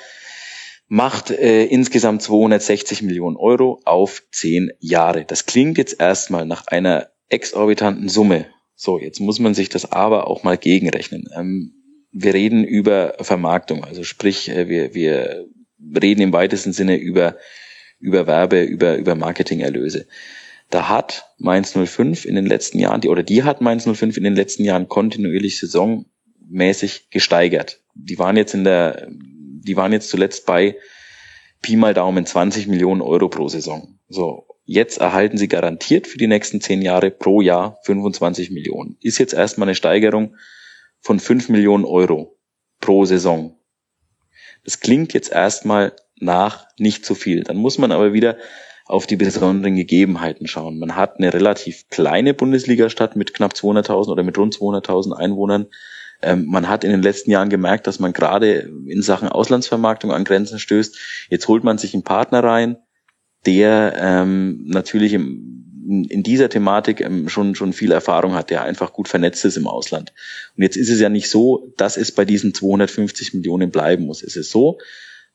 macht 0.87 1.31
äh, 1.31 1.65
insgesamt 1.65 2.21
260 2.21 3.01
Millionen 3.01 3.35
Euro 3.35 3.81
auf 3.85 4.23
zehn 4.31 4.71
Jahre. 4.79 5.25
Das 5.25 5.45
klingt 5.45 5.77
jetzt 5.77 5.99
erstmal 5.99 6.45
nach 6.45 6.67
einer 6.67 7.09
exorbitanten 7.29 8.09
Summe. 8.09 8.47
So, 8.75 8.99
jetzt 8.99 9.19
muss 9.19 9.39
man 9.39 9.53
sich 9.53 9.69
das 9.69 9.91
aber 9.91 10.27
auch 10.27 10.43
mal 10.43 10.57
gegenrechnen. 10.57 11.27
Ähm, 11.35 11.73
wir 12.11 12.33
reden 12.33 12.63
über 12.63 13.15
Vermarktung, 13.19 13.83
also 13.83 14.03
sprich, 14.03 14.49
äh, 14.49 14.69
wir, 14.69 14.93
wir 14.93 15.45
reden 16.01 16.21
im 16.21 16.33
weitesten 16.33 16.73
Sinne 16.73 16.95
über, 16.95 17.37
über 17.99 18.27
Werbe, 18.27 18.63
über, 18.63 18.97
über 18.97 19.15
Marketingerlöse. 19.15 20.07
Da 20.69 20.89
hat 20.89 21.33
Mainz 21.37 21.73
05 21.73 22.25
in 22.25 22.35
den 22.35 22.45
letzten 22.45 22.79
Jahren, 22.79 23.01
die, 23.01 23.09
oder 23.09 23.23
die 23.23 23.43
hat 23.43 23.61
Mainz 23.61 23.83
05 23.85 24.17
in 24.17 24.23
den 24.23 24.35
letzten 24.35 24.63
Jahren 24.63 24.87
kontinuierlich 24.87 25.59
saisonmäßig 25.59 27.09
gesteigert. 27.09 27.81
Die 27.93 28.19
waren 28.19 28.37
jetzt 28.37 28.53
in 28.53 28.63
der 28.63 29.09
die 29.67 29.77
waren 29.77 29.93
jetzt 29.93 30.09
zuletzt 30.09 30.45
bei 30.45 30.77
Pi 31.61 31.75
mal 31.75 31.93
Daumen 31.93 32.25
20 32.25 32.67
Millionen 32.67 33.01
Euro 33.01 33.29
pro 33.29 33.47
Saison. 33.47 33.99
So, 34.09 34.47
jetzt 34.65 34.99
erhalten 34.99 35.37
sie 35.37 35.47
garantiert 35.47 36.07
für 36.07 36.17
die 36.17 36.27
nächsten 36.27 36.61
zehn 36.61 36.81
Jahre 36.81 37.11
pro 37.11 37.41
Jahr 37.41 37.77
25 37.83 38.51
Millionen. 38.51 38.97
Ist 39.01 39.17
jetzt 39.17 39.33
erstmal 39.33 39.67
eine 39.67 39.75
Steigerung 39.75 40.35
von 41.01 41.19
5 41.19 41.49
Millionen 41.49 41.85
Euro 41.85 42.37
pro 42.79 43.05
Saison. 43.05 43.57
Das 44.63 44.79
klingt 44.79 45.13
jetzt 45.13 45.31
erstmal 45.31 45.93
nach 46.19 46.67
nicht 46.77 47.05
so 47.05 47.15
viel. 47.15 47.43
Dann 47.43 47.57
muss 47.57 47.77
man 47.77 47.91
aber 47.91 48.13
wieder 48.13 48.37
auf 48.85 49.05
die 49.05 49.17
besonderen 49.17 49.75
Gegebenheiten 49.75 50.47
schauen. 50.47 50.79
Man 50.79 50.95
hat 50.95 51.17
eine 51.17 51.33
relativ 51.33 51.89
kleine 51.89 52.33
Bundesliga-Stadt 52.33 53.15
mit 53.15 53.33
knapp 53.33 53.53
200.000 53.53 54.09
oder 54.09 54.23
mit 54.23 54.37
rund 54.37 54.55
200.000 54.55 55.13
Einwohnern. 55.13 55.67
Ähm, 56.21 56.45
man 56.47 56.67
hat 56.67 56.83
in 56.83 56.91
den 56.91 57.03
letzten 57.03 57.31
Jahren 57.31 57.49
gemerkt, 57.49 57.87
dass 57.87 57.99
man 57.99 58.13
gerade 58.13 58.69
in 58.87 59.01
Sachen 59.01 59.29
Auslandsvermarktung 59.29 60.11
an 60.11 60.23
Grenzen 60.23 60.59
stößt. 60.59 60.97
Jetzt 61.29 61.47
holt 61.47 61.63
man 61.63 61.77
sich 61.77 61.93
einen 61.93 62.03
Partner 62.03 62.43
rein, 62.43 62.77
der 63.45 63.95
ähm, 63.99 64.65
natürlich 64.65 65.13
im, 65.13 66.05
in 66.09 66.23
dieser 66.23 66.49
Thematik 66.49 67.01
ähm, 67.01 67.29
schon, 67.29 67.55
schon 67.55 67.71
viel 67.71 67.91
Erfahrung 67.91 68.33
hat, 68.33 68.49
der 68.49 68.63
einfach 68.63 68.93
gut 68.93 69.07
vernetzt 69.07 69.45
ist 69.45 69.57
im 69.57 69.67
Ausland. 69.67 70.13
Und 70.55 70.63
jetzt 70.63 70.75
ist 70.75 70.89
es 70.89 70.99
ja 70.99 71.09
nicht 71.09 71.29
so, 71.29 71.71
dass 71.77 71.97
es 71.97 72.11
bei 72.11 72.25
diesen 72.25 72.53
250 72.53 73.33
Millionen 73.35 73.69
bleiben 73.69 74.05
muss. 74.05 74.23
Es 74.23 74.35
ist 74.35 74.51
so, 74.51 74.79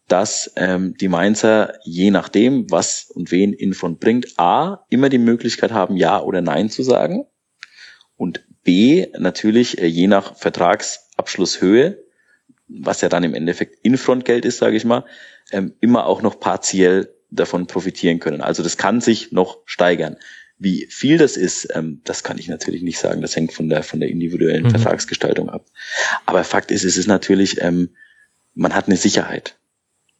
dass 0.09 0.53
ähm, 0.57 0.95
die 1.01 1.09
Mainzer 1.09 1.75
je 1.85 2.11
nachdem, 2.11 2.71
was 2.71 3.11
und 3.15 3.31
wen 3.31 3.53
Infront 3.53 4.01
bringt, 4.01 4.39
a, 4.39 4.85
immer 4.91 5.09
die 5.09 5.19
Möglichkeit 5.19 5.71
haben, 5.71 5.97
Ja 5.97 6.21
oder 6.21 6.41
Nein 6.41 6.71
zu 6.71 6.83
sagen 6.83 7.25
und 8.17 8.45
b, 8.65 9.09
natürlich 9.19 9.79
äh, 9.79 9.87
je 9.87 10.07
nach 10.07 10.37
Vertragsabschlusshöhe, 10.37 11.99
was 12.69 13.01
ja 13.01 13.09
dann 13.09 13.25
im 13.25 13.35
Endeffekt 13.35 13.85
Infrontgeld 13.85 14.45
ist, 14.45 14.59
sage 14.59 14.77
ich 14.77 14.85
mal, 14.85 15.05
ähm, 15.51 15.75
immer 15.81 16.07
auch 16.07 16.23
noch 16.23 16.41
partiell 16.41 17.15
davon 17.31 17.67
profitieren 17.67 18.21
können. 18.21 18.41
Also 18.41 18.63
das 18.63 18.77
kann 18.77 19.01
sich 19.01 19.33
noch 19.33 19.59
steigern. 19.65 20.17
Wie 20.59 20.87
viel 20.91 21.19
das 21.19 21.37
ist, 21.37 21.69
ähm, 21.75 22.01
das 22.05 22.23
kann 22.23 22.39
ich 22.39 22.49
natürlich 22.49 22.83
nicht 22.83 22.99
sagen. 22.99 23.21
Das 23.21 23.35
hängt 23.35 23.53
von 23.53 23.69
der 23.69 23.83
von 23.83 24.01
der 24.01 24.11
individuellen 24.11 24.65
mhm. 24.65 24.71
Vertragsgestaltung 24.71 25.51
ab. 25.51 25.67
Aber 26.25 26.45
Fakt 26.45 26.71
ist, 26.71 26.85
es 26.85 26.97
ist 26.97 27.09
natürlich, 27.09 27.61
ähm, 27.61 27.91
man 28.55 28.75
hat 28.75 28.87
eine 28.87 28.97
Sicherheit. 28.97 29.57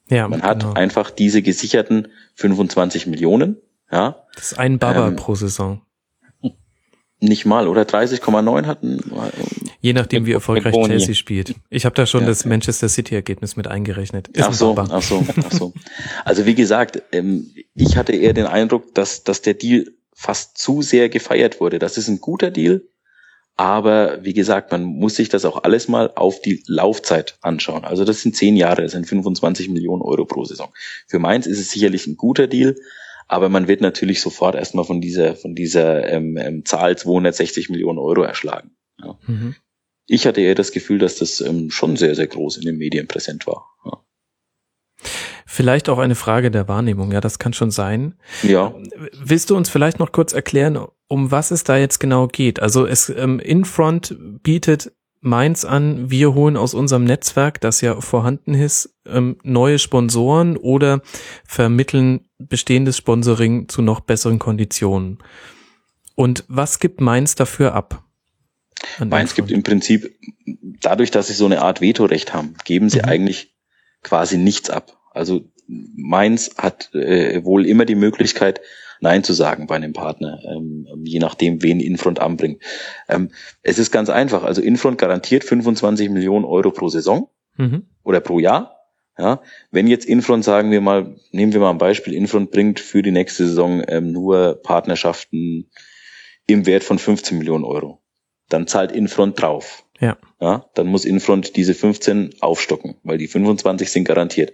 Ja, 0.09 0.27
man 0.29 0.43
hat 0.43 0.61
genau. 0.61 0.73
einfach 0.75 1.11
diese 1.11 1.43
gesicherten 1.43 2.09
25 2.35 3.07
Millionen. 3.07 3.57
Ja. 3.91 4.27
Das 4.35 4.53
ist 4.53 4.59
ein 4.59 4.79
Baba 4.79 5.09
ähm, 5.09 5.17
pro 5.17 5.35
Saison. 5.35 5.83
Nicht 7.23 7.47
mal, 7.47 7.69
oder 7.69 7.83
30,9 7.83 8.67
hatten. 8.67 9.01
Je 9.81 9.93
nachdem, 9.93 10.27
wie 10.27 10.33
erfolgreich 10.33 10.75
Chelsea 10.75 11.15
spielt. 11.15 11.55
Ich 11.71 11.85
habe 11.85 11.95
da 11.95 12.05
schon 12.05 12.23
ja, 12.23 12.27
das 12.27 12.45
Manchester 12.45 12.89
City-Ergebnis 12.89 13.55
mit 13.55 13.69
eingerechnet. 13.69 14.27
Ist 14.29 14.43
ach 14.43 14.53
so, 14.53 14.77
ach 14.77 15.03
so, 15.03 15.25
ach 15.37 15.53
so. 15.53 15.73
Also 16.25 16.47
wie 16.47 16.57
gesagt, 16.57 17.01
ähm, 17.13 17.51
ich 17.77 17.97
hatte 17.97 18.13
eher 18.13 18.33
den 18.33 18.47
Eindruck, 18.47 18.93
dass, 18.95 19.23
dass 19.23 19.41
der 19.41 19.55
Deal 19.55 19.87
fast 20.13 20.59
zu 20.59 20.83
sehr 20.83 21.09
gefeiert 21.09 21.61
wurde. 21.61 21.79
Das 21.79 21.97
ist 21.97 22.09
ein 22.09 22.21
guter 22.21 22.51
Deal, 22.51 22.83
aber 23.57 24.25
wie 24.25 24.33
gesagt, 24.33 24.73
man 24.73 24.83
muss 24.83 25.15
sich 25.15 25.29
das 25.29 25.45
auch 25.45 25.63
alles 25.63 25.87
mal 25.87 26.11
auf 26.17 26.41
die 26.41 26.65
Laufzeit 26.67 27.37
anschauen. 27.41 27.85
Also 27.85 28.05
das 28.05 28.23
sind 28.23 28.35
zehn 28.35 28.57
Jahre, 28.57 28.83
das 28.83 28.93
sind 28.93 29.07
25 29.07 29.69
Millionen 29.69 30.03
Euro 30.03 30.25
pro 30.25 30.45
Saison. 30.45 30.73
Für 31.07 31.21
Mainz 31.21 31.47
ist 31.47 31.61
es 31.61 31.71
sicherlich 31.71 32.09
ein 32.09 32.17
guter 32.17 32.49
Deal, 32.49 32.77
aber 33.29 33.49
man 33.49 33.69
wird 33.69 33.81
natürlich 33.81 34.21
sofort 34.21 34.55
erstmal 34.55 34.85
von 34.85 35.01
dieser, 35.01 35.35
von 35.35 35.55
dieser 35.55 36.09
ähm, 36.09 36.37
ähm, 36.37 36.65
Zahl 36.65 36.97
260 36.97 37.71
Millionen 37.71 37.99
Euro 37.99 38.23
erschlagen. 38.23 38.73
Ja. 38.99 39.19
Mhm. 39.27 39.55
Ich 40.07 40.27
hatte 40.27 40.41
eher 40.41 40.55
das 40.55 40.73
Gefühl, 40.73 40.99
dass 40.99 41.17
das 41.17 41.41
ähm, 41.41 41.71
schon 41.71 41.97
sehr, 41.97 42.15
sehr 42.15 42.27
groß 42.27 42.59
in 42.59 42.65
den 42.65 42.77
Medien 42.77 43.07
präsent 43.07 43.47
war. 43.47 43.67
Ja. 43.85 43.99
Vielleicht 45.47 45.89
auch 45.89 45.99
eine 45.99 46.15
Frage 46.15 46.51
der 46.51 46.69
Wahrnehmung, 46.69 47.13
ja, 47.13 47.21
das 47.21 47.39
kann 47.39 47.53
schon 47.53 47.71
sein. 47.71 48.15
Ja. 48.43 48.75
Willst 49.13 49.51
du 49.51 49.57
uns 49.57 49.69
vielleicht 49.69 49.99
noch 49.99 50.13
kurz 50.13 50.33
erklären, 50.33 50.87
um 51.09 51.31
was 51.31 51.51
es 51.51 51.65
da 51.65 51.77
jetzt 51.77 51.99
genau 51.99 52.27
geht? 52.27 52.61
Also 52.61 52.87
es 52.87 53.11
ähm, 53.11 53.39
Infront 53.39 54.17
bietet 54.43 54.93
Mainz 55.25 55.65
an, 55.65 56.11
wir 56.11 56.35
holen 56.35 56.57
aus 56.57 56.75
unserem 56.75 57.05
Netzwerk, 57.05 57.61
das 57.61 57.81
ja 57.81 58.01
vorhanden 58.01 58.55
ist, 58.55 58.97
ähm, 59.07 59.39
neue 59.45 59.79
Sponsoren 59.79 60.57
oder 60.57 61.01
vermitteln 61.47 62.29
bestehendes 62.39 62.97
Sponsoring 62.97 63.69
zu 63.69 63.83
noch 63.83 64.01
besseren 64.01 64.41
Konditionen. 64.41 65.19
Und 66.17 66.45
was 66.49 66.81
gibt 66.81 67.01
Mainz 67.01 67.37
dafür 67.37 67.73
ab? 67.73 68.05
Mainz 68.99 69.37
gibt 69.37 69.53
im 69.53 69.63
Prinzip, 69.63 70.13
dadurch, 70.81 71.13
dass 71.13 71.29
sie 71.29 71.35
so 71.35 71.47
eine 71.47 71.63
Art 71.63 71.81
Vetorecht 71.81 72.35
haben, 72.35 72.57
geben 72.65 72.91
sie 72.91 72.99
mhm. 72.99 73.05
eigentlich 73.05 73.55
quasi 74.03 74.39
nichts 74.39 74.71
ab. 74.71 74.99
Also 75.13 75.49
Mainz 75.69 76.51
hat 76.59 76.93
äh, 76.95 77.45
wohl 77.45 77.65
immer 77.65 77.85
die 77.85 77.95
Möglichkeit, 77.95 78.61
Nein 79.03 79.25
zu 79.25 79.33
sagen 79.33 79.67
bei 79.67 79.75
einem 79.75 79.93
Partner, 79.93 80.41
ähm, 80.49 80.87
je 81.05 81.19
nachdem, 81.19 81.61
wen 81.63 81.81
Infront 81.81 82.21
anbringt. 82.21 82.63
Ähm, 83.09 83.31
es 83.63 83.79
ist 83.79 83.91
ganz 83.91 84.09
einfach. 84.09 84.45
Also 84.45 84.63
Infront 84.63 84.97
garantiert 84.97 85.43
25 85.43 86.09
Millionen 86.09 86.45
Euro 86.45 86.71
pro 86.71 86.89
Saison 86.89 87.29
mhm. 87.57 87.87
oder 88.05 88.21
pro 88.21 88.39
Jahr. 88.39 88.79
Ja, 89.19 89.43
wenn 89.71 89.89
jetzt 89.89 90.07
Infront, 90.07 90.43
sagen 90.43 90.71
wir 90.71 90.81
mal, 90.81 91.17
nehmen 91.33 91.53
wir 91.53 91.61
mal 91.61 91.71
ein 91.71 91.79
Beispiel, 91.79 92.15
Infront 92.15 92.51
bringt 92.51 92.81
für 92.81 93.03
die 93.03 93.11
nächste 93.11 93.47
Saison 93.47 93.83
ähm, 93.87 94.11
nur 94.11 94.63
Partnerschaften 94.63 95.71
im 96.47 96.65
Wert 96.65 96.83
von 96.83 96.99
15 96.99 97.37
Millionen 97.37 97.65
Euro, 97.65 98.01
dann 98.49 98.67
zahlt 98.67 98.93
Infront 98.93 99.41
drauf. 99.43 99.85
Ja. 100.01 100.17
ja. 100.41 100.65
Dann 100.75 100.87
muss 100.87 101.05
Infront 101.05 101.57
diese 101.57 101.75
15 101.75 102.37
aufstocken, 102.41 102.97
weil 103.03 103.19
die 103.19 103.29
25 103.29 103.91
sind 103.91 104.05
garantiert. 104.05 104.53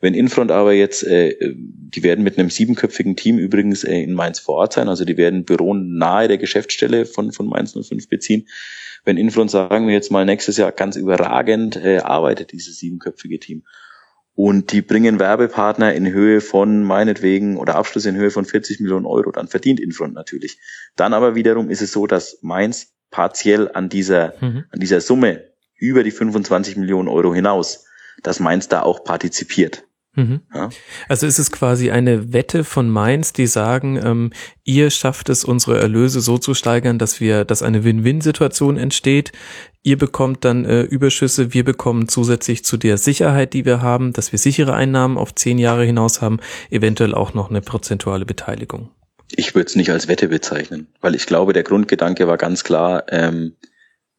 Wenn 0.00 0.14
Infront 0.14 0.50
aber 0.50 0.72
jetzt, 0.72 1.04
äh, 1.04 1.36
die 1.40 2.02
werden 2.02 2.24
mit 2.24 2.38
einem 2.38 2.50
siebenköpfigen 2.50 3.16
Team 3.16 3.38
übrigens 3.38 3.84
äh, 3.84 4.02
in 4.02 4.14
Mainz 4.14 4.38
vor 4.38 4.56
Ort 4.56 4.74
sein, 4.74 4.88
also 4.88 5.04
die 5.04 5.16
werden 5.16 5.44
Büro 5.44 5.74
nahe 5.74 6.28
der 6.28 6.38
Geschäftsstelle 6.38 7.06
von, 7.06 7.32
von 7.32 7.46
Mainz 7.46 7.72
05 7.72 8.08
beziehen. 8.08 8.48
Wenn 9.04 9.16
Infront, 9.16 9.50
sagen 9.50 9.86
wir 9.86 9.94
jetzt 9.94 10.10
mal, 10.10 10.24
nächstes 10.24 10.56
Jahr 10.56 10.72
ganz 10.72 10.96
überragend 10.96 11.76
äh, 11.76 11.98
arbeitet, 11.98 12.52
dieses 12.52 12.78
siebenköpfige 12.78 13.38
Team, 13.38 13.62
und 14.36 14.70
die 14.72 14.82
bringen 14.82 15.18
Werbepartner 15.18 15.94
in 15.94 16.12
Höhe 16.12 16.42
von 16.42 16.82
meinetwegen 16.82 17.56
oder 17.56 17.76
Abschluss 17.76 18.04
in 18.04 18.16
Höhe 18.16 18.30
von 18.30 18.44
40 18.44 18.80
Millionen 18.80 19.06
Euro, 19.06 19.32
dann 19.32 19.48
verdient 19.48 19.80
Infront 19.80 20.12
natürlich. 20.12 20.58
Dann 20.94 21.14
aber 21.14 21.34
wiederum 21.34 21.70
ist 21.70 21.80
es 21.80 21.90
so, 21.90 22.06
dass 22.06 22.38
Mainz 22.42 22.92
partiell 23.10 23.70
an 23.72 23.88
dieser, 23.88 24.34
mhm. 24.42 24.64
an 24.70 24.78
dieser 24.78 25.00
Summe 25.00 25.44
über 25.78 26.04
die 26.04 26.10
25 26.10 26.76
Millionen 26.76 27.08
Euro 27.08 27.34
hinaus, 27.34 27.86
dass 28.22 28.38
Mainz 28.38 28.68
da 28.68 28.82
auch 28.82 29.04
partizipiert. 29.04 29.85
Mhm. 30.16 30.40
Ja. 30.52 30.70
Also 31.08 31.26
ist 31.26 31.38
es 31.38 31.52
quasi 31.52 31.90
eine 31.90 32.32
Wette 32.32 32.64
von 32.64 32.88
Mainz, 32.88 33.32
die 33.32 33.46
sagen, 33.46 34.00
ähm, 34.02 34.32
ihr 34.64 34.90
schafft 34.90 35.28
es, 35.28 35.44
unsere 35.44 35.78
Erlöse 35.78 36.20
so 36.20 36.38
zu 36.38 36.54
steigern, 36.54 36.98
dass 36.98 37.20
wir, 37.20 37.44
dass 37.44 37.62
eine 37.62 37.84
Win-Win-Situation 37.84 38.78
entsteht. 38.78 39.32
Ihr 39.82 39.98
bekommt 39.98 40.44
dann 40.44 40.64
äh, 40.64 40.82
Überschüsse, 40.82 41.52
wir 41.52 41.64
bekommen 41.64 42.08
zusätzlich 42.08 42.64
zu 42.64 42.78
der 42.78 42.98
Sicherheit, 42.98 43.52
die 43.52 43.64
wir 43.64 43.82
haben, 43.82 44.12
dass 44.14 44.32
wir 44.32 44.38
sichere 44.38 44.74
Einnahmen 44.74 45.18
auf 45.18 45.34
zehn 45.34 45.58
Jahre 45.58 45.84
hinaus 45.84 46.22
haben, 46.22 46.40
eventuell 46.70 47.14
auch 47.14 47.34
noch 47.34 47.50
eine 47.50 47.60
prozentuale 47.60 48.24
Beteiligung. 48.24 48.90
Ich 49.30 49.54
würde 49.54 49.66
es 49.66 49.76
nicht 49.76 49.90
als 49.90 50.08
Wette 50.08 50.28
bezeichnen, 50.28 50.88
weil 51.00 51.14
ich 51.14 51.26
glaube, 51.26 51.52
der 51.52 51.62
Grundgedanke 51.62 52.26
war 52.26 52.38
ganz 52.38 52.64
klar, 52.64 53.04
ähm, 53.10 53.56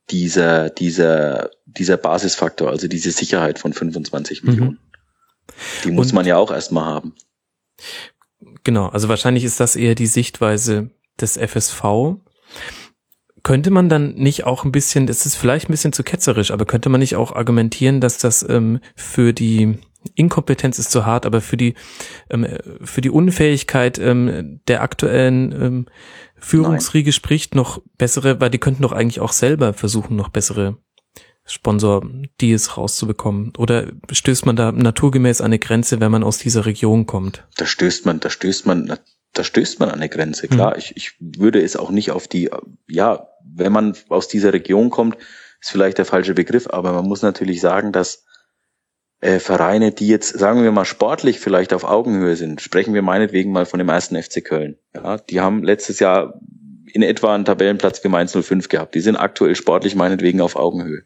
dieser, 0.09 0.69
dieser, 0.69 1.49
dieser 1.65 1.97
Basisfaktor, 1.97 2.69
also 2.69 2.87
diese 2.87 3.11
Sicherheit 3.11 3.59
von 3.59 3.73
25 3.73 4.43
mhm. 4.43 4.49
Millionen. 4.49 4.79
Die 5.83 5.91
muss 5.91 6.07
Und, 6.07 6.13
man 6.13 6.25
ja 6.25 6.37
auch 6.37 6.51
erstmal 6.51 6.85
haben. 6.85 7.15
Genau, 8.63 8.87
also 8.87 9.09
wahrscheinlich 9.09 9.43
ist 9.43 9.59
das 9.59 9.75
eher 9.75 9.95
die 9.95 10.07
Sichtweise 10.07 10.91
des 11.19 11.37
FSV. 11.37 12.17
Könnte 13.43 13.71
man 13.71 13.87
dann 13.87 14.15
nicht 14.15 14.45
auch 14.45 14.65
ein 14.65 14.71
bisschen, 14.71 15.07
das 15.07 15.25
ist 15.25 15.35
vielleicht 15.35 15.69
ein 15.69 15.71
bisschen 15.71 15.93
zu 15.93 16.03
ketzerisch, 16.03 16.51
aber 16.51 16.65
könnte 16.65 16.89
man 16.89 16.99
nicht 16.99 17.15
auch 17.15 17.31
argumentieren, 17.31 18.01
dass 18.01 18.17
das 18.17 18.47
ähm, 18.47 18.79
für 18.95 19.33
die 19.33 19.79
Inkompetenz 20.15 20.79
ist 20.79 20.91
zu 20.91 21.05
hart, 21.05 21.25
aber 21.25 21.41
für 21.41 21.57
die 21.57 21.73
ähm, 22.29 22.47
für 22.81 23.01
die 23.01 23.09
Unfähigkeit 23.09 23.99
ähm, 23.99 24.61
der 24.67 24.81
aktuellen 24.81 25.51
ähm, 25.51 25.85
Führungsriege 26.35 27.07
Nein. 27.09 27.13
spricht 27.13 27.55
noch 27.55 27.81
bessere, 27.97 28.39
weil 28.39 28.49
die 28.49 28.59
könnten 28.59 28.83
doch 28.83 28.91
eigentlich 28.91 29.19
auch 29.19 29.31
selber 29.31 29.73
versuchen, 29.73 30.15
noch 30.15 30.29
bessere 30.29 30.77
Sponsor-Deals 31.47 32.77
rauszubekommen? 32.77 33.53
Oder 33.57 33.87
stößt 34.11 34.45
man 34.45 34.55
da 34.55 34.71
naturgemäß 34.71 35.41
an 35.41 35.47
eine 35.47 35.59
Grenze, 35.59 35.99
wenn 35.99 36.11
man 36.11 36.23
aus 36.23 36.37
dieser 36.37 36.65
Region 36.65 37.05
kommt? 37.05 37.45
Da 37.57 37.65
stößt 37.65 38.05
man, 38.05 38.19
da 38.19 38.29
stößt 38.29 38.65
man, 38.65 38.97
da 39.33 39.43
stößt 39.43 39.79
man 39.79 39.89
an 39.89 39.95
eine 39.95 40.09
Grenze, 40.09 40.47
klar. 40.47 40.73
Hm. 40.73 40.79
Ich, 40.79 40.97
ich 40.97 41.15
würde 41.19 41.61
es 41.61 41.75
auch 41.75 41.89
nicht 41.89 42.11
auf 42.11 42.27
die, 42.27 42.49
ja, 42.87 43.27
wenn 43.43 43.71
man 43.71 43.95
aus 44.09 44.27
dieser 44.27 44.53
Region 44.53 44.89
kommt, 44.89 45.17
ist 45.61 45.71
vielleicht 45.71 45.97
der 45.97 46.05
falsche 46.05 46.33
Begriff, 46.33 46.67
aber 46.69 46.93
man 46.93 47.07
muss 47.07 47.21
natürlich 47.21 47.61
sagen, 47.61 47.91
dass 47.91 48.25
äh, 49.19 49.39
Vereine, 49.39 49.91
die 49.91 50.07
jetzt, 50.07 50.37
sagen 50.37 50.63
wir 50.63 50.71
mal, 50.71 50.85
sportlich 50.85 51.39
vielleicht 51.39 51.73
auf 51.73 51.83
Augenhöhe 51.83 52.35
sind, 52.35 52.61
sprechen 52.61 52.93
wir 52.93 53.01
meinetwegen 53.01 53.51
mal 53.51 53.65
von 53.65 53.79
dem 53.79 53.89
ersten 53.89 54.21
FC 54.21 54.43
Köln. 54.43 54.77
Ja, 54.93 55.17
die 55.17 55.39
haben 55.39 55.63
letztes 55.63 55.99
Jahr 55.99 56.39
in 56.97 57.03
etwa 57.03 57.35
einen 57.35 57.45
Tabellenplatz 57.45 58.03
wie 58.03 58.07
Mainz 58.07 58.35
05 58.35 58.69
gehabt. 58.69 58.95
Die 58.95 59.01
sind 59.01 59.17
aktuell 59.17 59.55
sportlich 59.55 59.93
meinetwegen 59.93 60.41
auf 60.41 60.55
Augenhöhe. 60.55 61.03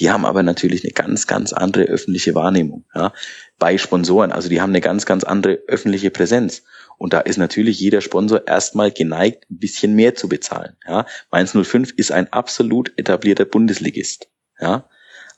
Die 0.00 0.10
haben 0.10 0.26
aber 0.26 0.42
natürlich 0.42 0.82
eine 0.82 0.92
ganz, 0.92 1.28
ganz 1.28 1.52
andere 1.52 1.84
öffentliche 1.84 2.34
Wahrnehmung 2.34 2.84
ja, 2.92 3.12
bei 3.56 3.78
Sponsoren. 3.78 4.32
Also 4.32 4.48
die 4.48 4.60
haben 4.60 4.70
eine 4.70 4.80
ganz, 4.80 5.06
ganz 5.06 5.22
andere 5.22 5.60
öffentliche 5.68 6.10
Präsenz. 6.10 6.64
Und 6.98 7.12
da 7.12 7.20
ist 7.20 7.36
natürlich 7.36 7.78
jeder 7.78 8.00
Sponsor 8.00 8.48
erstmal 8.48 8.90
geneigt, 8.90 9.48
ein 9.48 9.58
bisschen 9.58 9.94
mehr 9.94 10.16
zu 10.16 10.28
bezahlen. 10.28 10.76
Ja. 10.88 11.06
Mainz 11.30 11.52
05 11.52 11.92
ist 11.92 12.10
ein 12.10 12.32
absolut 12.32 12.92
etablierter 12.96 13.44
Bundesligist. 13.44 14.28
Ja. 14.60 14.88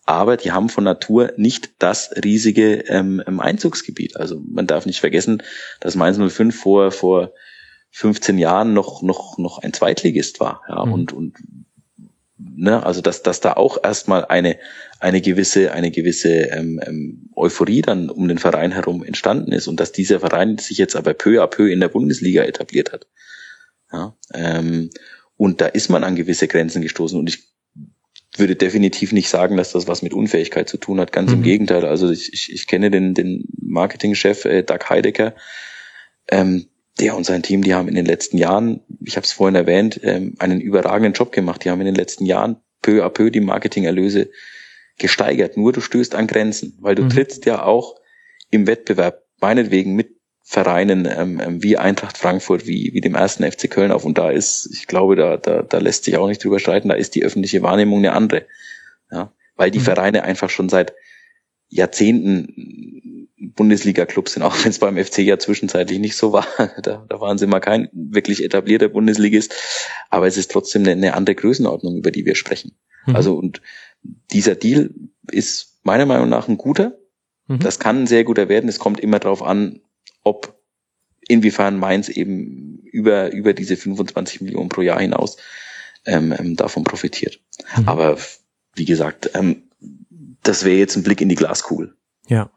Aber 0.06 0.38
die 0.38 0.52
haben 0.52 0.70
von 0.70 0.84
Natur 0.84 1.34
nicht 1.36 1.72
das 1.78 2.10
riesige 2.24 2.86
ähm, 2.88 3.22
Einzugsgebiet. 3.38 4.16
Also 4.16 4.40
man 4.48 4.66
darf 4.66 4.86
nicht 4.86 5.00
vergessen, 5.00 5.42
dass 5.80 5.94
Mainz 5.94 6.16
05 6.16 6.58
vor, 6.58 6.90
vor 6.90 7.34
15 7.94 8.38
Jahren 8.38 8.74
noch, 8.74 9.02
noch, 9.02 9.38
noch 9.38 9.58
ein 9.58 9.72
Zweitligist 9.72 10.40
war. 10.40 10.62
Ja, 10.68 10.84
mhm. 10.84 10.92
und, 10.92 11.12
und, 11.12 11.36
ne, 12.36 12.84
also 12.84 13.00
dass, 13.00 13.22
dass 13.22 13.40
da 13.40 13.52
auch 13.52 13.78
erstmal 13.84 14.24
eine, 14.24 14.58
eine 14.98 15.20
gewisse, 15.20 15.70
eine 15.70 15.92
gewisse 15.92 16.28
ähm, 16.28 16.80
ähm, 16.84 17.30
Euphorie 17.36 17.82
dann 17.82 18.10
um 18.10 18.26
den 18.26 18.38
Verein 18.38 18.72
herum 18.72 19.04
entstanden 19.04 19.52
ist 19.52 19.68
und 19.68 19.78
dass 19.78 19.92
dieser 19.92 20.18
Verein 20.18 20.58
sich 20.58 20.76
jetzt 20.76 20.96
aber 20.96 21.14
peu 21.14 21.40
à 21.40 21.46
peu 21.46 21.70
in 21.70 21.78
der 21.78 21.88
Bundesliga 21.88 22.42
etabliert 22.42 22.92
hat. 22.92 23.06
Ja, 23.92 24.16
ähm, 24.34 24.90
und 25.36 25.60
da 25.60 25.66
ist 25.66 25.88
man 25.88 26.02
an 26.02 26.16
gewisse 26.16 26.48
Grenzen 26.48 26.82
gestoßen. 26.82 27.16
Und 27.16 27.28
ich 27.28 27.44
würde 28.36 28.56
definitiv 28.56 29.12
nicht 29.12 29.28
sagen, 29.28 29.56
dass 29.56 29.70
das 29.70 29.86
was 29.86 30.02
mit 30.02 30.14
Unfähigkeit 30.14 30.68
zu 30.68 30.78
tun 30.78 30.98
hat. 30.98 31.12
Ganz 31.12 31.30
mhm. 31.30 31.36
im 31.36 31.42
Gegenteil. 31.44 31.84
Also 31.84 32.10
ich, 32.10 32.32
ich, 32.32 32.52
ich 32.52 32.66
kenne 32.66 32.90
den, 32.90 33.14
den 33.14 33.44
Marketingchef 33.62 34.46
äh, 34.46 34.64
Doug 34.64 34.90
Heidecker. 34.90 35.36
Ähm, 36.26 36.66
der 37.00 37.16
und 37.16 37.24
sein 37.24 37.42
Team, 37.42 37.62
die 37.62 37.74
haben 37.74 37.88
in 37.88 37.94
den 37.94 38.06
letzten 38.06 38.38
Jahren, 38.38 38.80
ich 39.04 39.16
habe 39.16 39.24
es 39.24 39.32
vorhin 39.32 39.56
erwähnt, 39.56 40.00
ähm, 40.04 40.34
einen 40.38 40.60
überragenden 40.60 41.12
Job 41.12 41.32
gemacht. 41.32 41.64
Die 41.64 41.70
haben 41.70 41.80
in 41.80 41.86
den 41.86 41.94
letzten 41.94 42.24
Jahren 42.24 42.56
peu 42.82 43.04
à 43.04 43.08
peu 43.08 43.30
die 43.30 43.40
Marketingerlöse 43.40 44.30
gesteigert. 44.98 45.56
Nur 45.56 45.72
du 45.72 45.80
stößt 45.80 46.14
an 46.14 46.26
Grenzen, 46.26 46.78
weil 46.80 46.94
du 46.94 47.04
mhm. 47.04 47.10
trittst 47.10 47.46
ja 47.46 47.64
auch 47.64 47.96
im 48.50 48.66
Wettbewerb 48.66 49.24
meinetwegen 49.40 49.94
mit 49.94 50.14
Vereinen 50.46 51.08
ähm, 51.10 51.40
ähm, 51.40 51.62
wie 51.62 51.78
Eintracht 51.78 52.18
Frankfurt, 52.18 52.66
wie, 52.66 52.92
wie 52.92 53.00
dem 53.00 53.14
ersten 53.14 53.50
FC 53.50 53.70
Köln 53.70 53.90
auf. 53.90 54.04
Und 54.04 54.18
da 54.18 54.30
ist, 54.30 54.68
ich 54.72 54.86
glaube, 54.86 55.16
da, 55.16 55.36
da, 55.38 55.62
da 55.62 55.78
lässt 55.78 56.04
sich 56.04 56.16
auch 56.16 56.28
nicht 56.28 56.44
drüber 56.44 56.58
streiten, 56.58 56.90
da 56.90 56.94
ist 56.94 57.14
die 57.14 57.24
öffentliche 57.24 57.62
Wahrnehmung 57.62 57.98
eine 57.98 58.12
andere. 58.12 58.46
Ja, 59.10 59.32
weil 59.56 59.70
die 59.70 59.78
mhm. 59.78 59.84
Vereine 59.84 60.22
einfach 60.22 60.50
schon 60.50 60.68
seit 60.68 60.94
Jahrzehnten 61.68 63.00
Bundesliga-Clubs 63.36 64.34
sind, 64.34 64.42
auch 64.42 64.56
wenn 64.62 64.70
es 64.70 64.78
beim 64.78 64.96
FC 64.96 65.18
ja 65.18 65.38
zwischenzeitlich 65.38 65.98
nicht 65.98 66.16
so 66.16 66.32
war. 66.32 66.46
Da, 66.82 67.04
da 67.08 67.20
waren 67.20 67.38
sie 67.38 67.46
mal 67.46 67.60
kein 67.60 67.88
wirklich 67.92 68.44
etablierter 68.44 68.88
Bundesligist. 68.88 69.54
Aber 70.10 70.26
es 70.26 70.36
ist 70.36 70.50
trotzdem 70.50 70.82
eine, 70.82 70.92
eine 70.92 71.14
andere 71.14 71.34
Größenordnung, 71.34 71.98
über 71.98 72.10
die 72.10 72.24
wir 72.24 72.34
sprechen. 72.34 72.76
Mhm. 73.06 73.16
Also 73.16 73.36
und 73.36 73.60
dieser 74.32 74.54
Deal 74.54 74.90
ist 75.30 75.78
meiner 75.82 76.06
Meinung 76.06 76.28
nach 76.28 76.48
ein 76.48 76.58
guter. 76.58 76.98
Mhm. 77.48 77.60
Das 77.60 77.78
kann 77.78 78.02
ein 78.02 78.06
sehr 78.06 78.24
guter 78.24 78.48
werden. 78.48 78.68
Es 78.68 78.78
kommt 78.78 79.00
immer 79.00 79.18
darauf 79.18 79.42
an, 79.42 79.80
ob 80.22 80.58
inwiefern 81.28 81.78
Mainz 81.78 82.08
eben 82.08 82.78
über, 82.84 83.32
über 83.32 83.52
diese 83.52 83.76
25 83.76 84.42
Millionen 84.42 84.68
pro 84.68 84.82
Jahr 84.82 85.00
hinaus 85.00 85.36
ähm, 86.06 86.34
ähm, 86.38 86.56
davon 86.56 86.84
profitiert. 86.84 87.40
Mhm. 87.76 87.88
Aber 87.88 88.18
wie 88.74 88.84
gesagt, 88.84 89.30
ähm, 89.34 89.64
das 90.42 90.64
wäre 90.64 90.76
jetzt 90.76 90.96
ein 90.96 91.02
Blick 91.02 91.20
in 91.20 91.28
die 91.28 91.34
Glaskugel. 91.34 91.94
Ja. 92.28 92.50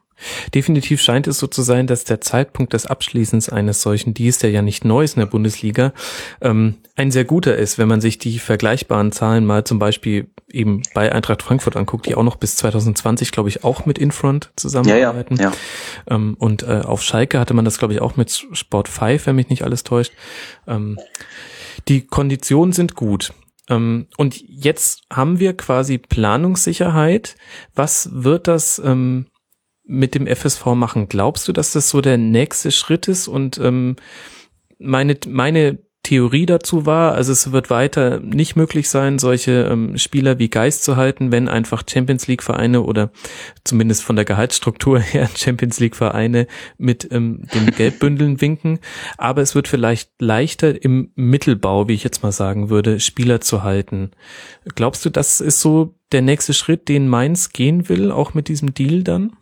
Definitiv 0.54 1.02
scheint 1.02 1.28
es 1.28 1.40
so 1.40 1.48
zu 1.48 1.62
sein, 1.62 1.88
dass 1.88 2.04
der 2.04 2.22
Zeitpunkt 2.22 2.74
des 2.74 2.86
Abschließens 2.86 3.50
eines 3.50 3.82
solchen 3.82 4.14
Deals, 4.14 4.40
der 4.40 4.52
ja 4.52 4.62
nicht 4.62 4.86
neu 4.86 5.04
ist 5.04 5.16
in 5.16 5.22
der 5.22 5.28
Bundesliga, 5.28 5.94
ähm, 6.42 6.76
ein 6.96 7.12
sehr 7.12 7.26
guter 7.26 7.56
ist, 7.56 7.78
wenn 7.78 7.88
man 7.88 8.02
sich 8.02 8.18
die 8.18 8.40
vergleichbaren 8.40 9.12
Zahlen 9.12 9.46
mal 9.46 9.64
zum 9.64 9.80
Beispiel 9.80 10.28
eben 10.52 10.82
bei 10.94 11.12
Eintracht 11.12 11.44
Frankfurt 11.44 11.76
anguckt, 11.76 12.06
die 12.06 12.16
auch 12.16 12.24
noch 12.24 12.38
bis 12.38 12.56
2020, 12.56 13.32
glaube 13.32 13.50
ich, 13.50 13.64
auch 13.64 13.86
mit 13.86 13.98
Infront 13.98 14.52
zusammenarbeiten. 14.56 15.36
Ja, 15.36 15.44
ja, 15.44 15.52
ja. 15.52 16.16
Ähm, 16.16 16.36
und 16.40 16.64
äh, 16.64 16.82
auf 16.84 17.04
Schalke 17.04 17.40
hatte 17.40 17.54
man 17.54 17.66
das, 17.66 17.78
glaube 17.78 17.94
ich, 17.94 18.02
auch 18.02 18.16
mit 18.16 18.32
Sport 18.54 18.88
5, 18.88 19.28
wenn 19.28 19.36
mich 19.36 19.50
nicht 19.50 19.64
alles 19.64 19.84
täuscht. 19.84 20.14
Ähm, 20.68 20.98
die 21.88 22.06
Konditionen 22.08 22.74
sind 22.74 22.96
gut. 22.96 23.34
Ähm, 23.70 24.08
und 24.18 24.42
jetzt 24.48 25.04
haben 25.12 25.40
wir 25.40 25.56
quasi 25.56 25.98
Planungssicherheit. 25.98 27.36
Was 27.76 28.10
wird 28.12 28.48
das 28.48 28.80
ähm, 28.84 29.28
mit 29.88 30.16
dem 30.16 30.28
FSV 30.28 30.66
machen? 30.76 31.10
Glaubst 31.10 31.48
du, 31.48 31.54
dass 31.54 31.72
das 31.72 31.90
so 31.90 32.02
der 32.02 32.18
nächste 32.18 32.72
Schritt 32.72 33.08
ist? 33.08 33.28
Und 33.28 33.58
ähm, 33.58 33.96
meine, 34.78 35.18
meine 35.28 35.80
Theorie 36.08 36.46
dazu 36.46 36.86
war, 36.86 37.16
also 37.16 37.34
es 37.34 37.52
wird 37.52 37.70
weiter 37.70 38.22
nicht 38.22 38.56
möglich 38.56 38.88
sein, 38.88 39.20
solche 39.20 39.68
ähm, 39.70 39.98
Spieler 39.98 40.40
wie 40.40 40.50
Geist 40.50 40.86
zu 40.86 40.96
halten, 40.96 41.34
wenn 41.34 41.50
einfach 41.50 41.84
Champions 41.86 42.28
League 42.28 42.44
Vereine 42.44 42.84
oder 42.84 43.12
zumindest 43.66 44.04
von 44.04 44.16
der 44.16 44.24
Gehaltsstruktur 44.24 45.00
her 45.02 45.30
Champions 45.36 45.82
League 45.82 45.98
Vereine 45.98 46.48
mit 46.78 47.12
ähm, 47.12 47.46
den 47.54 47.72
Geldbündeln 47.72 48.40
winken. 48.40 48.80
Aber 49.18 49.42
es 49.42 49.54
wird 49.54 49.68
vielleicht 49.68 50.12
leichter 50.20 50.82
im 50.82 51.12
Mittelbau, 51.16 51.90
wie 51.90 51.94
ich 51.94 52.06
jetzt 52.06 52.24
mal 52.24 52.32
sagen 52.32 52.70
würde, 52.70 53.02
Spieler 53.02 53.42
zu 53.42 53.64
halten. 53.64 54.12
Glaubst 54.76 55.04
du, 55.04 55.10
das 55.10 55.42
ist 55.42 55.60
so 55.60 55.96
der 56.14 56.22
nächste 56.22 56.54
Schritt, 56.54 56.88
den 56.88 57.10
Mainz 57.10 57.50
gehen 57.50 57.90
will, 57.90 58.12
auch 58.12 58.34
mit 58.34 58.48
diesem 58.48 58.74
Deal 58.74 59.04
dann? 59.04 59.34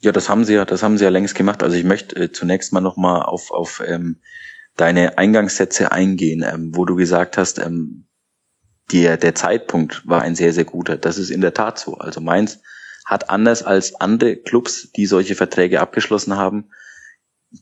Ja, 0.00 0.12
das 0.12 0.28
haben 0.28 0.44
sie 0.44 0.54
ja, 0.54 0.64
das 0.64 0.82
haben 0.82 0.96
sie 0.96 1.04
ja 1.04 1.10
längst 1.10 1.34
gemacht. 1.34 1.62
Also 1.62 1.76
ich 1.76 1.84
möchte 1.84 2.16
äh, 2.16 2.32
zunächst 2.32 2.72
mal 2.72 2.80
nochmal 2.80 3.22
auf, 3.22 3.50
auf 3.50 3.82
ähm, 3.84 4.20
deine 4.76 5.18
Eingangssätze 5.18 5.90
eingehen, 5.90 6.44
ähm, 6.48 6.70
wo 6.74 6.84
du 6.84 6.94
gesagt 6.94 7.36
hast, 7.36 7.58
ähm, 7.58 8.06
der, 8.92 9.16
der 9.16 9.34
Zeitpunkt 9.34 10.06
war 10.06 10.22
ein 10.22 10.36
sehr, 10.36 10.52
sehr 10.52 10.64
guter. 10.64 10.96
Das 10.96 11.18
ist 11.18 11.30
in 11.30 11.40
der 11.40 11.52
Tat 11.52 11.78
so. 11.78 11.94
Also 11.94 12.20
Mainz 12.20 12.60
hat 13.04 13.28
anders 13.28 13.62
als 13.62 14.00
andere 14.00 14.36
Clubs, 14.36 14.92
die 14.92 15.06
solche 15.06 15.34
Verträge 15.34 15.80
abgeschlossen 15.80 16.36
haben, 16.36 16.70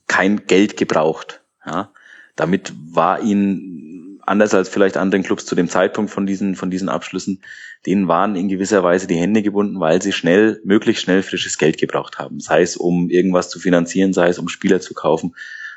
kein 0.07 0.47
Geld 0.47 0.77
gebraucht. 0.77 1.43
Ja? 1.65 1.93
Damit 2.37 2.73
war 2.77 3.23
ihnen 3.23 3.86
anders 4.27 4.55
als 4.55 4.69
vielleicht 4.69 4.97
anderen 4.97 5.25
Clubs 5.25 5.47
zu 5.47 5.55
dem 5.55 5.69
Zeitpunkt 5.69 6.11
von 6.11 6.27
diesen, 6.27 6.55
von 6.55 6.71
diesen 6.71 6.89
Abschlüssen, 6.89 7.43
denen 7.87 8.09
waren 8.09 8.37
in 8.37 8.49
gewisser 8.49 8.83
Weise 8.83 9.07
die 9.07 9.17
Hände 9.17 9.43
gebunden, 9.43 9.81
weil 9.81 10.03
sie 10.03 10.13
schnell, 10.13 10.61
möglichst 10.65 11.03
schnell 11.03 11.23
frisches 11.23 11.59
Geld 11.59 11.79
gebraucht 11.79 12.19
haben. 12.19 12.41
Sei 12.41 12.63
es 12.63 12.77
um 12.77 13.09
irgendwas 13.11 13.49
zu 13.49 13.59
finanzieren, 13.59 14.13
sei 14.13 14.29
es 14.29 14.39
um 14.39 14.49
Spieler 14.49 14.81
zu 14.81 14.95
kaufen. 14.95 15.35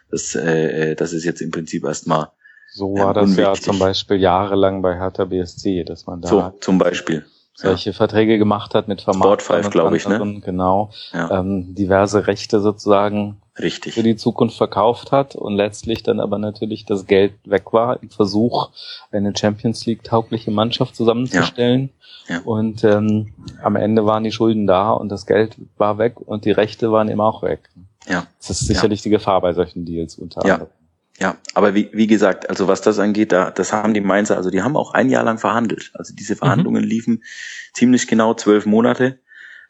Das, 0.09 0.33
äh, 0.35 0.95
das 0.95 1.13
ist 1.13 1.23
jetzt 1.23 1.41
im 1.41 1.51
Prinzip 1.51 1.83
erstmal. 1.83 2.29
So 2.71 2.95
war 2.95 3.13
das 3.13 3.25
unwichtig. 3.31 3.45
ja 3.45 3.53
zum 3.53 3.79
Beispiel 3.79 4.17
jahrelang 4.17 4.81
bei 4.81 4.95
Hertha 4.95 5.25
BSC, 5.25 5.83
dass 5.83 6.05
man 6.05 6.21
da 6.21 6.27
so, 6.27 6.53
zum 6.59 6.77
Beispiel 6.77 7.25
solche 7.53 7.89
ja. 7.89 7.95
Verträge 7.95 8.37
gemacht 8.37 8.73
hat 8.73 8.87
mit 8.87 9.01
Vermarktern. 9.01 9.39
Sport 9.39 9.63
5, 9.63 9.69
glaube 9.71 9.97
ich, 9.97 10.07
ne? 10.07 10.41
Genau. 10.43 10.91
Ja. 11.11 11.39
Ähm, 11.39 11.75
diverse 11.75 12.27
Rechte 12.27 12.59
sozusagen 12.61 13.41
Richtig. 13.59 13.93
für 13.93 14.03
die 14.03 14.15
Zukunft 14.15 14.57
verkauft 14.57 15.11
hat 15.11 15.35
und 15.35 15.55
letztlich 15.55 16.03
dann 16.03 16.19
aber 16.19 16.37
natürlich 16.37 16.85
das 16.85 17.05
Geld 17.05 17.33
weg 17.45 17.73
war 17.73 18.01
im 18.01 18.09
Versuch, 18.09 18.69
eine 19.11 19.35
Champions 19.35 19.85
League 19.85 20.03
taugliche 20.03 20.51
Mannschaft 20.51 20.95
zusammenzustellen. 20.95 21.89
Ja. 22.27 22.35
Ja. 22.35 22.41
Und 22.43 22.83
ähm, 22.83 23.33
am 23.63 23.75
Ende 23.75 24.05
waren 24.05 24.23
die 24.23 24.31
Schulden 24.31 24.67
da 24.67 24.91
und 24.91 25.09
das 25.09 25.25
Geld 25.25 25.57
war 25.77 25.97
weg 25.97 26.19
und 26.19 26.45
die 26.45 26.51
Rechte 26.51 26.91
waren 26.91 27.09
eben 27.09 27.21
auch 27.21 27.41
weg. 27.41 27.69
Ja. 28.07 28.27
Das 28.37 28.49
ist 28.51 28.67
sicherlich 28.67 28.99
ja. 28.99 29.03
die 29.03 29.09
Gefahr 29.09 29.41
bei 29.41 29.53
solchen 29.53 29.85
Deals 29.85 30.15
unter 30.15 30.41
anderem. 30.43 30.61
Ja. 30.61 30.79
Ja, 31.21 31.35
aber 31.53 31.75
wie, 31.75 31.89
wie 31.91 32.07
gesagt, 32.07 32.49
also 32.49 32.69
was 32.69 32.81
das 32.81 32.97
angeht, 32.97 33.33
da, 33.33 33.51
das 33.51 33.73
haben 33.73 33.93
die 33.93 33.99
Mainzer, 33.99 34.37
also 34.37 34.49
die 34.49 34.61
haben 34.61 34.77
auch 34.77 34.93
ein 34.93 35.09
Jahr 35.09 35.25
lang 35.25 35.37
verhandelt. 35.37 35.91
Also 35.93 36.15
diese 36.15 36.37
Verhandlungen 36.37 36.83
mhm. 36.83 36.89
liefen 36.89 37.23
ziemlich 37.73 38.07
genau 38.07 38.35
zwölf 38.35 38.65
Monate. 38.65 39.19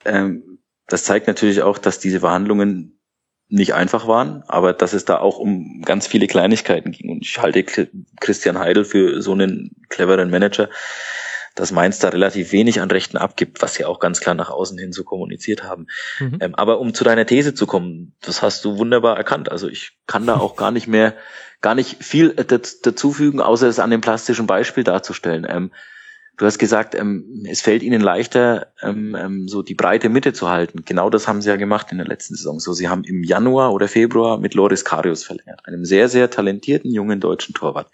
Ähm, 0.05 0.59
das 0.85 1.05
zeigt 1.05 1.25
natürlich 1.25 1.63
auch, 1.63 1.79
dass 1.79 1.99
diese 1.99 2.19
Verhandlungen 2.19 2.98
nicht 3.49 3.73
einfach 3.73 4.07
waren, 4.07 4.43
aber 4.47 4.73
dass 4.73 4.93
es 4.93 5.05
da 5.05 5.17
auch 5.17 5.39
um 5.39 5.81
ganz 5.81 6.05
viele 6.05 6.27
Kleinigkeiten 6.27 6.91
ging. 6.91 7.09
Und 7.09 7.25
ich 7.25 7.41
halte 7.41 7.63
Christian 8.19 8.59
Heidel 8.59 8.85
für 8.85 9.21
so 9.21 9.31
einen 9.31 9.71
cleveren 9.89 10.29
Manager, 10.29 10.69
dass 11.55 11.71
Mainz 11.71 11.97
da 11.97 12.09
relativ 12.09 12.51
wenig 12.51 12.79
an 12.79 12.91
Rechten 12.91 13.17
abgibt, 13.17 13.61
was 13.61 13.73
sie 13.73 13.85
auch 13.85 13.99
ganz 13.99 14.21
klar 14.21 14.35
nach 14.35 14.51
außen 14.51 14.77
hin 14.77 14.93
so 14.93 15.03
kommuniziert 15.03 15.63
haben. 15.63 15.87
Mhm. 16.19 16.37
Ähm, 16.41 16.55
aber 16.55 16.79
um 16.79 16.93
zu 16.93 17.03
deiner 17.03 17.25
These 17.25 17.55
zu 17.55 17.65
kommen, 17.65 18.15
das 18.21 18.43
hast 18.43 18.63
du 18.63 18.77
wunderbar 18.77 19.17
erkannt. 19.17 19.51
Also 19.51 19.67
ich 19.67 19.97
kann 20.05 20.27
da 20.27 20.37
auch 20.37 20.55
gar 20.55 20.71
nicht 20.71 20.87
mehr, 20.87 21.15
gar 21.59 21.73
nicht 21.73 22.03
viel 22.03 22.33
dazufügen, 22.33 23.41
außer 23.41 23.67
es 23.67 23.79
an 23.79 23.89
dem 23.89 24.01
plastischen 24.01 24.45
Beispiel 24.45 24.83
darzustellen. 24.83 25.45
Ähm, 25.49 25.71
du 26.39 26.45
hast 26.45 26.57
gesagt, 26.57 26.95
ähm, 26.95 27.45
es 27.47 27.61
fällt 27.61 27.83
ihnen 27.83 28.01
leichter, 28.01 28.73
ähm, 28.81 29.15
ähm, 29.15 29.47
so 29.47 29.61
die 29.61 29.75
breite 29.75 30.09
Mitte 30.09 30.33
zu 30.33 30.49
halten. 30.49 30.83
Genau 30.85 31.11
das 31.11 31.27
haben 31.27 31.41
sie 31.41 31.49
ja 31.49 31.55
gemacht 31.55 31.91
in 31.91 31.99
der 31.99 32.07
letzten 32.07 32.35
Saison. 32.35 32.59
So, 32.59 32.73
sie 32.73 32.89
haben 32.89 33.03
im 33.03 33.23
Januar 33.23 33.73
oder 33.73 33.87
Februar 33.87 34.39
mit 34.39 34.55
Loris 34.55 34.83
Karius 34.83 35.23
verlängert, 35.23 35.61
einem 35.65 35.85
sehr, 35.85 36.09
sehr 36.09 36.31
talentierten 36.31 36.91
jungen 36.91 37.19
deutschen 37.19 37.53
Torwart 37.53 37.91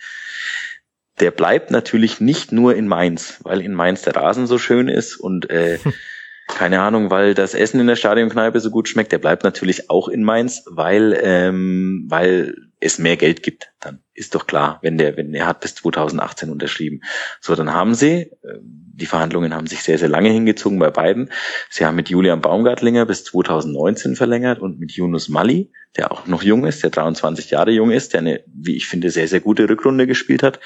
der 1.19 1.31
bleibt 1.31 1.71
natürlich 1.71 2.19
nicht 2.19 2.51
nur 2.51 2.75
in 2.75 2.87
Mainz, 2.87 3.39
weil 3.43 3.61
in 3.61 3.73
Mainz 3.73 4.01
der 4.01 4.15
Rasen 4.15 4.47
so 4.47 4.57
schön 4.57 4.89
ist 4.89 5.15
und 5.15 5.49
äh, 5.49 5.79
keine 6.47 6.81
Ahnung, 6.81 7.09
weil 7.09 7.33
das 7.33 7.53
Essen 7.53 7.79
in 7.79 7.87
der 7.87 7.95
Stadionkneipe 7.95 8.59
so 8.59 8.69
gut 8.69 8.87
schmeckt. 8.87 9.11
Der 9.11 9.17
bleibt 9.17 9.43
natürlich 9.43 9.89
auch 9.89 10.07
in 10.07 10.23
Mainz, 10.23 10.63
weil 10.67 11.17
ähm, 11.21 12.05
weil 12.09 12.55
es 12.79 12.99
mehr 12.99 13.17
Geld 13.17 13.43
gibt. 13.43 13.71
Dann 13.79 14.03
ist 14.13 14.35
doch 14.35 14.47
klar, 14.47 14.79
wenn 14.81 14.97
der 14.97 15.17
wenn 15.17 15.33
er 15.33 15.47
hat 15.47 15.61
bis 15.61 15.75
2018 15.75 16.49
unterschrieben. 16.49 17.01
So, 17.41 17.55
dann 17.55 17.73
haben 17.73 17.95
sie 17.95 18.31
äh, 18.43 18.59
die 18.95 19.05
Verhandlungen 19.05 19.53
haben 19.53 19.67
sich 19.67 19.83
sehr, 19.83 19.97
sehr 19.97 20.07
lange 20.07 20.29
hingezogen 20.29 20.79
bei 20.79 20.89
beiden. 20.89 21.29
Sie 21.69 21.85
haben 21.85 21.95
mit 21.95 22.09
Julian 22.09 22.41
Baumgartlinger 22.41 23.05
bis 23.05 23.25
2019 23.25 24.15
verlängert 24.15 24.59
und 24.59 24.79
mit 24.79 24.93
Yunus 24.93 25.27
Mali, 25.27 25.71
der 25.97 26.11
auch 26.11 26.27
noch 26.27 26.43
jung 26.43 26.65
ist, 26.65 26.81
der 26.81 26.91
23 26.91 27.51
Jahre 27.51 27.71
jung 27.71 27.91
ist, 27.91 28.13
der 28.13 28.21
eine, 28.21 28.43
wie 28.47 28.77
ich 28.77 28.87
finde, 28.87 29.09
sehr, 29.09 29.27
sehr 29.27 29.41
gute 29.41 29.67
Rückrunde 29.67 30.07
gespielt 30.07 30.43
hat. 30.43 30.59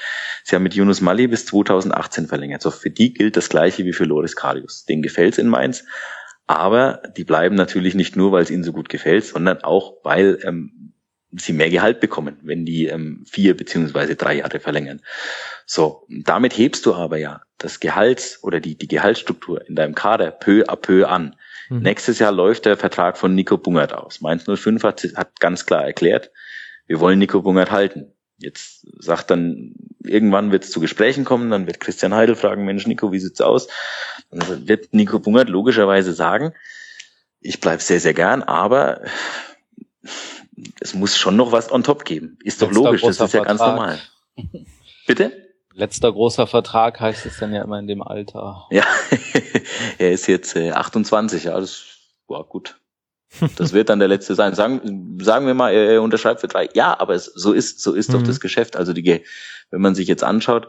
Sie 0.44 0.54
haben 0.54 0.62
mit 0.62 0.74
Yunus 0.74 1.00
Mali 1.00 1.26
bis 1.26 1.46
2018 1.46 2.28
verlängert. 2.28 2.62
So, 2.62 2.70
für 2.70 2.90
die 2.90 3.12
gilt 3.12 3.36
das 3.36 3.48
Gleiche 3.48 3.84
wie 3.84 3.92
für 3.92 4.04
Loris 4.04 4.36
Karius. 4.36 4.84
Den 4.84 5.02
gefällt's 5.02 5.38
in 5.38 5.48
Mainz. 5.48 5.84
Aber 6.46 7.02
die 7.16 7.24
bleiben 7.24 7.54
natürlich 7.54 7.94
nicht 7.94 8.16
nur, 8.16 8.32
weil 8.32 8.42
es 8.42 8.50
ihnen 8.50 8.64
so 8.64 8.72
gut 8.72 8.88
gefällt, 8.88 9.24
sondern 9.24 9.58
auch, 9.58 9.98
weil 10.02 10.38
ähm, 10.44 10.89
sie 11.32 11.52
mehr 11.52 11.70
Gehalt 11.70 12.00
bekommen, 12.00 12.38
wenn 12.42 12.66
die 12.66 12.86
ähm, 12.86 13.24
vier 13.28 13.56
beziehungsweise 13.56 14.16
drei 14.16 14.36
Jahre 14.36 14.60
verlängern. 14.60 15.00
So, 15.66 16.06
damit 16.08 16.56
hebst 16.56 16.84
du 16.86 16.94
aber 16.94 17.18
ja 17.18 17.42
das 17.58 17.80
Gehalts 17.80 18.42
oder 18.42 18.60
die, 18.60 18.76
die 18.76 18.88
Gehaltsstruktur 18.88 19.66
in 19.68 19.76
deinem 19.76 19.94
Kader 19.94 20.30
peu 20.30 20.64
à 20.64 20.76
peu 20.76 21.06
an. 21.06 21.36
Mhm. 21.68 21.82
Nächstes 21.82 22.18
Jahr 22.18 22.32
läuft 22.32 22.64
der 22.64 22.76
Vertrag 22.76 23.16
von 23.16 23.34
Nico 23.34 23.56
Bungert 23.56 23.92
aus. 23.92 24.20
Mainz 24.20 24.44
05 24.44 24.82
hat, 24.82 25.02
hat 25.14 25.38
ganz 25.40 25.66
klar 25.66 25.84
erklärt, 25.84 26.30
wir 26.86 26.98
wollen 27.00 27.18
Nico 27.18 27.42
Bungert 27.42 27.70
halten. 27.70 28.12
Jetzt 28.38 28.86
sagt 28.98 29.30
dann, 29.30 29.74
irgendwann 30.02 30.50
wird 30.50 30.64
es 30.64 30.70
zu 30.70 30.80
Gesprächen 30.80 31.24
kommen, 31.24 31.50
dann 31.50 31.66
wird 31.66 31.78
Christian 31.78 32.14
Heidel 32.14 32.34
fragen, 32.34 32.64
Mensch, 32.64 32.86
Nico, 32.86 33.12
wie 33.12 33.20
sieht's 33.20 33.40
aus? 33.40 33.68
Dann 34.30 34.66
wird 34.66 34.92
Nico 34.94 35.18
Bungert 35.18 35.50
logischerweise 35.50 36.14
sagen, 36.14 36.54
ich 37.40 37.60
bleib 37.60 37.82
sehr, 37.82 38.00
sehr 38.00 38.14
gern, 38.14 38.42
aber 38.42 39.02
es 40.80 40.94
muss 40.94 41.16
schon 41.16 41.36
noch 41.36 41.52
was 41.52 41.70
on 41.70 41.82
top 41.82 42.04
geben. 42.04 42.38
Ist 42.44 42.62
doch 42.62 42.68
Letzter 42.68 42.84
logisch, 42.84 43.02
das 43.02 43.20
ist 43.20 43.34
ja 43.34 43.44
ganz 43.44 43.60
normal. 43.60 43.98
Bitte? 45.06 45.32
Letzter 45.72 46.12
großer 46.12 46.46
Vertrag 46.46 47.00
heißt 47.00 47.26
es 47.26 47.38
dann 47.38 47.54
ja 47.54 47.62
immer 47.62 47.78
in 47.78 47.86
dem 47.86 48.02
Alter. 48.02 48.66
Ja, 48.70 48.84
er 49.98 50.12
ist 50.12 50.26
jetzt 50.26 50.56
äh, 50.56 50.72
28, 50.72 51.44
ja, 51.44 51.58
das 51.58 51.84
war 52.26 52.44
gut. 52.44 52.80
Das 53.56 53.72
wird 53.72 53.88
dann 53.88 54.00
der 54.00 54.08
letzte 54.08 54.34
sein. 54.34 54.54
Sagen, 54.54 55.18
sagen 55.22 55.46
wir 55.46 55.54
mal, 55.54 55.72
er 55.72 56.02
unterschreibt 56.02 56.40
für 56.40 56.48
drei. 56.48 56.68
Ja, 56.74 56.98
aber 56.98 57.14
es, 57.14 57.26
so 57.26 57.52
ist, 57.52 57.80
so 57.80 57.94
ist 57.94 58.08
mhm. 58.08 58.14
doch 58.14 58.22
das 58.24 58.40
Geschäft. 58.40 58.76
Also 58.76 58.92
die, 58.92 59.24
wenn 59.70 59.80
man 59.80 59.94
sich 59.94 60.08
jetzt 60.08 60.24
anschaut, 60.24 60.68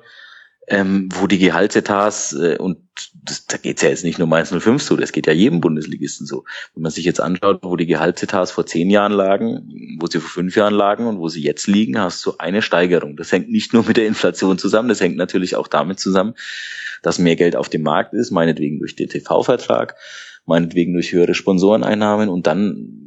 ähm, 0.67 1.09
wo 1.13 1.27
die 1.27 1.39
Gehaltsetats, 1.39 2.33
äh, 2.33 2.57
und 2.57 2.77
das, 3.23 3.45
da 3.47 3.57
geht's 3.57 3.81
ja 3.81 3.89
jetzt 3.89 4.03
nicht 4.03 4.19
nur 4.19 4.27
um 4.27 4.33
105 4.33 4.81
so, 4.81 4.95
das 4.95 5.11
geht 5.11 5.25
ja 5.25 5.33
jedem 5.33 5.59
Bundesligisten 5.59 6.27
so. 6.27 6.45
Wenn 6.75 6.83
man 6.83 6.91
sich 6.91 7.03
jetzt 7.03 7.19
anschaut, 7.19 7.59
wo 7.63 7.75
die 7.75 7.87
Gehaltsetats 7.87 8.51
vor 8.51 8.65
zehn 8.65 8.89
Jahren 8.89 9.11
lagen, 9.11 9.97
wo 9.99 10.07
sie 10.07 10.19
vor 10.19 10.29
fünf 10.29 10.55
Jahren 10.55 10.73
lagen 10.73 11.07
und 11.07 11.19
wo 11.19 11.29
sie 11.29 11.41
jetzt 11.41 11.67
liegen, 11.67 11.99
hast 11.99 12.25
du 12.25 12.35
eine 12.37 12.61
Steigerung. 12.61 13.17
Das 13.17 13.31
hängt 13.31 13.49
nicht 13.49 13.73
nur 13.73 13.85
mit 13.85 13.97
der 13.97 14.05
Inflation 14.05 14.57
zusammen, 14.57 14.89
das 14.89 15.01
hängt 15.01 15.17
natürlich 15.17 15.55
auch 15.55 15.67
damit 15.67 15.99
zusammen, 15.99 16.35
dass 17.01 17.17
mehr 17.17 17.35
Geld 17.35 17.55
auf 17.55 17.69
dem 17.69 17.81
Markt 17.81 18.13
ist, 18.13 18.31
meinetwegen 18.31 18.79
durch 18.79 18.95
den 18.95 19.09
TV-Vertrag, 19.09 19.95
meinetwegen 20.45 20.93
durch 20.93 21.11
höhere 21.11 21.33
Sponsoreneinnahmen 21.33 22.29
und 22.29 22.45
dann 22.45 23.01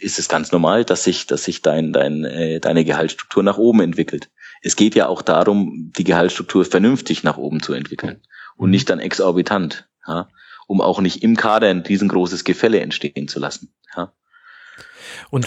ist 0.00 0.18
es 0.18 0.28
ganz 0.28 0.52
normal, 0.52 0.84
dass 0.84 1.04
sich, 1.04 1.26
dass 1.26 1.44
sich 1.44 1.62
dein, 1.62 1.92
dein, 1.92 2.24
äh, 2.24 2.60
deine 2.60 2.84
Gehaltsstruktur 2.84 3.42
nach 3.42 3.58
oben 3.58 3.80
entwickelt. 3.80 4.28
Es 4.64 4.76
geht 4.76 4.94
ja 4.94 5.08
auch 5.08 5.22
darum, 5.22 5.92
die 5.96 6.04
Gehaltsstruktur 6.04 6.64
vernünftig 6.64 7.22
nach 7.22 7.36
oben 7.36 7.62
zu 7.62 7.72
entwickeln 7.74 8.22
und 8.56 8.70
nicht 8.70 8.88
dann 8.90 8.98
exorbitant, 8.98 9.88
ja, 10.06 10.28
um 10.66 10.80
auch 10.80 11.00
nicht 11.00 11.22
im 11.22 11.36
Kader 11.36 11.68
ein 11.68 11.80
riesengroßes 11.80 12.44
Gefälle 12.44 12.80
entstehen 12.80 13.28
zu 13.28 13.38
lassen. 13.38 13.74
Ja. 13.96 14.12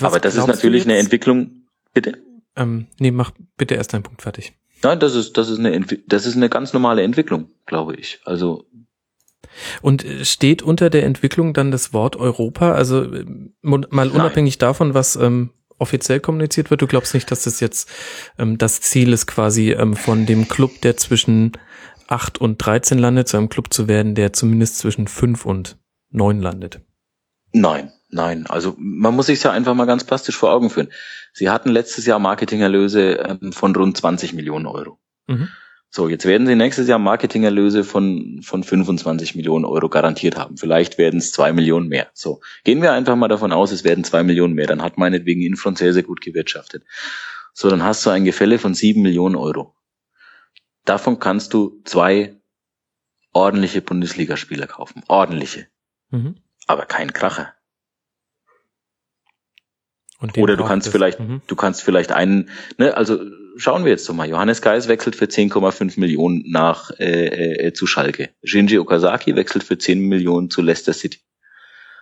Aber 0.02 0.20
das 0.20 0.36
ist 0.36 0.48
natürlich 0.48 0.86
eine 0.86 0.98
Entwicklung. 0.98 1.68
Bitte. 1.94 2.22
Ähm, 2.56 2.88
nee, 3.00 3.12
mach 3.12 3.32
bitte 3.58 3.76
erst 3.76 3.94
deinen 3.94 4.04
Punkt 4.04 4.22
fertig. 4.22 4.54
Nein, 4.84 5.00
das 5.00 5.16
ist 5.16 5.38
das 5.38 5.50
ist 5.50 5.60
eine 5.60 5.80
das 6.06 6.26
ist 6.26 6.36
eine 6.36 6.50
ganz 6.50 6.74
normale 6.74 7.02
Entwicklung, 7.02 7.50
glaube 7.66 7.96
ich. 7.96 8.20
Also 8.26 8.68
und 9.82 10.06
äh, 10.06 10.26
steht 10.26 10.62
unter 10.62 10.90
der 10.90 11.06
Entwicklung 11.06 11.54
dann 11.54 11.72
das 11.72 11.94
Wort 11.94 12.16
Europa? 12.16 12.74
Also 12.74 13.04
äh, 13.04 13.26
mal 13.62 14.10
unabhängig 14.10 14.56
Nein. 14.56 14.68
davon, 14.68 14.94
was 14.94 15.16
ähm, 15.16 15.52
offiziell 15.80 16.20
kommuniziert 16.20 16.70
wird, 16.70 16.82
du 16.82 16.88
glaubst 16.88 17.14
nicht, 17.14 17.30
dass 17.32 17.44
das 17.44 17.60
jetzt 17.60 17.90
ähm, 18.38 18.58
das 18.58 18.82
Ziel 18.82 19.14
ist, 19.14 19.28
quasi 19.28 19.72
ähm, 19.72 19.96
von 19.96 20.26
dem 20.26 20.48
Club, 20.48 20.82
der 20.82 20.98
zwischen 20.98 21.54
8 22.08 22.38
und 22.40 22.58
13 22.58 22.98
landet, 22.98 23.28
zu 23.28 23.38
einem 23.38 23.50
Club 23.50 23.74
zu 23.74 23.88
werden, 23.88 24.16
der 24.16 24.34
zumindest 24.34 24.78
zwischen 24.78 25.08
5 25.08 25.46
und 25.46 25.78
9 26.12 26.42
landet? 26.42 26.82
Nein, 27.52 27.92
nein. 28.10 28.48
Also 28.48 28.76
man 28.78 29.16
muss 29.16 29.28
sich 29.28 29.44
ja 29.44 29.52
einfach 29.52 29.74
mal 29.74 29.86
ganz 29.86 30.04
plastisch 30.04 30.38
vor 30.38 30.52
Augen 30.52 30.70
führen. 30.70 30.90
Sie 31.34 31.50
hatten 31.50 31.70
letztes 31.70 32.06
Jahr 32.06 32.20
Marketingerlöse 32.20 33.14
ähm, 33.14 33.52
von 33.52 33.76
rund 33.76 33.98
20 33.98 34.34
Millionen 34.34 34.66
Euro. 34.66 35.00
Mhm. 35.28 35.50
So, 35.90 36.10
jetzt 36.10 36.26
werden 36.26 36.46
sie 36.48 36.56
nächstes 36.56 36.88
Jahr 36.88 37.00
Marketingerlöse 37.00 37.84
von, 37.84 38.42
von 38.44 38.64
25 38.64 39.36
Millionen 39.36 39.66
Euro 39.66 39.88
garantiert 39.90 40.38
haben. 40.38 40.58
Vielleicht 40.58 40.98
werden 40.98 41.20
es 41.20 41.32
zwei 41.32 41.54
Millionen 41.54 41.88
mehr. 41.88 42.08
So, 42.14 42.42
gehen 42.64 42.82
wir 42.82 42.92
einfach 42.92 43.16
mal 43.16 43.30
davon 43.30 43.54
aus, 43.54 43.72
es 43.72 43.84
werden 43.84 44.04
zwei 44.04 44.24
Millionen 44.24 44.54
mehr. 44.54 44.68
Dann 44.68 44.82
hat 44.82 44.98
meinetwegen 44.98 45.42
Infront 45.42 45.78
sehr, 45.78 45.94
sehr 45.94 46.04
gut 46.04 46.22
gewirtschaftet. 46.22 46.84
So, 47.54 47.70
dann 47.70 47.84
hast 47.84 48.06
du 48.06 48.10
ein 48.10 48.26
Gefälle 48.26 48.60
von 48.60 48.74
sieben 48.74 49.02
Millionen 49.02 49.36
Euro. 49.36 49.76
Davon 50.84 51.20
kannst 51.20 51.54
du 51.54 51.82
zwei 51.86 52.36
ordentliche 53.34 53.82
Bundesligaspieler 53.82 54.68
kaufen. 54.68 55.04
Ordentliche. 55.08 55.68
Mhm. 56.10 56.36
Aber 56.68 56.86
kein 56.86 57.14
Kracher. 57.14 57.54
Oder 60.38 60.58
du 60.58 60.66
kannst 60.66 60.90
vielleicht, 60.90 61.20
mhm. 61.20 61.42
du 61.46 61.56
kannst 61.56 61.84
vielleicht 61.84 62.12
einen, 62.12 62.50
ne, 62.78 62.98
also 62.98 63.20
schauen 63.58 63.84
wir 63.84 63.92
jetzt 63.92 64.08
doch 64.08 64.14
mal. 64.14 64.28
Johannes 64.28 64.62
Geis 64.62 64.88
wechselt 64.88 65.16
für 65.16 65.26
10,5 65.26 66.00
Millionen 66.00 66.44
nach 66.50 66.92
äh, 67.00 67.68
äh, 67.68 67.74
zu 67.74 67.88
Schalke. 67.88 68.30
Shinji 68.44 68.80
Okazaki 68.80 69.36
wechselt 69.36 69.64
für 69.64 69.78
10 69.78 70.00
Millionen 70.00 70.50
zu 70.50 70.62
Leicester 70.62 70.94
City. 70.94 71.20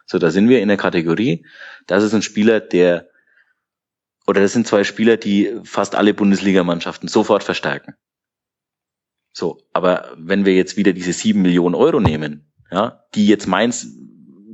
So, 0.05 0.19
da 0.19 0.29
sind 0.29 0.49
wir 0.49 0.61
in 0.61 0.67
der 0.67 0.77
Kategorie. 0.77 1.45
Das 1.87 2.03
ist 2.03 2.13
ein 2.13 2.21
Spieler, 2.21 2.59
der 2.59 3.09
oder 4.27 4.41
das 4.41 4.53
sind 4.53 4.67
zwei 4.67 4.83
Spieler, 4.83 5.17
die 5.17 5.55
fast 5.63 5.95
alle 5.95 6.13
Bundesligamannschaften 6.13 7.07
sofort 7.07 7.43
verstärken. 7.43 7.95
So, 9.33 9.61
aber 9.73 10.13
wenn 10.17 10.45
wir 10.45 10.55
jetzt 10.55 10.77
wieder 10.77 10.93
diese 10.93 11.13
7 11.13 11.41
Millionen 11.41 11.75
Euro 11.75 11.99
nehmen, 11.99 12.51
ja, 12.71 13.05
die 13.13 13.27
jetzt 13.27 13.47
Mainz 13.47 13.87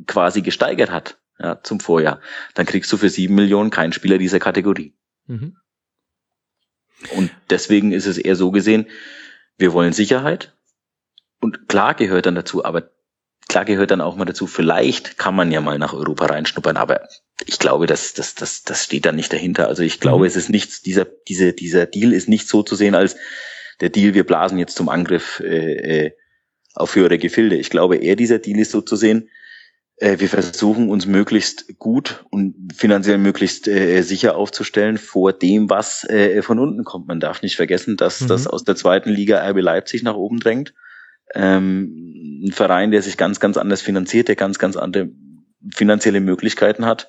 quasi 0.07 0.41
gesteigert 0.41 0.91
hat, 0.91 1.19
ja, 1.39 1.61
zum 1.63 1.79
Vorjahr, 1.79 2.19
dann 2.55 2.65
kriegst 2.65 2.91
du 2.91 2.97
für 2.97 3.09
7 3.09 3.33
Millionen 3.33 3.69
keinen 3.69 3.93
Spieler 3.93 4.17
dieser 4.17 4.39
Kategorie. 4.39 4.95
Mhm. 5.27 5.55
Und 7.15 7.31
deswegen 7.49 7.91
ist 7.91 8.05
es 8.05 8.17
eher 8.17 8.35
so 8.35 8.51
gesehen, 8.51 8.87
wir 9.57 9.73
wollen 9.73 9.93
Sicherheit. 9.93 10.53
Und 11.39 11.67
klar 11.67 11.95
gehört 11.95 12.25
dann 12.25 12.35
dazu, 12.35 12.63
aber 12.63 12.91
klar 13.47 13.65
gehört 13.65 13.91
dann 13.91 14.01
auch 14.01 14.15
mal 14.15 14.25
dazu, 14.25 14.47
vielleicht 14.47 15.17
kann 15.17 15.35
man 15.35 15.51
ja 15.51 15.61
mal 15.61 15.77
nach 15.77 15.93
Europa 15.93 16.27
reinschnuppern, 16.27 16.77
aber 16.77 17.07
ich 17.45 17.59
glaube, 17.59 17.87
das, 17.87 18.13
das, 18.13 18.35
das, 18.35 18.63
das 18.63 18.83
steht 18.83 19.05
dann 19.05 19.15
nicht 19.15 19.33
dahinter. 19.33 19.67
Also 19.67 19.83
ich 19.83 19.99
glaube, 19.99 20.23
mhm. 20.23 20.27
es 20.27 20.35
ist 20.35 20.49
nichts, 20.49 20.81
dieser, 20.81 21.05
dieser, 21.05 21.51
dieser 21.51 21.85
Deal 21.85 22.13
ist 22.13 22.29
nicht 22.29 22.47
so 22.47 22.63
zu 22.63 22.75
sehen 22.75 22.95
als 22.95 23.17
der 23.81 23.89
Deal, 23.89 24.13
wir 24.13 24.25
blasen 24.25 24.59
jetzt 24.59 24.75
zum 24.75 24.89
Angriff 24.89 25.41
äh, 25.43 26.05
äh, 26.05 26.11
auf 26.75 26.95
höhere 26.95 27.17
Gefilde. 27.17 27.57
Ich 27.57 27.69
glaube 27.69 27.97
eher, 27.97 28.15
dieser 28.15 28.39
Deal 28.39 28.59
ist 28.59 28.71
so 28.71 28.81
zu 28.81 28.95
sehen, 28.95 29.29
wir 30.01 30.29
versuchen 30.29 30.89
uns 30.89 31.05
möglichst 31.05 31.77
gut 31.77 32.25
und 32.31 32.73
finanziell 32.75 33.19
möglichst 33.19 33.67
äh, 33.67 34.01
sicher 34.01 34.35
aufzustellen 34.35 34.97
vor 34.97 35.31
dem, 35.31 35.69
was 35.69 36.03
äh, 36.09 36.41
von 36.41 36.57
unten 36.57 36.83
kommt. 36.83 37.07
Man 37.07 37.19
darf 37.19 37.43
nicht 37.43 37.55
vergessen, 37.55 37.97
dass 37.97 38.21
mhm. 38.21 38.27
das 38.27 38.47
aus 38.47 38.63
der 38.63 38.75
zweiten 38.75 39.11
Liga 39.11 39.47
RB 39.47 39.61
Leipzig 39.61 40.01
nach 40.01 40.15
oben 40.15 40.39
drängt. 40.39 40.73
Ähm, 41.35 42.45
ein 42.45 42.51
Verein, 42.51 42.89
der 42.89 43.03
sich 43.03 43.15
ganz, 43.15 43.39
ganz 43.39 43.57
anders 43.57 43.81
finanziert, 43.81 44.27
der 44.27 44.35
ganz, 44.35 44.57
ganz 44.57 44.75
andere 44.75 45.09
finanzielle 45.71 46.19
Möglichkeiten 46.19 46.85
hat. 46.85 47.07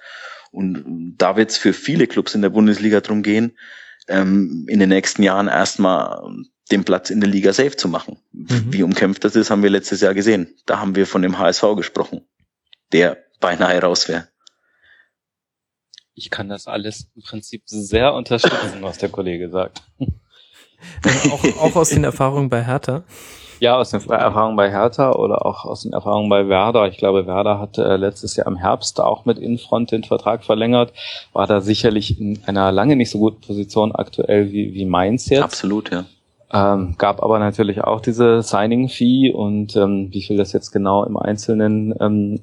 Und 0.51 1.15
da 1.17 1.37
wird 1.37 1.49
es 1.49 1.57
für 1.57 1.73
viele 1.73 2.07
Clubs 2.07 2.35
in 2.35 2.43
der 2.43 2.51
Bundesliga 2.51 3.01
drum 3.01 3.23
gehen, 3.23 3.57
ähm, 4.07 4.67
in 4.69 4.79
den 4.79 4.91
nächsten 4.91 5.23
Jahren 5.23 5.49
erstmal 5.49 6.21
den 6.71 6.85
Platz 6.85 7.09
in 7.09 7.21
der 7.21 7.31
Liga 7.31 7.55
safe 7.55 7.75
zu 7.75 7.89
machen. 7.89 8.19
Mhm. 8.33 8.67
Wie 8.69 8.83
umkämpft 8.83 9.25
das 9.25 9.35
ist, 9.35 9.51
haben 9.51 9.63
wir 9.63 9.71
letztes 9.71 10.03
Jahr 10.03 10.13
gesehen. 10.13 10.55
Da 10.67 10.79
haben 10.79 10.95
wir 10.95 11.07
von 11.07 11.23
dem 11.23 11.39
HSV 11.39 11.65
gesprochen 11.77 12.27
der 12.93 13.19
beinahe 13.41 13.81
raus 13.81 14.09
wäre. 14.09 14.29
Ich 16.15 16.31
kann 16.31 16.49
das 16.49 16.67
alles 16.67 17.11
im 17.15 17.23
Prinzip 17.23 17.63
sehr 17.67 18.15
unterstützen, 18.15 18.83
was 18.83 18.99
der 18.99 19.09
Kollege 19.09 19.49
sagt. 19.51 19.83
auch, 21.31 21.45
auch 21.61 21.77
aus 21.77 21.91
den 21.91 22.05
Erfahrungen 22.05 22.49
bei 22.51 22.65
Hertha? 22.65 23.03
Ja, 23.61 23.77
aus 23.77 23.91
den 23.91 24.01
Erfahrungen 24.11 24.57
bei 24.57 24.71
Hertha 24.71 25.13
oder 25.13 25.47
auch 25.47 25.65
aus 25.65 25.83
den 25.83 25.93
Erfahrungen 25.93 26.29
bei 26.29 26.49
Werder. 26.49 26.89
Ich 26.89 26.99
glaube, 26.99 27.27
Werder 27.27 27.61
hat 27.61 27.79
äh, 27.79 27.97
letztes 27.97 28.35
Jahr 28.35 28.49
im 28.49 28.57
Herbst 28.57 29.01
auch 29.01 29.25
mit 29.25 29.39
Infront 29.39 29.93
den 29.93 30.03
Vertrag 30.03 30.45
verlängert, 30.45 30.93
war 31.33 31.47
da 31.47 31.61
sicherlich 31.61 32.21
in 32.21 32.43
einer 32.45 32.73
lange 32.73 32.97
nicht 32.97 33.11
so 33.11 33.21
guten 33.21 33.41
Position 33.41 33.95
aktuell 33.95 34.51
wie, 34.51 34.75
wie 34.75 34.85
Mainz 34.85 35.29
jetzt. 35.29 35.45
Absolut, 35.45 35.93
ja. 35.93 36.05
Ähm, 36.53 36.97
gab 36.99 37.23
aber 37.23 37.39
natürlich 37.39 37.83
auch 37.83 38.01
diese 38.01 38.43
Signing-Fee 38.43 39.33
und 39.33 39.75
ähm, 39.77 40.09
wie 40.11 40.23
viel 40.23 40.37
das 40.37 40.53
jetzt 40.53 40.71
genau 40.71 41.05
im 41.05 41.17
Einzelnen 41.17 41.95
ähm, 41.99 42.41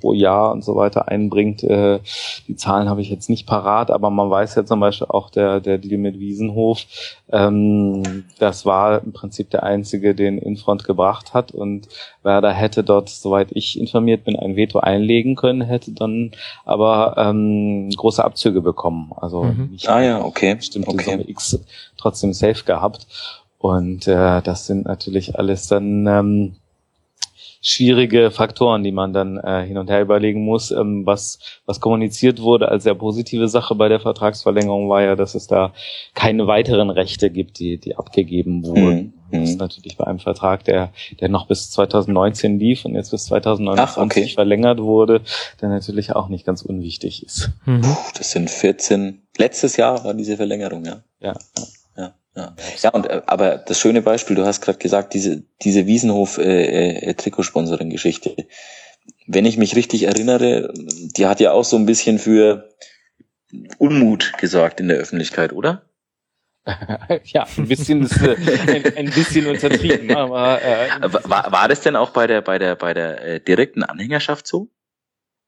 pro 0.00 0.12
Jahr 0.12 0.52
und 0.52 0.64
so 0.64 0.74
weiter 0.76 1.08
einbringt, 1.08 1.62
äh, 1.62 2.00
die 2.48 2.56
Zahlen 2.56 2.88
habe 2.88 3.00
ich 3.00 3.10
jetzt 3.10 3.30
nicht 3.30 3.46
parat, 3.46 3.90
aber 3.90 4.10
man 4.10 4.30
weiß 4.30 4.56
ja 4.56 4.64
zum 4.64 4.80
Beispiel 4.80 5.06
auch 5.08 5.30
der, 5.30 5.60
der 5.60 5.78
Deal 5.78 5.98
mit 5.98 6.18
Wiesenhof, 6.18 6.84
ähm, 7.30 8.24
das 8.38 8.66
war 8.66 9.02
im 9.02 9.12
Prinzip 9.12 9.50
der 9.50 9.62
einzige, 9.62 10.14
den 10.14 10.38
Infront 10.38 10.84
gebracht 10.84 11.34
hat 11.34 11.52
und 11.52 11.88
Werder 12.22 12.52
hätte 12.52 12.82
dort, 12.82 13.08
soweit 13.08 13.48
ich 13.52 13.78
informiert 13.78 14.24
bin, 14.24 14.36
ein 14.36 14.56
Veto 14.56 14.80
einlegen 14.80 15.36
können, 15.36 15.60
hätte 15.60 15.92
dann 15.92 16.32
aber 16.64 17.14
ähm, 17.16 17.90
große 17.90 18.24
Abzüge 18.24 18.60
bekommen. 18.60 19.12
Also 19.16 19.44
mhm. 19.44 19.68
nicht 19.72 19.88
ah 19.88 20.02
ja, 20.02 20.24
okay. 20.24 20.54
bestimmte 20.54 20.90
okay. 20.90 21.10
Summe 21.10 21.28
X 21.28 21.60
trotzdem 21.98 22.32
safe 22.32 22.64
gehabt. 22.64 23.06
Und 23.58 24.06
äh, 24.06 24.40
das 24.42 24.66
sind 24.66 24.86
natürlich 24.86 25.36
alles 25.36 25.66
dann 25.66 26.06
ähm, 26.06 26.56
schwierige 27.60 28.30
Faktoren, 28.30 28.84
die 28.84 28.92
man 28.92 29.12
dann 29.12 29.36
äh, 29.38 29.64
hin 29.66 29.78
und 29.78 29.90
her 29.90 30.00
überlegen 30.00 30.44
muss. 30.44 30.70
Ähm, 30.70 31.04
was, 31.06 31.38
was 31.66 31.80
kommuniziert 31.80 32.40
wurde 32.40 32.68
als 32.68 32.84
sehr 32.84 32.94
positive 32.94 33.48
Sache 33.48 33.74
bei 33.74 33.88
der 33.88 34.00
Vertragsverlängerung 34.00 34.88
war 34.88 35.02
ja, 35.02 35.16
dass 35.16 35.34
es 35.34 35.46
da 35.46 35.72
keine 36.14 36.46
weiteren 36.46 36.90
Rechte 36.90 37.30
gibt, 37.30 37.58
die, 37.58 37.78
die 37.78 37.96
abgegeben 37.96 38.64
wurden. 38.64 38.94
Mhm. 38.94 39.12
Mhm. 39.30 39.40
Das 39.40 39.50
ist 39.50 39.58
natürlich 39.58 39.96
bei 39.96 40.06
einem 40.06 40.20
Vertrag, 40.20 40.64
der, 40.64 40.92
der 41.20 41.28
noch 41.28 41.46
bis 41.46 41.70
2019 41.70 42.58
lief 42.58 42.84
und 42.84 42.94
jetzt 42.94 43.10
bis 43.10 43.26
2029 43.26 44.22
okay. 44.22 44.34
verlängert 44.34 44.80
wurde, 44.80 45.22
der 45.60 45.68
natürlich 45.68 46.14
auch 46.14 46.28
nicht 46.28 46.46
ganz 46.46 46.62
unwichtig 46.62 47.24
ist. 47.24 47.50
Mhm. 47.66 47.82
Puh, 47.82 47.96
das 48.16 48.30
sind 48.30 48.50
14, 48.50 49.22
letztes 49.36 49.76
Jahr 49.76 50.04
war 50.04 50.14
diese 50.14 50.36
Verlängerung, 50.36 50.84
ja. 50.84 51.02
Ja. 51.20 51.34
Ja. 52.38 52.54
Ja, 52.82 52.90
und 52.90 53.06
äh, 53.06 53.22
aber 53.26 53.58
das 53.58 53.78
schöne 53.78 54.02
Beispiel, 54.02 54.36
du 54.36 54.46
hast 54.46 54.60
gerade 54.60 54.78
gesagt, 54.78 55.14
diese 55.14 55.42
diese 55.62 55.86
Wiesenhof 55.86 56.38
äh, 56.38 57.10
äh. 57.10 57.14
Wenn 59.26 59.44
ich 59.44 59.58
mich 59.58 59.76
richtig 59.76 60.04
erinnere, 60.04 60.72
die 60.74 61.26
hat 61.26 61.40
ja 61.40 61.52
auch 61.52 61.64
so 61.64 61.76
ein 61.76 61.86
bisschen 61.86 62.18
für 62.18 62.70
Unmut 63.78 64.34
gesorgt 64.38 64.80
in 64.80 64.88
der 64.88 64.98
Öffentlichkeit, 64.98 65.52
oder? 65.52 65.82
ja, 67.24 67.46
ein 67.56 67.68
bisschen 67.68 68.02
ist, 68.02 68.22
äh, 68.22 68.36
ein, 68.36 68.96
ein, 68.96 69.10
bisschen 69.10 69.46
untertrieben, 69.46 70.10
aber 70.16 70.60
äh, 70.62 70.88
war, 71.00 71.50
war 71.50 71.68
das 71.68 71.80
denn 71.80 71.96
auch 71.96 72.10
bei 72.10 72.26
der 72.26 72.42
bei 72.42 72.58
der 72.58 72.76
bei 72.76 72.92
der 72.92 73.24
äh, 73.24 73.40
direkten 73.40 73.82
Anhängerschaft 73.82 74.46
so? 74.46 74.68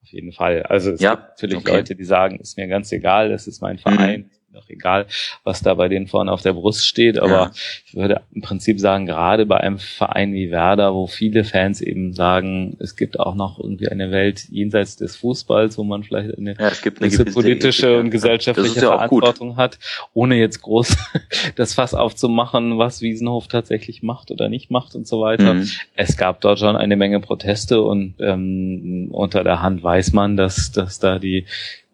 Auf 0.02 0.08
jeden 0.08 0.32
Fall. 0.32 0.62
Also 0.62 0.92
es 0.92 1.00
ja, 1.00 1.14
gibt 1.14 1.28
natürlich 1.28 1.56
okay. 1.58 1.72
Leute, 1.72 1.94
die 1.94 2.04
sagen, 2.04 2.40
ist 2.40 2.56
mir 2.56 2.68
ganz 2.68 2.90
egal, 2.90 3.28
das 3.28 3.46
ist 3.46 3.60
mein 3.60 3.78
Verein, 3.78 4.20
mhm 4.20 4.39
doch 4.52 4.68
egal, 4.68 5.06
was 5.44 5.62
da 5.62 5.74
bei 5.74 5.88
denen 5.88 6.08
vorne 6.08 6.32
auf 6.32 6.42
der 6.42 6.54
Brust 6.54 6.86
steht. 6.86 7.18
Aber 7.18 7.30
ja. 7.30 7.50
ich 7.86 7.94
würde 7.94 8.22
im 8.34 8.42
Prinzip 8.42 8.80
sagen, 8.80 9.06
gerade 9.06 9.46
bei 9.46 9.58
einem 9.58 9.78
Verein 9.78 10.32
wie 10.32 10.50
Werder, 10.50 10.94
wo 10.94 11.06
viele 11.06 11.44
Fans 11.44 11.80
eben 11.80 12.12
sagen, 12.12 12.76
es 12.80 12.96
gibt 12.96 13.20
auch 13.20 13.34
noch 13.34 13.58
irgendwie 13.60 13.88
eine 13.88 14.10
Welt 14.10 14.48
jenseits 14.50 14.96
des 14.96 15.16
Fußballs, 15.16 15.78
wo 15.78 15.84
man 15.84 16.02
vielleicht 16.02 16.36
eine, 16.36 16.54
ja, 16.58 16.66
eine 16.66 16.76
gewisse 16.82 17.24
politische 17.24 17.98
und 17.98 18.10
gesellschaftliche 18.10 18.80
ja 18.80 18.86
Verantwortung 18.88 19.56
hat, 19.56 19.78
ohne 20.14 20.36
jetzt 20.36 20.62
groß 20.62 20.96
das 21.56 21.74
Fass 21.74 21.94
aufzumachen, 21.94 22.78
was 22.78 23.02
Wiesenhof 23.02 23.46
tatsächlich 23.46 24.02
macht 24.02 24.30
oder 24.30 24.48
nicht 24.48 24.70
macht 24.70 24.94
und 24.94 25.06
so 25.06 25.20
weiter. 25.20 25.54
Mhm. 25.54 25.68
Es 25.94 26.16
gab 26.16 26.40
dort 26.40 26.58
schon 26.58 26.76
eine 26.76 26.96
Menge 26.96 27.20
Proteste 27.20 27.82
und 27.82 28.14
ähm, 28.18 29.08
unter 29.12 29.44
der 29.44 29.62
Hand 29.62 29.82
weiß 29.82 30.12
man, 30.12 30.36
dass, 30.36 30.72
dass 30.72 30.98
da 30.98 31.18
die 31.18 31.46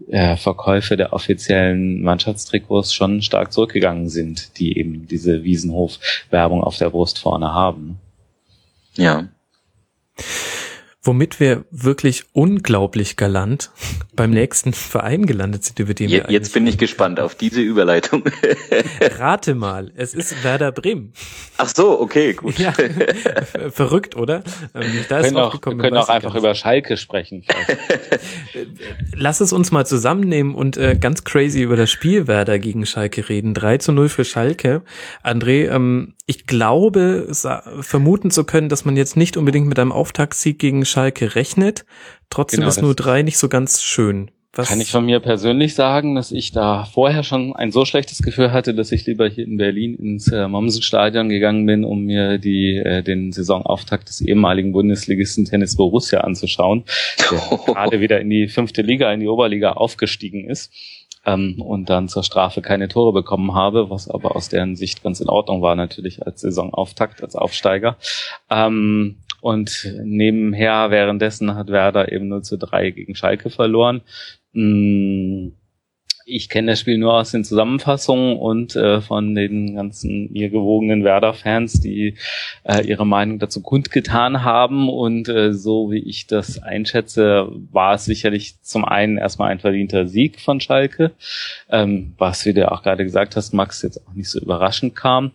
äh, 0.08 0.36
Verkäufe 0.36 0.96
der 0.96 1.12
offiziellen 1.12 2.02
Mannschaftstrikots 2.02 2.94
schon 2.94 3.22
stark 3.22 3.52
zurückgegangen 3.52 4.08
sind, 4.08 4.58
die 4.58 4.78
eben 4.78 5.06
diese 5.06 5.44
Wiesenhof-Werbung 5.44 6.62
auf 6.62 6.76
der 6.76 6.90
Brust 6.90 7.18
vorne 7.18 7.52
haben. 7.52 7.98
Ja. 8.96 9.28
Womit 11.06 11.38
wir 11.38 11.64
wirklich 11.70 12.24
unglaublich 12.32 13.16
galant 13.16 13.70
beim 14.16 14.30
nächsten 14.30 14.72
Verein 14.72 15.24
gelandet 15.24 15.64
sind, 15.64 15.78
über 15.78 15.94
den 15.94 16.08
Je, 16.08 16.24
wir 16.24 16.30
Jetzt 16.30 16.52
bin 16.52 16.66
ich 16.66 16.78
gespannt 16.78 17.20
auf 17.20 17.36
diese 17.36 17.60
Überleitung. 17.60 18.24
Rate 19.00 19.54
mal, 19.54 19.92
es 19.94 20.14
ist 20.14 20.42
Werder 20.42 20.72
Bremen. 20.72 21.12
Ach 21.58 21.68
so, 21.68 22.00
okay, 22.00 22.32
gut. 22.32 22.58
Ja, 22.58 22.72
verrückt, 23.70 24.16
oder? 24.16 24.42
Ähm, 24.74 25.04
da 25.08 25.18
wir 25.18 25.22
können 25.22 25.36
auch, 25.36 25.54
wir 25.54 25.76
können 25.76 25.96
auch 25.96 26.08
einfach 26.08 26.34
über 26.34 26.56
Schalke 26.56 26.96
sprechen. 26.96 27.44
Lass 29.14 29.40
es 29.40 29.52
uns 29.52 29.70
mal 29.70 29.86
zusammennehmen 29.86 30.56
und 30.56 30.76
äh, 30.76 30.96
ganz 30.98 31.22
crazy 31.22 31.62
über 31.62 31.76
das 31.76 31.90
Spiel 31.90 32.26
Werder 32.26 32.58
gegen 32.58 32.84
Schalke 32.84 33.28
reden. 33.28 33.54
3 33.54 33.78
zu 33.78 33.92
0 33.92 34.08
für 34.08 34.24
Schalke. 34.24 34.82
André, 35.22 35.70
ähm, 35.70 36.15
ich 36.26 36.46
glaube, 36.46 37.28
vermuten 37.80 38.30
zu 38.30 38.44
können, 38.44 38.68
dass 38.68 38.84
man 38.84 38.96
jetzt 38.96 39.16
nicht 39.16 39.36
unbedingt 39.36 39.68
mit 39.68 39.78
einem 39.78 39.92
Auftaktsieg 39.92 40.58
gegen 40.58 40.84
Schalke 40.84 41.36
rechnet. 41.36 41.86
Trotzdem 42.30 42.60
genau, 42.60 42.68
ist 42.68 42.82
nur 42.82 42.94
drei 42.94 43.22
nicht 43.22 43.38
so 43.38 43.48
ganz 43.48 43.82
schön. 43.82 44.32
Was 44.52 44.68
kann 44.68 44.80
ich 44.80 44.90
von 44.90 45.04
mir 45.04 45.20
persönlich 45.20 45.74
sagen, 45.74 46.14
dass 46.14 46.32
ich 46.32 46.50
da 46.50 46.86
vorher 46.86 47.22
schon 47.22 47.54
ein 47.54 47.70
so 47.70 47.84
schlechtes 47.84 48.22
Gefühl 48.22 48.52
hatte, 48.52 48.74
dass 48.74 48.90
ich 48.90 49.04
lieber 49.04 49.28
hier 49.28 49.44
in 49.44 49.58
Berlin 49.58 49.94
ins 49.94 50.32
äh, 50.32 50.48
Mommsen-Stadion 50.48 51.28
gegangen 51.28 51.66
bin, 51.66 51.84
um 51.84 52.04
mir 52.04 52.38
die, 52.38 52.76
äh, 52.78 53.02
den 53.02 53.32
Saisonauftakt 53.32 54.08
des 54.08 54.22
ehemaligen 54.22 54.72
Bundesligisten 54.72 55.44
Tennis 55.44 55.76
Borussia 55.76 56.22
anzuschauen, 56.22 56.84
der 57.30 57.58
gerade 57.66 58.00
wieder 58.00 58.18
in 58.18 58.30
die 58.30 58.48
fünfte 58.48 58.80
Liga, 58.80 59.12
in 59.12 59.20
die 59.20 59.28
Oberliga 59.28 59.72
aufgestiegen 59.72 60.48
ist 60.48 60.72
ähm, 61.26 61.60
und 61.60 61.90
dann 61.90 62.08
zur 62.08 62.22
Strafe 62.22 62.62
keine 62.62 62.88
Tore 62.88 63.12
bekommen 63.12 63.54
habe, 63.54 63.90
was 63.90 64.08
aber 64.08 64.36
aus 64.36 64.48
deren 64.48 64.76
Sicht 64.76 65.02
ganz 65.02 65.20
in 65.20 65.28
Ordnung 65.28 65.60
war, 65.60 65.74
natürlich 65.74 66.24
als 66.24 66.40
Saisonauftakt, 66.40 67.22
als 67.22 67.36
Aufsteiger. 67.36 67.96
Ähm, 68.48 69.16
und 69.40 69.92
nebenher 70.02 70.90
währenddessen 70.90 71.54
hat 71.54 71.68
Werder 71.68 72.10
eben 72.12 72.28
0 72.28 72.42
zu 72.42 72.56
3 72.56 72.90
gegen 72.90 73.14
Schalke 73.14 73.50
verloren. 73.50 74.00
Mm, 74.52 75.48
ich 76.28 76.48
kenne 76.48 76.72
das 76.72 76.80
Spiel 76.80 76.98
nur 76.98 77.14
aus 77.14 77.30
den 77.30 77.44
Zusammenfassungen 77.44 78.36
und 78.36 78.74
äh, 78.74 79.00
von 79.00 79.36
den 79.36 79.76
ganzen 79.76 80.34
ihr 80.34 80.50
gewogenen 80.50 81.04
Werder-Fans, 81.04 81.80
die 81.80 82.16
äh, 82.64 82.84
ihre 82.84 83.06
Meinung 83.06 83.38
dazu 83.38 83.62
kundgetan 83.62 84.42
haben. 84.42 84.88
Und 84.88 85.28
äh, 85.28 85.54
so 85.54 85.92
wie 85.92 86.00
ich 86.00 86.26
das 86.26 86.60
einschätze, 86.60 87.48
war 87.70 87.94
es 87.94 88.06
sicherlich 88.06 88.60
zum 88.60 88.84
einen 88.84 89.18
erstmal 89.18 89.52
ein 89.52 89.60
verdienter 89.60 90.08
Sieg 90.08 90.40
von 90.40 90.60
Schalke, 90.60 91.12
ähm, 91.70 92.14
was, 92.18 92.44
wie 92.44 92.52
du 92.52 92.70
auch 92.70 92.82
gerade 92.82 93.04
gesagt 93.04 93.36
hast, 93.36 93.54
Max, 93.54 93.82
jetzt 93.82 94.04
auch 94.08 94.14
nicht 94.14 94.28
so 94.28 94.40
überraschend 94.40 94.96
kam 94.96 95.30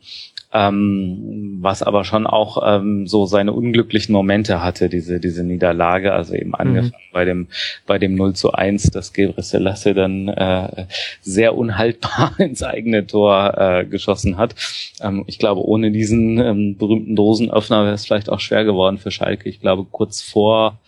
ähm, 0.53 1.60
was 1.61 1.84
aber 1.84 2.03
schon 2.03 2.28
auch 2.28 2.61
ähm, 2.65 3.07
so 3.07 3.26
seine 3.26 3.53
unglücklichen 3.53 4.14
Momente 4.14 4.61
hatte, 4.64 4.90
diese, 4.90 5.19
diese 5.19 5.44
Niederlage, 5.44 6.14
also 6.14 6.34
eben 6.34 6.49
mhm. 6.49 6.56
angefangen 6.56 7.03
mhm. 7.10 7.14
bei 7.14 7.26
dem, 7.26 7.48
bei 7.86 7.98
dem 7.99 8.15
0 8.15 8.34
zu 8.34 8.52
1, 8.52 8.91
dass 8.91 9.14
Gebre 9.14 9.44
Selassie 9.44 9.94
dann 9.94 10.28
äh, 10.28 10.88
sehr 11.22 11.56
unhaltbar 11.56 12.34
ins 12.40 12.64
eigene 12.64 13.07
Tor 13.07 13.57
äh, 13.57 13.86
geschossen 13.86 14.38
hat. 14.38 14.56
Ähm, 15.02 15.23
ich 15.28 15.40
glaube, 15.40 15.65
ohne 15.65 15.91
diesen 15.91 16.40
ähm, 16.40 16.78
berühmten 16.78 17.15
Dosenöffner 17.15 17.86
wäre 17.86 17.94
es 17.94 18.06
vielleicht 18.06 18.30
auch 18.30 18.40
schwer 18.40 18.65
geworden 18.65 18.98
für 18.98 19.11
Schalke. 19.11 19.48
Ich 19.48 19.61
glaube, 19.61 19.86
kurz 19.90 20.22
vor 20.22 20.80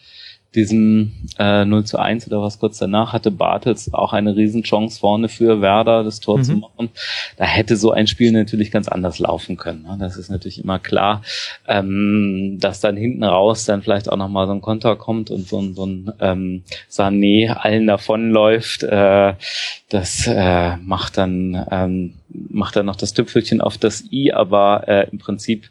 diesem 0.56 1.12
äh, 1.40 1.66
0 1.66 1.84
zu 1.86 2.00
1 2.00 2.28
oder 2.28 2.42
was 2.42 2.60
kurz 2.60 2.78
danach 2.78 3.14
hatte 3.14 3.32
Bartels 3.32 3.94
auch 3.94 4.14
eine 4.14 4.36
Riesenchance 4.36 5.00
vorne 5.00 5.30
für 5.30 5.62
Werder, 5.62 6.04
das 6.04 6.20
Tor 6.20 6.38
mhm. 6.38 6.44
zu 6.44 6.56
machen. 6.58 6.90
Da 7.38 7.46
hätte 7.46 7.76
so 7.76 7.92
ein 7.92 8.08
Spiel 8.08 8.32
natürlich 8.32 8.72
ganz 8.72 8.88
anders 8.88 9.20
laufen 9.20 9.58
können. 9.58 9.84
Ne? 9.84 9.98
Das 10.00 10.18
ist 10.18 10.30
natürlich 10.30 10.64
immer 10.64 10.80
klar, 10.80 11.22
ähm, 11.68 12.58
dass 12.60 12.80
dann 12.80 12.98
hinten 12.98 13.24
raus 13.24 13.66
dann 13.66 13.82
vielleicht 13.82 14.12
auch 14.12 14.18
nochmal 14.18 14.48
so 14.48 14.54
ein 14.54 14.62
Konter 14.62 14.96
kommt 14.96 15.32
und 15.32 15.48
so, 15.48 15.60
ein 15.60 15.74
so 15.74 15.86
ein 15.86 16.12
ähm, 16.20 16.64
Sané 16.90 17.50
allen 17.50 17.88
davonläuft. 17.88 18.84
Äh, 18.84 19.34
das 19.94 20.26
äh, 20.26 20.78
macht 20.78 21.20
dann 21.20 21.68
ähm, 21.70 22.16
macht 22.28 22.76
dann 22.76 22.88
noch 22.88 22.96
das 22.96 23.14
Tüpfelchen 23.14 23.62
auf 23.62 23.78
das 23.78 24.04
i, 24.12 24.32
aber 24.32 24.86
äh, 24.88 25.08
im 25.12 25.20
Prinzip 25.20 25.70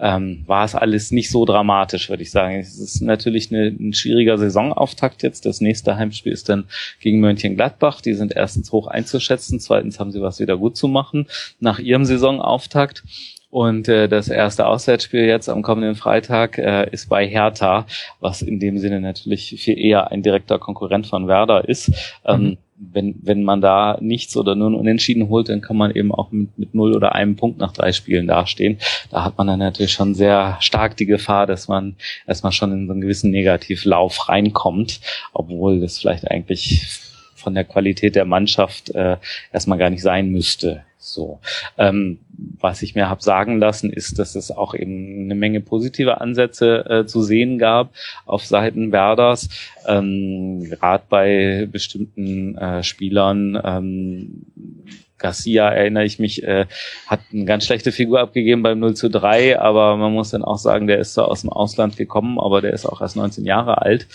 ähm, 0.00 0.42
war 0.46 0.64
es 0.64 0.74
alles 0.74 1.12
nicht 1.12 1.30
so 1.30 1.44
dramatisch, 1.44 2.10
würde 2.10 2.24
ich 2.24 2.32
sagen. 2.32 2.58
Es 2.58 2.80
ist 2.80 3.00
natürlich 3.00 3.52
eine, 3.52 3.68
ein 3.68 3.92
schwieriger 3.92 4.38
Saisonauftakt 4.38 5.22
jetzt. 5.22 5.46
Das 5.46 5.60
nächste 5.60 5.96
Heimspiel 5.96 6.32
ist 6.32 6.48
dann 6.48 6.64
gegen 6.98 7.20
Mönchengladbach. 7.20 8.00
Die 8.00 8.14
sind 8.14 8.32
erstens 8.34 8.72
hoch 8.72 8.88
einzuschätzen, 8.88 9.60
zweitens 9.60 10.00
haben 10.00 10.10
sie 10.10 10.20
was 10.20 10.40
wieder 10.40 10.56
gut 10.56 10.76
zu 10.76 10.88
machen 10.88 11.28
nach 11.60 11.78
ihrem 11.78 12.04
Saisonauftakt. 12.04 13.04
Und 13.50 13.88
äh, 13.88 14.08
das 14.08 14.28
erste 14.28 14.66
Auswärtsspiel 14.66 15.26
jetzt 15.26 15.48
am 15.48 15.62
kommenden 15.62 15.94
Freitag 15.94 16.58
äh, 16.58 16.88
ist 16.90 17.08
bei 17.08 17.26
Hertha, 17.26 17.86
was 18.18 18.42
in 18.42 18.58
dem 18.58 18.78
Sinne 18.78 19.00
natürlich 19.00 19.60
viel 19.60 19.78
eher 19.78 20.10
ein 20.10 20.22
direkter 20.22 20.58
Konkurrent 20.58 21.06
von 21.06 21.28
Werder 21.28 21.68
ist. 21.68 21.92
Ähm, 22.24 22.42
mhm 22.42 22.58
wenn, 22.80 23.16
wenn 23.22 23.42
man 23.42 23.60
da 23.60 23.98
nichts 24.00 24.36
oder 24.36 24.54
nur 24.54 24.70
ein 24.70 24.74
Unentschieden 24.74 25.28
holt, 25.28 25.48
dann 25.48 25.60
kann 25.60 25.76
man 25.76 25.90
eben 25.90 26.12
auch 26.12 26.32
mit, 26.32 26.58
mit 26.58 26.74
null 26.74 26.96
oder 26.96 27.14
einem 27.14 27.36
Punkt 27.36 27.58
nach 27.58 27.72
drei 27.72 27.92
Spielen 27.92 28.26
dastehen. 28.26 28.78
Da 29.10 29.24
hat 29.24 29.36
man 29.36 29.46
dann 29.46 29.58
natürlich 29.58 29.92
schon 29.92 30.14
sehr 30.14 30.56
stark 30.60 30.96
die 30.96 31.06
Gefahr, 31.06 31.46
dass 31.46 31.68
man 31.68 31.96
erstmal 32.26 32.52
schon 32.52 32.72
in 32.72 32.86
so 32.86 32.92
einen 32.92 33.02
gewissen 33.02 33.30
Negativlauf 33.30 34.28
reinkommt, 34.28 35.00
obwohl 35.32 35.80
das 35.80 35.98
vielleicht 35.98 36.30
eigentlich 36.30 36.88
von 37.34 37.54
der 37.54 37.64
Qualität 37.64 38.16
der 38.16 38.24
Mannschaft 38.24 38.90
äh, 38.94 39.16
erstmal 39.52 39.78
gar 39.78 39.90
nicht 39.90 40.02
sein 40.02 40.30
müsste. 40.30 40.84
So, 41.02 41.40
ähm, 41.78 42.18
was 42.60 42.82
ich 42.82 42.94
mir 42.94 43.08
habe 43.08 43.22
sagen 43.22 43.58
lassen, 43.58 43.90
ist, 43.90 44.18
dass 44.18 44.34
es 44.34 44.50
auch 44.50 44.74
eben 44.74 45.24
eine 45.24 45.34
Menge 45.34 45.62
positive 45.62 46.20
Ansätze 46.20 46.84
äh, 46.88 47.06
zu 47.06 47.22
sehen 47.22 47.58
gab 47.58 47.94
auf 48.26 48.44
Seiten 48.44 48.92
Werders, 48.92 49.48
ähm, 49.86 50.62
gerade 50.62 51.04
bei 51.08 51.66
bestimmten 51.72 52.54
äh, 52.58 52.82
Spielern. 52.82 53.58
Ähm, 53.64 54.44
Garcia 55.20 55.68
erinnere 55.68 56.04
ich 56.04 56.18
mich, 56.18 56.42
äh, 56.42 56.66
hat 57.06 57.20
eine 57.32 57.44
ganz 57.44 57.64
schlechte 57.66 57.92
Figur 57.92 58.20
abgegeben 58.20 58.62
beim 58.62 58.80
0 58.80 58.94
zu 58.94 59.08
3, 59.08 59.60
aber 59.60 59.96
man 59.96 60.12
muss 60.12 60.30
dann 60.30 60.42
auch 60.42 60.58
sagen, 60.58 60.86
der 60.86 60.98
ist 60.98 61.14
zwar 61.14 61.28
aus 61.28 61.42
dem 61.42 61.50
Ausland 61.50 61.96
gekommen, 61.96 62.40
aber 62.40 62.60
der 62.60 62.72
ist 62.72 62.86
auch 62.86 63.00
erst 63.00 63.16
19 63.16 63.44
Jahre 63.44 63.82
alt 63.82 64.08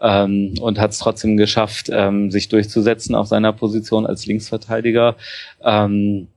ähm, 0.00 0.54
und 0.60 0.78
hat 0.78 0.90
es 0.90 0.98
trotzdem 0.98 1.36
geschafft, 1.36 1.88
ähm, 1.90 2.30
sich 2.30 2.48
durchzusetzen 2.48 3.14
auf 3.14 3.26
seiner 3.28 3.52
Position 3.52 4.04
als 4.06 4.26
Linksverteidiger. 4.26 5.16
Ähm, 5.64 6.28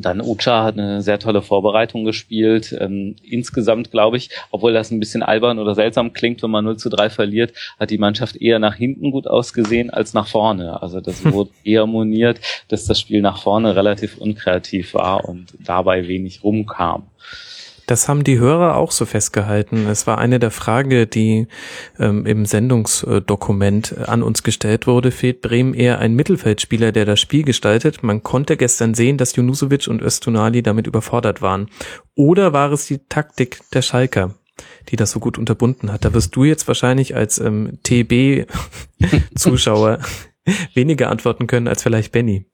dann 0.00 0.20
Ucha 0.20 0.62
hat 0.62 0.78
eine 0.78 1.02
sehr 1.02 1.18
tolle 1.18 1.42
Vorbereitung 1.42 2.04
gespielt. 2.04 2.76
Ähm, 2.78 3.16
insgesamt 3.22 3.90
glaube 3.90 4.16
ich, 4.16 4.30
obwohl 4.50 4.72
das 4.72 4.90
ein 4.90 5.00
bisschen 5.00 5.22
albern 5.22 5.58
oder 5.58 5.74
seltsam 5.74 6.12
klingt, 6.12 6.42
wenn 6.42 6.50
man 6.50 6.64
0 6.64 6.76
zu 6.76 6.88
3 6.88 7.10
verliert, 7.10 7.52
hat 7.80 7.90
die 7.90 7.98
Mannschaft 7.98 8.36
eher 8.36 8.60
nach 8.60 8.76
hinten 8.76 9.10
gut 9.10 9.26
ausgesehen 9.26 9.90
als 9.90 10.14
nach 10.14 10.28
vorne. 10.28 10.80
Also 10.80 11.00
das 11.00 11.24
wurde 11.32 11.50
eher 11.64 11.86
moniert, 11.86 12.40
dass 12.68 12.84
das 12.84 13.00
Spiel 13.00 13.22
nach 13.22 13.42
vorne 13.42 13.74
relativ 13.74 14.18
unkreativ 14.18 14.94
war 14.94 15.28
und 15.28 15.48
dabei 15.58 16.06
wenig 16.06 16.44
rumkam. 16.44 17.06
Das 17.88 18.06
haben 18.06 18.22
die 18.22 18.38
Hörer 18.38 18.76
auch 18.76 18.90
so 18.90 19.06
festgehalten. 19.06 19.86
Es 19.86 20.06
war 20.06 20.18
eine 20.18 20.38
der 20.38 20.50
Fragen, 20.50 21.08
die 21.08 21.48
ähm, 21.98 22.26
im 22.26 22.44
Sendungsdokument 22.44 23.96
an 24.06 24.22
uns 24.22 24.42
gestellt 24.42 24.86
wurde. 24.86 25.10
Fehlt 25.10 25.40
Bremen 25.40 25.72
eher 25.72 25.98
ein 25.98 26.14
Mittelfeldspieler, 26.14 26.92
der 26.92 27.06
das 27.06 27.18
Spiel 27.18 27.44
gestaltet? 27.44 28.02
Man 28.02 28.22
konnte 28.22 28.58
gestern 28.58 28.92
sehen, 28.92 29.16
dass 29.16 29.34
Junusovic 29.36 29.88
und 29.88 30.02
Östunali 30.02 30.62
damit 30.62 30.86
überfordert 30.86 31.40
waren. 31.40 31.70
Oder 32.14 32.52
war 32.52 32.70
es 32.72 32.86
die 32.86 32.98
Taktik 33.08 33.60
der 33.72 33.80
Schalker? 33.82 34.34
die 34.88 34.96
das 34.96 35.12
so 35.12 35.20
gut 35.20 35.38
unterbunden 35.38 35.92
hat. 35.92 36.04
Da 36.04 36.12
wirst 36.14 36.34
du 36.34 36.42
jetzt 36.42 36.66
wahrscheinlich 36.66 37.14
als 37.14 37.38
ähm, 37.38 37.78
TB-Zuschauer 37.84 40.00
weniger 40.74 41.10
antworten 41.10 41.46
können 41.46 41.68
als 41.68 41.84
vielleicht 41.84 42.10
Benny. 42.10 42.44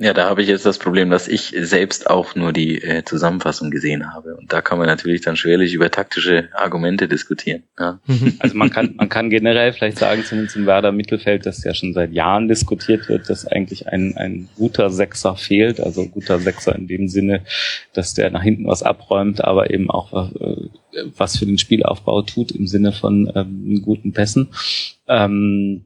Ja, 0.00 0.14
da 0.14 0.28
habe 0.28 0.42
ich 0.42 0.48
jetzt 0.48 0.64
das 0.64 0.78
Problem, 0.78 1.10
dass 1.10 1.26
ich 1.26 1.52
selbst 1.58 2.08
auch 2.08 2.36
nur 2.36 2.52
die 2.52 2.80
äh, 2.80 3.04
Zusammenfassung 3.04 3.72
gesehen 3.72 4.14
habe. 4.14 4.36
Und 4.36 4.52
da 4.52 4.62
kann 4.62 4.78
man 4.78 4.86
natürlich 4.86 5.22
dann 5.22 5.36
schwerlich 5.36 5.74
über 5.74 5.90
taktische 5.90 6.48
Argumente 6.52 7.08
diskutieren. 7.08 7.64
Ja. 7.78 7.98
Also 8.40 8.56
man 8.56 8.70
kann, 8.70 8.94
man 8.96 9.08
kann 9.08 9.30
generell 9.30 9.72
vielleicht 9.72 9.98
sagen, 9.98 10.22
zumindest 10.24 10.54
im 10.54 10.66
Werder 10.66 10.92
Mittelfeld, 10.92 11.46
dass 11.46 11.64
ja 11.64 11.74
schon 11.74 11.92
seit 11.92 12.12
Jahren 12.12 12.46
diskutiert 12.46 13.08
wird, 13.08 13.28
dass 13.28 13.46
eigentlich 13.46 13.88
ein, 13.88 14.16
ein 14.16 14.48
guter 14.54 14.90
Sechser 14.90 15.34
fehlt. 15.34 15.80
Also 15.80 16.06
guter 16.06 16.38
Sechser 16.38 16.76
in 16.76 16.86
dem 16.86 17.08
Sinne, 17.08 17.42
dass 17.92 18.14
der 18.14 18.30
nach 18.30 18.42
hinten 18.42 18.66
was 18.66 18.84
abräumt, 18.84 19.42
aber 19.42 19.70
eben 19.70 19.90
auch 19.90 20.12
äh, 20.40 20.68
was 21.16 21.38
für 21.38 21.46
den 21.46 21.58
Spielaufbau 21.58 22.22
tut 22.22 22.52
im 22.52 22.68
Sinne 22.68 22.92
von 22.92 23.32
ähm, 23.34 23.82
guten 23.82 24.12
Pässen. 24.12 24.48
Ähm, 25.08 25.84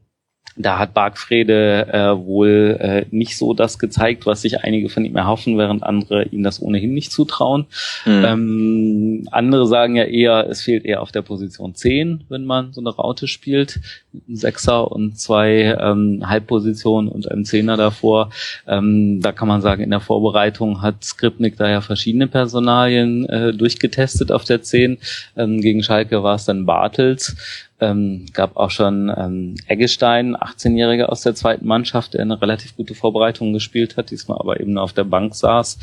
da 0.55 0.77
hat 0.77 0.93
Bargfrede 0.93 1.87
äh, 1.91 2.25
wohl 2.25 2.77
äh, 2.79 3.05
nicht 3.09 3.37
so 3.37 3.53
das 3.53 3.79
gezeigt, 3.79 4.25
was 4.25 4.41
sich 4.41 4.63
einige 4.63 4.89
von 4.89 5.03
ihm 5.03 5.15
erhoffen, 5.15 5.57
während 5.57 5.83
andere 5.83 6.25
ihm 6.25 6.43
das 6.43 6.61
ohnehin 6.61 6.93
nicht 6.93 7.11
zutrauen. 7.11 7.65
Mhm. 8.05 8.25
Ähm, 8.25 9.27
andere 9.31 9.67
sagen 9.67 9.95
ja 9.95 10.03
eher, 10.03 10.47
es 10.49 10.61
fehlt 10.61 10.85
eher 10.85 11.01
auf 11.01 11.11
der 11.11 11.23
Position 11.23 11.73
10, 11.73 12.25
wenn 12.29 12.45
man 12.45 12.71
so 12.73 12.81
eine 12.81 12.91
Raute 12.91 13.27
spielt. 13.27 13.79
Ein 14.13 14.35
Sechser 14.35 14.91
und 14.91 15.17
zwei 15.19 15.75
ähm, 15.79 16.23
Halbpositionen 16.25 17.11
und 17.11 17.29
ein 17.31 17.45
Zehner 17.45 17.77
davor. 17.77 18.29
Ähm, 18.67 19.21
da 19.21 19.31
kann 19.31 19.47
man 19.47 19.61
sagen, 19.61 19.81
in 19.81 19.89
der 19.89 20.01
Vorbereitung 20.01 20.81
hat 20.81 21.03
Skripnik 21.03 21.57
da 21.57 21.69
ja 21.69 21.81
verschiedene 21.81 22.27
Personalien 22.27 23.27
äh, 23.27 23.53
durchgetestet 23.53 24.31
auf 24.31 24.43
der 24.43 24.61
10. 24.61 24.99
Ähm, 25.35 25.61
gegen 25.61 25.81
Schalke 25.81 26.21
war 26.21 26.35
es 26.35 26.45
dann 26.45 26.65
Bartels. 26.65 27.35
Ähm, 27.79 28.27
gab 28.33 28.55
auch 28.55 28.71
schon 28.71 29.11
ähm, 29.15 29.55
Eggestein, 29.67 30.37
18-Jähriger 30.37 31.05
aus 31.05 31.21
der 31.21 31.35
zweiten 31.35 31.67
Mannschaft, 31.67 32.13
der 32.13 32.21
eine 32.21 32.41
relativ 32.41 32.75
gute 32.77 32.95
Vorbereitung 32.95 33.51
gespielt 33.51 33.97
hat, 33.97 34.11
diesmal 34.11 34.37
aber 34.39 34.59
eben 34.59 34.77
auf 34.77 34.93
der 34.93 35.03
Bank 35.03 35.35
saß. 35.35 35.79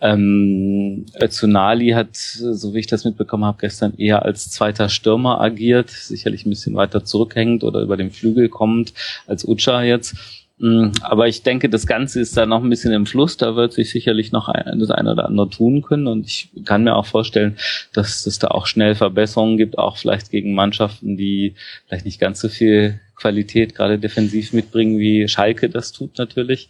Ähm, 0.00 1.06
Özunali 1.20 1.90
hat, 1.90 2.14
so 2.14 2.74
wie 2.74 2.78
ich 2.78 2.86
das 2.86 3.04
mitbekommen 3.04 3.44
habe, 3.44 3.58
gestern 3.60 3.94
eher 3.98 4.24
als 4.24 4.50
zweiter 4.50 4.88
Stürmer 4.88 5.40
agiert, 5.40 5.90
sicherlich 5.90 6.46
ein 6.46 6.50
bisschen 6.50 6.74
weiter 6.74 7.04
zurückhängend 7.04 7.64
oder 7.64 7.80
über 7.80 7.96
den 7.96 8.10
Flügel 8.10 8.48
kommend 8.48 8.94
als 9.26 9.46
Ucha 9.46 9.82
jetzt. 9.82 10.41
Mm, 10.58 10.92
aber 11.02 11.28
ich 11.28 11.42
denke, 11.42 11.68
das 11.68 11.86
Ganze 11.86 12.20
ist 12.20 12.36
da 12.36 12.46
noch 12.46 12.62
ein 12.62 12.70
bisschen 12.70 12.92
im 12.92 13.06
Fluss. 13.06 13.36
Da 13.36 13.56
wird 13.56 13.72
sich 13.72 13.90
sicherlich 13.90 14.32
noch 14.32 14.48
ein, 14.48 14.78
das 14.78 14.90
eine 14.90 15.12
oder 15.12 15.26
andere 15.26 15.48
tun 15.48 15.82
können. 15.82 16.06
Und 16.06 16.26
ich 16.26 16.50
kann 16.64 16.84
mir 16.84 16.96
auch 16.96 17.06
vorstellen, 17.06 17.56
dass 17.92 18.26
es 18.26 18.38
da 18.38 18.48
auch 18.48 18.66
schnell 18.66 18.94
Verbesserungen 18.94 19.56
gibt, 19.56 19.78
auch 19.78 19.96
vielleicht 19.96 20.30
gegen 20.30 20.54
Mannschaften, 20.54 21.16
die 21.16 21.54
vielleicht 21.86 22.04
nicht 22.04 22.20
ganz 22.20 22.40
so 22.40 22.48
viel 22.48 23.00
Qualität 23.22 23.74
gerade 23.76 23.98
defensiv 23.98 24.52
mitbringen, 24.52 24.98
wie 24.98 25.28
Schalke 25.28 25.70
das 25.70 25.92
tut 25.92 26.18
natürlich. 26.18 26.68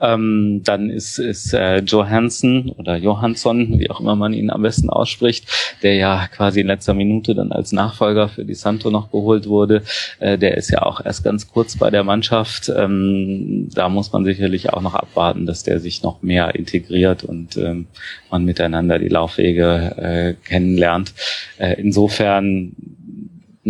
Ähm, 0.00 0.62
dann 0.64 0.90
ist, 0.90 1.18
ist 1.18 1.52
äh, 1.52 1.80
Johansson 1.80 2.70
oder 2.78 2.96
Johansson, 2.96 3.80
wie 3.80 3.90
auch 3.90 3.98
immer 3.98 4.14
man 4.14 4.32
ihn 4.32 4.48
am 4.50 4.62
besten 4.62 4.90
ausspricht, 4.90 5.48
der 5.82 5.94
ja 5.96 6.28
quasi 6.28 6.60
in 6.60 6.68
letzter 6.68 6.94
Minute 6.94 7.34
dann 7.34 7.50
als 7.50 7.72
Nachfolger 7.72 8.28
für 8.28 8.44
die 8.44 8.54
Santo 8.54 8.90
noch 8.90 9.10
geholt 9.10 9.48
wurde. 9.48 9.82
Äh, 10.20 10.38
der 10.38 10.56
ist 10.56 10.70
ja 10.70 10.82
auch 10.82 11.04
erst 11.04 11.24
ganz 11.24 11.48
kurz 11.48 11.76
bei 11.76 11.90
der 11.90 12.04
Mannschaft. 12.04 12.70
Ähm, 12.74 13.70
da 13.74 13.88
muss 13.88 14.12
man 14.12 14.24
sicherlich 14.24 14.72
auch 14.72 14.82
noch 14.82 14.94
abwarten, 14.94 15.46
dass 15.46 15.64
der 15.64 15.80
sich 15.80 16.04
noch 16.04 16.22
mehr 16.22 16.54
integriert 16.54 17.24
und 17.24 17.56
ähm, 17.56 17.88
man 18.30 18.44
miteinander 18.44 19.00
die 19.00 19.08
Laufwege 19.08 19.96
äh, 19.96 20.34
kennenlernt. 20.48 21.12
Äh, 21.58 21.74
insofern 21.80 22.72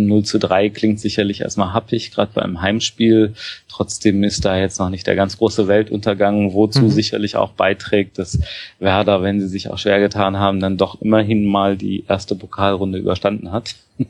0 0.07 0.23
zu 0.23 0.39
3 0.39 0.69
klingt 0.69 0.99
sicherlich 0.99 1.41
erstmal 1.41 1.73
happig, 1.73 2.11
gerade 2.11 2.31
beim 2.33 2.61
Heimspiel. 2.61 3.33
Trotzdem 3.67 4.23
ist 4.23 4.45
da 4.45 4.57
jetzt 4.57 4.79
noch 4.79 4.89
nicht 4.89 5.07
der 5.07 5.15
ganz 5.15 5.37
große 5.37 5.67
Weltuntergang, 5.67 6.53
wozu 6.53 6.83
mhm. 6.83 6.89
sicherlich 6.89 7.35
auch 7.35 7.51
beiträgt, 7.51 8.19
dass 8.19 8.39
Werder, 8.79 9.21
wenn 9.21 9.39
sie 9.39 9.47
sich 9.47 9.69
auch 9.69 9.77
schwer 9.77 9.99
getan 9.99 10.37
haben, 10.37 10.59
dann 10.59 10.77
doch 10.77 11.01
immerhin 11.01 11.45
mal 11.45 11.77
die 11.77 12.05
erste 12.07 12.35
Pokalrunde 12.35 12.97
überstanden 12.99 13.51
hat. 13.51 13.75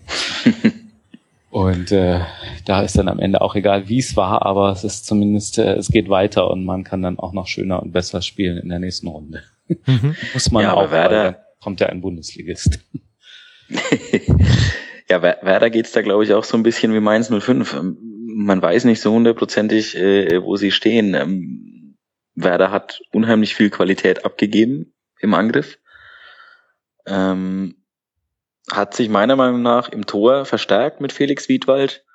und 1.49 1.91
äh, 1.91 2.19
da 2.65 2.81
ist 2.81 2.97
dann 2.97 3.07
am 3.07 3.19
Ende 3.19 3.41
auch 3.41 3.55
egal, 3.55 3.89
wie 3.89 3.99
es 3.99 4.15
war, 4.15 4.45
aber 4.45 4.71
es 4.71 4.83
ist 4.83 5.05
zumindest, 5.05 5.57
äh, 5.57 5.73
es 5.75 5.89
geht 5.89 6.09
weiter 6.09 6.49
und 6.49 6.65
man 6.65 6.83
kann 6.83 7.01
dann 7.01 7.19
auch 7.19 7.33
noch 7.33 7.47
schöner 7.47 7.81
und 7.81 7.91
besser 7.91 8.21
spielen 8.21 8.57
in 8.57 8.69
der 8.69 8.79
nächsten 8.79 9.07
Runde. 9.07 9.43
Mhm. 9.85 10.15
Muss 10.33 10.51
man 10.51 10.63
ja, 10.63 10.73
auch, 10.73 10.91
Werder 10.91 11.45
kommt 11.59 11.79
ja 11.79 11.87
ein 11.87 12.01
Bundesligist. 12.01 12.79
Ja, 15.09 15.23
Werder 15.23 15.69
geht's 15.69 15.91
da, 15.91 16.01
glaube 16.01 16.23
ich, 16.23 16.33
auch 16.33 16.43
so 16.43 16.55
ein 16.55 16.63
bisschen 16.63 16.93
wie 16.93 16.99
Mainz 16.99 17.29
05. 17.29 17.73
Ähm, 17.73 17.97
man 18.27 18.61
weiß 18.61 18.85
nicht 18.85 19.01
so 19.01 19.11
hundertprozentig, 19.11 19.95
äh, 19.97 20.43
wo 20.43 20.55
sie 20.55 20.71
stehen. 20.71 21.15
Ähm, 21.15 21.97
Werder 22.35 22.71
hat 22.71 23.01
unheimlich 23.11 23.55
viel 23.55 23.69
Qualität 23.69 24.23
abgegeben 24.23 24.93
im 25.19 25.33
Angriff. 25.33 25.79
Ähm, 27.07 27.83
hat 28.71 28.93
sich 28.93 29.09
meiner 29.09 29.35
Meinung 29.35 29.63
nach 29.63 29.89
im 29.89 30.05
Tor 30.05 30.45
verstärkt 30.45 31.01
mit 31.01 31.11
Felix 31.11 31.49
Wiedwald. 31.49 32.05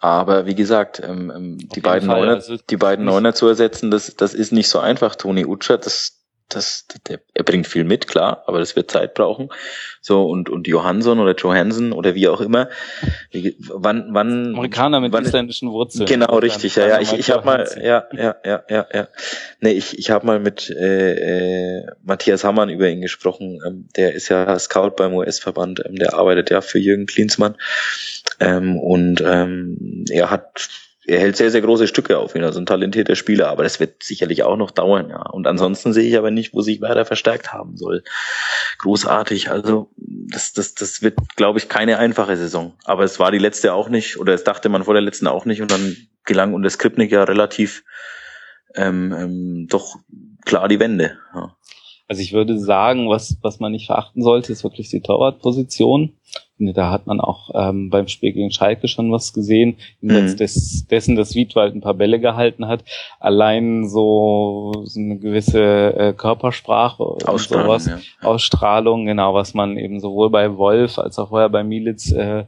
Aber 0.00 0.46
wie 0.46 0.56
gesagt, 0.56 1.00
ähm, 1.00 1.32
ähm 1.34 1.58
die 1.58 1.80
beiden 1.80 2.08
Neuner, 2.08 2.34
also 2.34 2.56
die 2.56 2.76
beiden 2.76 3.04
Neuner 3.04 3.34
zu 3.34 3.46
ersetzen, 3.46 3.92
das, 3.92 4.16
das 4.16 4.34
ist 4.34 4.52
nicht 4.52 4.68
so 4.68 4.80
einfach. 4.80 5.14
Toni 5.14 5.46
Utscher, 5.46 5.78
das, 5.78 6.21
das, 6.54 6.86
der, 7.08 7.20
er 7.34 7.44
bringt 7.44 7.66
viel 7.66 7.84
mit, 7.84 8.08
klar, 8.08 8.44
aber 8.46 8.58
das 8.58 8.76
wird 8.76 8.90
Zeit 8.90 9.14
brauchen. 9.14 9.48
So, 10.00 10.26
und, 10.26 10.48
und 10.48 10.66
Johansson 10.66 11.18
oder 11.20 11.34
Johansson 11.34 11.92
oder 11.92 12.14
wie 12.14 12.28
auch 12.28 12.40
immer. 12.40 12.68
Wie, 13.30 13.56
wann, 13.68 14.08
wann. 14.10 14.54
Amerikaner 14.54 15.00
mit 15.00 15.12
wann, 15.12 15.24
isländischen 15.24 15.70
Wurzeln. 15.70 16.06
Genau, 16.06 16.38
richtig, 16.38 16.76
ja, 16.76 16.86
ja. 16.86 17.00
Ich, 17.00 17.12
ich 17.12 17.30
habe 17.30 17.44
mal, 17.44 17.68
ja, 17.82 18.06
ja, 18.12 18.36
ja, 18.44 18.62
ja, 18.68 18.86
ja. 18.92 19.08
Nee, 19.60 19.72
ich, 19.72 19.98
ich 19.98 20.10
habe 20.10 20.26
mal 20.26 20.40
mit 20.40 20.70
äh, 20.70 21.80
äh, 21.80 21.86
Matthias 22.02 22.44
Hammann 22.44 22.68
über 22.68 22.88
ihn 22.88 23.00
gesprochen. 23.00 23.60
Ähm, 23.66 23.88
der 23.96 24.14
ist 24.14 24.28
ja 24.28 24.58
Scout 24.58 24.92
beim 24.96 25.14
US-Verband, 25.14 25.82
ähm, 25.86 25.96
der 25.96 26.14
arbeitet 26.14 26.50
ja 26.50 26.60
für 26.60 26.78
Jürgen 26.78 27.06
Klinsmann. 27.06 27.56
Ähm, 28.40 28.78
und 28.78 29.22
ähm, 29.24 30.04
er 30.10 30.30
hat 30.30 30.68
er 31.04 31.18
hält 31.18 31.36
sehr, 31.36 31.50
sehr 31.50 31.60
große 31.60 31.88
Stücke 31.88 32.18
auf 32.18 32.34
ihn, 32.34 32.44
also 32.44 32.60
ein 32.60 32.66
talentierter 32.66 33.16
Spieler, 33.16 33.48
aber 33.48 33.64
das 33.64 33.80
wird 33.80 34.02
sicherlich 34.02 34.44
auch 34.44 34.56
noch 34.56 34.70
dauern, 34.70 35.10
ja. 35.10 35.22
Und 35.30 35.46
ansonsten 35.46 35.92
sehe 35.92 36.08
ich 36.08 36.16
aber 36.16 36.30
nicht, 36.30 36.54
wo 36.54 36.60
sich 36.60 36.80
Werder 36.80 37.04
verstärkt 37.04 37.52
haben 37.52 37.76
soll. 37.76 38.04
Großartig, 38.78 39.50
also 39.50 39.90
das, 39.96 40.52
das, 40.52 40.74
das 40.74 41.02
wird, 41.02 41.16
glaube 41.36 41.58
ich, 41.58 41.68
keine 41.68 41.98
einfache 41.98 42.36
Saison. 42.36 42.74
Aber 42.84 43.02
es 43.02 43.18
war 43.18 43.32
die 43.32 43.38
letzte 43.38 43.74
auch 43.74 43.88
nicht, 43.88 44.18
oder 44.18 44.32
es 44.34 44.44
dachte 44.44 44.68
man 44.68 44.84
vor 44.84 44.94
der 44.94 45.02
letzten 45.02 45.26
auch 45.26 45.44
nicht 45.44 45.60
und 45.60 45.70
dann 45.70 45.96
gelang 46.24 46.54
unter 46.54 46.70
Skripnik 46.70 47.10
ja 47.10 47.24
relativ 47.24 47.82
ähm, 48.74 49.12
ähm, 49.12 49.66
doch 49.68 49.96
klar 50.44 50.68
die 50.68 50.80
Wende. 50.80 51.18
Ja. 51.34 51.56
Also 52.08 52.22
ich 52.22 52.32
würde 52.32 52.58
sagen, 52.58 53.08
was, 53.08 53.38
was 53.42 53.58
man 53.58 53.72
nicht 53.72 53.86
verachten 53.86 54.22
sollte, 54.22 54.52
ist 54.52 54.64
wirklich 54.64 54.90
die 54.90 55.00
Torwartposition. 55.00 56.18
Da 56.72 56.90
hat 56.90 57.06
man 57.06 57.20
auch 57.20 57.50
ähm, 57.54 57.90
beim 57.90 58.08
Spiel 58.08 58.32
gegen 58.32 58.50
Schalke 58.50 58.88
schon 58.88 59.10
was 59.12 59.32
gesehen, 59.32 59.76
mhm. 60.00 60.36
des, 60.36 60.86
dessen, 60.86 61.16
dass 61.16 61.34
Wiedwald 61.34 61.74
ein 61.74 61.80
paar 61.80 61.94
Bälle 61.94 62.20
gehalten 62.20 62.68
hat. 62.68 62.84
Allein 63.20 63.88
so, 63.88 64.72
so 64.84 65.00
eine 65.00 65.18
gewisse 65.18 65.60
äh, 65.96 66.12
Körpersprache 66.12 67.02
und 67.02 67.40
sowas, 67.40 67.86
ja. 67.86 67.98
Ausstrahlung, 68.22 69.06
genau, 69.06 69.34
was 69.34 69.54
man 69.54 69.76
eben 69.76 70.00
sowohl 70.00 70.30
bei 70.30 70.56
Wolf 70.56 70.98
als 70.98 71.18
auch 71.18 71.30
vorher 71.30 71.48
bei 71.48 71.64
Militz 71.64 72.12
äh, 72.12 72.44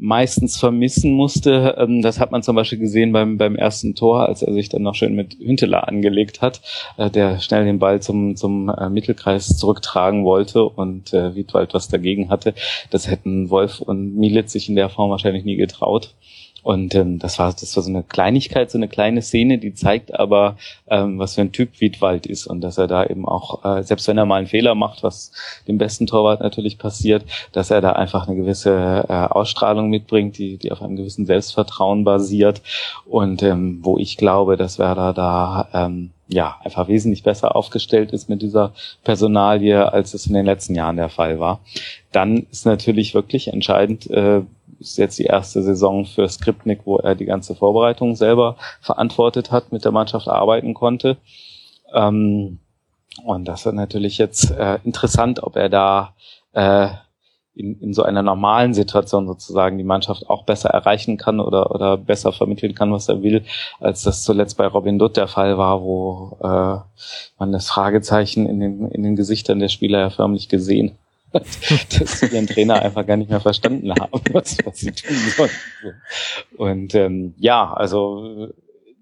meistens 0.00 0.56
vermissen 0.56 1.12
musste. 1.12 1.76
Ähm, 1.78 2.02
das 2.02 2.18
hat 2.18 2.32
man 2.32 2.42
zum 2.42 2.56
Beispiel 2.56 2.78
gesehen 2.78 3.12
beim, 3.12 3.38
beim 3.38 3.54
ersten 3.54 3.94
Tor, 3.94 4.26
als 4.26 4.42
er 4.42 4.52
sich 4.52 4.68
dann 4.68 4.82
noch 4.82 4.94
schön 4.94 5.14
mit 5.14 5.36
Hünteler 5.38 5.86
angelegt 5.86 6.40
hat, 6.40 6.60
äh, 6.96 7.10
der 7.10 7.38
schnell 7.40 7.64
den 7.64 7.78
Ball 7.78 8.00
zum, 8.00 8.34
zum 8.36 8.70
äh, 8.70 8.88
Mittelkreis 8.88 9.56
zurücktragen 9.56 10.24
wollte 10.24 10.64
und 10.64 11.12
äh, 11.12 11.34
Wiedwald 11.34 11.74
was 11.74 11.88
dagegen 11.88 12.30
hatte. 12.30 12.54
Das 12.90 13.10
hätten 13.10 13.50
Wolf 13.50 13.80
und 13.80 14.16
Militz 14.16 14.52
sich 14.52 14.68
in 14.68 14.76
der 14.76 14.88
Form 14.88 15.10
wahrscheinlich 15.10 15.44
nie 15.44 15.56
getraut. 15.56 16.14
Und 16.62 16.94
ähm, 16.94 17.18
das 17.18 17.38
war 17.38 17.52
das 17.52 17.74
war 17.76 17.82
so 17.82 17.90
eine 17.90 18.02
Kleinigkeit, 18.02 18.70
so 18.70 18.78
eine 18.78 18.88
kleine 18.88 19.22
Szene, 19.22 19.58
die 19.58 19.74
zeigt 19.74 20.18
aber, 20.18 20.56
ähm, 20.88 21.18
was 21.18 21.34
für 21.34 21.40
ein 21.40 21.52
Typ 21.52 21.80
Wiedwald 21.80 22.26
ist 22.26 22.46
und 22.46 22.60
dass 22.60 22.78
er 22.78 22.86
da 22.86 23.04
eben 23.04 23.26
auch, 23.26 23.64
äh, 23.64 23.82
selbst 23.82 24.08
wenn 24.08 24.18
er 24.18 24.26
mal 24.26 24.36
einen 24.36 24.46
Fehler 24.46 24.74
macht, 24.74 25.02
was 25.02 25.32
dem 25.68 25.78
besten 25.78 26.06
Torwart 26.06 26.40
natürlich 26.40 26.78
passiert, 26.78 27.24
dass 27.52 27.70
er 27.70 27.80
da 27.80 27.92
einfach 27.92 28.26
eine 28.26 28.36
gewisse 28.36 29.06
äh, 29.08 29.12
Ausstrahlung 29.12 29.88
mitbringt, 29.88 30.38
die, 30.38 30.56
die 30.58 30.72
auf 30.72 30.82
einem 30.82 30.96
gewissen 30.96 31.26
Selbstvertrauen 31.26 32.04
basiert 32.04 32.62
und 33.06 33.42
ähm, 33.42 33.80
wo 33.82 33.98
ich 33.98 34.16
glaube, 34.16 34.56
dass 34.56 34.78
Werder 34.78 35.12
da 35.12 35.68
ähm, 35.72 36.10
ja 36.28 36.56
einfach 36.62 36.88
wesentlich 36.88 37.22
besser 37.22 37.56
aufgestellt 37.56 38.12
ist 38.12 38.28
mit 38.28 38.42
dieser 38.42 38.72
Personalie, 39.04 39.92
als 39.92 40.14
es 40.14 40.26
in 40.26 40.34
den 40.34 40.46
letzten 40.46 40.74
Jahren 40.74 40.96
der 40.96 41.08
Fall 41.08 41.40
war. 41.40 41.60
Dann 42.12 42.46
ist 42.50 42.66
natürlich 42.66 43.14
wirklich 43.14 43.48
entscheidend, 43.48 44.08
äh, 44.10 44.42
ist 44.80 44.96
jetzt 44.96 45.18
die 45.18 45.24
erste 45.24 45.62
Saison 45.62 46.06
für 46.06 46.28
Skripnik, 46.28 46.80
wo 46.84 46.96
er 46.96 47.14
die 47.14 47.26
ganze 47.26 47.54
Vorbereitung 47.54 48.16
selber 48.16 48.56
verantwortet 48.80 49.52
hat, 49.52 49.72
mit 49.72 49.84
der 49.84 49.92
Mannschaft 49.92 50.28
arbeiten 50.28 50.74
konnte. 50.74 51.18
Ähm, 51.92 52.58
und 53.24 53.44
das 53.46 53.66
ist 53.66 53.72
natürlich 53.72 54.18
jetzt 54.18 54.50
äh, 54.50 54.78
interessant, 54.84 55.42
ob 55.42 55.56
er 55.56 55.68
da 55.68 56.14
äh, 56.52 56.88
in, 57.54 57.78
in 57.80 57.92
so 57.92 58.04
einer 58.04 58.22
normalen 58.22 58.72
Situation 58.72 59.26
sozusagen 59.26 59.76
die 59.76 59.84
Mannschaft 59.84 60.30
auch 60.30 60.44
besser 60.44 60.70
erreichen 60.70 61.18
kann 61.18 61.40
oder, 61.40 61.74
oder 61.74 61.96
besser 61.96 62.32
vermitteln 62.32 62.74
kann, 62.74 62.92
was 62.92 63.08
er 63.08 63.22
will, 63.22 63.44
als 63.80 64.02
das 64.02 64.22
zuletzt 64.22 64.56
bei 64.56 64.66
Robin 64.66 64.98
Dutt 64.98 65.16
der 65.16 65.28
Fall 65.28 65.58
war, 65.58 65.82
wo 65.82 66.38
äh, 66.40 66.78
man 67.38 67.52
das 67.52 67.68
Fragezeichen 67.68 68.46
in 68.46 68.60
den, 68.60 68.88
in 68.88 69.02
den 69.02 69.16
Gesichtern 69.16 69.58
der 69.58 69.68
Spieler 69.68 69.98
ja 69.98 70.10
förmlich 70.10 70.48
gesehen 70.48 70.96
dass 71.98 72.20
sie 72.20 72.26
ihren 72.26 72.46
Trainer 72.46 72.82
einfach 72.82 73.06
gar 73.06 73.16
nicht 73.16 73.30
mehr 73.30 73.40
verstanden 73.40 73.92
haben, 73.92 74.20
was, 74.32 74.58
was 74.64 74.78
sie 74.78 74.92
tun 74.92 75.16
sollen. 75.36 75.50
Und 76.56 76.94
ähm, 76.94 77.34
ja, 77.38 77.72
also 77.72 78.52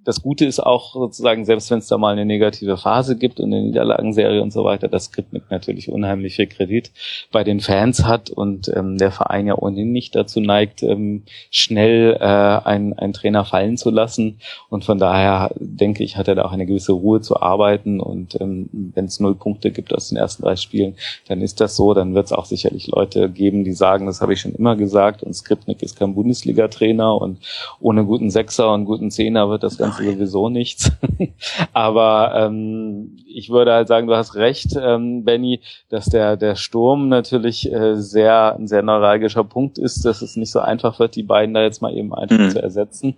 das 0.09 0.23
Gute 0.23 0.47
ist 0.47 0.59
auch 0.59 0.95
sozusagen, 0.95 1.45
selbst 1.45 1.71
wenn 1.71 1.81
es 1.81 1.87
da 1.87 1.99
mal 1.99 2.13
eine 2.13 2.25
negative 2.25 2.79
Phase 2.79 3.15
gibt 3.19 3.41
und 3.41 3.53
eine 3.53 3.61
Niederlagenserie 3.61 4.41
und 4.41 4.55
so 4.55 4.65
weiter, 4.65 4.89
das 4.89 5.05
Skriptnik 5.05 5.43
natürlich 5.51 5.91
unheimlich 5.91 6.37
viel 6.37 6.47
Kredit 6.47 6.93
bei 7.31 7.45
den 7.45 7.61
Fans 7.61 8.07
hat 8.07 8.31
und 8.31 8.73
ähm, 8.75 8.97
der 8.97 9.13
Verein 9.13 9.47
ja 9.47 9.59
ohnehin 9.59 9.93
nicht 9.93 10.17
dazu 10.17 10.41
neigt, 10.41 10.83
ähm, 10.83 11.25
schnell 11.51 12.17
äh, 12.19 12.25
einen, 12.25 12.95
einen 12.95 13.13
Trainer 13.13 13.45
fallen 13.45 13.77
zu 13.77 13.91
lassen. 13.91 14.39
Und 14.71 14.87
von 14.87 14.97
daher 14.97 15.51
denke 15.57 16.03
ich, 16.05 16.17
hat 16.17 16.27
er 16.27 16.37
da 16.37 16.47
auch 16.47 16.53
eine 16.53 16.65
gewisse 16.65 16.93
Ruhe 16.93 17.21
zu 17.21 17.43
arbeiten. 17.43 18.01
Und 18.01 18.41
ähm, 18.41 18.71
wenn 18.95 19.05
es 19.05 19.21
null 19.21 19.35
Punkte 19.35 19.71
gibt 19.71 19.95
aus 19.95 20.09
den 20.09 20.17
ersten 20.17 20.43
drei 20.43 20.57
Spielen, 20.57 20.95
dann 21.27 21.43
ist 21.43 21.61
das 21.61 21.77
so. 21.77 21.93
Dann 21.93 22.15
wird 22.15 22.25
es 22.25 22.33
auch 22.33 22.47
sicherlich 22.47 22.87
Leute 22.87 23.29
geben, 23.29 23.63
die 23.63 23.75
sagen, 23.75 24.07
das 24.07 24.23
habe 24.23 24.33
ich 24.33 24.41
schon 24.41 24.55
immer 24.55 24.75
gesagt 24.75 25.23
und 25.23 25.35
Skriptnik 25.35 25.83
ist 25.83 25.99
kein 25.99 26.15
Bundesliga-Trainer 26.15 27.21
und 27.21 27.41
ohne 27.79 28.07
guten 28.07 28.31
Sechser 28.31 28.73
und 28.73 28.87
guten 28.87 29.11
Zehner 29.11 29.51
wird 29.51 29.63
das 29.63 29.77
Ganze 29.77 29.98
sowieso 29.99 30.49
nichts. 30.49 30.91
Aber 31.73 32.33
ähm, 32.35 33.17
ich 33.27 33.51
würde 33.51 33.73
halt 33.73 33.89
sagen, 33.89 34.07
du 34.07 34.17
hast 34.17 34.35
recht, 34.35 34.77
ähm, 34.81 35.25
Benny, 35.25 35.61
dass 35.89 36.07
der, 36.07 36.37
der 36.37 36.57
Sturm 36.57 37.09
natürlich 37.09 37.73
äh, 37.73 37.97
sehr, 37.97 38.57
ein 38.57 38.67
sehr 38.67 38.83
neuralgischer 38.83 39.45
Punkt 39.45 39.79
ist, 39.79 40.05
dass 40.05 40.23
es 40.23 40.37
nicht 40.37 40.51
so 40.51 40.61
einfach 40.61 40.99
wird, 40.99 41.17
die 41.17 41.23
beiden 41.23 41.55
da 41.55 41.63
jetzt 41.63 41.83
mal 41.83 41.97
eben 41.97 42.15
einfach 42.15 42.39
mhm. 42.39 42.51
zu 42.51 42.63
ersetzen. 42.63 43.17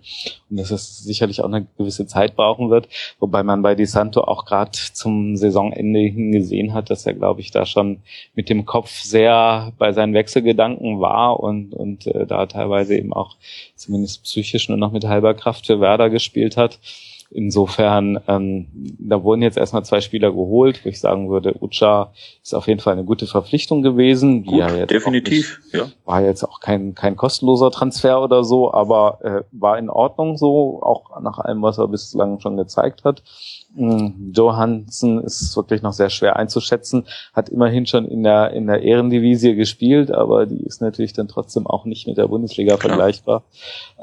Und 0.49 0.59
dass 0.59 0.71
es 0.71 0.99
sicherlich 0.99 1.41
auch 1.41 1.47
eine 1.47 1.65
gewisse 1.77 2.05
Zeit 2.05 2.35
brauchen 2.35 2.69
wird. 2.69 2.87
Wobei 3.19 3.43
man 3.43 3.61
bei 3.61 3.75
Di 3.75 3.85
Santo 3.85 4.21
auch 4.21 4.45
gerade 4.45 4.71
zum 4.71 5.37
Saisonende 5.37 5.99
hin 5.99 6.31
gesehen 6.31 6.73
hat, 6.73 6.89
dass 6.89 7.05
er, 7.05 7.13
glaube 7.13 7.41
ich, 7.41 7.51
da 7.51 7.65
schon 7.65 7.99
mit 8.35 8.49
dem 8.49 8.65
Kopf 8.65 8.89
sehr 9.01 9.73
bei 9.77 9.93
seinen 9.93 10.13
Wechselgedanken 10.13 10.99
war 10.99 11.39
und, 11.39 11.73
und 11.73 12.07
äh, 12.07 12.25
da 12.25 12.45
teilweise 12.45 12.95
eben 12.95 13.13
auch 13.13 13.37
zumindest 13.75 14.23
psychisch 14.23 14.69
nur 14.69 14.77
noch 14.77 14.91
mit 14.91 15.05
halber 15.05 15.33
Kraft 15.33 15.67
für 15.67 15.79
Werder 15.79 16.09
gespielt 16.09 16.57
hat. 16.57 16.70
Insofern, 17.33 18.19
ähm, 18.27 18.67
da 18.99 19.23
wurden 19.23 19.41
jetzt 19.41 19.57
erstmal 19.57 19.85
zwei 19.85 20.01
Spieler 20.01 20.31
geholt, 20.31 20.83
wo 20.83 20.89
ich 20.89 20.99
sagen 20.99 21.29
würde, 21.29 21.55
Ucha 21.61 22.11
ist 22.43 22.53
auf 22.53 22.67
jeden 22.67 22.81
Fall 22.81 22.93
eine 22.93 23.05
gute 23.05 23.25
Verpflichtung 23.25 23.81
gewesen. 23.81 24.43
Gut, 24.45 24.59
ja 24.59 24.85
definitiv. 24.85 25.61
Nicht, 25.63 25.73
ja. 25.73 25.87
War 26.03 26.21
jetzt 26.21 26.43
auch 26.43 26.59
kein, 26.59 26.93
kein 26.93 27.15
kostenloser 27.15 27.71
Transfer 27.71 28.21
oder 28.21 28.43
so, 28.43 28.73
aber 28.73 29.19
äh, 29.23 29.43
war 29.53 29.79
in 29.79 29.89
Ordnung 29.89 30.35
so, 30.35 30.83
auch 30.83 31.21
nach 31.21 31.39
allem, 31.39 31.61
was 31.61 31.77
er 31.77 31.87
bislang 31.87 32.41
schon 32.41 32.57
gezeigt 32.57 33.05
hat. 33.05 33.23
Hm, 33.73 34.33
Johansen 34.35 35.23
ist 35.23 35.55
wirklich 35.55 35.81
noch 35.81 35.93
sehr 35.93 36.09
schwer 36.09 36.35
einzuschätzen, 36.35 37.05
hat 37.33 37.47
immerhin 37.47 37.85
schon 37.85 38.05
in 38.05 38.21
der, 38.21 38.51
in 38.51 38.67
der 38.67 38.81
Ehrendivisie 38.81 39.55
gespielt, 39.55 40.11
aber 40.11 40.45
die 40.45 40.61
ist 40.61 40.81
natürlich 40.81 41.13
dann 41.13 41.29
trotzdem 41.29 41.65
auch 41.65 41.85
nicht 41.85 42.05
mit 42.05 42.17
der 42.17 42.27
Bundesliga 42.27 42.75
Klar. 42.75 42.89
vergleichbar. 42.95 43.43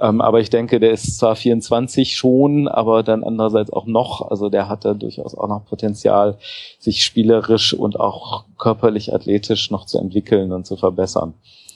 Ähm, 0.00 0.22
aber 0.22 0.40
ich 0.40 0.48
denke, 0.48 0.80
der 0.80 0.92
ist 0.92 1.18
zwar 1.18 1.36
24 1.36 2.16
schon, 2.16 2.66
aber 2.66 3.02
dann 3.02 3.22
andererseits 3.22 3.70
auch 3.70 3.84
noch, 3.84 4.30
also 4.30 4.48
der 4.48 4.70
hat 4.70 4.86
da 4.86 4.94
durchaus 4.94 5.34
auch 5.34 5.48
noch 5.48 5.66
Potenzial, 5.66 6.38
sich 6.78 7.04
spielerisch 7.04 7.74
und 7.74 8.00
auch 8.00 8.44
körperlich 8.56 9.12
athletisch 9.12 9.70
noch 9.70 9.84
zu 9.84 9.98
entwickeln 9.98 10.52
und 10.52 10.66
zu 10.66 10.76
verbessern. 10.76 11.34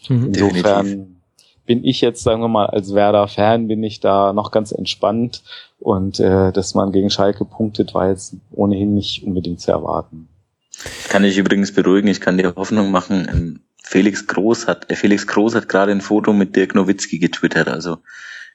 Mhm. 0.08 0.28
Insofern 0.28 0.86
Definitiv 0.86 1.22
bin 1.66 1.84
ich 1.84 2.00
jetzt, 2.00 2.22
sagen 2.22 2.42
wir 2.42 2.48
mal, 2.48 2.66
als 2.66 2.94
Werder-Fan 2.94 3.68
bin 3.68 3.82
ich 3.82 4.00
da 4.00 4.32
noch 4.32 4.50
ganz 4.50 4.72
entspannt 4.72 5.42
und 5.82 6.20
äh, 6.20 6.52
dass 6.52 6.74
man 6.74 6.92
gegen 6.92 7.10
Schalke 7.10 7.44
punktet, 7.44 7.94
war 7.94 8.08
jetzt 8.08 8.36
ohnehin 8.52 8.94
nicht 8.94 9.24
unbedingt 9.24 9.60
zu 9.60 9.72
erwarten. 9.72 10.28
Kann 11.08 11.24
ich 11.24 11.36
übrigens 11.38 11.72
beruhigen, 11.72 12.08
ich 12.08 12.20
kann 12.20 12.38
dir 12.38 12.54
Hoffnung 12.56 12.90
machen. 12.90 13.28
Ähm, 13.30 13.60
Felix 13.82 14.26
Groß 14.26 14.68
hat, 14.68 14.90
äh, 14.90 14.96
Felix 14.96 15.26
Groß 15.26 15.54
hat 15.54 15.68
gerade 15.68 15.92
ein 15.92 16.00
Foto 16.00 16.32
mit 16.32 16.56
Dirk 16.56 16.74
Nowitzki 16.74 17.18
getwittert. 17.18 17.68
Also 17.68 17.98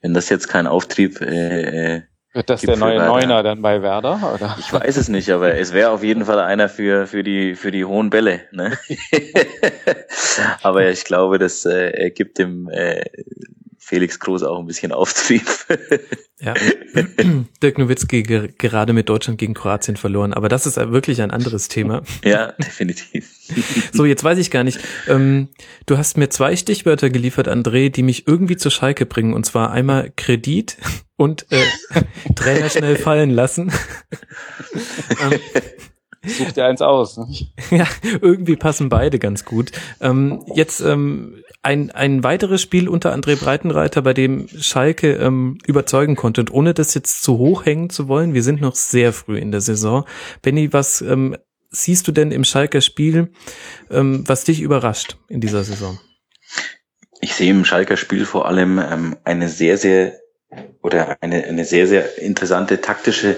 wenn 0.01 0.13
das 0.13 0.29
jetzt 0.29 0.47
kein 0.47 0.67
Auftrieb 0.67 1.21
äh, 1.21 1.95
äh 1.95 2.01
wird 2.33 2.51
das 2.51 2.61
der 2.61 2.77
neue 2.77 2.99
Neuner 2.99 3.41
dann 3.41 3.63
bei 3.63 3.81
Werder? 3.81 4.35
Oder? 4.35 4.55
Ich 4.59 4.71
weiß 4.71 4.97
es 4.97 5.09
nicht, 5.09 5.31
aber 5.31 5.55
es 5.55 5.73
wäre 5.73 5.89
auf 5.89 6.03
jeden 6.03 6.25
Fall 6.25 6.39
einer 6.39 6.69
für, 6.69 7.07
für, 7.07 7.23
die, 7.23 7.55
für 7.55 7.71
die 7.71 7.83
hohen 7.83 8.11
Bälle. 8.11 8.41
Ne? 8.51 8.77
aber 10.61 10.87
ich 10.87 11.03
glaube, 11.03 11.39
das 11.39 11.65
äh, 11.65 12.11
gibt 12.11 12.37
dem 12.37 12.69
äh, 12.69 13.03
Felix 13.87 14.19
Groß 14.19 14.43
auch 14.43 14.59
ein 14.59 14.65
bisschen 14.65 14.91
Auftrieb. 14.91 15.45
ja, 16.41 16.53
Dirk 17.63 17.77
Nowitzki 17.77 18.23
ge 18.23 18.49
gerade 18.57 18.91
mit 18.91 19.07
Deutschland 19.07 19.39
gegen 19.39 19.53
Kroatien 19.53 19.95
verloren, 19.95 20.33
aber 20.33 20.49
das 20.49 20.65
ist 20.65 20.75
wirklich 20.75 21.21
ein 21.21 21.31
anderes 21.31 21.69
Thema. 21.69 22.01
ja, 22.23 22.51
definitiv. 22.51 23.31
so, 23.93 24.03
jetzt 24.03 24.25
weiß 24.25 24.39
ich 24.39 24.51
gar 24.51 24.65
nicht. 24.65 24.79
Ähm, 25.07 25.47
du 25.85 25.97
hast 25.97 26.17
mir 26.17 26.29
zwei 26.29 26.57
Stichwörter 26.57 27.09
geliefert, 27.09 27.47
André, 27.47 27.89
die 27.89 28.03
mich 28.03 28.27
irgendwie 28.27 28.57
zur 28.57 28.71
Schalke 28.71 29.05
bringen, 29.05 29.33
und 29.33 29.45
zwar 29.45 29.71
einmal 29.71 30.11
Kredit 30.17 30.75
und 31.15 31.45
äh, 31.49 31.63
Trainer 32.35 32.69
schnell 32.69 32.97
fallen 32.97 33.29
lassen. 33.29 33.71
ähm, 35.21 35.39
Such 36.27 36.51
dir 36.51 36.65
eins 36.65 36.81
aus. 36.81 37.17
Ne? 37.17 37.27
Ja, 37.71 37.87
irgendwie 38.21 38.57
passen 38.57 38.89
beide 38.89 39.17
ganz 39.17 39.45
gut. 39.45 39.71
Ähm, 40.01 40.43
jetzt 40.53 40.81
ähm, 40.81 41.41
ein, 41.61 41.91
ein 41.91 42.23
weiteres 42.23 42.61
Spiel 42.61 42.87
unter 42.87 43.13
André 43.13 43.35
Breitenreiter, 43.35 44.01
bei 44.01 44.13
dem 44.13 44.47
Schalke 44.47 45.13
ähm, 45.13 45.57
überzeugen 45.65 46.15
konnte. 46.15 46.41
Und 46.41 46.51
ohne 46.51 46.73
das 46.73 46.93
jetzt 46.93 47.23
zu 47.23 47.37
hoch 47.37 47.65
hängen 47.65 47.89
zu 47.89 48.07
wollen, 48.07 48.33
wir 48.33 48.43
sind 48.43 48.61
noch 48.61 48.75
sehr 48.75 49.11
früh 49.13 49.37
in 49.37 49.51
der 49.51 49.61
Saison. 49.61 50.05
Benny, 50.41 50.71
was 50.71 51.01
ähm, 51.01 51.35
siehst 51.69 52.07
du 52.07 52.11
denn 52.11 52.31
im 52.31 52.43
Schalker 52.43 52.81
Spiel, 52.81 53.31
ähm, 53.89 54.23
was 54.27 54.43
dich 54.43 54.61
überrascht 54.61 55.17
in 55.27 55.41
dieser 55.41 55.63
Saison? 55.63 55.99
Ich 57.19 57.33
sehe 57.33 57.51
im 57.51 57.65
Schalker 57.65 57.97
Spiel 57.97 58.25
vor 58.25 58.47
allem 58.47 58.79
ähm, 58.79 59.17
eine 59.23 59.49
sehr, 59.49 59.77
sehr 59.77 60.13
oder 60.81 61.17
eine, 61.21 61.43
eine 61.43 61.65
sehr, 61.65 61.87
sehr 61.87 62.17
interessante 62.19 62.79
taktische 62.79 63.35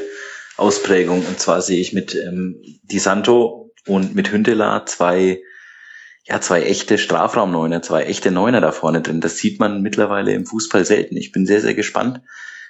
Ausprägung. 0.58 1.26
Und 1.26 1.40
zwar 1.40 1.62
sehe 1.62 1.80
ich 1.80 1.94
mit 1.94 2.14
ähm, 2.16 2.62
Di 2.84 3.00
Santo 3.00 3.74
und 3.88 4.14
mit 4.16 4.32
Hündeler 4.32 4.86
zwei, 4.86 5.42
ja, 6.30 6.40
zwei 6.42 6.62
echte 6.62 6.98
Strafraumneuner, 6.98 7.82
zwei 7.82 8.04
echte 8.04 8.30
Neuner 8.30 8.62
da 8.62 8.72
vorne 8.72 9.02
drin. 9.02 9.20
Das 9.20 9.38
sieht 9.38 9.60
man 9.60 9.82
mittlerweile 9.82 10.34
im 10.34 10.46
Fußball 10.46 10.86
selten. 10.86 11.18
Ich 11.18 11.32
bin 11.32 11.48
sehr, 11.48 11.62
sehr 11.62 11.74
gespannt, 11.74 12.22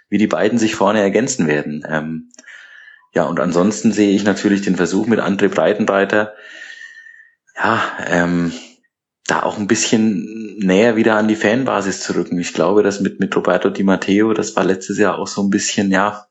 wie 0.07 0.18
die 0.18 0.27
beiden 0.27 0.57
sich 0.57 0.76
vorne 0.76 1.02
ergänzen 1.02 1.45
werden. 1.45 1.86
Ähm, 1.88 2.30
ja, 3.14 3.23
und 3.23 3.40
ansonsten 3.40 3.91
sehe 3.91 4.15
ich 4.15 4.23
natürlich 4.23 4.61
den 4.61 4.77
Versuch 4.77 5.07
mit 5.07 5.19
André 5.19 5.49
Breitenreiter, 5.49 6.36
ja, 7.57 7.81
ähm, 8.07 8.53
da 9.27 9.44
auch 9.44 9.57
ein 9.57 9.68
bisschen 9.68 10.57
näher 10.60 10.95
wieder 10.95 11.18
an 11.18 11.27
die 11.27 11.36
Fanbasis 11.36 11.99
zu 11.99 12.15
rücken. 12.15 12.40
Ich 12.40 12.53
glaube, 12.53 12.81
dass 12.81 13.02
mit, 13.02 13.19
mit 13.19 13.36
Roberto 13.36 13.69
Di 13.69 13.84
Matteo, 13.84 14.34
das 14.34 14.56
war 14.56 14.64
letztes 14.64 14.98
Jahr 14.98 15.19
auch 15.19 15.27
so 15.27 15.44
ein 15.44 15.49
bisschen, 15.49 15.91
ja, 15.91 16.28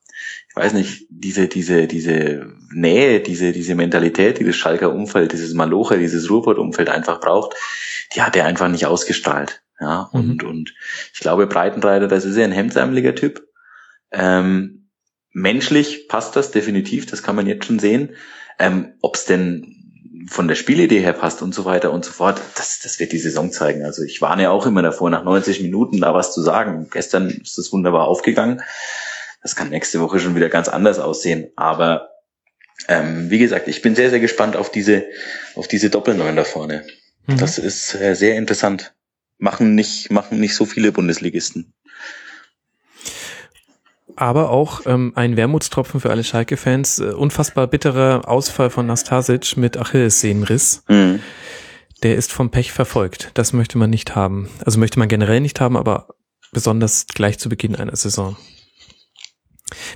ich 0.49 0.55
weiß 0.55 0.73
nicht, 0.73 1.05
diese, 1.09 1.47
diese, 1.47 1.87
diese 1.87 2.47
Nähe, 2.71 3.19
diese, 3.19 3.51
diese 3.51 3.75
Mentalität, 3.75 4.39
die 4.39 4.43
das 4.43 4.55
Schalker 4.55 4.91
Umfeld, 4.91 5.31
dieses 5.31 5.53
Malocher, 5.53 5.97
dieses 5.97 6.29
Ruhrpott-Umfeld 6.29 6.89
einfach 6.89 7.19
braucht, 7.19 7.55
die 8.15 8.21
hat 8.21 8.35
er 8.35 8.45
einfach 8.45 8.67
nicht 8.67 8.85
ausgestrahlt. 8.85 9.61
Ja, 9.79 10.09
mhm. 10.11 10.19
und, 10.19 10.43
und 10.43 10.73
ich 11.13 11.19
glaube, 11.19 11.47
Breitenreiter, 11.47 12.07
das 12.07 12.25
ist 12.25 12.35
ja 12.35 12.43
ein 12.43 12.51
hemdsärmeliger 12.51 13.15
Typ. 13.15 13.47
Ähm, 14.11 14.89
menschlich 15.31 16.07
passt 16.07 16.35
das 16.35 16.51
definitiv, 16.51 17.05
das 17.05 17.23
kann 17.23 17.35
man 17.35 17.47
jetzt 17.47 17.65
schon 17.65 17.79
sehen. 17.79 18.15
Ähm, 18.57 18.93
Ob 19.01 19.15
es 19.15 19.25
denn 19.25 19.75
von 20.27 20.47
der 20.47 20.55
Spielidee 20.55 20.99
her 20.99 21.13
passt 21.13 21.41
und 21.41 21.55
so 21.55 21.65
weiter 21.65 21.91
und 21.91 22.03
so 22.03 22.11
fort, 22.11 22.41
das, 22.55 22.79
das 22.79 22.99
wird 22.99 23.13
die 23.13 23.19
Saison 23.19 23.51
zeigen. 23.51 23.85
Also 23.85 24.03
ich 24.03 24.21
warne 24.21 24.43
ja 24.43 24.51
auch 24.51 24.65
immer 24.65 24.81
davor, 24.81 25.09
nach 25.09 25.23
90 25.23 25.61
Minuten 25.61 26.01
da 26.01 26.13
was 26.13 26.33
zu 26.33 26.41
sagen. 26.41 26.87
Gestern 26.91 27.29
ist 27.29 27.57
das 27.57 27.71
wunderbar 27.71 28.07
aufgegangen. 28.07 28.61
Das 29.41 29.55
kann 29.55 29.69
nächste 29.69 30.01
Woche 30.01 30.19
schon 30.19 30.35
wieder 30.35 30.49
ganz 30.49 30.67
anders 30.67 30.99
aussehen. 30.99 31.51
Aber 31.55 32.09
ähm, 32.87 33.29
wie 33.29 33.39
gesagt, 33.39 33.67
ich 33.67 33.81
bin 33.81 33.95
sehr, 33.95 34.09
sehr 34.09 34.19
gespannt 34.19 34.55
auf 34.55 34.71
diese, 34.71 35.05
auf 35.55 35.67
diese 35.67 35.89
Doppelneun 35.89 36.35
da 36.35 36.43
vorne. 36.43 36.85
Mhm. 37.27 37.37
Das 37.37 37.57
ist 37.57 37.95
äh, 37.95 38.15
sehr 38.15 38.35
interessant. 38.37 38.93
Machen 39.37 39.75
nicht, 39.75 40.11
machen 40.11 40.39
nicht 40.39 40.55
so 40.55 40.65
viele 40.65 40.91
Bundesligisten. 40.91 41.73
Aber 44.15 44.49
auch 44.49 44.81
ähm, 44.85 45.13
ein 45.15 45.37
Wermutstropfen 45.37 46.01
für 46.01 46.09
alle 46.09 46.25
Schalke-Fans. 46.25 46.99
Äh, 46.99 47.11
unfassbar 47.11 47.67
bitterer 47.67 48.27
Ausfall 48.27 48.69
von 48.69 48.85
Nastasic 48.85 49.55
mit 49.55 49.77
Achillessehnenriss. 49.77 50.83
Mhm. 50.89 51.21
Der 52.03 52.15
ist 52.15 52.31
vom 52.31 52.51
Pech 52.51 52.71
verfolgt. 52.71 53.31
Das 53.33 53.53
möchte 53.53 53.77
man 53.77 53.89
nicht 53.89 54.15
haben. 54.15 54.49
Also 54.65 54.79
möchte 54.79 54.99
man 54.99 55.07
generell 55.07 55.39
nicht 55.39 55.61
haben, 55.61 55.77
aber 55.77 56.07
besonders 56.51 57.07
gleich 57.07 57.39
zu 57.39 57.49
Beginn 57.49 57.75
einer 57.75 57.95
Saison. 57.95 58.35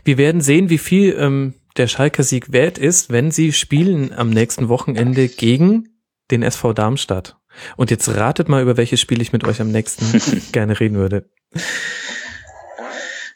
Wir 0.03 0.17
werden 0.17 0.41
sehen, 0.41 0.69
wie 0.69 0.77
viel 0.77 1.15
ähm, 1.17 1.53
der 1.77 1.87
Schalker 1.87 2.23
Sieg 2.23 2.51
wert 2.51 2.77
ist, 2.77 3.11
wenn 3.11 3.31
sie 3.31 3.51
spielen 3.51 4.13
am 4.13 4.29
nächsten 4.29 4.69
Wochenende 4.69 5.27
gegen 5.27 5.89
den 6.31 6.43
SV 6.43 6.73
Darmstadt. 6.73 7.37
Und 7.77 7.91
jetzt 7.91 8.07
ratet 8.09 8.49
mal, 8.49 8.61
über 8.61 8.77
welches 8.77 8.99
Spiel 8.99 9.21
ich 9.21 9.33
mit 9.33 9.43
euch 9.45 9.61
am 9.61 9.71
nächsten 9.71 10.05
gerne 10.51 10.79
reden 10.79 10.97
würde. 10.97 11.29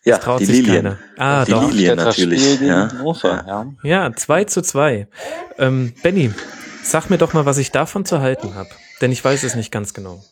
Ja, 0.04 0.18
traut 0.18 0.40
die 0.40 0.46
sich 0.46 0.58
Lilien. 0.58 0.84
Keiner. 0.84 1.00
Ah, 1.18 1.46
die 1.46 1.52
doch. 1.52 1.70
Lilien 1.70 1.98
natürlich. 1.98 2.62
Ja. 2.62 2.90
ja. 3.24 3.74
ja, 3.84 4.16
2 4.16 4.44
zu 4.46 4.62
2. 4.62 5.08
Ähm, 5.58 5.94
Benny, 6.02 6.32
sag 6.82 7.10
mir 7.10 7.18
doch 7.18 7.34
mal, 7.34 7.46
was 7.46 7.58
ich 7.58 7.72
davon 7.72 8.06
zu 8.06 8.22
halten 8.22 8.56
habe. 8.56 8.70
Denn 9.02 9.12
ich 9.12 9.24
weiß 9.24 9.44
es 9.44 9.56
nicht 9.56 9.72
ganz 9.72 9.94
genau. 9.94 10.24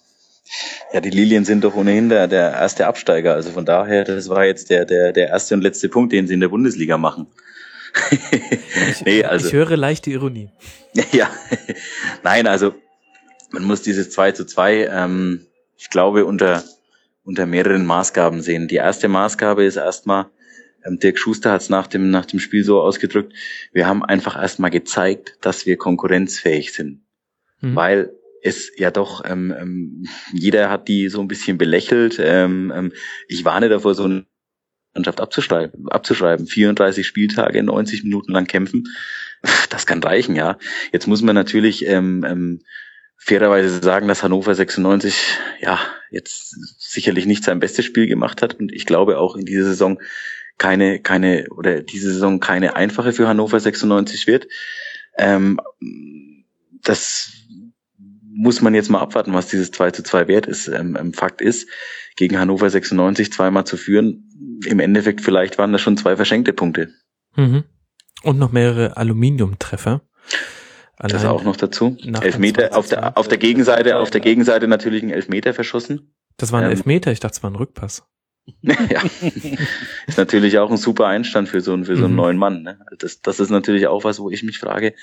Ja, 0.93 1.01
die 1.01 1.09
Lilien 1.09 1.45
sind 1.45 1.63
doch 1.63 1.75
ohnehin 1.75 2.09
der, 2.09 2.27
der 2.27 2.51
erste 2.51 2.87
Absteiger. 2.87 3.33
Also 3.33 3.51
von 3.51 3.65
daher, 3.65 4.03
das 4.03 4.29
war 4.29 4.45
jetzt 4.45 4.69
der, 4.69 4.85
der, 4.85 5.11
der 5.11 5.29
erste 5.29 5.55
und 5.55 5.61
letzte 5.61 5.89
Punkt, 5.89 6.13
den 6.13 6.27
sie 6.27 6.35
in 6.35 6.39
der 6.39 6.49
Bundesliga 6.49 6.97
machen. 6.97 7.27
nee, 9.05 9.23
also, 9.23 9.47
ich 9.47 9.53
höre 9.53 9.77
leichte 9.77 10.11
Ironie. 10.11 10.49
ja, 11.11 11.29
nein, 12.23 12.45
also 12.45 12.75
man 13.51 13.63
muss 13.63 13.81
dieses 13.81 14.11
2 14.11 14.33
zu 14.33 14.45
2, 14.45 14.87
ähm, 14.87 15.45
ich 15.77 15.89
glaube, 15.89 16.25
unter, 16.25 16.63
unter 17.23 17.45
mehreren 17.45 17.85
Maßgaben 17.85 18.41
sehen. 18.41 18.67
Die 18.67 18.75
erste 18.75 19.07
Maßgabe 19.07 19.63
ist 19.63 19.77
erstmal, 19.77 20.27
ähm, 20.85 20.99
Dirk 20.99 21.17
Schuster 21.17 21.51
hat 21.51 21.61
es 21.61 21.69
nach 21.69 21.87
dem, 21.87 22.11
nach 22.11 22.25
dem 22.25 22.39
Spiel 22.39 22.63
so 22.63 22.81
ausgedrückt, 22.81 23.33
wir 23.71 23.87
haben 23.87 24.03
einfach 24.03 24.35
erstmal 24.35 24.71
gezeigt, 24.71 25.37
dass 25.41 25.65
wir 25.65 25.77
konkurrenzfähig 25.77 26.73
sind. 26.73 27.01
Mhm. 27.61 27.75
Weil 27.75 28.11
es 28.45 28.71
ja 28.77 28.91
doch, 28.91 29.23
ähm, 29.25 29.53
ähm, 29.59 30.05
jeder 30.31 30.69
hat 30.69 30.87
die 30.87 31.09
so 31.09 31.19
ein 31.19 31.27
bisschen 31.27 31.57
belächelt. 31.57 32.17
Ähm, 32.19 32.71
ähm, 32.75 32.93
ich 33.27 33.43
warne 33.43 33.69
davor, 33.69 33.95
so 33.95 34.03
eine 34.03 34.25
Mannschaft 34.93 35.19
abzuschreiben, 35.19 35.89
abzuschreiben. 35.89 36.45
34 36.45 37.07
Spieltage, 37.07 37.63
90 37.63 38.03
Minuten 38.03 38.31
lang 38.31 38.45
kämpfen, 38.45 38.83
das 39.69 39.87
kann 39.87 40.01
reichen, 40.01 40.35
ja. 40.35 40.57
Jetzt 40.91 41.07
muss 41.07 41.23
man 41.23 41.35
natürlich 41.35 41.87
ähm, 41.87 42.23
ähm, 42.23 42.61
fairerweise 43.17 43.81
sagen, 43.81 44.07
dass 44.07 44.21
Hannover 44.21 44.53
96 44.53 45.15
ja 45.59 45.79
jetzt 46.11 46.55
sicherlich 46.79 47.25
nicht 47.25 47.43
sein 47.43 47.59
bestes 47.59 47.85
Spiel 47.85 48.05
gemacht 48.05 48.43
hat 48.43 48.59
und 48.59 48.71
ich 48.71 48.85
glaube 48.85 49.17
auch 49.17 49.35
in 49.35 49.45
dieser 49.45 49.65
Saison 49.65 49.99
keine 50.57 50.99
keine 50.99 51.47
oder 51.49 51.81
diese 51.81 52.13
Saison 52.13 52.39
keine 52.39 52.75
einfache 52.75 53.11
für 53.11 53.27
Hannover 53.27 53.59
96 53.59 54.27
wird. 54.27 54.47
Ähm, 55.17 55.59
das 56.83 57.44
muss 58.35 58.61
man 58.61 58.75
jetzt 58.75 58.89
mal 58.89 58.99
abwarten, 58.99 59.33
was 59.33 59.47
dieses 59.47 59.71
2 59.71 59.91
zu 59.91 60.03
2 60.03 60.27
wert 60.27 60.45
ist. 60.45 60.67
Ähm, 60.67 60.97
ähm, 60.99 61.13
Fakt 61.13 61.41
ist, 61.41 61.69
gegen 62.17 62.37
Hannover 62.37 62.69
96 62.69 63.31
zweimal 63.31 63.65
zu 63.65 63.77
führen, 63.77 64.29
im 64.65 64.79
Endeffekt 64.79 65.21
vielleicht 65.21 65.57
waren 65.57 65.71
das 65.71 65.81
schon 65.81 65.97
zwei 65.97 66.15
verschenkte 66.15 66.53
Punkte. 66.53 66.89
Mhm. 67.35 67.63
Und 68.23 68.37
noch 68.37 68.51
mehrere 68.51 68.97
Aluminiumtreffer. 68.97 70.01
Allein 70.97 71.13
das 71.13 71.25
auch 71.25 71.43
noch 71.43 71.57
dazu. 71.57 71.97
Elfmeter 72.21 72.75
auf 72.75 72.87
der, 72.87 73.17
auf 73.17 73.27
der 73.27 73.37
Gegenseite, 73.37 73.97
auf 73.97 74.11
der 74.11 74.21
Gegenseite 74.21 74.67
natürlich 74.67 75.03
ein 75.03 75.09
Elfmeter 75.09 75.53
verschossen. 75.53 76.13
Das 76.37 76.51
war 76.51 76.59
ein 76.59 76.65
ähm, 76.65 76.71
Elfmeter, 76.71 77.11
ich 77.11 77.19
dachte, 77.19 77.35
es 77.35 77.43
war 77.43 77.51
ein 77.51 77.55
Rückpass. 77.55 78.03
ja. 78.61 79.01
Ist 80.07 80.17
natürlich 80.17 80.57
auch 80.59 80.69
ein 80.69 80.77
super 80.77 81.07
Einstand 81.07 81.49
für 81.49 81.61
so 81.61 81.73
einen, 81.73 81.85
für 81.85 81.95
so 81.95 82.05
einen 82.05 82.13
mhm. 82.13 82.17
neuen 82.17 82.37
Mann. 82.37 82.63
Ne? 82.63 82.79
Das, 82.99 83.21
das 83.21 83.39
ist 83.39 83.49
natürlich 83.49 83.87
auch 83.87 84.03
was, 84.03 84.19
wo 84.19 84.29
ich 84.29 84.43
mich 84.43 84.59
frage, 84.59 84.93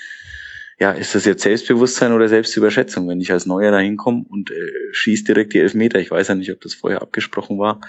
ja, 0.79 0.91
ist 0.91 1.15
das 1.15 1.25
jetzt 1.25 1.43
Selbstbewusstsein 1.43 2.13
oder 2.13 2.27
Selbstüberschätzung, 2.27 3.07
wenn 3.07 3.21
ich 3.21 3.31
als 3.31 3.45
Neuer 3.45 3.71
da 3.71 3.79
hinkomme 3.79 4.25
und 4.27 4.51
äh, 4.51 4.71
schieße 4.91 5.23
direkt 5.23 5.53
die 5.53 5.59
Elfmeter? 5.59 5.99
Ich 5.99 6.11
weiß 6.11 6.27
ja 6.29 6.35
nicht, 6.35 6.51
ob 6.51 6.61
das 6.61 6.73
vorher 6.73 7.01
abgesprochen 7.01 7.59
war. 7.59 7.79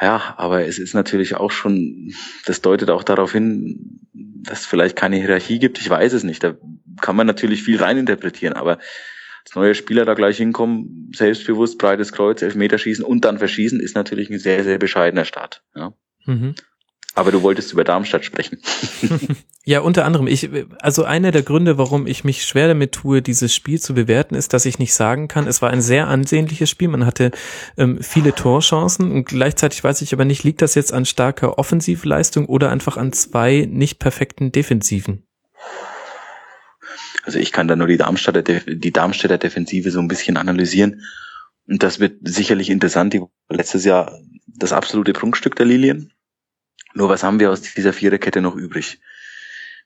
Ja, 0.00 0.34
aber 0.38 0.64
es 0.64 0.78
ist 0.78 0.94
natürlich 0.94 1.36
auch 1.36 1.50
schon, 1.50 2.14
das 2.46 2.62
deutet 2.62 2.90
auch 2.90 3.04
darauf 3.04 3.32
hin, 3.32 4.00
dass 4.12 4.60
es 4.60 4.66
vielleicht 4.66 4.96
keine 4.96 5.16
Hierarchie 5.16 5.58
gibt. 5.58 5.78
Ich 5.78 5.90
weiß 5.90 6.14
es 6.14 6.24
nicht. 6.24 6.42
Da 6.42 6.56
kann 7.00 7.16
man 7.16 7.26
natürlich 7.26 7.62
viel 7.62 7.78
reininterpretieren, 7.78 8.54
aber 8.54 8.78
als 9.44 9.54
neue 9.54 9.74
Spieler 9.74 10.04
da 10.04 10.14
gleich 10.14 10.38
hinkommen, 10.38 11.12
selbstbewusst, 11.14 11.78
breites 11.78 12.12
Kreuz, 12.12 12.40
Elfmeter 12.42 12.78
schießen 12.78 13.04
und 13.04 13.24
dann 13.24 13.38
verschießen, 13.38 13.80
ist 13.80 13.94
natürlich 13.94 14.30
ein 14.30 14.38
sehr, 14.38 14.64
sehr 14.64 14.78
bescheidener 14.78 15.24
Start. 15.24 15.62
Ja. 15.74 15.92
Mhm. 16.26 16.54
Aber 17.14 17.32
du 17.32 17.42
wolltest 17.42 17.72
über 17.72 17.82
Darmstadt 17.82 18.24
sprechen. 18.24 18.58
ja, 19.64 19.80
unter 19.80 20.04
anderem. 20.04 20.28
Ich, 20.28 20.48
also 20.80 21.02
einer 21.02 21.32
der 21.32 21.42
Gründe, 21.42 21.76
warum 21.76 22.06
ich 22.06 22.22
mich 22.22 22.44
schwer 22.44 22.68
damit 22.68 22.92
tue, 22.92 23.20
dieses 23.20 23.52
Spiel 23.52 23.80
zu 23.80 23.94
bewerten, 23.94 24.36
ist, 24.36 24.52
dass 24.52 24.64
ich 24.64 24.78
nicht 24.78 24.94
sagen 24.94 25.26
kann, 25.26 25.48
es 25.48 25.60
war 25.60 25.70
ein 25.70 25.82
sehr 25.82 26.06
ansehnliches 26.06 26.70
Spiel. 26.70 26.88
Man 26.88 27.06
hatte 27.06 27.32
ähm, 27.76 28.00
viele 28.00 28.32
Torchancen 28.32 29.10
und 29.10 29.24
gleichzeitig 29.24 29.82
weiß 29.82 30.02
ich 30.02 30.12
aber 30.12 30.24
nicht, 30.24 30.44
liegt 30.44 30.62
das 30.62 30.76
jetzt 30.76 30.92
an 30.92 31.04
starker 31.04 31.58
Offensivleistung 31.58 32.46
oder 32.46 32.70
einfach 32.70 32.96
an 32.96 33.12
zwei 33.12 33.66
nicht 33.68 33.98
perfekten 33.98 34.52
Defensiven? 34.52 35.24
Also 37.24 37.40
ich 37.40 37.50
kann 37.50 37.66
da 37.66 37.74
nur 37.74 37.88
die 37.88 37.96
Darmstädter, 37.96 38.42
die 38.42 38.92
Darmstädter 38.92 39.36
Defensive 39.36 39.90
so 39.90 39.98
ein 39.98 40.08
bisschen 40.08 40.36
analysieren. 40.36 41.02
Und 41.66 41.82
das 41.82 41.98
wird 41.98 42.18
sicherlich 42.22 42.70
interessant. 42.70 43.14
Die 43.14 43.22
letztes 43.48 43.84
Jahr 43.84 44.16
das 44.46 44.72
absolute 44.72 45.12
Prunkstück 45.12 45.56
der 45.56 45.66
Lilien 45.66 46.12
nur 46.94 47.08
was 47.08 47.22
haben 47.22 47.40
wir 47.40 47.50
aus 47.50 47.62
dieser 47.62 47.92
Viererkette 47.92 48.40
noch 48.40 48.56
übrig? 48.56 49.00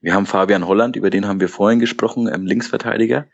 Wir 0.00 0.14
haben 0.14 0.26
Fabian 0.26 0.66
Holland, 0.66 0.96
über 0.96 1.10
den 1.10 1.26
haben 1.26 1.40
wir 1.40 1.48
vorhin 1.48 1.80
gesprochen, 1.80 2.28
ähm, 2.32 2.46
Linksverteidiger. 2.46 3.26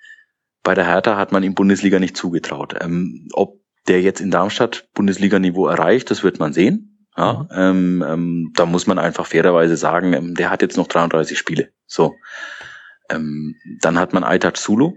Bei 0.62 0.74
der 0.74 0.86
Hertha 0.86 1.16
hat 1.16 1.32
man 1.32 1.42
ihm 1.42 1.54
Bundesliga 1.54 1.98
nicht 1.98 2.16
zugetraut. 2.16 2.76
Ähm, 2.80 3.28
ob 3.32 3.60
der 3.88 4.02
jetzt 4.02 4.20
in 4.20 4.30
Darmstadt 4.30 4.88
Bundesliga-Niveau 4.94 5.66
erreicht, 5.66 6.10
das 6.10 6.22
wird 6.22 6.38
man 6.38 6.52
sehen. 6.52 7.08
Ja, 7.16 7.48
mhm. 7.50 7.56
ähm, 7.56 8.04
ähm, 8.06 8.52
da 8.54 8.66
muss 8.66 8.86
man 8.86 8.98
einfach 8.98 9.26
fairerweise 9.26 9.76
sagen, 9.76 10.12
ähm, 10.12 10.34
der 10.34 10.50
hat 10.50 10.62
jetzt 10.62 10.76
noch 10.76 10.86
33 10.86 11.38
Spiele. 11.38 11.70
So. 11.86 12.14
Ähm, 13.08 13.56
dann 13.80 13.98
hat 13.98 14.12
man 14.12 14.22
Aitat 14.22 14.56
Sulu. 14.56 14.94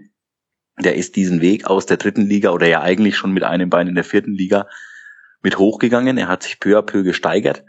Der 0.78 0.96
ist 0.96 1.16
diesen 1.16 1.40
Weg 1.40 1.66
aus 1.66 1.86
der 1.86 1.96
dritten 1.96 2.26
Liga 2.26 2.50
oder 2.50 2.66
ja 2.66 2.82
eigentlich 2.82 3.16
schon 3.16 3.32
mit 3.32 3.42
einem 3.42 3.70
Bein 3.70 3.88
in 3.88 3.94
der 3.94 4.04
vierten 4.04 4.34
Liga 4.34 4.68
mit 5.42 5.58
hochgegangen. 5.58 6.18
Er 6.18 6.28
hat 6.28 6.42
sich 6.42 6.60
peu 6.60 6.78
à 6.78 6.82
peu 6.82 7.02
gesteigert. 7.02 7.64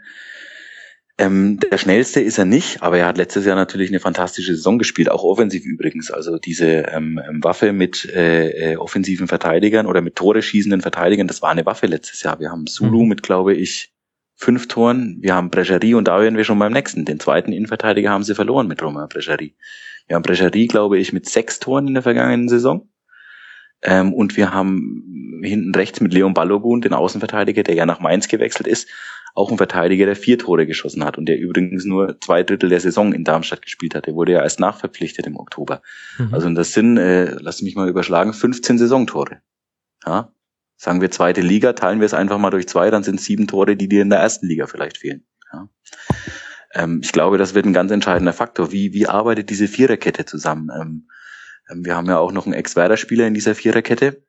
Ähm, 1.18 1.58
der 1.60 1.78
schnellste 1.78 2.20
ist 2.20 2.36
er 2.36 2.44
nicht, 2.44 2.82
aber 2.82 2.98
er 2.98 3.06
hat 3.06 3.16
letztes 3.16 3.46
Jahr 3.46 3.56
natürlich 3.56 3.88
eine 3.88 4.00
fantastische 4.00 4.54
Saison 4.54 4.78
gespielt, 4.78 5.10
auch 5.10 5.24
offensiv 5.24 5.64
übrigens. 5.64 6.10
Also 6.10 6.36
diese 6.38 6.66
ähm, 6.66 7.18
ähm, 7.26 7.42
Waffe 7.42 7.72
mit 7.72 8.04
äh, 8.04 8.72
äh, 8.72 8.76
offensiven 8.76 9.26
Verteidigern 9.26 9.86
oder 9.86 10.02
mit 10.02 10.16
Tore 10.16 10.42
schießenden 10.42 10.82
Verteidigern, 10.82 11.26
das 11.26 11.40
war 11.40 11.50
eine 11.50 11.64
Waffe 11.64 11.86
letztes 11.86 12.22
Jahr. 12.22 12.38
Wir 12.38 12.50
haben 12.50 12.66
Zulu 12.66 13.04
mhm. 13.04 13.08
mit, 13.08 13.22
glaube 13.22 13.54
ich, 13.54 13.94
fünf 14.34 14.68
Toren. 14.68 15.16
Wir 15.20 15.34
haben 15.34 15.48
Brecherie 15.48 15.94
und 15.94 16.06
da 16.06 16.20
wären 16.20 16.36
wir 16.36 16.44
schon 16.44 16.58
beim 16.58 16.72
nächsten. 16.72 17.06
Den 17.06 17.18
zweiten 17.18 17.52
Innenverteidiger 17.52 18.10
haben 18.10 18.22
sie 18.22 18.34
verloren 18.34 18.68
mit 18.68 18.82
Romain 18.82 19.08
Brecherie. 19.08 19.54
Wir 20.06 20.16
haben 20.16 20.22
Brecherie, 20.22 20.66
glaube 20.66 20.98
ich, 20.98 21.14
mit 21.14 21.26
sechs 21.26 21.58
Toren 21.58 21.88
in 21.88 21.94
der 21.94 22.02
vergangenen 22.02 22.50
Saison. 22.50 22.90
Ähm, 23.82 24.12
und 24.12 24.36
wir 24.36 24.52
haben 24.52 25.40
hinten 25.42 25.74
rechts 25.74 26.00
mit 26.00 26.12
Leon 26.12 26.34
Balogun, 26.34 26.82
den 26.82 26.92
Außenverteidiger, 26.92 27.62
der 27.62 27.74
ja 27.74 27.86
nach 27.86 28.00
Mainz 28.00 28.28
gewechselt 28.28 28.66
ist, 28.66 28.88
auch 29.36 29.50
ein 29.50 29.58
Verteidiger, 29.58 30.06
der 30.06 30.16
vier 30.16 30.38
Tore 30.38 30.66
geschossen 30.66 31.04
hat 31.04 31.18
und 31.18 31.26
der 31.26 31.38
übrigens 31.38 31.84
nur 31.84 32.18
zwei 32.20 32.42
Drittel 32.42 32.70
der 32.70 32.80
Saison 32.80 33.12
in 33.12 33.22
Darmstadt 33.22 33.60
gespielt 33.60 33.94
hat. 33.94 34.06
Der 34.06 34.14
wurde 34.14 34.32
ja 34.32 34.42
erst 34.42 34.60
nachverpflichtet 34.60 35.26
im 35.26 35.36
Oktober. 35.36 35.82
Mhm. 36.18 36.32
Also 36.32 36.48
das 36.50 36.72
sind, 36.72 36.96
äh, 36.96 37.36
lass 37.38 37.60
mich 37.60 37.76
mal 37.76 37.88
überschlagen, 37.88 38.32
15 38.32 38.78
Saisontore. 38.78 39.42
Ja? 40.06 40.32
Sagen 40.76 41.02
wir 41.02 41.10
zweite 41.10 41.42
Liga, 41.42 41.74
teilen 41.74 42.00
wir 42.00 42.06
es 42.06 42.14
einfach 42.14 42.38
mal 42.38 42.50
durch 42.50 42.66
zwei, 42.66 42.90
dann 42.90 43.02
sind 43.02 43.20
sieben 43.20 43.46
Tore, 43.46 43.76
die 43.76 43.88
dir 43.88 44.00
in 44.00 44.10
der 44.10 44.20
ersten 44.20 44.46
Liga 44.46 44.66
vielleicht 44.66 44.98
fehlen. 44.98 45.26
Ja? 45.52 45.68
Ähm, 46.72 47.00
ich 47.04 47.12
glaube, 47.12 47.36
das 47.36 47.54
wird 47.54 47.66
ein 47.66 47.74
ganz 47.74 47.90
entscheidender 47.92 48.32
Faktor. 48.32 48.72
Wie, 48.72 48.94
wie 48.94 49.06
arbeitet 49.06 49.50
diese 49.50 49.68
Viererkette 49.68 50.24
zusammen? 50.24 50.70
Ähm, 50.74 51.08
ähm 51.70 51.84
wir 51.84 51.94
haben 51.94 52.06
ja 52.06 52.18
auch 52.18 52.32
noch 52.32 52.46
einen 52.46 52.54
Ex-Werder-Spieler 52.54 53.26
in 53.26 53.34
dieser 53.34 53.54
Viererkette. 53.54 54.22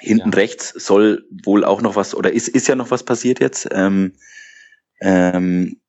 Hinten 0.00 0.30
ja. 0.30 0.36
rechts 0.36 0.70
soll 0.70 1.26
wohl 1.44 1.64
auch 1.64 1.82
noch 1.82 1.96
was, 1.96 2.14
oder 2.14 2.32
ist, 2.32 2.48
ist 2.48 2.68
ja 2.68 2.74
noch 2.74 2.90
was 2.90 3.02
passiert 3.02 3.40
jetzt. 3.40 3.68
Ähm, 3.70 4.14
ähm, 5.00 5.80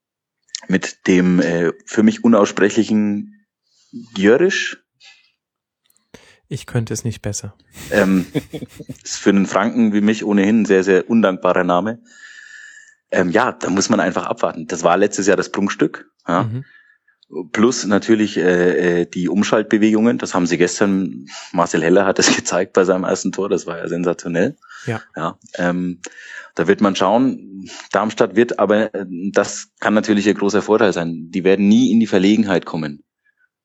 mit 0.67 1.07
dem 1.07 1.39
äh, 1.39 1.71
für 1.85 2.03
mich 2.03 2.23
unaussprechlichen 2.23 3.45
Jörisch. 4.15 4.77
Ich 6.47 6.65
könnte 6.65 6.93
es 6.93 7.03
nicht 7.03 7.21
besser. 7.21 7.55
Ähm, 7.91 8.25
ist 9.03 9.17
für 9.17 9.29
einen 9.29 9.45
Franken 9.45 9.93
wie 9.93 10.01
mich 10.01 10.23
ohnehin 10.25 10.61
ein 10.61 10.65
sehr, 10.65 10.83
sehr 10.83 11.09
undankbarer 11.09 11.63
Name. 11.63 12.01
Ähm, 13.11 13.29
ja, 13.29 13.51
da 13.51 13.69
muss 13.69 13.89
man 13.89 13.99
einfach 13.99 14.25
abwarten. 14.25 14.67
Das 14.67 14.83
war 14.83 14.97
letztes 14.97 15.27
Jahr 15.27 15.37
das 15.37 15.51
Prunkstück. 15.51 16.09
Ja. 16.27 16.43
Mhm. 16.43 16.65
Plus 17.51 17.85
natürlich 17.85 18.37
äh, 18.37 19.01
äh, 19.01 19.05
die 19.05 19.29
Umschaltbewegungen. 19.29 20.17
Das 20.17 20.33
haben 20.33 20.47
sie 20.47 20.57
gestern, 20.57 21.27
Marcel 21.53 21.83
Heller 21.83 22.05
hat 22.05 22.19
es 22.19 22.35
gezeigt 22.35 22.73
bei 22.73 22.83
seinem 22.83 23.03
ersten 23.03 23.31
Tor. 23.31 23.49
Das 23.49 23.65
war 23.65 23.77
ja 23.77 23.87
sensationell. 23.87 24.57
Ja. 24.85 25.01
ja 25.15 25.37
ähm, 25.55 26.01
da 26.55 26.67
wird 26.67 26.81
man 26.81 26.95
schauen. 26.95 27.69
Darmstadt 27.91 28.35
wird, 28.35 28.59
aber 28.59 28.93
äh, 28.93 29.05
das 29.31 29.69
kann 29.79 29.93
natürlich 29.93 30.27
ein 30.27 30.35
großer 30.35 30.61
Vorteil 30.61 30.93
sein. 30.93 31.29
Die 31.29 31.43
werden 31.43 31.67
nie 31.67 31.91
in 31.91 31.99
die 31.99 32.07
Verlegenheit 32.07 32.65
kommen, 32.65 33.03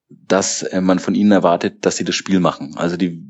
dass 0.08 0.62
äh, 0.62 0.80
man 0.80 0.98
von 0.98 1.14
ihnen 1.14 1.32
erwartet, 1.32 1.84
dass 1.84 1.96
sie 1.96 2.04
das 2.04 2.14
Spiel 2.14 2.40
machen. 2.40 2.74
Also 2.76 2.96
die 2.96 3.24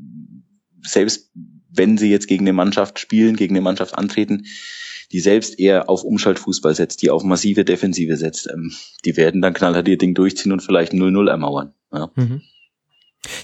selbst 0.83 1.33
wenn 1.77 1.99
sie 1.99 2.11
jetzt 2.11 2.29
gegen 2.29 2.45
eine 2.45 2.53
Mannschaft 2.53 2.99
spielen, 2.99 3.37
gegen 3.37 3.55
eine 3.55 3.63
Mannschaft 3.63 3.97
antreten, 3.97 4.47
die 5.13 5.21
selbst 5.21 5.59
eher 5.59 5.89
auf 5.89 6.05
Umschaltfußball 6.05 6.75
setzt, 6.75 7.03
die 7.03 7.11
auf 7.11 7.23
massive 7.23 7.65
Defensive 7.65 8.17
setzt, 8.17 8.49
ähm, 8.53 8.73
die 9.05 9.17
werden 9.17 9.43
dann 9.43 9.55
knallhart 9.55 9.89
ihr 9.89 9.99
Ding 9.99 10.15
durchziehen 10.15 10.53
und 10.53 10.63
vielleicht 10.63 10.93
0-0 10.93 11.29
ermauern. 11.29 11.75
Ja. 11.93 12.11
Mhm. 12.15 12.43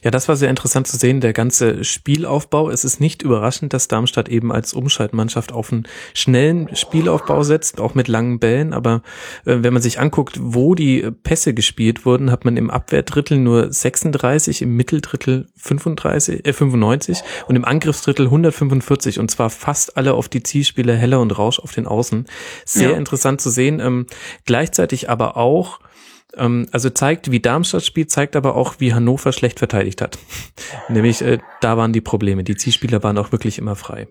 Ja, 0.03 0.11
das 0.11 0.29
war 0.29 0.37
sehr 0.37 0.51
interessant 0.51 0.87
zu 0.87 0.97
sehen, 0.97 1.21
der 1.21 1.33
ganze 1.33 1.85
Spielaufbau. 1.85 2.71
Es 2.71 2.85
ist 2.85 3.01
nicht 3.01 3.23
überraschend, 3.23 3.73
dass 3.73 3.89
Darmstadt 3.89 4.29
eben 4.29 4.53
als 4.53 4.73
Umschaltmannschaft 4.73 5.53
auf 5.53 5.73
einen 5.73 5.87
schnellen 6.15 6.75
Spielaufbau 6.75 7.43
setzt, 7.43 7.81
auch 7.81 7.95
mit 7.95 8.09
langen 8.09 8.39
Bällen. 8.39 8.73
Aber 8.73 9.03
äh, 9.45 9.59
wenn 9.61 9.73
man 9.73 9.83
sich 9.83 10.01
anguckt, 10.01 10.39
wo 10.41 10.75
die 10.75 11.11
Pässe 11.23 11.55
gespielt 11.55 12.05
wurden, 12.05 12.31
hat 12.31 12.45
man 12.45 12.57
im 12.57 12.71
Abwehrdrittel 12.71 13.39
nur 13.39 13.73
36, 13.73 14.63
im 14.63 14.77
Mitteldrittel 14.77 15.49
35, 15.57 16.47
äh, 16.47 16.53
95 16.53 17.23
und 17.49 17.57
im 17.57 17.65
Angriffsdrittel 17.65 18.27
145 18.27 19.19
und 19.19 19.31
zwar 19.31 19.51
fast 19.51 19.97
alle 19.97 20.15
auf 20.15 20.29
die 20.29 20.43
Zielspieler 20.43 20.95
Heller 20.95 21.21
und 21.21 21.37
Rausch 21.39 21.59
auf 21.59 21.73
den 21.73 21.87
Außen. 21.87 22.27
Sehr 22.65 22.91
ja. 22.91 22.97
interessant 22.97 23.41
zu 23.41 23.51
sehen. 23.51 23.81
Ähm, 23.81 24.07
gleichzeitig 24.45 25.09
aber 25.11 25.37
auch, 25.37 25.81
ähm, 26.37 26.67
also 26.73 26.91
zeigt, 26.91 27.31
wie 27.31 27.41
Darmstadt 27.41 27.85
spielt, 27.85 28.11
zeigt 28.11 28.37
aber 28.37 28.57
auch, 28.57 28.77
wie 28.79 28.95
Hannover 28.95 29.33
schlecht 29.33 29.59
verteidigt 29.59 30.01
hat. 30.01 30.19
Nämlich, 30.89 31.23
äh, 31.23 31.39
da 31.61 31.77
waren 31.77 31.93
die 31.93 32.01
Probleme. 32.01 32.45
Die 32.45 32.57
Zielspieler 32.57 33.03
waren 33.03 33.19
auch 33.19 33.33
wirklich 33.33 33.59
immer 33.59 33.77
frei. 33.77 34.09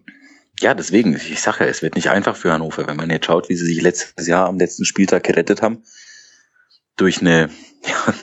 Ja, 0.60 0.74
deswegen, 0.74 1.16
ich 1.16 1.42
sage 1.42 1.64
ja, 1.64 1.70
es 1.70 1.82
wird 1.82 1.96
nicht 1.96 2.10
einfach 2.10 2.36
für 2.36 2.52
Hannover, 2.52 2.86
wenn 2.88 2.98
man 2.98 3.10
jetzt 3.10 3.26
schaut, 3.26 3.50
wie 3.50 3.56
sie 3.56 3.66
sich 3.66 3.82
letztes 3.82 4.28
Jahr 4.28 4.48
am 4.48 4.60
letzten 4.60 4.86
Spieltag 4.86 5.24
gerettet 5.24 5.62
haben. 5.62 5.84
Durch 6.98 7.22
eine, 7.22 7.50
ja, 7.88 8.14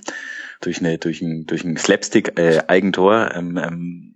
durch 0.61 0.79
eine, 0.79 0.99
durch 0.99 1.21
ein, 1.21 1.47
durch 1.47 1.65
ein 1.65 1.77
Slapstick-Eigentor 1.77 3.33
äh, 3.33 3.39
ähm, 3.39 3.57
ähm, 3.57 4.15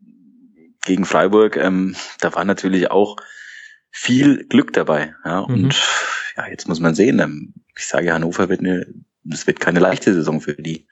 gegen 0.84 1.04
Freiburg. 1.04 1.56
Ähm, 1.56 1.96
da 2.20 2.34
war 2.34 2.44
natürlich 2.44 2.90
auch 2.90 3.16
viel 3.90 4.46
Glück 4.46 4.72
dabei. 4.72 5.14
Ja, 5.24 5.40
und 5.40 5.62
mhm. 5.62 5.72
ja, 6.36 6.46
jetzt 6.48 6.68
muss 6.68 6.80
man 6.80 6.94
sehen. 6.94 7.18
Ähm, 7.18 7.54
ich 7.76 7.86
sage, 7.86 8.12
Hannover 8.12 8.48
wird 8.48 8.60
eine 8.60 8.86
es 9.30 9.46
wird 9.46 9.60
keine 9.60 9.80
leichte 9.80 10.12
Saison 10.12 10.40
für 10.40 10.54
die. 10.54 10.86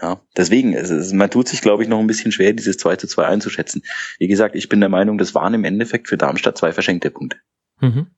Ja, 0.00 0.20
deswegen, 0.36 0.74
es 0.74 0.90
ist, 0.90 1.12
man 1.12 1.30
tut 1.30 1.48
sich, 1.48 1.62
glaube 1.62 1.82
ich, 1.82 1.88
noch 1.88 1.98
ein 1.98 2.06
bisschen 2.06 2.32
schwer, 2.32 2.52
dieses 2.52 2.76
2 2.78 2.96
zu 2.96 3.06
2 3.06 3.26
einzuschätzen. 3.26 3.82
Wie 4.18 4.28
gesagt, 4.28 4.54
ich 4.54 4.68
bin 4.68 4.80
der 4.80 4.88
Meinung, 4.88 5.18
das 5.18 5.34
waren 5.34 5.54
im 5.54 5.64
Endeffekt 5.64 6.08
für 6.08 6.16
Darmstadt 6.16 6.58
zwei 6.58 6.72
verschenkte 6.72 7.10
Punkte. 7.10 7.38
Mhm. 7.80 8.08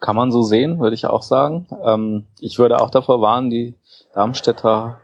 Kann 0.00 0.16
man 0.16 0.32
so 0.32 0.42
sehen, 0.42 0.80
würde 0.80 0.94
ich 0.94 1.06
auch 1.06 1.22
sagen. 1.22 1.66
Ähm, 1.84 2.26
ich 2.38 2.58
würde 2.58 2.80
auch 2.80 2.90
davor 2.90 3.20
warnen, 3.20 3.50
die 3.50 3.74
Darmstädter 4.14 5.00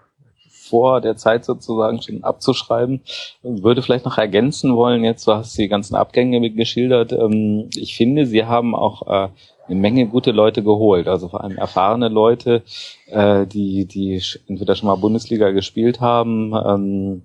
vor 0.70 1.00
der 1.00 1.16
Zeit 1.16 1.44
sozusagen 1.44 2.00
schon 2.00 2.24
abzuschreiben. 2.24 3.02
Würde 3.42 3.82
vielleicht 3.82 4.04
noch 4.04 4.18
ergänzen 4.18 4.76
wollen, 4.76 5.04
jetzt 5.04 5.26
du 5.26 5.32
hast 5.32 5.58
die 5.58 5.68
ganzen 5.68 5.96
Abgänge 5.96 6.50
geschildert. 6.50 7.12
Ähm, 7.12 7.68
ich 7.74 7.96
finde, 7.96 8.26
sie 8.26 8.44
haben 8.44 8.74
auch 8.74 9.06
äh, 9.06 9.28
eine 9.70 9.80
Menge 9.80 10.06
gute 10.06 10.32
Leute 10.32 10.62
geholt, 10.62 11.08
also 11.08 11.28
vor 11.28 11.42
allem 11.42 11.56
erfahrene 11.56 12.08
Leute, 12.08 12.62
äh, 13.06 13.46
die, 13.46 13.86
die 13.86 14.22
entweder 14.48 14.74
schon 14.74 14.88
mal 14.88 14.96
Bundesliga 14.96 15.50
gespielt 15.50 16.00
haben 16.00 16.52
ähm, 16.54 17.22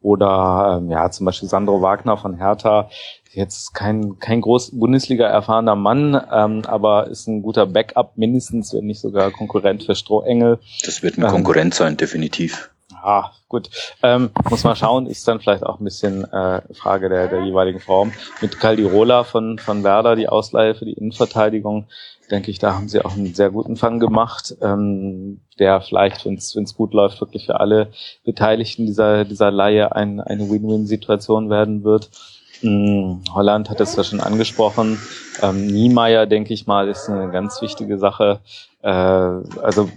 oder 0.00 0.78
ähm, 0.78 0.90
ja 0.90 1.10
zum 1.10 1.26
Beispiel 1.26 1.48
Sandro 1.48 1.80
Wagner 1.82 2.16
von 2.16 2.36
Hertha, 2.36 2.88
jetzt 3.34 3.74
kein 3.74 4.18
kein 4.18 4.40
groß 4.40 4.78
Bundesliga 4.78 5.26
erfahrener 5.26 5.76
Mann, 5.76 6.20
ähm, 6.32 6.62
aber 6.66 7.08
ist 7.08 7.26
ein 7.26 7.42
guter 7.42 7.66
Backup 7.66 8.16
mindestens, 8.16 8.72
wenn 8.74 8.86
nicht 8.86 9.00
sogar 9.00 9.30
Konkurrent 9.30 9.84
für 9.84 9.94
Strohengel. 9.94 10.58
Das 10.84 11.02
wird 11.02 11.18
ein 11.18 11.26
Konkurrent 11.26 11.74
sein, 11.74 11.96
definitiv. 11.96 12.70
Ah, 13.02 13.32
gut. 13.48 13.68
Ähm, 14.02 14.30
muss 14.48 14.64
man 14.64 14.76
schauen, 14.76 15.06
ist 15.06 15.28
dann 15.28 15.38
vielleicht 15.38 15.62
auch 15.62 15.78
ein 15.78 15.84
bisschen 15.84 16.24
äh, 16.24 16.62
Frage 16.72 17.10
der, 17.10 17.28
der 17.28 17.44
jeweiligen 17.44 17.80
Form. 17.80 18.12
Mit 18.40 18.58
Caldirola 18.58 19.24
von, 19.24 19.58
von 19.58 19.84
Werder, 19.84 20.16
die 20.16 20.28
Ausleihe 20.28 20.74
für 20.74 20.86
die 20.86 20.94
Innenverteidigung, 20.94 21.86
denke 22.30 22.50
ich, 22.50 22.58
da 22.58 22.74
haben 22.74 22.88
sie 22.88 23.04
auch 23.04 23.12
einen 23.12 23.34
sehr 23.34 23.50
guten 23.50 23.76
Fang 23.76 24.00
gemacht, 24.00 24.56
ähm, 24.62 25.42
der 25.58 25.82
vielleicht, 25.82 26.24
wenn 26.24 26.34
es 26.34 26.74
gut 26.74 26.94
läuft, 26.94 27.20
wirklich 27.20 27.44
für 27.44 27.60
alle 27.60 27.90
Beteiligten 28.24 28.86
dieser, 28.86 29.26
dieser 29.26 29.50
Leihe 29.50 29.94
ein, 29.94 30.20
eine 30.20 30.48
Win-Win-Situation 30.48 31.50
werden 31.50 31.84
wird. 31.84 32.10
Hm, 32.60 33.22
Holland 33.32 33.70
hat 33.70 33.80
es 33.80 33.96
ja 33.96 34.04
schon 34.04 34.20
angesprochen. 34.20 34.98
Ähm, 35.42 35.66
Niemeyer, 35.66 36.26
denke 36.26 36.54
ich 36.54 36.66
mal, 36.66 36.88
ist 36.88 37.08
eine 37.08 37.30
ganz 37.30 37.60
wichtige 37.60 37.98
Sache. 37.98 38.40
Äh, 38.82 38.88
also 38.88 39.88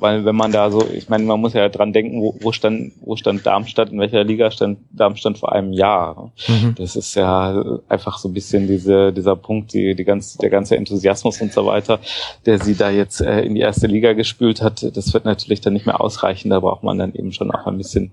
weil 0.00 0.24
wenn 0.24 0.36
man 0.36 0.52
da 0.52 0.70
so, 0.70 0.86
ich 0.92 1.08
meine, 1.08 1.24
man 1.24 1.40
muss 1.40 1.54
ja 1.54 1.68
dran 1.68 1.92
denken, 1.92 2.20
wo, 2.20 2.36
wo 2.40 2.52
stand, 2.52 2.92
wo 3.00 3.16
stand 3.16 3.44
Darmstadt, 3.44 3.90
in 3.90 3.98
welcher 3.98 4.22
Liga 4.22 4.50
stand 4.50 4.78
Darmstadt 4.92 5.38
vor 5.38 5.52
einem 5.52 5.72
Jahr. 5.72 6.30
Mhm. 6.46 6.74
Das 6.76 6.94
ist 6.94 7.14
ja 7.16 7.80
einfach 7.88 8.18
so 8.18 8.28
ein 8.28 8.34
bisschen 8.34 8.68
diese, 8.68 9.12
dieser 9.12 9.34
Punkt, 9.34 9.72
die, 9.72 9.94
die 9.94 10.04
ganze, 10.04 10.38
der 10.38 10.50
ganze 10.50 10.76
Enthusiasmus 10.76 11.40
und 11.40 11.52
so 11.52 11.66
weiter, 11.66 11.98
der 12.46 12.60
sie 12.60 12.76
da 12.76 12.90
jetzt 12.90 13.20
äh, 13.20 13.40
in 13.40 13.54
die 13.54 13.60
erste 13.60 13.88
Liga 13.88 14.12
gespült 14.12 14.62
hat, 14.62 14.96
das 14.96 15.12
wird 15.12 15.24
natürlich 15.24 15.60
dann 15.60 15.72
nicht 15.72 15.86
mehr 15.86 16.00
ausreichen. 16.00 16.50
Da 16.50 16.60
braucht 16.60 16.84
man 16.84 16.98
dann 16.98 17.14
eben 17.14 17.32
schon 17.32 17.50
auch 17.50 17.66
ein 17.66 17.78
bisschen 17.78 18.12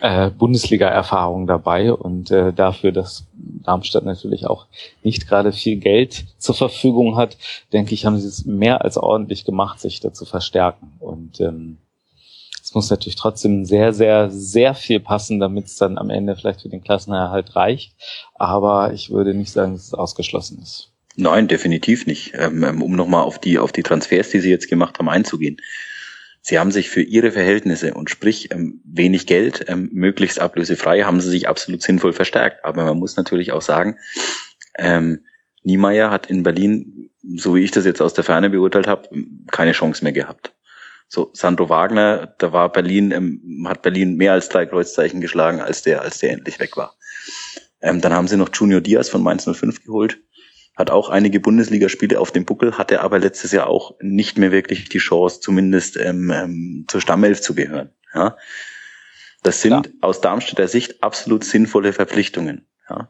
äh, 0.00 0.30
Bundesliga-Erfahrung 0.30 1.46
dabei 1.46 1.92
und 1.92 2.30
äh, 2.30 2.52
dafür, 2.52 2.92
dass 2.92 3.24
Darmstadt 3.64 4.04
natürlich 4.04 4.46
auch 4.46 4.66
nicht 5.02 5.28
gerade 5.28 5.52
viel 5.52 5.76
Geld 5.76 6.24
zur 6.38 6.54
Verfügung 6.54 7.16
hat, 7.16 7.36
denke 7.72 7.94
ich, 7.94 8.06
haben 8.06 8.18
sie 8.18 8.28
es 8.28 8.44
mehr 8.44 8.82
als 8.84 8.96
ordentlich 8.96 9.44
gemacht, 9.44 9.80
sich 9.80 10.00
da 10.00 10.12
zu 10.12 10.24
verstärken. 10.24 10.92
Und 11.00 11.40
ähm, 11.40 11.78
es 12.62 12.74
muss 12.74 12.90
natürlich 12.90 13.16
trotzdem 13.16 13.64
sehr, 13.64 13.92
sehr, 13.92 14.30
sehr 14.30 14.74
viel 14.74 15.00
passen, 15.00 15.40
damit 15.40 15.66
es 15.66 15.76
dann 15.76 15.98
am 15.98 16.10
Ende 16.10 16.36
vielleicht 16.36 16.62
für 16.62 16.68
den 16.68 16.82
Klassenerhalt 16.82 17.56
reicht. 17.56 17.94
Aber 18.34 18.92
ich 18.92 19.10
würde 19.10 19.34
nicht 19.34 19.52
sagen, 19.52 19.72
dass 19.72 19.86
es 19.86 19.94
ausgeschlossen 19.94 20.60
ist. 20.62 20.92
Nein, 21.16 21.48
definitiv 21.48 22.06
nicht. 22.06 22.32
Ähm, 22.34 22.64
ähm, 22.64 22.82
um 22.82 22.96
nochmal 22.96 23.24
auf 23.24 23.38
die, 23.38 23.58
auf 23.58 23.72
die 23.72 23.82
Transfers, 23.82 24.30
die 24.30 24.40
Sie 24.40 24.50
jetzt 24.50 24.68
gemacht 24.68 24.98
haben, 24.98 25.08
einzugehen. 25.08 25.58
Sie 26.42 26.58
haben 26.58 26.72
sich 26.72 26.90
für 26.90 27.02
Ihre 27.02 27.32
Verhältnisse 27.32 27.94
und 27.94 28.10
sprich 28.10 28.52
ähm, 28.52 28.80
wenig 28.84 29.26
Geld, 29.26 29.64
möglichst 29.74 30.40
ablösefrei, 30.40 31.02
haben 31.02 31.20
Sie 31.20 31.30
sich 31.30 31.48
absolut 31.48 31.82
sinnvoll 31.82 32.12
verstärkt. 32.12 32.64
Aber 32.64 32.84
man 32.84 32.98
muss 32.98 33.16
natürlich 33.16 33.52
auch 33.52 33.62
sagen, 33.62 33.96
ähm, 34.76 35.20
Niemeyer 35.62 36.10
hat 36.10 36.26
in 36.26 36.42
Berlin, 36.42 37.10
so 37.36 37.54
wie 37.54 37.62
ich 37.62 37.70
das 37.70 37.84
jetzt 37.84 38.02
aus 38.02 38.14
der 38.14 38.24
Ferne 38.24 38.50
beurteilt 38.50 38.86
habe, 38.88 39.08
keine 39.50 39.72
Chance 39.72 40.02
mehr 40.02 40.12
gehabt. 40.12 40.52
So, 41.08 41.30
Sandro 41.34 41.68
Wagner, 41.68 42.34
da 42.38 42.52
war 42.52 42.72
Berlin, 42.72 43.12
ähm, 43.12 43.66
hat 43.68 43.82
Berlin 43.82 44.16
mehr 44.16 44.32
als 44.32 44.48
drei 44.48 44.66
Kreuzzeichen 44.66 45.20
geschlagen, 45.20 45.60
als 45.60 45.82
der, 45.82 46.02
als 46.02 46.18
der 46.18 46.32
endlich 46.32 46.58
weg 46.58 46.76
war. 46.76 46.96
Ähm, 47.82 48.00
dann 48.00 48.12
haben 48.12 48.28
sie 48.28 48.36
noch 48.36 48.48
Junior 48.52 48.80
Diaz 48.80 49.08
von 49.08 49.22
Mainz 49.22 49.44
05 49.44 49.84
geholt, 49.84 50.18
hat 50.74 50.90
auch 50.90 51.10
einige 51.10 51.40
Bundesligaspiele 51.40 52.18
auf 52.18 52.30
dem 52.30 52.44
Buckel, 52.44 52.78
hatte 52.78 53.00
aber 53.02 53.18
letztes 53.18 53.52
Jahr 53.52 53.66
auch 53.66 53.94
nicht 54.00 54.38
mehr 54.38 54.52
wirklich 54.52 54.88
die 54.88 54.98
Chance, 54.98 55.40
zumindest 55.40 55.96
ähm, 55.96 56.30
ähm, 56.30 56.84
zur 56.88 57.00
Stammelf 57.00 57.40
zu 57.40 57.54
gehören. 57.54 57.90
Ja? 58.14 58.36
Das 59.42 59.60
sind 59.60 59.86
ja. 59.86 59.92
aus 60.00 60.20
Darmstädter 60.20 60.68
Sicht 60.68 61.02
absolut 61.02 61.44
sinnvolle 61.44 61.92
Verpflichtungen. 61.92 62.66
Ja? 62.88 63.08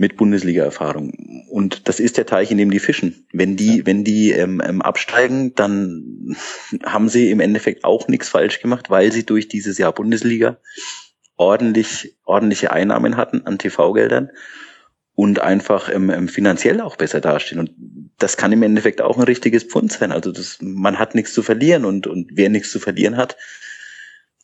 mit 0.00 0.16
Bundesliga-Erfahrung. 0.16 1.44
Und 1.50 1.86
das 1.86 2.00
ist 2.00 2.16
der 2.16 2.24
Teich, 2.24 2.50
in 2.50 2.56
dem 2.56 2.70
die 2.70 2.78
fischen. 2.78 3.26
Wenn 3.34 3.56
die, 3.56 3.84
wenn 3.84 4.02
die 4.02 4.30
ähm, 4.30 4.62
ähm, 4.64 4.80
absteigen, 4.80 5.54
dann 5.54 6.34
haben 6.86 7.10
sie 7.10 7.30
im 7.30 7.38
Endeffekt 7.38 7.84
auch 7.84 8.08
nichts 8.08 8.30
falsch 8.30 8.60
gemacht, 8.60 8.88
weil 8.88 9.12
sie 9.12 9.26
durch 9.26 9.46
dieses 9.48 9.76
Jahr 9.76 9.92
Bundesliga 9.92 10.56
ordentlich, 11.36 12.16
ordentliche 12.24 12.72
Einnahmen 12.72 13.18
hatten 13.18 13.42
an 13.44 13.58
TV-Geldern 13.58 14.30
und 15.20 15.38
einfach 15.38 15.94
ähm, 15.94 16.28
finanziell 16.28 16.80
auch 16.80 16.96
besser 16.96 17.20
dastehen. 17.20 17.60
Und 17.60 17.72
das 18.16 18.38
kann 18.38 18.52
im 18.52 18.62
Endeffekt 18.62 19.02
auch 19.02 19.18
ein 19.18 19.24
richtiges 19.24 19.64
Pfund 19.64 19.92
sein. 19.92 20.12
Also 20.12 20.32
das, 20.32 20.56
man 20.62 20.98
hat 20.98 21.14
nichts 21.14 21.34
zu 21.34 21.42
verlieren 21.42 21.84
und, 21.84 22.06
und 22.06 22.30
wer 22.32 22.48
nichts 22.48 22.70
zu 22.70 22.80
verlieren 22.80 23.18
hat, 23.18 23.36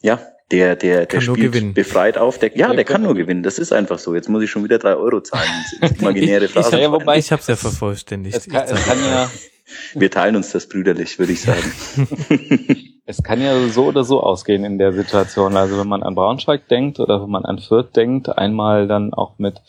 ja, 0.03 0.20
der, 0.51 0.77
der, 0.77 1.07
der 1.07 1.23
spielt 1.23 1.73
befreit 1.73 2.19
auf. 2.19 2.39
Der, 2.39 2.55
ja, 2.55 2.74
der 2.74 2.85
kann 2.85 3.05
nur 3.05 3.15
gewinnen. 3.15 3.43
Das 3.43 3.59
ist 3.59 3.73
einfach 3.73 3.98
so. 3.98 4.15
Jetzt 4.15 4.28
muss 4.28 4.43
ich 4.43 4.51
schon 4.51 4.65
wieder 4.65 4.78
drei 4.78 4.97
Euro 4.97 5.23
zahlen. 5.23 5.48
imaginäre 5.98 6.47
Phrase. 6.47 6.77
ich, 6.77 6.82
ja, 6.82 6.93
wobei 6.93 7.16
ich 7.16 7.32
habe 7.32 7.40
es 7.40 7.48
ja 7.48 7.57
vervollständigt. 7.57 8.36
Es 8.36 8.47
kann, 8.47 8.65
es 8.69 8.85
kann 8.85 8.98
ja, 8.98 9.31
Wir 9.94 10.11
teilen 10.11 10.36
uns 10.36 10.53
das 10.53 10.69
brüderlich, 10.69 11.19
würde 11.19 11.32
ich 11.32 11.40
sagen. 11.40 11.73
Es 13.09 13.23
kann 13.23 13.41
ja 13.41 13.69
so 13.69 13.85
oder 13.85 14.03
so 14.03 14.20
ausgehen 14.20 14.65
in 14.65 14.78
der 14.78 14.93
Situation. 14.93 15.57
Also 15.57 15.78
wenn 15.78 15.87
man 15.87 16.03
an 16.03 16.16
Braunschweig 16.16 16.66
denkt 16.66 16.99
oder 16.99 17.23
wenn 17.23 17.31
man 17.31 17.45
an 17.45 17.61
Fürth 17.61 17.95
denkt, 17.95 18.37
einmal 18.37 18.89
dann 18.89 19.15
auch 19.15 19.39
mit, 19.39 19.62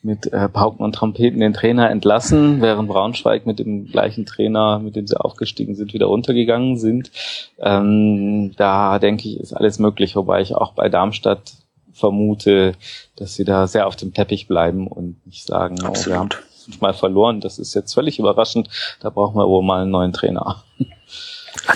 mit 0.00 0.32
äh, 0.32 0.48
Pauken 0.48 0.84
und 0.84 0.94
Trompeten 0.94 1.40
den 1.40 1.54
Trainer 1.54 1.90
entlassen, 1.90 2.62
während 2.62 2.88
Braunschweig 2.88 3.46
mit 3.46 3.58
dem 3.58 3.86
gleichen 3.86 4.26
Trainer, 4.26 4.78
mit 4.78 4.94
dem 4.94 5.08
sie 5.08 5.20
aufgestiegen 5.20 5.74
sind, 5.74 5.92
wieder 5.92 6.06
runtergegangen 6.06 6.76
sind. 6.78 7.10
Ähm, 7.58 8.52
da 8.56 9.00
denke 9.00 9.28
ich, 9.28 9.40
ist 9.40 9.54
alles 9.54 9.80
möglich, 9.80 10.14
wobei 10.14 10.40
ich 10.40 10.54
auch 10.54 10.72
bei 10.72 10.88
Darmstadt 10.88 11.52
vermute, 11.92 12.74
dass 13.16 13.34
sie 13.34 13.44
da 13.44 13.66
sehr 13.66 13.88
auf 13.88 13.96
dem 13.96 14.14
Teppich 14.14 14.46
bleiben 14.46 14.86
und 14.86 15.16
nicht 15.26 15.44
sagen, 15.44 15.78
oh, 15.84 15.94
wir 16.06 16.16
haben 16.16 16.28
fünfmal 16.64 16.94
verloren, 16.94 17.40
das 17.40 17.58
ist 17.58 17.74
jetzt 17.74 17.92
völlig 17.92 18.20
überraschend, 18.20 18.68
da 19.00 19.10
brauchen 19.10 19.36
wir 19.36 19.48
wohl 19.48 19.64
mal 19.64 19.82
einen 19.82 19.90
neuen 19.90 20.12
Trainer. 20.12 20.62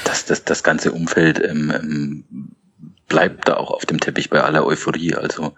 Das, 0.05 0.24
das, 0.24 0.44
das 0.44 0.62
ganze 0.62 0.93
Umfeld 0.93 1.43
ähm, 1.43 1.73
ähm, 1.74 2.24
bleibt 3.09 3.48
da 3.48 3.56
auch 3.56 3.70
auf 3.70 3.86
dem 3.86 4.01
Teppich 4.01 4.31
bei 4.31 4.43
aller 4.43 4.66
Euphorie. 4.66 5.15
Also 5.15 5.55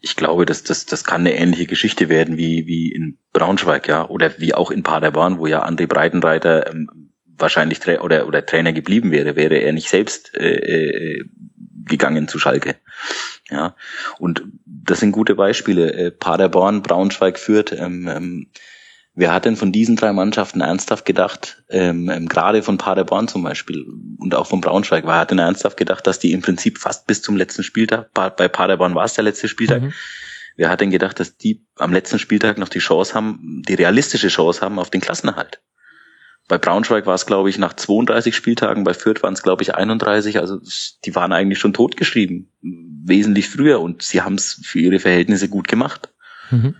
ich 0.00 0.16
glaube, 0.16 0.46
dass 0.46 0.62
das, 0.62 0.86
das 0.86 1.04
kann 1.04 1.22
eine 1.22 1.34
ähnliche 1.34 1.66
Geschichte 1.66 2.08
werden 2.08 2.36
wie, 2.36 2.66
wie 2.66 2.92
in 2.92 3.18
Braunschweig, 3.32 3.88
ja, 3.88 4.08
oder 4.08 4.38
wie 4.38 4.54
auch 4.54 4.70
in 4.70 4.82
Paderborn, 4.82 5.38
wo 5.38 5.46
ja 5.46 5.66
André 5.66 5.86
Breitenreiter 5.86 6.70
ähm, 6.70 7.10
wahrscheinlich 7.24 7.80
Tra 7.80 8.00
oder, 8.00 8.26
oder 8.26 8.44
Trainer 8.44 8.72
geblieben 8.72 9.10
wäre, 9.10 9.36
wäre 9.36 9.56
er 9.56 9.72
nicht 9.72 9.88
selbst 9.88 10.34
äh, 10.34 11.18
äh, 11.18 11.24
gegangen 11.86 12.28
zu 12.28 12.38
Schalke. 12.38 12.76
Ja, 13.50 13.74
und 14.18 14.44
das 14.64 15.00
sind 15.00 15.12
gute 15.12 15.34
Beispiele. 15.34 15.92
Äh, 15.92 16.10
Paderborn, 16.10 16.82
Braunschweig, 16.82 17.38
Fürth. 17.38 17.72
Ähm, 17.72 18.08
ähm, 18.08 18.50
Wer 19.14 19.32
hat 19.32 19.44
denn 19.44 19.56
von 19.56 19.72
diesen 19.72 19.96
drei 19.96 20.12
Mannschaften 20.12 20.60
ernsthaft 20.60 21.04
gedacht, 21.04 21.64
ähm, 21.68 22.08
ähm, 22.08 22.28
gerade 22.28 22.62
von 22.62 22.78
Paderborn 22.78 23.26
zum 23.26 23.42
Beispiel 23.42 23.84
und 24.18 24.34
auch 24.34 24.46
von 24.46 24.60
Braunschweig, 24.60 25.04
wer 25.04 25.18
hat 25.18 25.32
denn 25.32 25.38
ernsthaft 25.38 25.76
gedacht, 25.76 26.06
dass 26.06 26.20
die 26.20 26.32
im 26.32 26.42
Prinzip 26.42 26.78
fast 26.78 27.06
bis 27.06 27.20
zum 27.20 27.36
letzten 27.36 27.64
Spieltag, 27.64 28.12
bei 28.14 28.48
Paderborn 28.48 28.94
war 28.94 29.04
es 29.04 29.14
der 29.14 29.24
letzte 29.24 29.48
Spieltag, 29.48 29.82
mhm. 29.82 29.92
wer 30.56 30.70
hat 30.70 30.80
denn 30.80 30.90
gedacht, 30.90 31.18
dass 31.18 31.36
die 31.36 31.66
am 31.76 31.92
letzten 31.92 32.20
Spieltag 32.20 32.58
noch 32.58 32.68
die 32.68 32.78
Chance 32.78 33.14
haben, 33.14 33.62
die 33.66 33.74
realistische 33.74 34.28
Chance 34.28 34.60
haben 34.60 34.78
auf 34.78 34.90
den 34.90 35.00
Klassenerhalt? 35.00 35.60
Bei 36.50 36.58
Braunschweig 36.58 37.06
war 37.06 37.14
es, 37.14 37.26
glaube 37.26 37.48
ich, 37.48 37.58
nach 37.58 37.74
32 37.74 38.34
Spieltagen, 38.34 38.82
bei 38.82 38.92
Fürth 38.92 39.22
waren 39.22 39.34
es, 39.34 39.42
glaube 39.42 39.62
ich, 39.62 39.76
31. 39.76 40.40
Also 40.40 40.60
die 41.04 41.14
waren 41.14 41.32
eigentlich 41.32 41.60
schon 41.60 41.72
totgeschrieben, 41.72 42.50
wesentlich 42.60 43.48
früher 43.48 43.80
und 43.80 44.02
sie 44.02 44.22
haben 44.22 44.34
es 44.34 44.60
für 44.64 44.80
ihre 44.80 44.98
Verhältnisse 44.98 45.48
gut 45.48 45.68
gemacht. 45.68 46.12
Mhm. 46.50 46.74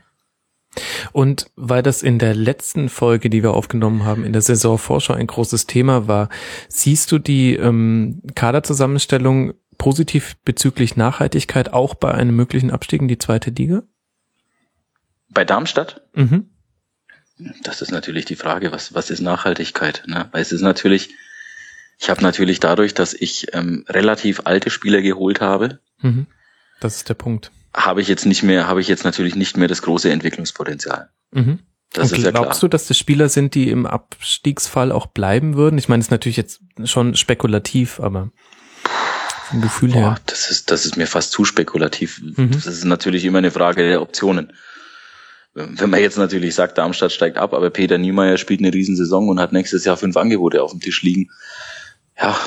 Und 1.13 1.51
weil 1.57 1.83
das 1.83 2.03
in 2.03 2.19
der 2.19 2.35
letzten 2.35 2.89
Folge, 2.89 3.29
die 3.31 3.43
wir 3.43 3.53
aufgenommen 3.53 4.05
haben, 4.05 4.25
in 4.25 4.33
der 4.33 4.43
Saisonvorschau 4.43 5.15
ein 5.15 5.27
großes 5.27 5.67
Thema 5.67 6.07
war, 6.07 6.29
siehst 6.69 7.11
du 7.13 7.19
die 7.19 7.57
ähm, 7.57 8.23
Kaderzusammenstellung 8.35 9.55
positiv 9.79 10.37
bezüglich 10.45 10.97
Nachhaltigkeit 10.97 11.73
auch 11.73 11.95
bei 11.95 12.13
einem 12.13 12.37
möglichen 12.37 12.71
Abstieg 12.71 13.03
in 13.03 13.09
die 13.09 13.19
zweite 13.19 13.51
Liga? 13.51 13.83
Bei 15.31 15.45
Darmstadt? 15.45 16.03
Mhm. 16.15 16.51
Das 17.63 17.81
ist 17.81 17.91
natürlich 17.91 18.27
die 18.27 18.37
Frage, 18.37 18.71
was, 18.71 18.95
was 18.95 19.11
ist 19.11 19.21
Nachhaltigkeit? 19.21 20.03
Ne? 20.07 20.29
Weil 20.31 20.43
es 20.43 20.53
ist 20.53 20.61
natürlich, 20.61 21.15
ich 21.99 22.11
habe 22.11 22.23
natürlich 22.23 22.61
dadurch, 22.61 22.95
dass 22.95 23.15
ich 23.15 23.55
ähm, 23.55 23.85
relativ 23.89 24.43
alte 24.45 24.71
Spieler 24.71 25.01
geholt 25.01 25.41
habe. 25.41 25.81
Mhm. 26.01 26.27
Das 26.81 26.97
ist 26.97 27.09
der 27.09 27.15
Punkt 27.15 27.51
habe 27.75 28.01
ich 28.01 28.09
jetzt 28.09 28.27
nicht 28.27 28.43
mehr, 28.43 28.67
habe 28.67 28.81
ich 28.81 28.89
jetzt 28.89 29.05
natürlich 29.05 29.35
nicht 29.35 29.57
mehr 29.57 29.69
das 29.69 29.83
große 29.83 30.11
Entwicklungspotenzial. 30.11 31.11
Mhm. 31.33 31.61
Das 31.93 32.11
ja 32.13 32.31
glaubst 32.31 32.61
klar. 32.61 32.61
du, 32.61 32.69
dass 32.69 32.87
das 32.87 32.97
Spieler 32.97 33.29
sind, 33.29 33.55
die 33.55 33.69
im 33.69 33.85
Abstiegsfall 33.85 34.93
auch 34.93 35.07
bleiben 35.07 35.57
würden? 35.57 35.77
Ich 35.77 35.89
meine, 35.89 36.01
es 36.01 36.07
ist 36.07 36.13
natürlich 36.13 36.37
jetzt 36.37 36.61
schon 36.85 37.17
spekulativ, 37.17 37.99
aber 37.99 38.31
vom 39.51 39.61
Gefühl 39.61 39.91
Boah, 39.91 39.99
her. 39.99 40.17
Das 40.27 40.51
ist, 40.51 40.71
das 40.71 40.85
ist 40.85 40.97
mir 40.97 41.09
fast 41.09 41.33
zu 41.33 41.45
spekulativ. 41.45 42.21
Mhm. 42.23 42.53
Das 42.53 42.67
ist 42.67 42.85
natürlich 42.85 43.25
immer 43.25 43.39
eine 43.39 43.51
Frage 43.51 43.89
der 43.89 44.03
Optionen. 44.03 44.53
Wenn 45.53 45.91
man 45.91 46.01
jetzt 46.01 46.17
natürlich 46.17 46.55
sagt, 46.55 46.79
Darmstadt 46.79 47.11
steigt 47.11 47.37
ab, 47.37 47.55
aber 47.55 47.71
Peter 47.71 47.99
Niemeyer 47.99 48.39
spielt 48.39 48.61
eine 48.61 48.73
Riesensaison 48.73 49.29
und 49.29 49.41
hat 49.41 49.53
nächstes 49.53 49.85
Jahr 49.85 49.97
fünf 49.97 50.17
Angebote 50.17 50.63
auf 50.63 50.71
dem 50.71 50.81
Tisch 50.81 51.03
liegen. 51.03 51.31
Ja, 52.17 52.39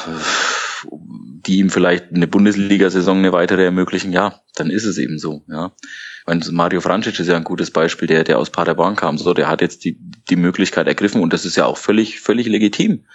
die 0.92 1.58
ihm 1.58 1.70
vielleicht 1.70 2.12
eine 2.14 2.28
Bundesliga-Saison 2.28 3.18
eine 3.18 3.34
weitere 3.34 3.64
ermöglichen, 3.64 4.12
ja, 4.12 4.42
dann 4.56 4.70
ist 4.70 4.86
es 4.86 4.98
eben 4.98 5.20
so, 5.20 5.44
ja. 5.48 5.74
Weil 6.26 6.40
Mario 6.52 6.80
Francic 6.80 7.20
ist 7.20 7.28
ja 7.28 7.36
ein 7.36 7.44
gutes 7.44 7.72
Beispiel, 7.72 8.08
der, 8.08 8.24
der 8.24 8.40
aus 8.40 8.50
Paderborn 8.50 8.96
kam, 8.96 9.18
so, 9.18 9.34
der 9.34 9.50
hat 9.50 9.62
jetzt 9.62 9.84
die, 9.84 9.98
die 10.30 10.36
Möglichkeit 10.36 10.88
ergriffen 10.88 11.22
und 11.22 11.34
das 11.34 11.46
ist 11.46 11.58
ja 11.58 11.66
auch 11.66 11.78
völlig, 11.78 12.22
völlig 12.22 12.48
legitim. 12.48 13.06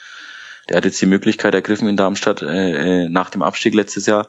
Der 0.68 0.76
hat 0.76 0.84
jetzt 0.84 1.00
die 1.00 1.06
Möglichkeit 1.06 1.54
ergriffen 1.54 1.88
in 1.88 1.96
Darmstadt, 1.96 2.42
äh, 2.42 3.04
äh 3.04 3.08
nach 3.08 3.30
dem 3.30 3.42
Abstieg 3.42 3.74
letztes 3.74 4.06
Jahr, 4.06 4.28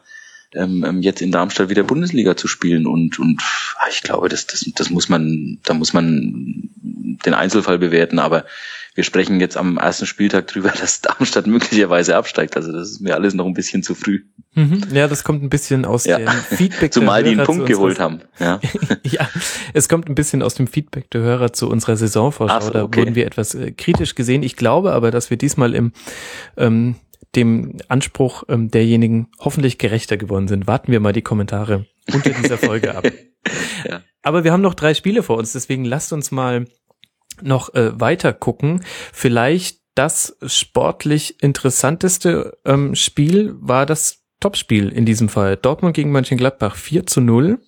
ähm, 0.56 0.84
ähm, 0.88 1.02
jetzt 1.02 1.22
in 1.22 1.32
Darmstadt 1.32 1.70
wieder 1.70 1.84
Bundesliga 1.84 2.36
zu 2.36 2.48
spielen 2.48 2.88
und 2.88 3.20
und 3.20 3.42
ich 3.90 4.02
glaube, 4.02 4.30
das 4.30 4.48
das 4.48 4.66
das 4.76 4.90
muss 4.90 5.10
man 5.10 5.60
da 5.64 5.74
muss 5.74 5.94
man 5.94 6.70
den 6.82 7.34
Einzelfall 7.34 7.78
bewerten, 7.78 8.20
aber 8.20 8.46
wir 8.96 9.04
sprechen 9.04 9.40
jetzt 9.40 9.56
am 9.56 9.78
ersten 9.78 10.06
Spieltag 10.06 10.48
drüber, 10.48 10.74
dass 10.80 11.02
Darmstadt 11.02 11.48
möglicherweise 11.48 12.16
absteigt. 12.16 12.58
Also 12.58 12.72
das 12.72 12.92
ist 12.92 13.02
mir 13.02 13.16
alles 13.16 13.34
noch 13.34 13.46
ein 13.46 13.54
bisschen 13.54 13.84
zu 13.84 13.96
früh. 13.96 14.24
Mhm. 14.56 14.84
Ja, 14.92 15.08
das 15.08 15.24
kommt 15.24 15.44
ein 15.44 15.50
bisschen 15.50 15.86
aus 15.86 16.06
ja. 16.06 16.18
dem 16.18 16.28
Feedback. 16.28 16.92
Zumal 16.94 17.24
die 17.24 17.32
einen 17.32 17.46
Punkt 17.46 17.66
geholt 17.66 18.00
haben. 18.00 18.22
Ja. 18.40 18.60
ja, 19.04 19.30
es 19.74 19.90
kommt 19.90 20.08
ein 20.08 20.16
bisschen 20.16 20.42
aus 20.42 20.56
dem 20.56 20.68
Feedback 20.68 21.10
der 21.12 21.22
Hörer 21.22 21.52
zu 21.52 21.70
unserer 21.70 21.98
Saisonvorschau. 21.98 22.60
So, 22.60 22.68
okay. 22.68 22.74
Da 22.74 22.98
wurden 22.98 23.16
wir 23.16 23.26
etwas 23.26 23.54
äh, 23.54 23.72
kritisch 23.72 24.16
gesehen. 24.16 24.44
Ich 24.44 24.56
glaube 24.56 24.94
aber, 24.94 25.12
dass 25.12 25.30
wir 25.30 25.38
diesmal 25.38 25.76
im 25.76 25.92
ähm, 26.56 26.96
dem 27.36 27.78
Anspruch 27.88 28.44
ähm, 28.50 28.72
derjenigen 28.72 29.28
hoffentlich 29.40 29.78
gerechter 29.78 30.18
geworden 30.18 30.48
sind. 30.48 30.68
Warten 30.68 30.92
wir 30.92 31.00
mal 31.00 31.14
die 31.14 31.22
Kommentare 31.22 31.86
unter 32.14 32.32
dieser 32.32 32.58
Folge 32.58 32.96
ab. 32.96 33.06
ja. 33.88 34.02
Aber 34.22 34.44
wir 34.44 34.52
haben 34.52 34.62
noch 34.62 34.74
drei 34.74 34.94
Spiele 34.94 35.24
vor 35.24 35.38
uns, 35.38 35.54
deswegen 35.54 35.86
lasst 35.86 36.12
uns 36.12 36.32
mal 36.32 36.66
noch 37.42 37.74
äh, 37.74 38.00
weiter 38.00 38.34
gucken. 38.34 38.84
Vielleicht 39.14 39.80
das 39.96 40.38
sportlich 40.46 41.42
interessanteste 41.44 42.58
ähm, 42.66 42.96
Spiel 42.96 43.56
war 43.60 43.86
das 43.86 44.24
Topspiel 44.40 44.90
in 44.90 45.06
diesem 45.06 45.28
Fall. 45.30 45.58
Dortmund 45.58 45.96
gegen 45.96 46.12
Mönchengladbach 46.12 46.76
4 46.76 47.06
zu 47.06 47.22
0. 47.22 47.60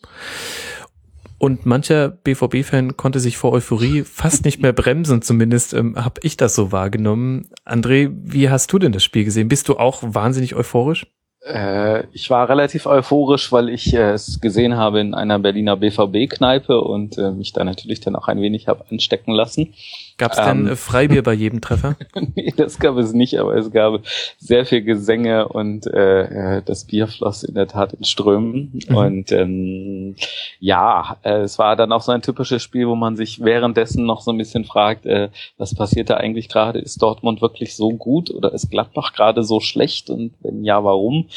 Und 1.42 1.66
mancher 1.66 2.10
BVB-Fan 2.10 2.98
konnte 2.98 3.20
sich 3.20 3.36
vor 3.36 3.52
Euphorie 3.52 4.04
fast 4.04 4.46
nicht 4.46 4.62
mehr 4.62 4.74
bremsen, 4.74 5.24
zumindest 5.24 5.74
ähm, 5.74 5.96
habe 5.96 6.22
ich 6.22 6.38
das 6.38 6.54
so 6.54 6.72
wahrgenommen. 6.72 7.50
André, 7.66 8.12
wie 8.14 8.52
hast 8.52 8.72
du 8.72 8.78
denn 8.78 8.92
das 8.92 9.04
Spiel 9.04 9.24
gesehen? 9.24 9.48
Bist 9.48 9.68
du 9.68 9.78
auch 9.78 10.04
wahnsinnig 10.04 10.54
euphorisch? 10.54 11.08
Äh, 11.44 12.04
ich 12.12 12.30
war 12.30 12.48
relativ 12.48 12.86
euphorisch, 12.86 13.52
weil 13.52 13.70
ich 13.70 13.92
äh, 13.92 14.12
es 14.12 14.40
gesehen 14.40 14.78
habe 14.78 15.00
in 15.00 15.16
einer 15.16 15.40
Berliner 15.40 15.78
BVB-Kneipe 15.78 16.80
und 16.80 17.18
äh, 17.18 17.32
mich 17.32 17.54
da 17.54 17.64
natürlich 17.64 18.02
dann 18.02 18.16
auch 18.16 18.28
ein 18.28 18.40
wenig 18.40 18.68
habe 18.68 18.86
anstecken 18.92 19.34
lassen. 19.34 19.74
Gab 20.18 20.32
es 20.32 20.38
denn 20.38 20.68
ähm, 20.68 20.78
Freibier 20.78 21.24
bei 21.24 21.34
jedem 21.34 21.62
Treffer? 21.62 21.96
nee, 22.36 22.54
das 22.56 22.80
gab 22.80 22.98
es 22.98 23.14
nicht, 23.14 23.40
aber 23.40 23.56
es 23.56 23.72
gab 23.72 24.02
sehr 24.38 24.66
viel 24.66 24.82
Gesänge 24.82 25.48
und 25.48 25.88
äh, 25.88 26.58
äh, 26.58 26.62
das 26.64 26.86
Bier 26.86 27.08
floss 27.08 27.44
in 27.44 27.56
der 27.56 27.68
Tat 27.68 27.94
in 27.94 28.04
Strömen. 28.04 28.80
Mhm. 28.88 28.96
Und 28.96 29.32
ähm, 29.32 30.16
ja, 30.60 31.18
äh, 31.24 31.42
es 31.42 31.58
war 31.60 31.76
dann 31.76 31.92
auch 31.92 32.02
so 32.02 32.12
ein 32.12 32.22
typisches 32.22 32.62
Spiel, 32.62 32.88
wo 32.88 32.96
man 32.96 33.16
sich 33.16 33.44
währenddessen 33.44 34.06
noch 34.06 34.22
so 34.22 34.32
ein 34.32 34.38
bisschen 34.38 34.66
fragt, 34.66 35.06
äh, 35.06 35.30
was 35.58 35.76
passiert 35.76 36.10
da 36.10 36.18
eigentlich 36.18 36.50
gerade? 36.50 36.80
Ist 36.80 37.02
Dortmund 37.02 37.42
wirklich 37.42 37.76
so 37.76 37.92
gut 37.92 38.32
oder 38.32 38.54
ist 38.54 38.70
Gladbach 38.70 39.14
gerade 39.14 39.44
so 39.44 39.60
schlecht? 39.60 40.10
Und 40.10 40.34
wenn 40.42 40.64
ja, 40.64 40.84
warum? 40.84 41.28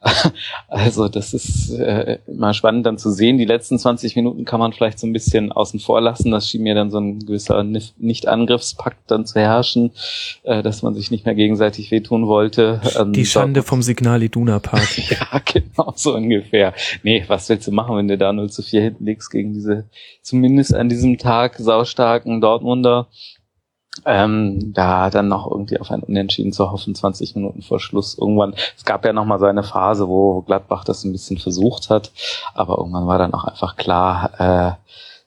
also 0.68 1.08
das 1.08 1.34
ist 1.34 1.70
äh, 1.70 2.18
immer 2.26 2.54
spannend 2.54 2.86
dann 2.86 2.98
zu 2.98 3.10
sehen. 3.10 3.38
Die 3.38 3.44
letzten 3.44 3.78
20 3.78 4.16
Minuten 4.16 4.44
kann 4.44 4.60
man 4.60 4.72
vielleicht 4.72 4.98
so 4.98 5.06
ein 5.06 5.12
bisschen 5.12 5.52
außen 5.52 5.80
vor 5.80 6.00
lassen. 6.00 6.30
Das 6.30 6.48
schien 6.48 6.62
mir 6.62 6.74
dann 6.74 6.90
so 6.90 6.98
ein 6.98 7.20
gewisser 7.20 7.62
nicht 7.64 8.19
Angriffspakt 8.28 9.10
dann 9.10 9.26
zu 9.26 9.40
herrschen, 9.40 9.92
äh, 10.42 10.62
dass 10.62 10.82
man 10.82 10.94
sich 10.94 11.10
nicht 11.10 11.26
mehr 11.26 11.34
gegenseitig 11.34 11.90
wehtun 11.90 12.26
wollte. 12.26 12.80
Ähm, 12.98 13.12
Die 13.12 13.26
Schande 13.26 13.62
vom 13.62 13.82
Signal 13.82 14.22
Iduna 14.22 14.58
Park. 14.58 14.98
ja, 15.10 15.40
genau, 15.44 15.92
so 15.96 16.14
ungefähr. 16.14 16.74
Nee, 17.02 17.24
was 17.26 17.48
willst 17.48 17.66
du 17.66 17.72
machen, 17.72 17.96
wenn 17.96 18.08
du 18.08 18.18
da 18.18 18.32
0 18.32 18.50
zu 18.50 18.62
4 18.62 18.82
hinten 18.82 19.04
liegst 19.06 19.30
gegen 19.30 19.52
diese, 19.52 19.84
zumindest 20.22 20.74
an 20.74 20.88
diesem 20.88 21.18
Tag, 21.18 21.56
saustarken 21.58 22.40
Dortmunder? 22.40 23.08
Ähm, 24.06 24.72
da 24.72 25.10
dann 25.10 25.28
noch 25.28 25.50
irgendwie 25.50 25.78
auf 25.78 25.90
ein 25.90 26.02
Unentschieden 26.02 26.52
zu 26.52 26.70
hoffen, 26.70 26.94
20 26.94 27.34
Minuten 27.34 27.60
vor 27.60 27.80
Schluss. 27.80 28.16
Irgendwann, 28.16 28.54
es 28.76 28.84
gab 28.84 29.04
ja 29.04 29.12
noch 29.12 29.24
mal 29.24 29.38
so 29.38 29.46
eine 29.46 29.64
Phase, 29.64 30.08
wo 30.08 30.42
Gladbach 30.42 30.84
das 30.84 31.04
ein 31.04 31.12
bisschen 31.12 31.38
versucht 31.38 31.90
hat, 31.90 32.12
aber 32.54 32.78
irgendwann 32.78 33.06
war 33.06 33.18
dann 33.18 33.34
auch 33.34 33.44
einfach 33.44 33.76
klar, 33.76 34.30
äh, 34.38 34.72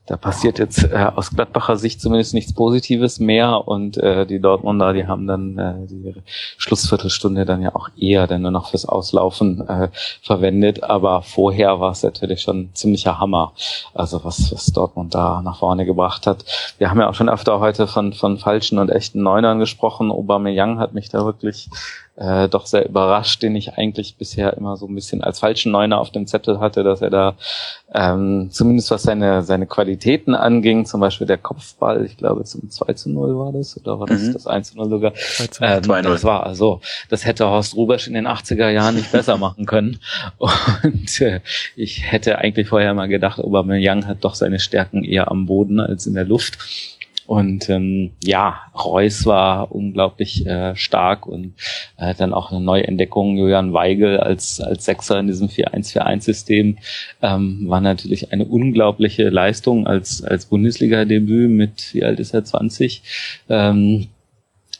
da 0.06 0.18
passiert 0.18 0.60
jetzt 0.60 0.84
äh, 0.84 1.10
aus 1.16 1.30
Gladbacher 1.32 1.78
Sicht 1.78 2.02
zumindest 2.02 2.34
nichts 2.34 2.54
Positives 2.54 3.20
mehr 3.20 3.68
und 3.68 3.96
äh, 3.98 4.26
die 4.26 4.42
Dortmunder, 4.42 4.92
die 4.92 5.08
haben 5.08 5.28
dann 5.28 5.58
äh, 5.58 5.74
die 5.88 6.14
Schlussviertelstunde 6.58 7.46
dann 7.46 7.62
ja 7.62 7.74
auch 7.74 7.88
eher 7.98 8.28
dann 8.28 8.42
nur 8.42 8.52
noch 8.52 8.72
fürs 8.72 8.86
Auslaufen 8.86 9.66
äh, 9.68 9.88
verwendet, 10.22 10.84
aber 10.84 11.22
vorher 11.22 11.80
war 11.80 11.92
es 11.92 12.04
natürlich 12.04 12.42
schon 12.42 12.70
ziemlicher 12.74 13.20
Hammer, 13.20 13.54
also 13.94 14.26
was, 14.26 14.52
was 14.52 14.66
Dortmund 14.68 15.16
da 15.16 15.42
nach 15.42 15.60
vorne 15.60 15.86
gebracht 15.86 16.28
hat. 16.28 16.44
Wir 16.78 16.90
haben 16.90 17.00
ja 17.00 17.10
auch 17.10 17.16
schon 17.16 17.30
öfter 17.30 17.62
heute 17.62 17.88
von, 17.88 18.12
von 18.12 18.38
falschen 18.38 18.80
und 18.80 18.90
echten 18.90 19.24
Neunern 19.24 19.60
gesprochen, 19.60 20.12
Aubameyang 20.12 20.80
hat 20.80 20.94
mich 20.94 21.10
da 21.10 21.24
wirklich 21.24 21.70
äh, 22.16 22.48
doch 22.48 22.68
sehr 22.68 22.88
überrascht, 22.88 23.42
den 23.42 23.56
ich 23.56 23.74
eigentlich 23.74 24.18
bisher 24.18 24.56
immer 24.56 24.78
so 24.78 24.88
ein 24.88 24.94
bisschen 24.94 25.24
als 25.24 25.40
falschen 25.40 25.72
Neuner 25.72 26.00
auf 26.00 26.12
dem 26.12 26.28
Zettel 26.28 26.60
hatte, 26.60 26.84
dass 26.84 27.02
er 27.02 27.10
da 27.10 27.36
ähm, 27.94 28.50
zumindest 28.52 28.92
was 28.92 29.04
seine, 29.04 29.42
seine 29.42 29.66
Qualitäten 29.66 30.36
anging, 30.36 30.86
zum 30.86 31.00
Beispiel 31.00 31.26
der 31.26 31.38
Kopfball, 31.38 32.06
ich 32.06 32.18
glaube 32.18 32.44
zum 32.44 32.70
2 32.70 32.94
zu 32.94 33.10
0 33.10 33.38
war 33.38 33.52
das, 33.52 33.80
oder 33.80 34.00
war 34.00 34.08
das 34.08 34.22
mhm. 34.22 34.34
das 34.34 34.48
1 34.48 34.72
zu 34.72 34.78
0 34.78 34.90
sogar? 34.90 35.14
2 35.14 35.66
ähm, 35.66 36.04
das 36.04 36.24
war 36.24 36.46
also, 36.46 36.82
das 37.10 37.26
hätte 37.26 37.48
Horst 37.48 37.76
Rubesch 37.76 38.08
in 38.08 38.14
den 38.14 38.28
80er 38.28 38.70
Jahren 38.70 38.96
nicht 38.96 39.12
besser 39.12 39.38
machen 39.38 39.66
können. 39.66 40.00
Und 40.38 41.22
äh, 41.22 41.42
ich 41.76 42.12
hätte 42.12 42.38
eigentlich 42.38 42.68
vorher 42.68 42.94
mal 42.94 43.08
gedacht, 43.08 43.40
Aubameyang 43.40 44.08
hat 44.08 44.24
doch 44.24 44.36
seine 44.36 44.60
Stärken 44.60 45.04
eher 45.04 45.32
am 45.32 45.46
Boden 45.46 45.80
als 45.80 46.06
in 46.06 46.14
der 46.14 46.26
Luft. 46.26 46.58
Und 47.26 47.70
ähm, 47.70 48.12
ja, 48.24 48.62
Reus 48.76 49.26
war 49.26 49.72
unglaublich 49.74 50.46
äh, 50.46 50.76
stark 50.76 51.26
und 51.26 51.54
äh, 51.98 52.14
dann 52.16 52.34
auch 52.34 52.52
eine 52.52 52.60
Neuentdeckung, 52.60 53.38
Julian 53.38 53.74
Weigel 53.74 54.20
als, 54.20 54.60
als 54.60 54.86
Sechser 54.86 55.20
in 55.20 55.28
diesem 55.28 55.48
4-1-4-1-System 55.48 56.78
ähm, 57.22 57.70
war 57.70 57.82
natürlich 57.82 58.34
eine 58.34 58.46
unglaubliche 58.46 59.30
Leistung 59.30 59.88
als, 59.88 60.24
als 60.24 60.46
Bundesliga-Debüt 60.48 61.50
mit, 61.50 61.94
wie 61.94 62.04
alt 62.04 62.20
ist 62.20 62.34
er, 62.34 62.44
20. 62.44 63.04
Ähm, 63.50 64.08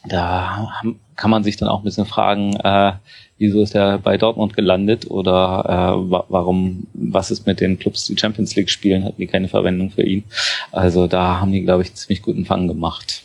da 0.06 0.70
kann 1.16 1.30
man 1.30 1.44
sich 1.44 1.56
dann 1.56 1.68
auch 1.68 1.80
ein 1.80 1.84
bisschen 1.84 2.06
fragen, 2.06 2.56
äh, 2.56 2.92
wieso 3.38 3.62
ist 3.62 3.74
er 3.74 3.98
bei 3.98 4.16
Dortmund 4.16 4.54
gelandet 4.54 5.10
oder 5.10 5.64
äh, 5.68 6.16
warum, 6.28 6.86
was 6.94 7.30
ist 7.30 7.46
mit 7.46 7.60
den 7.60 7.78
Clubs, 7.78 8.04
die 8.06 8.18
Champions 8.18 8.54
League 8.56 8.70
spielen, 8.70 9.04
hatten 9.04 9.20
die 9.20 9.26
keine 9.26 9.48
Verwendung 9.48 9.90
für 9.90 10.02
ihn. 10.02 10.24
Also 10.72 11.06
da 11.06 11.40
haben 11.40 11.52
die, 11.52 11.62
glaube 11.62 11.82
ich, 11.82 11.94
ziemlich 11.94 12.22
guten 12.22 12.44
Fang 12.44 12.68
gemacht. 12.68 13.22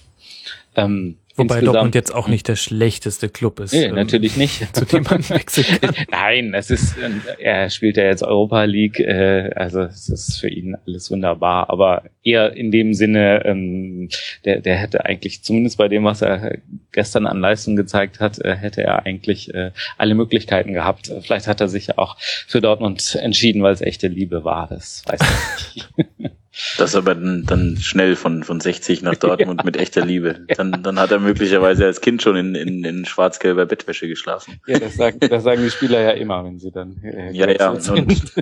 Ähm, 0.76 1.15
Wobei 1.40 1.61
Dortmund 1.61 1.95
jetzt 1.95 2.14
auch 2.14 2.28
nicht 2.28 2.48
der 2.48 2.56
schlechteste 2.56 3.30
Club 3.30 3.60
ist. 3.60 3.74
Nee, 3.74 3.86
ähm, 3.86 3.95
natürlich 3.95 4.38
nicht. 4.38 4.76
Zu 4.76 4.86
dem 4.86 5.03
man 5.03 5.28
wechseln 5.30 5.66
kann. 5.80 5.95
Nein, 6.11 6.53
es 6.53 6.70
ist, 6.70 6.95
er 7.40 7.70
spielt 7.70 7.98
ja 7.98 8.03
jetzt 8.03 8.24
Europa 8.24 8.64
League, 8.64 8.99
äh, 8.99 9.52
also 9.56 9.82
es 9.82 10.10
ist 10.10 10.40
für 10.40 10.49
ihn 10.49 10.76
alles 10.86 11.10
wunderbar, 11.11 11.70
aber 11.70 12.03
eher 12.24 12.53
in 12.53 12.72
dem 12.72 12.94
Sinne, 12.94 13.44
ähm, 13.45 14.10
der, 14.45 14.61
der 14.61 14.78
hätte 14.78 15.06
eigentlich, 15.06 15.44
zumindest 15.44 15.78
bei 15.78 15.88
dem, 15.88 16.03
was 16.03 16.22
er 16.22 16.57
gestern 16.91 17.26
an 17.26 17.40
Leistung 17.40 17.76
gezeigt 17.76 18.20
hat, 18.20 18.40
äh, 18.40 18.56
hätte 18.56 18.84
er 18.84 19.06
eigentlich 19.06 19.53
äh, 19.53 19.72
alle 19.98 20.16
Möglichkeiten 20.16 20.74
gehabt. 20.74 21.11
Vielleicht 21.22 21.48
hat 21.48 21.61
er 21.61 21.68
sich 21.68 21.88
ja 21.88 21.98
auch 21.98 22.18
für 22.20 22.61
Dortmund 22.61 23.18
entschieden, 23.22 23.64
weil 23.64 23.74
es 23.74 23.82
echte 23.82 24.07
Liebe 24.07 24.44
war, 24.44 24.68
das 24.68 25.03
weiß 25.07 25.20
ich 25.22 25.88
nicht. 25.98 26.32
Das 26.78 26.96
aber 26.96 27.14
dann, 27.16 27.46
dann 27.46 27.78
schnell 27.78 28.16
von, 28.16 28.44
von 28.44 28.60
60 28.60 29.02
nach 29.04 29.16
Dortmund 29.16 29.60
ja. 29.62 29.66
mit 29.66 29.78
echter 29.78 30.06
Liebe. 30.06 30.46
Dann, 30.56 30.82
dann 30.84 31.00
hat 31.00 31.12
er 31.12 31.20
möglicherweise 31.20 31.86
als 31.86 32.02
Kind 32.02 32.22
schon 32.22 32.36
in, 32.36 32.56
in, 32.56 32.84
in 32.84 33.06
schwarz-gelber 33.06 33.66
Bettwäsche 33.66 34.08
geschlafen. 34.08 34.60
Ja, 34.66 34.80
das 34.80 34.96
sagen, 34.96 35.20
das 35.20 35.44
sagen 35.44 35.62
die 35.62 35.70
Spieler 35.70 36.02
ja 36.02 36.12
immer, 36.12 36.44
wenn 36.44 36.60
sie 36.60 36.72
dann. 36.72 36.98
Äh, 37.04 37.32
ja, 37.34 37.50
ja. 37.50 37.70
Und, 37.70 38.34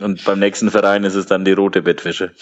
und 0.00 0.24
beim 0.24 0.38
nächsten 0.38 0.70
Verein 0.70 1.04
ist 1.04 1.14
es 1.14 1.26
dann 1.26 1.44
die 1.44 1.52
rote 1.52 1.82
Bettwäsche. 1.82 2.32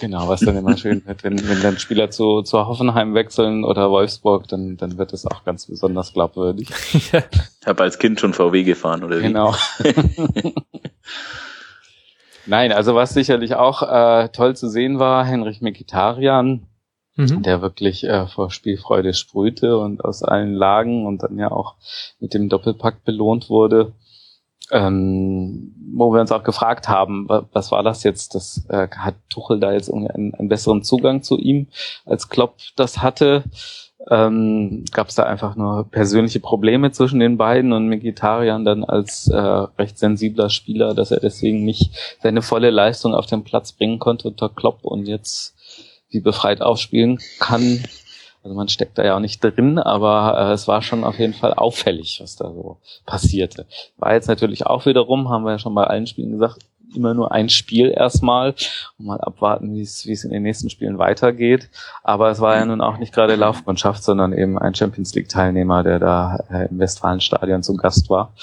Genau, 0.00 0.28
was 0.28 0.40
dann 0.40 0.56
immer 0.56 0.76
schön 0.76 1.04
wird, 1.06 1.24
wenn, 1.24 1.48
wenn 1.48 1.60
dann 1.60 1.76
Spieler 1.76 2.08
zu, 2.08 2.42
zu 2.42 2.56
Hoffenheim 2.66 3.14
wechseln 3.14 3.64
oder 3.64 3.90
Wolfsburg, 3.90 4.46
dann, 4.46 4.76
dann 4.76 4.96
wird 4.96 5.12
es 5.12 5.26
auch 5.26 5.44
ganz 5.44 5.66
besonders 5.66 6.12
glaubwürdig. 6.12 6.68
Ich 7.60 7.66
habe 7.66 7.82
als 7.82 7.98
Kind 7.98 8.18
schon 8.18 8.32
VW 8.32 8.62
gefahren, 8.62 9.04
oder 9.04 9.18
wie? 9.18 9.24
Genau. 9.24 9.54
Nein, 12.48 12.72
also 12.72 12.94
was 12.94 13.12
sicherlich 13.12 13.54
auch 13.56 13.82
äh, 13.82 14.28
toll 14.30 14.56
zu 14.56 14.70
sehen 14.70 14.98
war, 14.98 15.22
Henrich 15.24 15.60
Mkhitaryan, 15.60 16.66
mhm. 17.16 17.42
der 17.42 17.60
wirklich 17.60 18.04
äh, 18.04 18.26
vor 18.26 18.50
Spielfreude 18.50 19.12
sprühte 19.12 19.76
und 19.78 20.02
aus 20.02 20.22
allen 20.22 20.54
Lagen 20.54 21.06
und 21.06 21.22
dann 21.22 21.38
ja 21.38 21.50
auch 21.50 21.74
mit 22.20 22.32
dem 22.32 22.48
Doppelpack 22.48 23.04
belohnt 23.04 23.50
wurde. 23.50 23.92
Ähm, 24.70 25.74
wo 25.94 26.12
wir 26.12 26.20
uns 26.20 26.32
auch 26.32 26.42
gefragt 26.42 26.88
haben, 26.88 27.26
was 27.28 27.70
war 27.70 27.82
das 27.82 28.02
jetzt? 28.02 28.34
Das 28.34 28.66
äh, 28.68 28.88
hat 28.90 29.14
Tuchel 29.28 29.60
da 29.60 29.72
jetzt 29.72 29.88
irgendwie 29.88 30.10
einen, 30.10 30.34
einen 30.34 30.48
besseren 30.48 30.82
Zugang 30.82 31.22
zu 31.22 31.38
ihm, 31.38 31.68
als 32.06 32.28
Klopp 32.28 32.56
das 32.76 33.02
hatte 33.02 33.44
ähm, 34.10 34.84
gab 34.92 35.08
es 35.08 35.14
da 35.14 35.24
einfach 35.24 35.56
nur 35.56 35.88
persönliche 35.90 36.40
Probleme 36.40 36.90
zwischen 36.92 37.20
den 37.20 37.36
beiden 37.36 37.72
und 37.72 37.88
Mkhitaryan 37.88 38.64
dann 38.64 38.84
als 38.84 39.28
äh, 39.28 39.36
recht 39.36 39.98
sensibler 39.98 40.50
Spieler, 40.50 40.94
dass 40.94 41.10
er 41.10 41.20
deswegen 41.20 41.64
nicht 41.64 41.92
seine 42.22 42.42
volle 42.42 42.70
Leistung 42.70 43.14
auf 43.14 43.26
den 43.26 43.44
Platz 43.44 43.72
bringen 43.72 43.98
konnte 43.98 44.28
unter 44.28 44.48
Klopp 44.48 44.84
und 44.84 45.06
jetzt 45.06 45.54
wie 46.10 46.20
befreit 46.20 46.62
aufspielen 46.62 47.18
kann. 47.38 47.84
Also 48.42 48.56
man 48.56 48.68
steckt 48.68 48.96
da 48.96 49.04
ja 49.04 49.16
auch 49.16 49.20
nicht 49.20 49.42
drin, 49.42 49.78
aber 49.78 50.38
äh, 50.38 50.52
es 50.52 50.68
war 50.68 50.80
schon 50.80 51.04
auf 51.04 51.18
jeden 51.18 51.34
Fall 51.34 51.52
auffällig, 51.52 52.20
was 52.22 52.36
da 52.36 52.50
so 52.50 52.78
passierte. 53.04 53.66
War 53.98 54.14
jetzt 54.14 54.28
natürlich 54.28 54.64
auch 54.64 54.86
wiederum, 54.86 55.28
haben 55.28 55.44
wir 55.44 55.52
ja 55.52 55.58
schon 55.58 55.74
bei 55.74 55.84
allen 55.84 56.06
Spielen 56.06 56.32
gesagt, 56.32 56.64
immer 56.94 57.14
nur 57.14 57.32
ein 57.32 57.48
Spiel 57.48 57.90
erstmal 57.90 58.54
und 58.98 59.06
mal 59.06 59.20
abwarten, 59.20 59.74
wie 59.74 59.82
es 59.82 60.24
in 60.24 60.30
den 60.30 60.42
nächsten 60.42 60.70
Spielen 60.70 60.98
weitergeht. 60.98 61.70
Aber 62.02 62.30
es 62.30 62.40
war 62.40 62.56
ja 62.56 62.64
nun 62.64 62.80
auch 62.80 62.98
nicht 62.98 63.12
gerade 63.12 63.36
Laufmannschaft, 63.36 64.02
sondern 64.02 64.32
eben 64.32 64.58
ein 64.58 64.74
Champions 64.74 65.14
League 65.14 65.28
Teilnehmer, 65.28 65.82
der 65.82 65.98
da 65.98 66.44
äh, 66.50 66.68
im 66.68 66.78
Westfalenstadion 66.78 67.62
zu 67.62 67.76
Gast 67.76 68.10
war. 68.10 68.34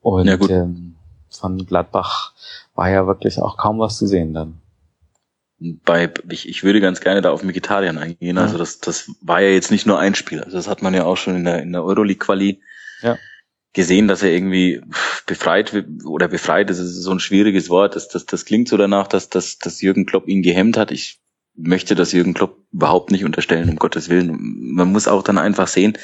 Und 0.00 0.26
ja, 0.26 0.38
ähm, 0.48 0.96
von 1.30 1.64
Gladbach 1.66 2.32
war 2.74 2.90
ja 2.90 3.06
wirklich 3.06 3.40
auch 3.40 3.56
kaum 3.56 3.78
was 3.78 3.98
zu 3.98 4.06
sehen 4.06 4.34
dann. 4.34 4.60
Bei, 5.84 6.12
ich, 6.30 6.48
ich 6.48 6.62
würde 6.64 6.80
ganz 6.80 7.00
gerne 7.00 7.22
da 7.22 7.30
auf 7.30 7.46
Vegetariern 7.46 7.96
eingehen. 7.96 8.36
Also 8.38 8.58
das, 8.58 8.80
das 8.80 9.10
war 9.22 9.40
ja 9.40 9.50
jetzt 9.50 9.70
nicht 9.70 9.86
nur 9.86 9.98
ein 9.98 10.14
Spiel. 10.14 10.42
Also 10.42 10.56
das 10.56 10.68
hat 10.68 10.82
man 10.82 10.92
ja 10.94 11.04
auch 11.04 11.16
schon 11.16 11.36
in 11.36 11.44
der, 11.44 11.62
in 11.62 11.72
der 11.72 11.84
Euroleague-Quali 11.84 12.60
ja 13.02 13.16
gesehen, 13.74 14.08
dass 14.08 14.22
er 14.22 14.30
irgendwie 14.30 14.80
befreit 15.26 15.84
oder 16.04 16.28
befreit, 16.28 16.70
das 16.70 16.78
ist 16.78 17.02
so 17.02 17.10
ein 17.10 17.20
schwieriges 17.20 17.68
Wort. 17.68 17.96
Das, 17.96 18.08
das, 18.08 18.24
das 18.24 18.44
klingt 18.44 18.68
so 18.68 18.76
danach, 18.76 19.08
dass, 19.08 19.28
dass, 19.28 19.58
dass 19.58 19.82
Jürgen 19.82 20.06
Klopp 20.06 20.28
ihn 20.28 20.42
gehemmt 20.42 20.76
hat. 20.76 20.90
Ich 20.90 21.20
möchte 21.56 21.94
das 21.94 22.12
Jürgen 22.12 22.34
Klopp 22.34 22.58
überhaupt 22.72 23.10
nicht 23.10 23.24
unterstellen, 23.24 23.68
um 23.68 23.76
Gottes 23.76 24.08
Willen. 24.08 24.38
Man 24.74 24.90
muss 24.90 25.08
auch 25.08 25.22
dann 25.22 25.38
einfach 25.38 25.68
sehen, 25.68 25.98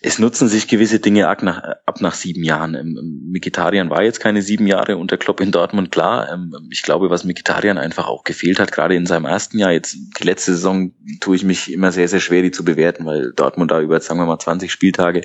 es 0.00 0.18
nutzen 0.18 0.48
sich 0.48 0.68
gewisse 0.68 1.00
Dinge 1.00 1.28
ab 1.28 1.42
nach, 1.42 1.60
ab 1.84 2.00
nach 2.00 2.14
sieben 2.14 2.44
Jahren. 2.44 2.74
Ähm, 2.74 3.22
Mikitarian 3.30 3.90
war 3.90 4.04
jetzt 4.04 4.20
keine 4.20 4.42
sieben 4.42 4.66
Jahre 4.66 4.96
unter 4.96 5.16
Klopp 5.16 5.40
in 5.40 5.50
Dortmund, 5.50 5.90
klar. 5.90 6.32
Ähm, 6.32 6.68
ich 6.70 6.82
glaube, 6.82 7.10
was 7.10 7.24
Mikitarian 7.24 7.78
einfach 7.78 8.06
auch 8.06 8.22
gefehlt 8.22 8.60
hat, 8.60 8.70
gerade 8.70 8.94
in 8.94 9.06
seinem 9.06 9.24
ersten 9.24 9.58
Jahr, 9.58 9.72
jetzt 9.72 9.96
die 10.20 10.24
letzte 10.24 10.52
Saison 10.52 10.92
tue 11.20 11.36
ich 11.36 11.44
mich 11.44 11.72
immer 11.72 11.90
sehr, 11.90 12.08
sehr 12.08 12.20
schwer, 12.20 12.42
die 12.42 12.52
zu 12.52 12.64
bewerten, 12.64 13.06
weil 13.06 13.32
Dortmund 13.32 13.70
da 13.70 13.80
über, 13.80 14.00
sagen 14.00 14.20
wir 14.20 14.26
mal, 14.26 14.38
20 14.38 14.70
Spieltage 14.70 15.22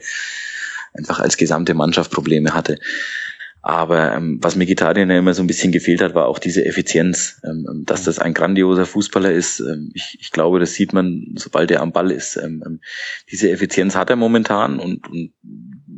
einfach 0.94 1.20
als 1.20 1.38
gesamte 1.38 1.74
Mannschaft 1.74 2.12
Probleme 2.12 2.54
hatte. 2.54 2.78
Aber 3.66 4.14
ähm, 4.14 4.40
was 4.42 4.58
Mkhitaryan 4.58 5.10
ja 5.10 5.18
immer 5.20 5.34
so 5.34 5.42
ein 5.42 5.48
bisschen 5.48 5.72
gefehlt 5.72 6.02
hat, 6.02 6.14
war 6.16 6.28
auch 6.28 6.38
diese 6.38 6.66
Effizienz, 6.66 7.40
ähm, 7.46 7.66
ähm, 7.72 7.86
dass 7.86 8.04
das 8.04 8.20
ein 8.20 8.34
grandioser 8.34 8.86
Fußballer 8.86 9.32
ist. 9.32 9.62
Ähm, 9.62 9.90
ich, 9.94 10.18
ich 10.20 10.32
glaube, 10.32 10.60
das 10.60 10.74
sieht 10.74 10.92
man, 10.92 11.34
sobald 11.38 11.72
er 11.72 11.82
am 11.82 11.94
Ball 11.94 12.12
ist. 12.12 12.36
Ähm, 12.36 12.62
ähm, 12.66 12.82
diese 13.32 13.50
Effizienz 13.50 13.96
hat 13.96 14.10
er 14.10 14.18
momentan 14.18 14.80
und, 14.80 15.08
und 15.10 15.32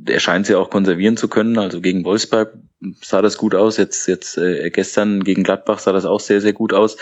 er 0.06 0.20
scheint 0.20 0.46
sie 0.46 0.54
auch 0.54 0.70
konservieren 0.70 1.18
zu 1.18 1.28
können. 1.28 1.58
Also 1.58 1.82
gegen 1.82 2.06
Wolfsburg 2.06 2.54
sah 3.02 3.24
das 3.24 3.36
gut 3.36 3.56
aus. 3.56 3.78
Jetzt, 3.78 4.08
jetzt 4.08 4.38
äh, 4.38 4.70
gestern 4.70 5.24
gegen 5.24 5.44
Gladbach 5.44 5.80
sah 5.80 5.92
das 5.92 6.06
auch 6.06 6.20
sehr, 6.20 6.42
sehr 6.42 6.54
gut 6.54 6.72
aus. 6.72 6.98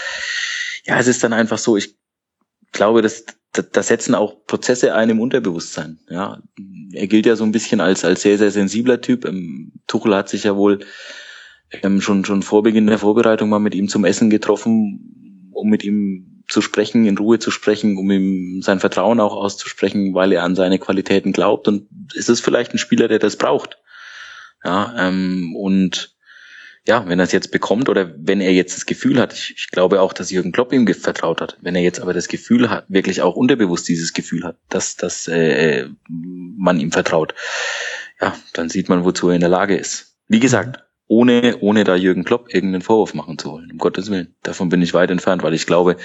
Ja, 0.85 0.97
es 0.97 1.07
ist 1.07 1.25
dann 1.25 1.33
einfach 1.33 1.57
so, 1.57 1.75
ich 1.75 1.97
glaube, 2.73 3.01
dass 3.01 3.25
da 3.53 3.83
setzen 3.83 4.15
auch 4.15 4.45
Prozesse 4.47 4.95
ein 4.95 5.11
im 5.11 5.19
Unterbewusstsein. 5.19 5.99
Ja, 6.09 6.41
er 6.91 7.07
gilt 7.07 7.27
ja 7.27 7.35
so 7.35 7.43
ein 7.43 7.51
bisschen 7.51 7.81
als 7.81 8.03
als 8.03 8.23
sehr 8.23 8.37
sehr 8.37 8.51
sensibler 8.51 8.99
Typ. 8.99 9.25
Ähm, 9.25 9.73
Tuchel 9.87 10.15
hat 10.15 10.27
sich 10.29 10.43
ja 10.43 10.55
wohl 10.55 10.79
ähm, 11.83 12.01
schon 12.01 12.25
schon 12.25 12.41
vor 12.41 12.63
Beginn 12.63 12.87
der 12.87 12.97
Vorbereitung 12.97 13.49
mal 13.49 13.59
mit 13.59 13.75
ihm 13.75 13.89
zum 13.89 14.05
Essen 14.05 14.31
getroffen, 14.31 15.51
um 15.51 15.69
mit 15.69 15.83
ihm 15.83 16.43
zu 16.49 16.61
sprechen, 16.61 17.05
in 17.05 17.17
Ruhe 17.17 17.39
zu 17.39 17.51
sprechen, 17.51 17.97
um 17.97 18.09
ihm 18.11 18.61
sein 18.61 18.79
Vertrauen 18.79 19.19
auch 19.19 19.35
auszusprechen, 19.35 20.13
weil 20.13 20.31
er 20.31 20.43
an 20.43 20.55
seine 20.55 20.79
Qualitäten 20.79 21.31
glaubt. 21.31 21.67
Und 21.67 21.87
ist 22.13 22.29
es 22.29 22.41
vielleicht 22.41 22.73
ein 22.73 22.79
Spieler, 22.79 23.07
der 23.07 23.19
das 23.19 23.37
braucht? 23.37 23.77
Ja, 24.63 24.93
ähm, 24.97 25.55
und 25.55 26.15
ja, 26.85 27.07
wenn 27.07 27.19
er 27.19 27.23
es 27.23 27.31
jetzt 27.31 27.51
bekommt 27.51 27.87
oder 27.87 28.13
wenn 28.17 28.41
er 28.41 28.51
jetzt 28.51 28.75
das 28.75 28.85
Gefühl 28.85 29.19
hat, 29.19 29.33
ich, 29.33 29.53
ich 29.55 29.69
glaube 29.71 30.01
auch, 30.01 30.11
dass 30.11 30.31
Jürgen 30.31 30.51
Klopp 30.51 30.73
ihm 30.73 30.85
vertraut 30.87 31.39
hat, 31.39 31.57
wenn 31.61 31.75
er 31.75 31.81
jetzt 31.81 32.01
aber 32.01 32.13
das 32.13 32.27
Gefühl 32.27 32.69
hat, 32.69 32.85
wirklich 32.89 33.21
auch 33.21 33.35
unterbewusst 33.35 33.87
dieses 33.87 34.13
Gefühl 34.13 34.43
hat, 34.43 34.57
dass, 34.69 34.97
dass 34.97 35.27
äh, 35.29 35.87
man 36.09 36.79
ihm 36.79 36.91
vertraut, 36.91 37.35
ja, 38.19 38.35
dann 38.53 38.69
sieht 38.69 38.89
man, 38.89 39.05
wozu 39.05 39.29
er 39.29 39.35
in 39.35 39.41
der 39.41 39.49
Lage 39.49 39.77
ist. 39.77 40.17
Wie 40.27 40.41
gesagt, 40.41 40.83
ohne, 41.07 41.57
ohne 41.61 41.85
da 41.85 41.95
Jürgen 41.95 42.25
Klopp 42.25 42.53
irgendeinen 42.53 42.81
Vorwurf 42.81 43.13
machen 43.13 43.37
zu 43.37 43.51
wollen, 43.51 43.71
um 43.71 43.77
Gottes 43.77 44.09
Willen. 44.09 44.35
Davon 44.43 44.69
bin 44.69 44.81
ich 44.81 44.93
weit 44.93 45.11
entfernt, 45.11 45.43
weil 45.43 45.53
ich 45.53 45.65
glaube, 45.65 45.95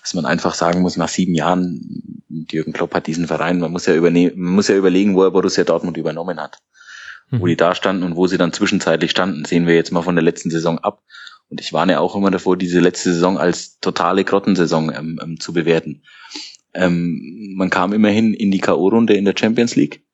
dass 0.00 0.14
man 0.14 0.24
einfach 0.24 0.54
sagen 0.54 0.80
muss, 0.80 0.96
nach 0.96 1.08
sieben 1.08 1.34
Jahren, 1.34 2.22
Jürgen 2.50 2.72
Klopp 2.72 2.94
hat 2.94 3.06
diesen 3.06 3.26
Verein, 3.26 3.60
man 3.60 3.72
muss 3.72 3.86
ja 3.86 3.94
übernehmen, 3.94 4.32
man 4.36 4.54
muss 4.54 4.68
ja 4.68 4.76
überlegen, 4.76 5.14
wo 5.14 5.24
er 5.24 5.30
Borussia 5.30 5.64
Dortmund 5.64 5.98
übernommen 5.98 6.40
hat 6.40 6.58
wo 7.30 7.46
die 7.46 7.52
mhm. 7.52 7.58
da 7.58 7.74
standen 7.74 8.02
und 8.02 8.16
wo 8.16 8.26
sie 8.26 8.38
dann 8.38 8.52
zwischenzeitlich 8.52 9.10
standen, 9.10 9.44
sehen 9.44 9.66
wir 9.66 9.74
jetzt 9.74 9.92
mal 9.92 10.02
von 10.02 10.14
der 10.14 10.24
letzten 10.24 10.50
Saison 10.50 10.78
ab. 10.78 11.02
Und 11.48 11.60
ich 11.60 11.72
warne 11.72 12.00
auch 12.00 12.16
immer 12.16 12.30
davor, 12.30 12.56
diese 12.56 12.80
letzte 12.80 13.12
Saison 13.12 13.38
als 13.38 13.78
totale 13.78 14.24
Grottensaison 14.24 14.92
ähm, 14.94 15.20
ähm, 15.22 15.40
zu 15.40 15.52
bewerten. 15.52 16.02
Ähm, 16.74 17.54
man 17.56 17.70
kam 17.70 17.92
immerhin 17.92 18.32
in 18.34 18.50
die 18.50 18.60
K.O.-Runde 18.60 19.12
in 19.12 19.24
der 19.24 19.34
Champions 19.38 19.76
League 19.76 20.04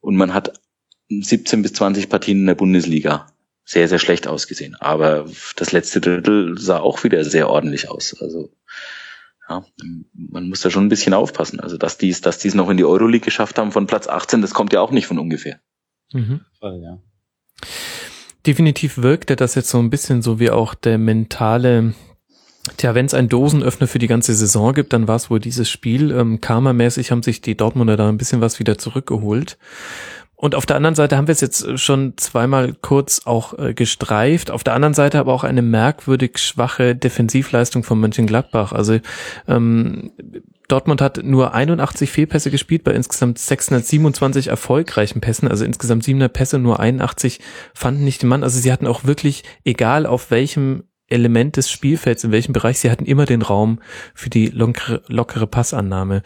und 0.00 0.16
man 0.16 0.34
hat 0.34 0.60
17 1.08 1.62
bis 1.62 1.74
20 1.74 2.08
Partien 2.08 2.40
in 2.40 2.46
der 2.46 2.56
Bundesliga 2.56 3.26
sehr, 3.64 3.88
sehr 3.88 3.98
schlecht 3.98 4.26
ausgesehen. 4.26 4.74
Aber 4.76 5.26
das 5.56 5.72
letzte 5.72 6.00
Drittel 6.00 6.58
sah 6.58 6.80
auch 6.80 7.04
wieder 7.04 7.24
sehr 7.24 7.48
ordentlich 7.48 7.88
aus. 7.88 8.20
Also 8.20 8.52
ja, 9.48 9.64
man 10.12 10.48
muss 10.48 10.60
da 10.60 10.70
schon 10.70 10.86
ein 10.86 10.90
bisschen 10.90 11.14
aufpassen. 11.14 11.60
Also 11.60 11.76
dass 11.76 11.98
die 11.98 12.12
dass 12.12 12.38
die 12.38 12.48
es 12.48 12.54
noch 12.54 12.70
in 12.70 12.76
die 12.76 12.84
Euroleague 12.84 13.24
geschafft 13.24 13.58
haben 13.58 13.72
von 13.72 13.86
Platz 13.86 14.08
18, 14.08 14.42
das 14.42 14.54
kommt 14.54 14.72
ja 14.72 14.80
auch 14.80 14.90
nicht 14.90 15.06
von 15.06 15.18
ungefähr. 15.18 15.60
Mhm. 16.12 16.40
Voll, 16.58 16.80
ja. 16.82 16.98
Definitiv 18.46 18.98
wirkte 18.98 19.36
das 19.36 19.54
jetzt 19.54 19.70
so 19.70 19.78
ein 19.78 19.90
bisschen 19.90 20.20
so 20.22 20.38
wie 20.38 20.50
auch 20.50 20.74
der 20.74 20.98
mentale 20.98 21.94
Tja, 22.78 22.94
wenn 22.94 23.04
es 23.04 23.12
ein 23.12 23.28
Dosenöffner 23.28 23.86
für 23.86 23.98
die 23.98 24.06
ganze 24.06 24.34
Saison 24.34 24.72
gibt, 24.72 24.94
dann 24.94 25.06
war 25.06 25.16
es 25.16 25.28
wohl 25.28 25.38
dieses 25.38 25.68
Spiel. 25.68 26.10
Ähm, 26.12 26.40
Karma-mäßig 26.40 27.10
haben 27.10 27.22
sich 27.22 27.42
die 27.42 27.56
Dortmunder 27.56 27.98
da 27.98 28.08
ein 28.08 28.16
bisschen 28.16 28.40
was 28.40 28.58
wieder 28.58 28.78
zurückgeholt. 28.78 29.58
Und 30.44 30.54
auf 30.54 30.66
der 30.66 30.76
anderen 30.76 30.94
Seite 30.94 31.16
haben 31.16 31.26
wir 31.26 31.32
es 31.32 31.40
jetzt 31.40 31.80
schon 31.80 32.18
zweimal 32.18 32.74
kurz 32.82 33.22
auch 33.24 33.58
äh, 33.58 33.72
gestreift. 33.72 34.50
Auf 34.50 34.62
der 34.62 34.74
anderen 34.74 34.92
Seite 34.92 35.18
aber 35.18 35.32
auch 35.32 35.42
eine 35.42 35.62
merkwürdig 35.62 36.36
schwache 36.36 36.94
Defensivleistung 36.94 37.82
von 37.82 37.98
Mönchengladbach. 37.98 38.72
Also 38.72 38.98
ähm, 39.48 40.12
Dortmund 40.68 41.00
hat 41.00 41.24
nur 41.24 41.54
81 41.54 42.10
Fehlpässe 42.10 42.50
gespielt 42.50 42.84
bei 42.84 42.92
insgesamt 42.92 43.38
627 43.38 44.48
erfolgreichen 44.48 45.22
Pässen, 45.22 45.48
also 45.48 45.64
insgesamt 45.64 46.04
700 46.04 46.30
Pässe, 46.30 46.58
nur 46.58 46.78
81 46.78 47.40
fanden 47.72 48.04
nicht 48.04 48.20
den 48.20 48.28
Mann. 48.28 48.42
Also 48.42 48.60
sie 48.60 48.70
hatten 48.70 48.86
auch 48.86 49.04
wirklich, 49.04 49.44
egal 49.64 50.04
auf 50.04 50.30
welchem 50.30 50.82
Element 51.08 51.56
des 51.56 51.70
Spielfelds, 51.70 52.22
in 52.22 52.32
welchem 52.32 52.52
Bereich, 52.52 52.80
sie 52.80 52.90
hatten 52.90 53.06
immer 53.06 53.24
den 53.24 53.40
Raum 53.40 53.80
für 54.12 54.28
die 54.28 54.48
lockere, 54.48 55.00
lockere 55.08 55.46
Passannahme. 55.46 56.20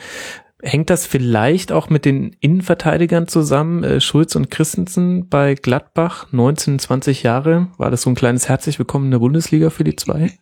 Hängt 0.60 0.90
das 0.90 1.06
vielleicht 1.06 1.70
auch 1.70 1.88
mit 1.88 2.04
den 2.04 2.34
Innenverteidigern 2.40 3.28
zusammen? 3.28 3.84
Äh, 3.84 4.00
Schulz 4.00 4.34
und 4.34 4.50
Christensen 4.50 5.28
bei 5.28 5.54
Gladbach, 5.54 6.26
19, 6.32 6.80
20 6.80 7.22
Jahre. 7.22 7.68
War 7.76 7.92
das 7.92 8.02
so 8.02 8.10
ein 8.10 8.16
kleines 8.16 8.48
herzlich 8.48 8.78
willkommen 8.80 9.06
in 9.06 9.10
der 9.12 9.18
Bundesliga 9.20 9.70
für 9.70 9.84
die 9.84 9.94
zwei? 9.94 10.32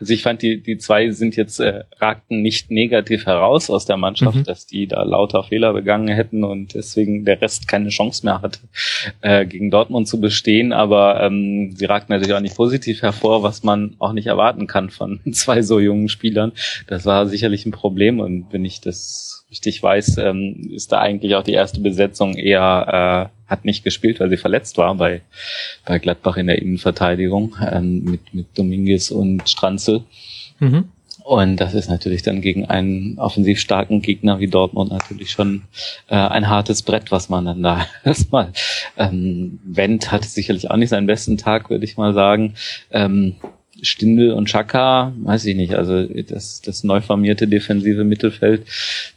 Also 0.00 0.12
ich 0.12 0.22
fand, 0.22 0.42
die, 0.42 0.60
die 0.60 0.78
zwei 0.78 1.10
sind 1.10 1.36
jetzt, 1.36 1.60
äh, 1.60 1.84
ragten 1.98 2.42
nicht 2.42 2.70
negativ 2.70 3.26
heraus 3.26 3.70
aus 3.70 3.86
der 3.86 3.96
Mannschaft, 3.96 4.38
mhm. 4.38 4.44
dass 4.44 4.66
die 4.66 4.88
da 4.88 5.02
lauter 5.04 5.44
Fehler 5.44 5.72
begangen 5.72 6.08
hätten 6.08 6.42
und 6.42 6.74
deswegen 6.74 7.24
der 7.24 7.40
Rest 7.40 7.68
keine 7.68 7.90
Chance 7.90 8.26
mehr 8.26 8.42
hatte, 8.42 8.58
äh, 9.20 9.46
gegen 9.46 9.70
Dortmund 9.70 10.08
zu 10.08 10.20
bestehen. 10.20 10.72
Aber 10.72 11.20
ähm, 11.22 11.72
sie 11.76 11.84
ragten 11.84 12.12
natürlich 12.12 12.34
auch 12.34 12.40
nicht 12.40 12.56
positiv 12.56 13.02
hervor, 13.02 13.42
was 13.42 13.62
man 13.62 13.94
auch 14.00 14.12
nicht 14.12 14.26
erwarten 14.26 14.66
kann 14.66 14.90
von 14.90 15.20
zwei 15.32 15.62
so 15.62 15.78
jungen 15.78 16.08
Spielern. 16.08 16.52
Das 16.88 17.06
war 17.06 17.26
sicherlich 17.26 17.64
ein 17.64 17.72
Problem 17.72 18.18
und 18.18 18.46
wenn 18.50 18.64
ich 18.64 18.80
das 18.80 19.43
richtig 19.54 19.80
weiß, 19.80 20.18
ähm, 20.18 20.72
ist 20.74 20.90
da 20.90 20.98
eigentlich 20.98 21.36
auch 21.36 21.44
die 21.44 21.52
erste 21.52 21.80
Besetzung 21.80 22.34
eher, 22.34 23.30
äh, 23.30 23.48
hat 23.50 23.64
nicht 23.64 23.84
gespielt, 23.84 24.18
weil 24.18 24.28
sie 24.28 24.36
verletzt 24.36 24.78
war 24.78 24.96
bei, 24.96 25.20
bei 25.86 26.00
Gladbach 26.00 26.36
in 26.36 26.48
der 26.48 26.60
Innenverteidigung 26.60 27.54
ähm, 27.70 28.02
mit, 28.02 28.34
mit 28.34 28.46
Dominguez 28.58 29.12
und 29.12 29.48
Stranzel. 29.48 30.02
Mhm. 30.58 30.88
Und 31.22 31.56
das 31.56 31.72
ist 31.72 31.88
natürlich 31.88 32.22
dann 32.22 32.40
gegen 32.40 32.66
einen 32.66 33.18
offensiv 33.18 33.60
starken 33.60 34.02
Gegner 34.02 34.40
wie 34.40 34.48
Dortmund 34.48 34.90
natürlich 34.90 35.30
schon 35.30 35.62
äh, 36.08 36.16
ein 36.16 36.48
hartes 36.48 36.82
Brett, 36.82 37.12
was 37.12 37.28
man 37.28 37.44
dann 37.44 37.62
da 37.62 37.86
erstmal 38.04 38.52
ähm, 38.98 39.60
Wendt 39.64 40.10
hatte 40.10 40.28
sicherlich 40.28 40.70
auch 40.70 40.76
nicht 40.76 40.90
seinen 40.90 41.06
besten 41.06 41.38
Tag, 41.38 41.70
würde 41.70 41.84
ich 41.84 41.96
mal 41.96 42.12
sagen. 42.12 42.54
Ähm, 42.90 43.36
Stindel 43.84 44.32
und 44.32 44.48
Chaka, 44.48 45.12
weiß 45.22 45.44
ich 45.46 45.56
nicht, 45.56 45.74
also 45.74 46.04
das, 46.04 46.60
das 46.62 46.84
neu 46.84 47.00
formierte 47.00 47.46
defensive 47.46 48.04
Mittelfeld 48.04 48.66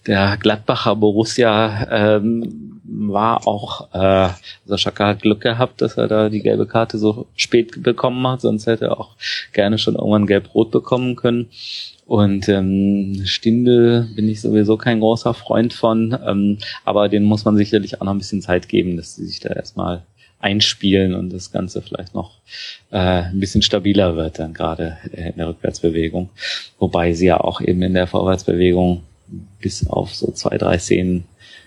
der 0.05 0.37
Gladbacher 0.37 0.95
Borussia 0.95 1.87
ähm, 1.91 2.79
war 2.87 3.47
auch, 3.47 3.93
äh, 3.93 4.29
also 4.65 4.75
Chaka 4.77 5.07
hat 5.07 5.21
Glück 5.21 5.41
gehabt, 5.41 5.81
dass 5.81 5.97
er 5.97 6.07
da 6.07 6.29
die 6.29 6.41
gelbe 6.41 6.65
Karte 6.65 6.97
so 6.97 7.27
spät 7.35 7.83
bekommen 7.83 8.25
hat, 8.27 8.41
sonst 8.41 8.67
hätte 8.67 8.85
er 8.85 8.99
auch 8.99 9.15
gerne 9.53 9.77
schon 9.77 9.95
irgendwann 9.95 10.27
gelb-rot 10.27 10.71
bekommen 10.71 11.15
können. 11.15 11.47
Und 12.05 12.47
ähm, 12.47 13.21
Stindel 13.25 14.07
bin 14.15 14.29
ich 14.29 14.39
sowieso 14.39 14.77
kein 14.77 15.01
großer 15.01 15.33
Freund 15.33 15.73
von, 15.73 16.17
ähm, 16.25 16.57
aber 16.85 17.09
den 17.09 17.23
muss 17.23 17.43
man 17.43 17.57
sicherlich 17.57 17.99
auch 17.99 18.05
noch 18.05 18.13
ein 18.13 18.17
bisschen 18.17 18.41
Zeit 18.41 18.69
geben, 18.69 18.95
dass 18.95 19.15
sie 19.15 19.25
sich 19.25 19.41
da 19.41 19.49
erstmal 19.49 20.03
einspielen 20.39 21.15
und 21.15 21.31
das 21.31 21.51
Ganze 21.51 21.81
vielleicht 21.81 22.13
noch 22.13 22.39
äh, 22.91 22.97
ein 22.97 23.39
bisschen 23.39 23.61
stabiler 23.61 24.15
wird 24.15 24.39
dann 24.39 24.53
gerade 24.53 24.97
in 25.11 25.35
der 25.37 25.49
Rückwärtsbewegung. 25.49 26.29
Wobei 26.77 27.13
sie 27.13 27.27
ja 27.27 27.39
auch 27.39 27.59
eben 27.61 27.81
in 27.81 27.93
der 27.93 28.07
Vorwärtsbewegung 28.07 29.03
bis 29.59 29.87
auf 29.87 30.13
so 30.13 30.31
zwei, 30.31 30.57
drei 30.57 30.77
Szenen 30.77 31.25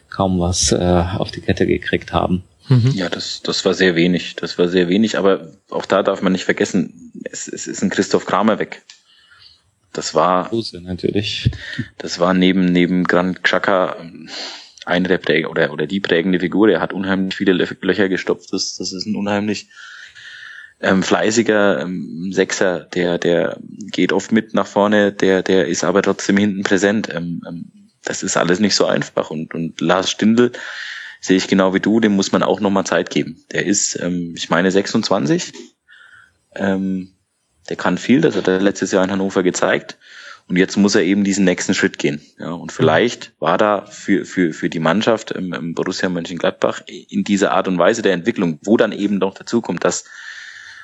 kaum 0.09 0.41
was 0.41 0.73
äh, 0.73 1.05
auf 1.17 1.31
die 1.31 1.41
Kette 1.41 1.67
gekriegt 1.67 2.13
haben. 2.13 2.43
Mhm. 2.69 2.93
Ja, 2.95 3.09
das, 3.09 3.43
das 3.43 3.65
war 3.65 3.75
sehr 3.75 3.97
wenig. 3.97 4.37
Das 4.37 4.59
war 4.59 4.69
sehr 4.69 4.89
wenig, 4.89 5.19
aber 5.19 5.49
auch 5.71 5.87
da 5.87 6.03
darf 6.03 6.23
man 6.23 6.33
nicht 6.33 6.45
vergessen, 6.45 7.13
es, 7.25 7.49
es 7.49 7.67
ist 7.67 7.83
ein 7.83 7.91
Christoph 7.91 8.27
Kramer 8.27 8.59
weg. 8.59 8.83
Das 9.93 10.15
war 10.15 10.49
Gruse, 10.49 10.81
natürlich. 10.81 11.51
Das 11.99 12.21
war 12.21 12.33
neben 12.33 12.67
neben 12.67 13.05
Grand 13.05 13.43
Xhaka 13.43 13.97
ähm, 14.01 14.29
eine 14.91 15.09
der 15.09 15.19
Präg 15.19 15.49
oder, 15.49 15.73
oder 15.73 15.87
die 15.87 16.01
prägende 16.01 16.41
Figur. 16.41 16.69
Er 16.69 16.81
hat 16.81 16.93
unheimlich 16.93 17.35
viele 17.35 17.53
Löcher 17.53 18.09
gestopft. 18.09 18.53
Das, 18.53 18.77
das 18.77 18.93
ist 18.93 19.07
ein 19.07 19.17
unheimlich 19.17 19.69
ähm, 20.81 21.03
fleißiger 21.03 21.83
ähm, 21.83 22.33
Sechser, 22.33 22.81
der, 22.81 23.19
der 23.19 23.59
geht 23.91 24.13
oft 24.13 24.33
mit 24.33 24.55
nach 24.55 24.67
vorne, 24.67 25.13
der, 25.13 25.43
der 25.43 25.67
ist 25.67 25.85
aber 25.85 26.03
trotzdem 26.03 26.37
hinten 26.37 26.63
präsent. 26.63 27.09
Ähm, 27.13 27.43
ähm, 27.47 27.71
das 28.03 28.23
ist 28.23 28.37
alles 28.37 28.61
nicht 28.61 28.75
so 28.75 28.87
einfach. 28.87 29.31
Und, 29.31 29.55
und 29.55 29.81
Lars 29.81 30.11
Stindl 30.11 30.53
sehe 31.21 31.37
ich 31.37 31.49
genau 31.49 31.75
wie 31.75 31.81
du, 31.81 32.01
dem 32.01 32.13
muss 32.13 32.33
man 32.33 32.43
auch 32.43 32.61
nochmal 32.61 32.87
Zeit 32.87 33.11
geben. 33.11 33.45
Der 33.53 33.67
ist, 33.67 34.01
ähm, 34.01 34.33
ich 34.37 34.49
meine, 34.49 34.71
26. 34.71 35.53
Ähm, 36.55 37.13
der 37.69 37.77
kann 37.77 37.99
viel, 37.99 38.23
das 38.23 38.37
hat 38.37 38.49
er 38.49 38.61
letztes 38.61 38.91
Jahr 38.91 39.05
in 39.05 39.11
Hannover 39.11 39.43
gezeigt. 39.43 39.99
Und 40.51 40.57
jetzt 40.57 40.77
muss 40.77 40.97
er 40.97 41.03
eben 41.03 41.23
diesen 41.23 41.45
nächsten 41.45 41.75
Schritt 41.75 41.97
gehen. 41.97 42.21
Ja, 42.37 42.51
und 42.51 42.73
vielleicht 42.73 43.33
war 43.39 43.57
da 43.57 43.87
für, 43.87 44.25
für, 44.25 44.53
für 44.53 44.69
die 44.69 44.81
Mannschaft 44.81 45.31
im, 45.31 45.53
im 45.53 45.75
Borussia 45.75 46.09
Mönchengladbach 46.09 46.83
in 46.89 47.23
dieser 47.23 47.53
Art 47.53 47.69
und 47.69 47.79
Weise 47.79 48.03
der 48.03 48.15
Entwicklung, 48.15 48.59
wo 48.65 48.77
dann 48.77 48.91
eben 48.91 49.19
noch 49.19 49.33
dazu 49.35 49.61
kommt, 49.61 49.85
dass 49.85 50.07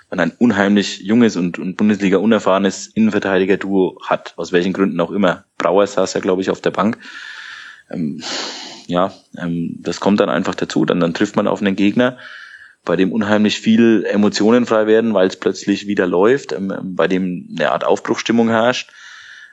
man 0.09 0.21
ein 0.21 0.31
unheimlich 0.39 1.01
junges 1.01 1.35
und, 1.35 1.59
und 1.59 1.77
Bundesliga 1.77 2.19
unerfahrenes 2.19 2.87
Innenverteidiger-Duo 2.87 3.99
hat, 4.05 4.35
aus 4.37 4.53
welchen 4.53 4.73
Gründen 4.73 5.01
auch 5.01 5.11
immer. 5.11 5.47
Brauer 5.59 5.85
saß 5.85 6.15
ja, 6.15 6.21
glaube 6.21 6.43
ich, 6.43 6.51
auf 6.51 6.61
der 6.61 6.71
Bank. 6.71 6.99
Ähm, 7.91 8.23
ja, 8.87 9.13
ähm, 9.37 9.79
das 9.81 9.99
kommt 9.99 10.21
dann 10.21 10.29
einfach 10.29 10.55
dazu. 10.55 10.85
Dann, 10.85 11.01
dann 11.01 11.13
trifft 11.13 11.35
man 11.35 11.49
auf 11.49 11.61
einen 11.61 11.75
Gegner, 11.75 12.19
bei 12.85 12.95
dem 12.95 13.11
unheimlich 13.11 13.59
viel 13.59 14.07
Emotionen 14.09 14.65
frei 14.65 14.87
werden, 14.87 15.13
weil 15.13 15.27
es 15.27 15.35
plötzlich 15.35 15.89
wieder 15.89 16.07
läuft, 16.07 16.53
ähm, 16.53 16.73
bei 16.95 17.09
dem 17.09 17.49
eine 17.51 17.73
Art 17.73 17.83
Aufbruchstimmung 17.83 18.49
herrscht 18.49 18.93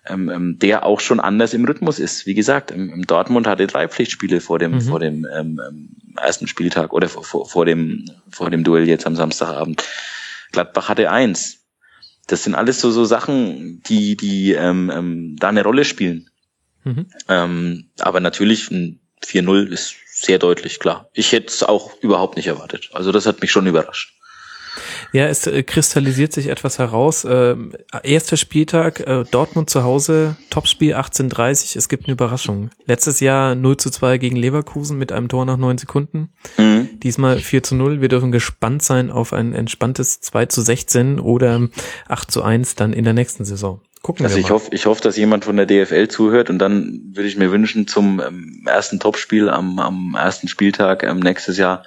ähm, 0.05 0.29
ähm, 0.29 0.59
der 0.59 0.85
auch 0.85 0.99
schon 0.99 1.19
anders 1.19 1.53
im 1.53 1.65
Rhythmus 1.65 1.99
ist. 1.99 2.25
Wie 2.25 2.33
gesagt, 2.33 2.71
ähm, 2.71 3.03
Dortmund 3.07 3.47
hatte 3.47 3.67
drei 3.67 3.87
Pflichtspiele 3.87 4.41
vor 4.41 4.59
dem, 4.59 4.73
mhm. 4.73 4.81
vor 4.81 4.99
dem 4.99 5.25
ähm, 5.33 5.61
ähm, 5.65 5.89
ersten 6.17 6.47
Spieltag 6.47 6.93
oder 6.93 7.07
vor, 7.07 7.45
vor, 7.45 7.65
dem, 7.65 8.05
vor 8.29 8.49
dem 8.49 8.63
Duell 8.63 8.87
jetzt 8.87 9.05
am 9.05 9.15
Samstagabend. 9.15 9.83
Gladbach 10.51 10.89
hatte 10.89 11.09
eins. 11.09 11.59
Das 12.27 12.43
sind 12.43 12.55
alles 12.55 12.79
so, 12.79 12.91
so 12.91 13.05
Sachen, 13.05 13.81
die, 13.83 14.15
die 14.15 14.53
ähm, 14.53 14.91
ähm, 14.93 15.35
da 15.37 15.49
eine 15.49 15.63
Rolle 15.63 15.85
spielen. 15.85 16.29
Mhm. 16.83 17.07
Ähm, 17.27 17.89
aber 17.99 18.19
natürlich 18.19 18.71
ein 18.71 18.99
4-0 19.23 19.67
ist 19.67 19.95
sehr 20.05 20.39
deutlich, 20.39 20.79
klar. 20.79 21.09
Ich 21.13 21.31
hätte 21.31 21.47
es 21.47 21.63
auch 21.63 21.97
überhaupt 22.01 22.35
nicht 22.37 22.47
erwartet. 22.47 22.89
Also 22.93 23.11
das 23.11 23.25
hat 23.25 23.41
mich 23.41 23.51
schon 23.51 23.67
überrascht. 23.67 24.13
Ja, 25.11 25.27
es 25.27 25.45
äh, 25.47 25.63
kristallisiert 25.63 26.33
sich 26.33 26.47
etwas 26.47 26.79
heraus. 26.79 27.23
Äh, 27.23 27.55
erster 28.03 28.37
Spieltag, 28.37 28.99
äh, 29.01 29.23
Dortmund 29.29 29.69
zu 29.69 29.83
Hause, 29.83 30.35
Topspiel 30.49 30.95
18.30 30.95 31.77
Es 31.77 31.89
gibt 31.89 32.05
eine 32.05 32.13
Überraschung. 32.13 32.69
Letztes 32.85 33.19
Jahr 33.19 33.55
0 33.55 33.77
zu 33.77 33.89
2 33.89 34.17
gegen 34.17 34.35
Leverkusen 34.35 34.97
mit 34.97 35.11
einem 35.11 35.27
Tor 35.27 35.45
nach 35.45 35.57
neun 35.57 35.77
Sekunden. 35.77 36.29
Mhm. 36.57 36.99
Diesmal 37.01 37.39
4 37.39 37.63
zu 37.63 37.75
0. 37.75 38.01
Wir 38.01 38.09
dürfen 38.09 38.31
gespannt 38.31 38.83
sein 38.83 39.11
auf 39.11 39.33
ein 39.33 39.53
entspanntes 39.53 40.21
2 40.21 40.47
zu 40.47 40.61
16 40.61 41.19
oder 41.19 41.69
8 42.07 42.31
zu 42.31 42.43
1 42.43 42.75
dann 42.75 42.93
in 42.93 43.03
der 43.03 43.13
nächsten 43.13 43.45
Saison. 43.45 43.81
Gucken 44.03 44.25
also 44.25 44.35
wir 44.35 44.41
ich 44.41 44.51
hoffe, 44.51 44.69
ich 44.71 44.85
hoffe, 44.85 45.01
dass 45.01 45.15
jemand 45.15 45.45
von 45.45 45.55
der 45.55 45.65
DFL 45.65 46.09
zuhört 46.09 46.49
und 46.49 46.59
dann 46.59 47.01
würde 47.13 47.29
ich 47.29 47.37
mir 47.37 47.51
wünschen 47.51 47.87
zum 47.87 48.19
ähm, 48.19 48.63
ersten 48.65 48.99
Topspiel 48.99 49.49
am, 49.49 49.79
am 49.79 50.15
ersten 50.17 50.49
Spieltag 50.49 51.03
ähm, 51.03 51.19
nächstes 51.19 51.57
Jahr 51.57 51.83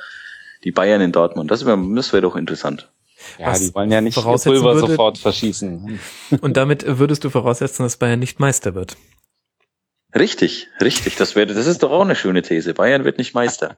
die 0.66 0.72
Bayern 0.72 1.00
in 1.00 1.12
Dortmund. 1.12 1.50
Das 1.52 1.64
wäre 1.64 1.80
das 1.94 2.12
wär 2.12 2.20
doch 2.20 2.34
interessant. 2.34 2.90
Ja, 3.38 3.46
Was 3.46 3.60
die 3.60 3.74
wollen 3.74 3.90
ja 3.90 4.00
nicht 4.00 4.16
Pulver 4.16 4.74
würde, 4.74 4.80
sofort 4.80 5.16
verschießen. 5.16 6.00
Und 6.40 6.56
damit 6.56 6.84
würdest 6.98 7.22
du 7.22 7.30
voraussetzen, 7.30 7.84
dass 7.84 7.96
Bayern 7.96 8.18
nicht 8.18 8.40
Meister 8.40 8.74
wird. 8.74 8.96
Richtig, 10.12 10.66
richtig. 10.80 11.14
Das 11.16 11.36
wäre, 11.36 11.46
das 11.46 11.68
ist 11.68 11.84
doch 11.84 11.92
auch 11.92 12.00
eine 12.00 12.16
schöne 12.16 12.42
These. 12.42 12.74
Bayern 12.74 13.04
wird 13.04 13.18
nicht 13.18 13.32
Meister. 13.32 13.76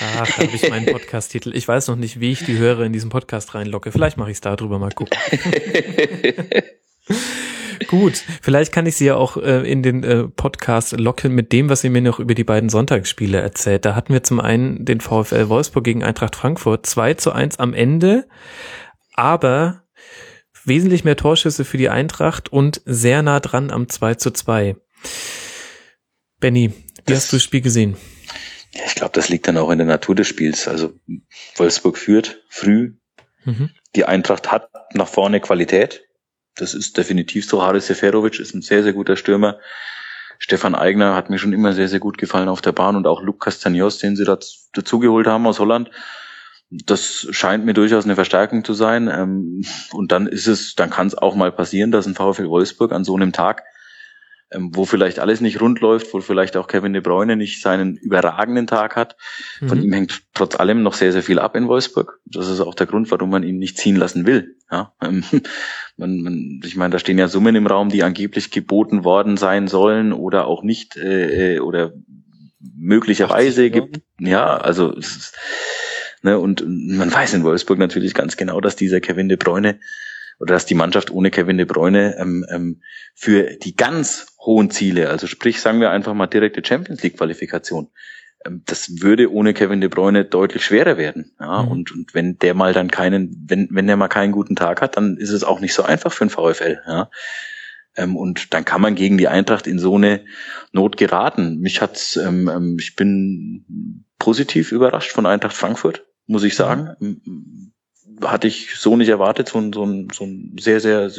Ach, 0.00 0.26
da 0.26 0.38
habe 0.38 0.50
ich 0.52 0.68
meinen 0.68 0.86
Podcast-Titel. 0.86 1.54
Ich 1.54 1.68
weiß 1.68 1.86
noch 1.86 1.96
nicht, 1.96 2.18
wie 2.18 2.32
ich 2.32 2.44
die 2.44 2.58
Hörer 2.58 2.82
in 2.82 2.92
diesen 2.92 3.10
Podcast 3.10 3.54
reinlocke. 3.54 3.92
Vielleicht 3.92 4.16
mache 4.16 4.30
ich 4.30 4.38
es 4.38 4.40
darüber 4.40 4.80
mal 4.80 4.90
gucken. 4.90 5.16
Gut, 7.88 8.22
vielleicht 8.40 8.72
kann 8.72 8.86
ich 8.86 8.96
Sie 8.96 9.06
ja 9.06 9.16
auch 9.16 9.36
äh, 9.36 9.70
in 9.70 9.82
den 9.82 10.04
äh, 10.04 10.24
Podcast 10.24 10.92
locken 10.92 11.34
mit 11.34 11.52
dem, 11.52 11.68
was 11.68 11.80
Sie 11.80 11.90
mir 11.90 12.02
noch 12.02 12.18
über 12.18 12.34
die 12.34 12.44
beiden 12.44 12.68
Sonntagsspiele 12.68 13.40
erzählt. 13.40 13.84
Da 13.84 13.94
hatten 13.94 14.12
wir 14.12 14.22
zum 14.22 14.40
einen 14.40 14.84
den 14.84 15.00
VfL 15.00 15.48
Wolfsburg 15.48 15.84
gegen 15.84 16.02
Eintracht 16.02 16.36
Frankfurt 16.36 16.86
2 16.86 17.14
zu 17.14 17.32
1 17.32 17.58
am 17.58 17.74
Ende, 17.74 18.26
aber 19.14 19.82
wesentlich 20.64 21.04
mehr 21.04 21.16
Torschüsse 21.16 21.64
für 21.64 21.78
die 21.78 21.88
Eintracht 21.88 22.50
und 22.50 22.82
sehr 22.84 23.22
nah 23.22 23.40
dran 23.40 23.70
am 23.70 23.88
2 23.88 24.14
zu 24.14 24.30
2. 24.30 24.76
Benny, 26.40 26.72
wie 27.06 27.14
hast 27.14 27.32
du 27.32 27.36
das 27.36 27.44
Spiel 27.44 27.60
gesehen? 27.60 27.96
Ja, 28.74 28.82
ich 28.86 28.94
glaube, 28.94 29.12
das 29.12 29.28
liegt 29.28 29.46
dann 29.48 29.58
auch 29.58 29.70
in 29.70 29.78
der 29.78 29.86
Natur 29.86 30.14
des 30.14 30.28
Spiels. 30.28 30.66
Also 30.66 30.94
Wolfsburg 31.56 31.98
führt 31.98 32.42
früh. 32.48 32.94
Mhm. 33.44 33.70
Die 33.94 34.04
Eintracht 34.04 34.50
hat 34.50 34.70
nach 34.94 35.08
vorne 35.08 35.40
Qualität. 35.40 36.04
Das 36.62 36.74
ist 36.74 36.96
definitiv 36.96 37.44
so. 37.44 37.60
Haris 37.60 37.88
Seferovic 37.88 38.38
ist 38.38 38.54
ein 38.54 38.62
sehr, 38.62 38.84
sehr 38.84 38.92
guter 38.92 39.16
Stürmer. 39.16 39.58
Stefan 40.38 40.76
Eigner 40.76 41.16
hat 41.16 41.28
mir 41.28 41.38
schon 41.38 41.52
immer 41.52 41.72
sehr, 41.72 41.88
sehr 41.88 41.98
gut 41.98 42.18
gefallen 42.18 42.48
auf 42.48 42.60
der 42.60 42.70
Bahn 42.70 42.94
und 42.94 43.04
auch 43.08 43.20
Luc 43.20 43.40
Castagnos, 43.40 43.98
den 43.98 44.14
sie 44.14 44.24
dazugeholt 44.24 45.26
haben 45.26 45.44
aus 45.48 45.58
Holland. 45.58 45.90
Das 46.70 47.26
scheint 47.32 47.64
mir 47.64 47.74
durchaus 47.74 48.04
eine 48.04 48.14
Verstärkung 48.14 48.64
zu 48.64 48.74
sein. 48.74 49.08
Ähm, 49.12 49.64
und 49.92 50.12
dann 50.12 50.28
ist 50.28 50.46
es, 50.46 50.76
dann 50.76 50.88
kann 50.88 51.08
es 51.08 51.18
auch 51.18 51.34
mal 51.34 51.50
passieren, 51.50 51.90
dass 51.90 52.06
ein 52.06 52.14
VfL 52.14 52.48
Wolfsburg 52.48 52.92
an 52.92 53.02
so 53.02 53.16
einem 53.16 53.32
Tag 53.32 53.64
wo 54.58 54.84
vielleicht 54.84 55.18
alles 55.18 55.40
nicht 55.40 55.60
rund 55.60 55.80
läuft, 55.80 56.12
wo 56.12 56.20
vielleicht 56.20 56.56
auch 56.56 56.66
Kevin 56.66 56.92
de 56.92 57.02
Bruyne 57.02 57.36
nicht 57.36 57.62
seinen 57.62 57.96
überragenden 57.96 58.66
Tag 58.66 58.96
hat. 58.96 59.16
Von 59.66 59.78
mhm. 59.78 59.84
ihm 59.84 59.92
hängt 59.92 60.22
trotz 60.34 60.58
allem 60.58 60.82
noch 60.82 60.94
sehr, 60.94 61.12
sehr 61.12 61.22
viel 61.22 61.38
ab 61.38 61.56
in 61.56 61.68
Wolfsburg. 61.68 62.20
Das 62.24 62.48
ist 62.48 62.60
auch 62.60 62.74
der 62.74 62.86
Grund, 62.86 63.10
warum 63.10 63.30
man 63.30 63.42
ihn 63.42 63.58
nicht 63.58 63.78
ziehen 63.78 63.96
lassen 63.96 64.26
will. 64.26 64.56
Ja, 64.70 64.92
ähm, 65.02 65.24
man, 65.96 66.20
man, 66.22 66.60
ich 66.64 66.76
meine, 66.76 66.92
da 66.92 66.98
stehen 66.98 67.18
ja 67.18 67.28
Summen 67.28 67.54
im 67.54 67.66
Raum, 67.66 67.88
die 67.88 68.02
angeblich 68.02 68.50
geboten 68.50 69.04
worden 69.04 69.36
sein 69.36 69.68
sollen 69.68 70.12
oder 70.12 70.46
auch 70.46 70.62
nicht 70.62 70.96
äh, 70.96 71.56
äh 71.56 71.60
oder 71.60 71.92
möglicherweise 72.76 73.70
gibt. 73.70 74.00
Ja, 74.18 74.56
also 74.56 74.92
ist, 74.92 75.36
ne, 76.22 76.38
und 76.38 76.64
man 76.66 77.12
weiß 77.12 77.34
in 77.34 77.44
Wolfsburg 77.44 77.78
natürlich 77.78 78.14
ganz 78.14 78.36
genau, 78.36 78.60
dass 78.60 78.76
dieser 78.76 79.00
Kevin 79.00 79.28
de 79.28 79.36
Bruyne 79.36 79.78
oder 80.38 80.54
dass 80.54 80.66
die 80.66 80.74
Mannschaft 80.74 81.10
ohne 81.10 81.30
Kevin 81.30 81.56
de 81.56 81.66
Bruyne 81.66 82.16
ähm, 82.18 82.44
ähm, 82.50 82.82
für 83.14 83.56
die 83.56 83.76
ganz 83.76 84.31
hohen 84.44 84.70
Ziele, 84.70 85.08
also 85.08 85.26
sprich, 85.26 85.60
sagen 85.60 85.80
wir 85.80 85.90
einfach 85.90 86.14
mal 86.14 86.26
direkte 86.26 86.62
Champions 86.64 87.02
League 87.02 87.16
Qualifikation, 87.16 87.90
ähm, 88.44 88.62
das 88.66 89.00
würde 89.02 89.32
ohne 89.32 89.54
Kevin 89.54 89.80
de 89.80 89.88
Bruyne 89.88 90.24
deutlich 90.24 90.64
schwerer 90.64 90.96
werden. 90.96 91.32
Ja, 91.40 91.62
mhm. 91.62 91.68
und, 91.68 91.92
und 91.92 92.14
wenn 92.14 92.38
der 92.38 92.54
mal 92.54 92.72
dann 92.72 92.90
keinen, 92.90 93.46
wenn, 93.48 93.68
wenn 93.70 93.86
der 93.86 93.96
mal 93.96 94.08
keinen 94.08 94.32
guten 94.32 94.56
Tag 94.56 94.80
hat, 94.82 94.96
dann 94.96 95.16
ist 95.16 95.30
es 95.30 95.44
auch 95.44 95.60
nicht 95.60 95.74
so 95.74 95.82
einfach 95.82 96.12
für 96.12 96.26
den 96.26 96.30
VfL. 96.30 96.80
Ja. 96.86 97.10
Ähm, 97.96 98.16
und 98.16 98.54
dann 98.54 98.64
kann 98.64 98.80
man 98.80 98.94
gegen 98.94 99.18
die 99.18 99.28
Eintracht 99.28 99.66
in 99.66 99.78
so 99.78 99.96
eine 99.96 100.24
Not 100.72 100.96
geraten. 100.96 101.58
Mich 101.60 101.80
hat's, 101.80 102.16
ähm, 102.16 102.48
ähm 102.48 102.76
ich 102.80 102.96
bin 102.96 104.04
positiv 104.18 104.72
überrascht 104.72 105.12
von 105.12 105.26
Eintracht 105.26 105.56
Frankfurt, 105.56 106.04
muss 106.26 106.44
ich 106.44 106.56
sagen. 106.56 106.96
Mhm 106.98 107.72
hatte 108.24 108.46
ich 108.46 108.76
so 108.76 108.96
nicht 108.96 109.08
erwartet, 109.08 109.48
so 109.48 109.58
ein, 109.58 109.72
so 109.72 109.84
ein, 109.84 110.08
so 110.12 110.24
ein 110.24 110.56
sehr, 110.60 110.80
sehr, 110.80 111.10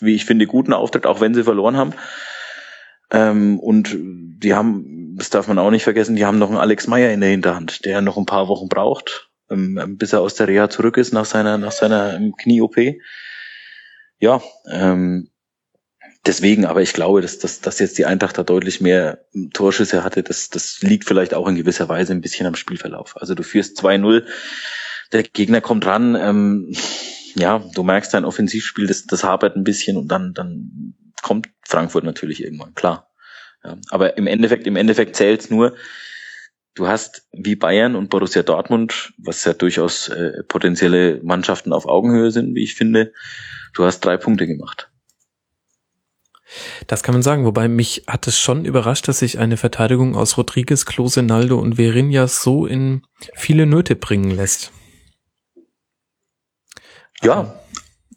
wie 0.00 0.14
ich 0.14 0.24
finde, 0.24 0.46
guten 0.46 0.72
Auftritt, 0.72 1.06
auch 1.06 1.20
wenn 1.20 1.34
sie 1.34 1.44
verloren 1.44 1.76
haben. 1.76 1.92
Ähm, 3.12 3.60
und 3.60 3.94
die 3.94 4.54
haben, 4.54 5.16
das 5.16 5.30
darf 5.30 5.46
man 5.46 5.58
auch 5.58 5.70
nicht 5.70 5.84
vergessen, 5.84 6.16
die 6.16 6.24
haben 6.24 6.38
noch 6.38 6.48
einen 6.48 6.58
Alex 6.58 6.86
Meyer 6.86 7.12
in 7.12 7.20
der 7.20 7.30
Hinterhand, 7.30 7.84
der 7.84 8.00
noch 8.00 8.16
ein 8.16 8.26
paar 8.26 8.48
Wochen 8.48 8.68
braucht, 8.68 9.30
ähm, 9.50 9.96
bis 9.98 10.12
er 10.12 10.20
aus 10.20 10.34
der 10.34 10.48
Reha 10.48 10.70
zurück 10.70 10.96
ist 10.96 11.12
nach 11.12 11.26
seiner, 11.26 11.58
nach 11.58 11.72
seiner 11.72 12.14
ähm, 12.14 12.34
Knie-OP. 12.36 12.76
Ja, 14.18 14.40
ähm, 14.70 15.28
deswegen, 16.24 16.64
aber 16.64 16.80
ich 16.80 16.94
glaube, 16.94 17.20
dass, 17.20 17.38
dass, 17.38 17.60
dass 17.60 17.78
jetzt 17.78 17.98
die 17.98 18.06
Eintracht 18.06 18.38
da 18.38 18.42
deutlich 18.42 18.80
mehr 18.80 19.26
Torschüsse 19.52 20.02
hatte, 20.02 20.22
das, 20.22 20.48
das 20.48 20.80
liegt 20.80 21.04
vielleicht 21.04 21.34
auch 21.34 21.46
in 21.46 21.56
gewisser 21.56 21.88
Weise 21.88 22.12
ein 22.12 22.22
bisschen 22.22 22.46
am 22.46 22.54
Spielverlauf. 22.54 23.16
Also 23.20 23.34
du 23.34 23.42
führst 23.42 23.78
2-0 23.78 24.24
der 25.12 25.22
Gegner 25.22 25.60
kommt 25.60 25.86
ran, 25.86 26.16
ähm, 26.18 26.72
ja, 27.34 27.62
du 27.74 27.82
merkst 27.82 28.12
dein 28.14 28.24
Offensivspiel, 28.24 28.86
das, 28.86 29.04
das 29.04 29.24
hapert 29.24 29.56
ein 29.56 29.64
bisschen 29.64 29.96
und 29.96 30.08
dann, 30.08 30.32
dann 30.32 30.94
kommt 31.22 31.48
Frankfurt 31.66 32.04
natürlich 32.04 32.42
irgendwann, 32.42 32.74
klar. 32.74 33.10
Ja, 33.64 33.78
aber 33.90 34.16
im 34.18 34.26
Endeffekt, 34.26 34.66
im 34.66 34.76
Endeffekt 34.76 35.16
zählt's 35.16 35.48
nur, 35.48 35.76
du 36.74 36.88
hast 36.88 37.28
wie 37.32 37.54
Bayern 37.54 37.94
und 37.94 38.10
Borussia 38.10 38.42
Dortmund, 38.42 39.14
was 39.18 39.44
ja 39.44 39.52
durchaus 39.52 40.08
äh, 40.08 40.42
potenzielle 40.48 41.20
Mannschaften 41.22 41.72
auf 41.72 41.86
Augenhöhe 41.86 42.30
sind, 42.30 42.54
wie 42.54 42.64
ich 42.64 42.74
finde, 42.74 43.12
du 43.74 43.84
hast 43.84 44.00
drei 44.00 44.16
Punkte 44.16 44.46
gemacht. 44.46 44.88
Das 46.86 47.02
kann 47.02 47.14
man 47.14 47.22
sagen, 47.22 47.44
wobei 47.46 47.68
mich 47.68 48.04
hat 48.06 48.26
es 48.26 48.38
schon 48.38 48.64
überrascht, 48.64 49.08
dass 49.08 49.20
sich 49.20 49.38
eine 49.38 49.56
Verteidigung 49.56 50.14
aus 50.14 50.36
Rodriguez, 50.36 50.84
Klose, 50.84 51.22
Naldo 51.22 51.58
und 51.58 51.76
Verinjas 51.76 52.42
so 52.42 52.66
in 52.66 53.06
viele 53.34 53.64
Nöte 53.64 53.96
bringen 53.96 54.30
lässt. 54.30 54.70
Ja, 57.22 57.61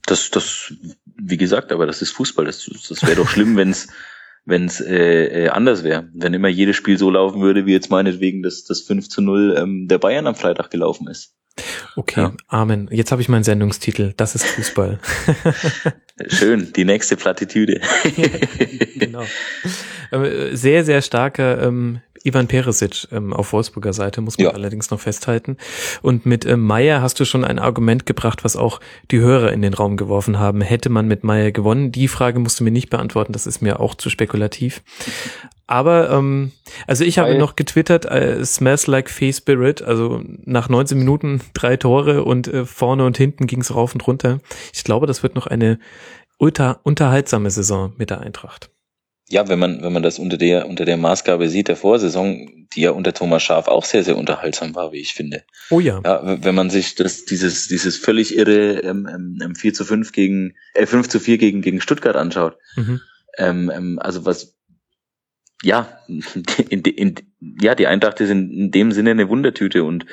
das, 0.06 0.32
das, 0.32 0.74
wie 1.18 1.38
gesagt, 1.38 1.72
aber 1.72 1.86
das 1.86 2.02
ist 2.02 2.12
Fußball. 2.12 2.46
Das, 2.46 2.70
das 2.88 3.02
wäre 3.04 3.16
doch 3.16 3.30
schlimm, 3.30 3.56
wenn 3.56 3.72
es 3.72 3.88
wenn 4.46 4.66
es 4.66 4.80
äh, 4.80 5.46
äh, 5.46 5.50
anders 5.50 5.84
wäre. 5.84 6.08
Wenn 6.14 6.34
immer 6.34 6.48
jedes 6.48 6.76
Spiel 6.76 6.98
so 6.98 7.10
laufen 7.10 7.42
würde, 7.42 7.66
wie 7.66 7.74
jetzt 7.74 7.90
meinetwegen 7.90 8.44
das, 8.44 8.64
das 8.64 8.82
5 8.82 9.10
zu 9.10 9.22
0 9.22 9.56
ähm, 9.58 9.88
der 9.88 9.98
Bayern 9.98 10.28
am 10.28 10.36
Freitag 10.36 10.70
gelaufen 10.70 11.08
ist. 11.08 11.34
Okay, 11.96 12.22
ja. 12.22 12.34
Amen. 12.48 12.90
Jetzt 12.92 13.12
habe 13.12 13.22
ich 13.22 13.30
meinen 13.30 13.44
Sendungstitel. 13.44 14.14
Das 14.18 14.36
ist 14.36 14.46
Fußball. 14.46 15.00
Schön, 16.28 16.74
die 16.74 16.86
nächste 16.86 17.16
Plattitüde. 17.16 17.82
genau. 18.96 19.24
Äh, 20.12 20.56
sehr, 20.56 20.84
sehr 20.84 21.02
starker 21.02 21.62
ähm, 21.64 22.02
Ivan 22.26 22.48
Peresic 22.48 23.08
ähm, 23.12 23.34
auf 23.34 23.54
Wolfsburger 23.54 23.94
Seite, 23.94 24.22
muss 24.22 24.38
man 24.38 24.46
ja. 24.46 24.52
allerdings 24.52 24.90
noch 24.90 25.00
festhalten. 25.00 25.58
Und 26.02 26.26
mit 26.26 26.46
ähm, 26.46 26.62
Meier 26.62 27.02
hast 27.02 27.20
du 27.20 27.26
schon 27.26 27.46
ein 27.46 27.60
Argument 27.60 28.06
gebracht, 28.06 28.44
was 28.44 28.56
auch 28.56 28.80
die 29.12 29.20
Hörer 29.20 29.54
in 29.54 29.62
den 29.62 29.74
Raum 29.74 29.96
geworfen 29.96 30.40
haben. 30.40 30.62
Hätte 30.62 30.90
man 30.90 31.08
mit 31.08 31.24
Meier 31.24 31.52
gewonnen? 31.52 31.92
Die 31.92 32.08
Frage 32.08 32.40
musst 32.40 32.60
du 32.60 32.64
mir 32.64 32.72
nicht 32.72 32.90
beantworten, 32.90 33.32
das 33.32 33.46
ist 33.46 33.62
mir 33.62 33.80
auch 33.80 33.96
zu 33.96 34.10
spekulativ. 34.10 34.82
Aber 35.68 36.10
ähm, 36.12 36.52
also 36.88 37.04
ich 37.04 37.18
habe 37.18 37.32
Weil, 37.32 37.38
noch 37.38 37.56
getwittert, 37.56 38.06
äh, 38.06 38.44
smells 38.44 38.88
like 38.88 39.10
Fee 39.10 39.34
Spirit, 39.34 39.82
also 39.82 40.22
nach 40.44 40.70
19 40.70 40.98
Minuten 40.98 41.42
drei 41.54 41.78
Tore 41.78 42.24
und 42.24 42.48
äh, 42.48 42.66
vorne 42.66 43.06
und 43.06 43.18
hinten 43.18 43.48
ging's 43.48 43.74
rauf 43.74 43.94
und 43.94 44.06
runter. 44.06 44.40
Ich 44.74 44.84
glaube, 44.84 45.08
das 45.08 45.24
wird 45.24 45.36
noch 45.36 45.48
eine 45.48 45.80
ultra 46.38 46.80
unterhaltsame 46.84 47.50
Saison 47.50 47.94
mit 47.98 48.10
der 48.10 48.22
Eintracht 48.22 48.70
ja, 49.28 49.48
wenn 49.50 49.58
man, 49.58 49.82
wenn 49.82 49.94
man 49.94 50.04
das 50.04 50.20
unter 50.20 50.38
der, 50.38 50.68
unter 50.68 50.86
der 50.86 50.98
Maßgabe 50.98 51.50
sieht, 51.50 51.68
der 51.68 51.76
Vorsaison, 51.76 52.68
die 52.74 52.82
ja 52.82 52.92
unter 52.92 53.14
Thomas 53.14 53.42
Schaf 53.42 53.68
auch 53.68 53.84
sehr, 53.84 54.04
sehr 54.04 54.18
unterhaltsam 54.18 54.76
war, 54.76 54.92
wie 54.92 55.00
ich 55.00 55.14
finde. 55.14 55.44
Oh 55.72 55.80
ja. 55.80 56.00
Ja, 56.06 56.44
wenn 56.44 56.54
man 56.54 56.70
sich 56.70 56.94
das, 56.94 57.26
dieses, 57.26 57.68
dieses 57.68 57.98
völlig 57.98 58.38
irre 58.38 58.82
ähm, 58.84 59.40
ähm, 59.42 59.56
4 59.56 59.74
zu 59.74 59.84
5 59.84 60.12
gegen, 60.12 60.54
äh, 60.76 60.86
5 60.86 61.10
zu 61.10 61.20
4 61.20 61.40
gegen, 61.40 61.62
gegen 61.62 61.82
Stuttgart 61.82 62.16
anschaut. 62.16 62.58
Mhm. 62.76 63.02
Ähm, 63.38 63.72
ähm, 63.74 64.00
also 64.00 64.26
was, 64.26 64.56
ja, 65.64 66.00
in, 66.70 66.82
in, 66.82 67.16
ja, 67.60 67.74
die 67.74 67.88
Eintracht 67.88 68.20
ist 68.20 68.30
in, 68.30 68.52
in 68.52 68.72
dem 68.72 68.92
Sinne 68.92 69.12
eine 69.12 69.28
Wundertüte 69.28 69.84
und 69.84 70.06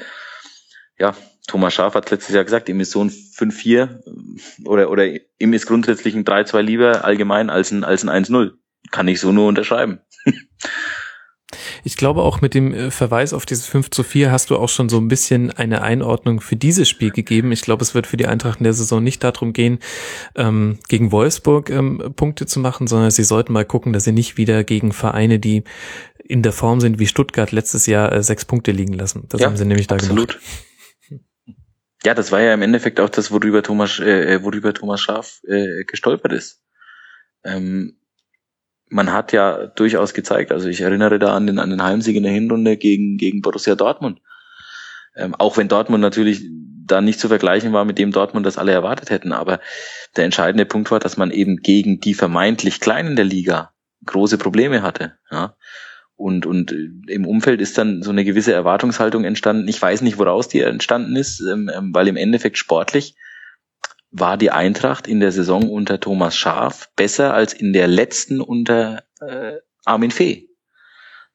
ja, 0.98 1.14
Thomas 1.48 1.74
Schaf 1.74 1.94
hat 1.94 2.10
letztes 2.10 2.34
Jahr 2.34 2.44
gesagt, 2.44 2.68
ihm 2.68 2.80
ist 2.80 2.92
so 2.92 3.04
ein 3.04 3.10
5-4 3.10 4.64
oder, 4.64 4.90
oder 4.90 5.06
ihm 5.38 5.52
ist 5.52 5.66
grundsätzlich 5.66 6.14
ein 6.14 6.24
3-2 6.24 6.62
lieber 6.62 7.04
allgemein 7.04 7.50
als 7.50 7.72
ein, 7.72 7.84
als 7.84 8.04
ein 8.04 8.24
1-0 8.24 8.52
kann 8.90 9.08
ich 9.08 9.20
so 9.20 9.32
nur 9.32 9.48
unterschreiben. 9.48 10.00
Ich 11.84 11.96
glaube 11.96 12.22
auch 12.22 12.40
mit 12.40 12.54
dem 12.54 12.72
äh, 12.72 12.90
Verweis 12.90 13.32
auf 13.32 13.46
dieses 13.46 13.66
5 13.66 13.90
zu 13.90 14.02
4 14.02 14.30
hast 14.30 14.50
du 14.50 14.56
auch 14.56 14.68
schon 14.68 14.88
so 14.88 14.98
ein 14.98 15.08
bisschen 15.08 15.50
eine 15.50 15.82
Einordnung 15.82 16.40
für 16.40 16.56
dieses 16.56 16.88
Spiel 16.88 17.10
gegeben. 17.10 17.52
Ich 17.52 17.62
glaube, 17.62 17.82
es 17.82 17.94
wird 17.94 18.06
für 18.06 18.16
die 18.16 18.26
Eintracht 18.26 18.58
in 18.58 18.64
der 18.64 18.72
Saison 18.72 19.02
nicht 19.02 19.22
darum 19.22 19.52
gehen, 19.52 19.78
ähm, 20.34 20.78
gegen 20.88 21.12
Wolfsburg 21.12 21.70
ähm, 21.70 22.14
Punkte 22.16 22.46
zu 22.46 22.60
machen, 22.60 22.86
sondern 22.86 23.10
sie 23.10 23.24
sollten 23.24 23.52
mal 23.52 23.64
gucken, 23.64 23.92
dass 23.92 24.04
sie 24.04 24.12
nicht 24.12 24.36
wieder 24.36 24.64
gegen 24.64 24.92
Vereine, 24.92 25.38
die 25.38 25.64
in 26.24 26.42
der 26.42 26.52
Form 26.52 26.80
sind 26.80 26.98
wie 26.98 27.06
Stuttgart 27.06 27.52
letztes 27.52 27.86
Jahr 27.86 28.12
äh, 28.12 28.22
sechs 28.22 28.44
Punkte 28.44 28.72
liegen 28.72 28.94
lassen. 28.94 29.26
Das 29.28 29.40
ja, 29.40 29.48
haben 29.48 29.56
sie 29.56 29.64
nämlich 29.64 29.86
da 29.86 29.96
absolut. 29.96 30.28
gemacht. 30.28 30.42
Ja, 32.04 32.14
das 32.14 32.32
war 32.32 32.40
ja 32.40 32.54
im 32.54 32.62
Endeffekt 32.62 32.98
auch 32.98 33.08
das, 33.08 33.30
worüber 33.30 33.62
Thomas, 33.62 34.00
äh, 34.00 34.34
äh 34.34 34.42
worüber 34.42 34.74
Thomas 34.74 35.00
Schaf 35.00 35.40
äh, 35.46 35.84
gestolpert 35.84 36.32
ist. 36.32 36.64
Ähm, 37.44 37.98
man 38.92 39.12
hat 39.12 39.32
ja 39.32 39.66
durchaus 39.68 40.12
gezeigt, 40.12 40.52
also 40.52 40.68
ich 40.68 40.82
erinnere 40.82 41.18
da 41.18 41.34
an 41.34 41.46
den, 41.46 41.58
an 41.58 41.70
den 41.70 41.82
Heimsieg 41.82 42.14
in 42.14 42.22
der 42.22 42.32
Hinrunde 42.32 42.76
gegen, 42.76 43.16
gegen 43.16 43.40
Borussia 43.40 43.74
Dortmund. 43.74 44.20
Ähm, 45.16 45.34
auch 45.34 45.56
wenn 45.56 45.68
Dortmund 45.68 46.02
natürlich 46.02 46.44
da 46.84 47.00
nicht 47.00 47.18
zu 47.18 47.28
vergleichen 47.28 47.72
war 47.72 47.84
mit 47.84 47.98
dem 47.98 48.12
Dortmund, 48.12 48.44
das 48.44 48.58
alle 48.58 48.72
erwartet 48.72 49.10
hätten. 49.10 49.32
Aber 49.32 49.60
der 50.16 50.24
entscheidende 50.24 50.66
Punkt 50.66 50.90
war, 50.90 51.00
dass 51.00 51.16
man 51.16 51.30
eben 51.30 51.58
gegen 51.58 52.00
die 52.00 52.14
vermeintlich 52.14 52.80
Kleinen 52.80 53.16
der 53.16 53.24
Liga 53.24 53.72
große 54.04 54.36
Probleme 54.36 54.82
hatte. 54.82 55.14
Ja. 55.30 55.56
Und, 56.14 56.44
und 56.44 56.74
im 57.08 57.26
Umfeld 57.26 57.60
ist 57.60 57.78
dann 57.78 58.02
so 58.02 58.10
eine 58.10 58.24
gewisse 58.24 58.52
Erwartungshaltung 58.52 59.24
entstanden. 59.24 59.68
Ich 59.68 59.80
weiß 59.80 60.02
nicht, 60.02 60.18
woraus 60.18 60.48
die 60.48 60.60
entstanden 60.60 61.16
ist, 61.16 61.40
ähm, 61.40 61.70
ähm 61.74 61.94
weil 61.94 62.08
im 62.08 62.16
Endeffekt 62.16 62.58
sportlich 62.58 63.16
war 64.12 64.36
die 64.36 64.50
Eintracht 64.50 65.08
in 65.08 65.20
der 65.20 65.32
Saison 65.32 65.70
unter 65.70 65.98
Thomas 65.98 66.36
Schaf 66.36 66.90
besser 66.94 67.34
als 67.34 67.54
in 67.54 67.72
der 67.72 67.88
letzten 67.88 68.40
unter 68.40 69.04
äh, 69.20 69.54
Armin 69.84 70.10
Fee. 70.10 70.48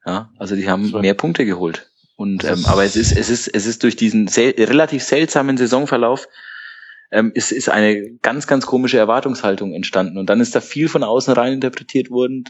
Ja, 0.06 0.30
also 0.38 0.54
die 0.54 0.70
haben 0.70 0.92
mehr 1.00 1.14
Punkte 1.14 1.44
geholt. 1.44 1.90
Und 2.16 2.44
ähm, 2.44 2.64
aber 2.66 2.84
es 2.84 2.96
ist 2.96 3.16
es 3.16 3.30
ist 3.30 3.48
es 3.48 3.66
ist 3.66 3.82
durch 3.82 3.96
diesen 3.96 4.26
sel 4.26 4.54
relativ 4.58 5.02
seltsamen 5.02 5.56
Saisonverlauf 5.56 6.28
ähm, 7.12 7.32
ist 7.34 7.52
ist 7.52 7.68
eine 7.68 8.16
ganz 8.22 8.46
ganz 8.46 8.66
komische 8.66 8.98
Erwartungshaltung 8.98 9.72
entstanden 9.72 10.18
und 10.18 10.28
dann 10.30 10.40
ist 10.40 10.54
da 10.54 10.60
viel 10.60 10.88
von 10.88 11.04
außen 11.04 11.34
rein 11.34 11.52
interpretiert 11.52 12.10
worden 12.10 12.44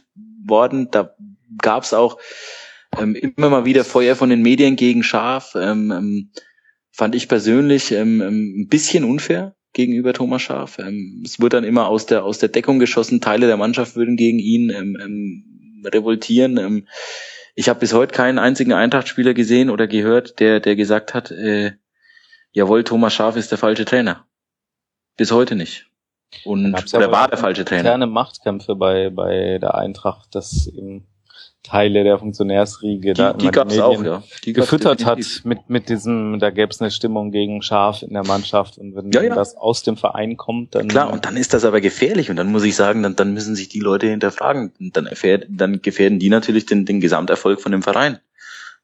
worden. 0.46 0.90
Da 0.90 1.14
gab 1.60 1.82
es 1.82 1.92
auch 1.92 2.18
ähm, 2.98 3.14
immer 3.14 3.50
mal 3.50 3.64
wieder 3.64 3.84
Feuer 3.84 4.16
von 4.16 4.30
den 4.30 4.42
Medien 4.42 4.76
gegen 4.76 5.02
Schaf. 5.02 5.54
Ähm, 5.54 5.90
ähm, 5.90 6.30
fand 6.90 7.14
ich 7.14 7.28
persönlich 7.28 7.92
ähm, 7.92 8.22
ähm, 8.22 8.54
ein 8.62 8.68
bisschen 8.68 9.04
unfair 9.04 9.54
gegenüber 9.72 10.12
Thomas 10.12 10.42
Schaf. 10.42 10.78
Ähm, 10.78 11.22
es 11.24 11.40
wird 11.40 11.52
dann 11.52 11.64
immer 11.64 11.88
aus 11.88 12.06
der 12.06 12.24
aus 12.24 12.38
der 12.38 12.48
Deckung 12.48 12.78
geschossen. 12.78 13.20
Teile 13.20 13.46
der 13.46 13.56
Mannschaft 13.56 13.96
würden 13.96 14.16
gegen 14.16 14.38
ihn 14.38 14.70
ähm, 14.70 14.96
ähm, 15.00 15.86
revoltieren. 15.86 16.56
Ähm, 16.56 16.88
ich 17.54 17.68
habe 17.68 17.80
bis 17.80 17.92
heute 17.92 18.14
keinen 18.14 18.38
einzigen 18.38 18.72
Eintracht-Spieler 18.72 19.34
gesehen 19.34 19.70
oder 19.70 19.86
gehört, 19.86 20.38
der 20.40 20.60
der 20.60 20.76
gesagt 20.76 21.14
hat, 21.14 21.30
äh, 21.30 21.72
jawohl, 22.52 22.84
Thomas 22.84 23.14
Schaf 23.14 23.36
ist 23.36 23.50
der 23.50 23.58
falsche 23.58 23.84
Trainer. 23.84 24.26
Bis 25.16 25.32
heute 25.32 25.56
nicht. 25.56 25.86
Und 26.44 26.74
oder 26.94 27.10
war 27.10 27.28
der 27.28 27.38
falsche 27.38 27.64
Trainer. 27.64 27.80
Interne 27.80 28.06
Machtkämpfe 28.06 28.76
bei 28.76 29.10
bei 29.10 29.58
der 29.58 29.74
Eintracht, 29.74 30.34
das 30.34 30.66
eben 30.66 31.07
Teile 31.68 32.02
der 32.02 32.18
Funktionärsriege 32.18 33.12
die, 33.12 33.18
da 33.18 33.32
die 33.34 33.50
gab's 33.50 33.74
die 33.74 33.80
auch, 33.80 34.02
ja. 34.02 34.22
Die 34.44 34.52
gefüttert 34.52 35.04
hat 35.04 35.18
mit 35.44 35.68
mit 35.68 35.88
diesem, 35.88 36.38
da 36.38 36.50
gäbe 36.50 36.70
es 36.70 36.80
eine 36.80 36.90
Stimmung 36.90 37.30
gegen 37.30 37.60
Schaf 37.62 38.02
in 38.02 38.14
der 38.14 38.26
Mannschaft 38.26 38.78
und 38.78 38.96
wenn, 38.96 39.12
ja, 39.12 39.22
ja. 39.22 39.34
das 39.34 39.56
aus 39.56 39.82
dem 39.82 39.96
Verein 39.96 40.36
kommt, 40.36 40.74
dann 40.74 40.88
klar 40.88 41.12
und 41.12 41.26
dann 41.26 41.36
ist 41.36 41.52
das 41.52 41.64
aber 41.64 41.80
gefährlich 41.80 42.30
und 42.30 42.36
dann 42.36 42.50
muss 42.50 42.64
ich 42.64 42.74
sagen, 42.74 43.02
dann 43.02 43.16
dann 43.16 43.34
müssen 43.34 43.54
sich 43.54 43.68
die 43.68 43.80
Leute 43.80 44.06
hinterfragen, 44.06 44.72
dann 44.78 45.06
erfährt, 45.06 45.46
dann 45.50 45.82
gefährden 45.82 46.18
die 46.18 46.30
natürlich 46.30 46.66
den 46.66 46.86
den 46.86 47.00
Gesamterfolg 47.00 47.60
von 47.60 47.72
dem 47.72 47.82
Verein. 47.82 48.18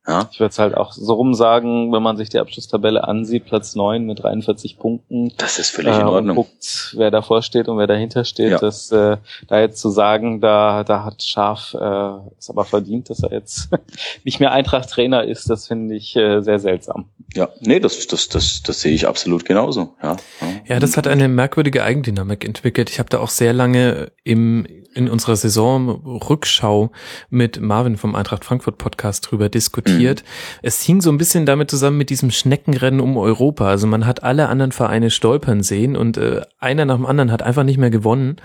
Ja. 0.07 0.29
Ich 0.31 0.39
würde 0.39 0.51
es 0.51 0.59
halt 0.59 0.77
auch 0.77 0.93
so 0.93 1.15
rum 1.15 1.33
sagen, 1.33 1.91
wenn 1.93 2.03
man 2.03 2.19
sich 2.19 2.29
die 2.29 2.39
Abschlusstabelle 2.39 3.09
ansieht, 3.09 3.47
Platz 3.47 3.75
neun 3.75 4.05
mit 4.05 4.23
43 4.23 4.79
Punkten. 4.79 5.33
Das 5.39 5.59
ist 5.59 5.71
völlig 5.71 5.95
äh, 5.95 6.01
in 6.01 6.07
Ordnung. 6.07 6.37
Und 6.37 6.45
guckt, 6.45 6.95
wer 6.99 7.11
davor 7.11 7.43
steht 7.43 7.69
und 7.69 7.79
wer 7.79 7.87
dahinter 7.87 8.27
steht. 8.27 8.51
Ja. 8.51 8.59
Das, 8.59 8.93
äh, 8.93 9.17
da 9.49 9.61
jetzt 9.61 9.81
zu 9.81 9.89
sagen, 9.89 10.43
da, 10.43 10.85
da 10.85 11.05
hat 11.05 11.23
Schaf 11.23 11.73
äh, 11.73 12.11
es 12.39 12.51
aber 12.51 12.67
verdient, 12.67 13.09
dass 13.09 13.23
er 13.23 13.33
jetzt 13.33 13.71
nicht 14.25 14.41
mehr 14.41 14.53
Eintracht-Trainer 14.53 15.25
ist, 15.25 15.49
das 15.49 15.69
finde 15.69 15.95
ich 15.95 16.15
äh, 16.17 16.43
sehr 16.43 16.59
seltsam. 16.59 17.07
Ja, 17.35 17.49
nee, 17.61 17.81
das, 17.81 18.07
das, 18.07 18.29
das, 18.29 18.63
das 18.63 18.81
sehe 18.83 18.93
ich 18.93 19.09
absolut 19.09 19.47
genauso. 19.47 19.95
Ja, 20.03 20.17
ja. 20.41 20.49
ja 20.67 20.81
das 20.81 20.99
hat 20.99 21.09
eine 21.09 21.29
merkwürdige 21.29 21.83
Eigendynamik 21.83 22.45
entwickelt. 22.45 22.91
Ich 22.91 22.99
habe 22.99 23.09
da 23.09 23.21
auch 23.21 23.31
sehr 23.31 23.55
lange 23.55 24.13
im 24.23 24.67
in 24.95 25.09
unserer 25.09 25.37
Saison-Rückschau 25.37 26.91
mit 27.31 27.61
Marvin 27.61 27.97
vom 27.97 28.15
Eintracht 28.15 28.45
Frankfurt 28.45 28.79
Podcast 28.79 29.31
drüber 29.31 29.49
diskutiert. 29.49 30.23
Mhm. 30.23 30.59
Es 30.63 30.83
hing 30.83 31.01
so 31.01 31.11
ein 31.11 31.19
bisschen 31.19 31.47
damit 31.47 31.71
zusammen 31.71 31.99
mit 31.99 32.11
diesem 32.11 32.31
Schneckenrennen 32.31 33.01
um 33.01 33.17
Europa. 33.17 33.69
Also 33.69 33.87
man 33.87 34.07
hat 34.07 34.23
alle 34.23 34.49
anderen 34.49 34.73
Vereine 34.73 35.11
stolpern 35.11 35.63
sehen 35.63 35.97
und 35.97 36.17
äh, 36.17 36.43
einer 36.59 36.85
nach 36.85 36.97
dem 36.97 37.07
anderen 37.07 37.33
hat 37.33 37.43
einfach 37.43 37.65
nicht 37.65 37.79
mehr 37.79 37.91
gewonnen. 37.91 38.37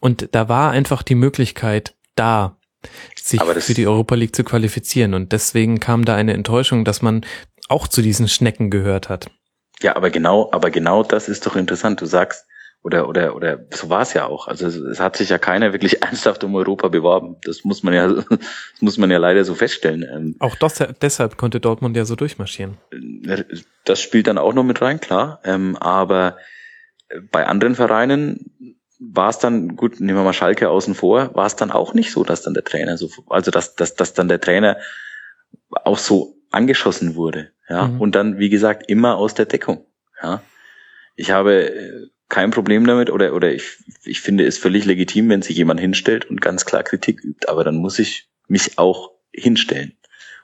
Und 0.00 0.28
da 0.32 0.48
war 0.48 0.70
einfach 0.70 1.02
die 1.02 1.14
Möglichkeit 1.14 1.94
da, 2.14 2.56
sich 3.16 3.42
für 3.42 3.74
die 3.74 3.86
Europa 3.86 4.14
League 4.14 4.36
zu 4.36 4.44
qualifizieren. 4.44 5.14
Und 5.14 5.32
deswegen 5.32 5.80
kam 5.80 6.04
da 6.04 6.14
eine 6.14 6.34
Enttäuschung, 6.34 6.84
dass 6.84 7.02
man 7.02 7.24
auch 7.68 7.88
zu 7.88 8.02
diesen 8.02 8.28
Schnecken 8.28 8.70
gehört 8.70 9.08
hat. 9.08 9.30
Ja, 9.82 9.96
aber 9.96 10.10
genau, 10.10 10.48
aber 10.52 10.70
genau 10.70 11.02
das 11.02 11.28
ist 11.28 11.46
doch 11.46 11.56
interessant. 11.56 12.00
Du 12.00 12.06
sagst, 12.06 12.46
oder 12.86 13.08
oder 13.08 13.34
oder 13.34 13.58
so 13.74 13.90
war 13.90 14.02
es 14.02 14.12
ja 14.12 14.26
auch. 14.26 14.46
Also 14.46 14.68
es 14.68 15.00
hat 15.00 15.16
sich 15.16 15.28
ja 15.30 15.38
keiner 15.38 15.72
wirklich 15.72 16.02
ernsthaft 16.02 16.44
um 16.44 16.54
Europa 16.54 16.86
beworben. 16.86 17.36
Das 17.42 17.64
muss 17.64 17.82
man 17.82 17.92
ja, 17.92 18.06
das 18.30 18.38
muss 18.80 18.96
man 18.96 19.10
ja 19.10 19.18
leider 19.18 19.44
so 19.44 19.56
feststellen. 19.56 20.04
Ähm, 20.08 20.36
auch 20.38 20.54
das, 20.54 20.82
deshalb 21.02 21.36
konnte 21.36 21.58
Dortmund 21.58 21.96
ja 21.96 22.04
so 22.04 22.14
durchmarschieren. 22.14 22.78
Äh, 22.92 23.42
das 23.84 24.00
spielt 24.00 24.28
dann 24.28 24.38
auch 24.38 24.54
noch 24.54 24.62
mit 24.62 24.80
rein, 24.82 25.00
klar. 25.00 25.40
Ähm, 25.42 25.76
aber 25.76 26.36
bei 27.32 27.44
anderen 27.44 27.74
Vereinen 27.74 28.78
war 29.00 29.30
es 29.30 29.40
dann, 29.40 29.74
gut, 29.74 29.98
nehmen 29.98 30.18
wir 30.18 30.24
mal 30.24 30.32
Schalke 30.32 30.70
außen 30.70 30.94
vor, 30.94 31.34
war 31.34 31.46
es 31.46 31.56
dann 31.56 31.72
auch 31.72 31.92
nicht 31.92 32.12
so, 32.12 32.22
dass 32.22 32.42
dann 32.42 32.54
der 32.54 32.64
Trainer 32.64 32.96
so, 32.96 33.10
also 33.28 33.50
dass, 33.50 33.74
dass, 33.74 33.96
dass 33.96 34.14
dann 34.14 34.28
der 34.28 34.40
Trainer 34.40 34.76
auch 35.70 35.98
so 35.98 36.36
angeschossen 36.52 37.16
wurde. 37.16 37.50
Ja, 37.68 37.88
mhm. 37.88 38.00
und 38.00 38.14
dann, 38.14 38.38
wie 38.38 38.48
gesagt, 38.48 38.88
immer 38.88 39.16
aus 39.16 39.34
der 39.34 39.46
Deckung. 39.46 39.84
Ja. 40.22 40.40
Ich 41.16 41.32
habe 41.32 41.68
äh, 41.68 42.06
kein 42.28 42.50
Problem 42.50 42.86
damit 42.86 43.10
oder, 43.10 43.34
oder 43.34 43.52
ich, 43.52 43.78
ich 44.04 44.20
finde 44.20 44.46
es 44.46 44.58
völlig 44.58 44.84
legitim, 44.84 45.28
wenn 45.28 45.42
sich 45.42 45.56
jemand 45.56 45.80
hinstellt 45.80 46.24
und 46.24 46.40
ganz 46.40 46.64
klar 46.64 46.82
Kritik 46.82 47.22
übt. 47.22 47.48
Aber 47.48 47.64
dann 47.64 47.76
muss 47.76 47.98
ich 47.98 48.28
mich 48.48 48.78
auch 48.78 49.12
hinstellen 49.32 49.96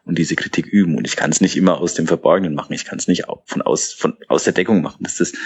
und 0.04 0.18
diese 0.18 0.36
Kritik 0.36 0.66
üben. 0.66 0.96
Und 0.96 1.06
ich 1.06 1.16
kann 1.16 1.30
es 1.30 1.40
nicht 1.40 1.56
immer 1.56 1.78
aus 1.78 1.94
dem 1.94 2.06
Verborgenen 2.06 2.54
machen. 2.54 2.72
Ich 2.72 2.84
kann 2.84 2.98
es 2.98 3.08
nicht 3.08 3.24
von 3.46 3.62
aus, 3.62 3.92
von, 3.92 4.16
aus 4.28 4.44
der 4.44 4.52
Deckung 4.52 4.82
machen. 4.82 4.98
Das 5.00 5.20
ist, 5.20 5.36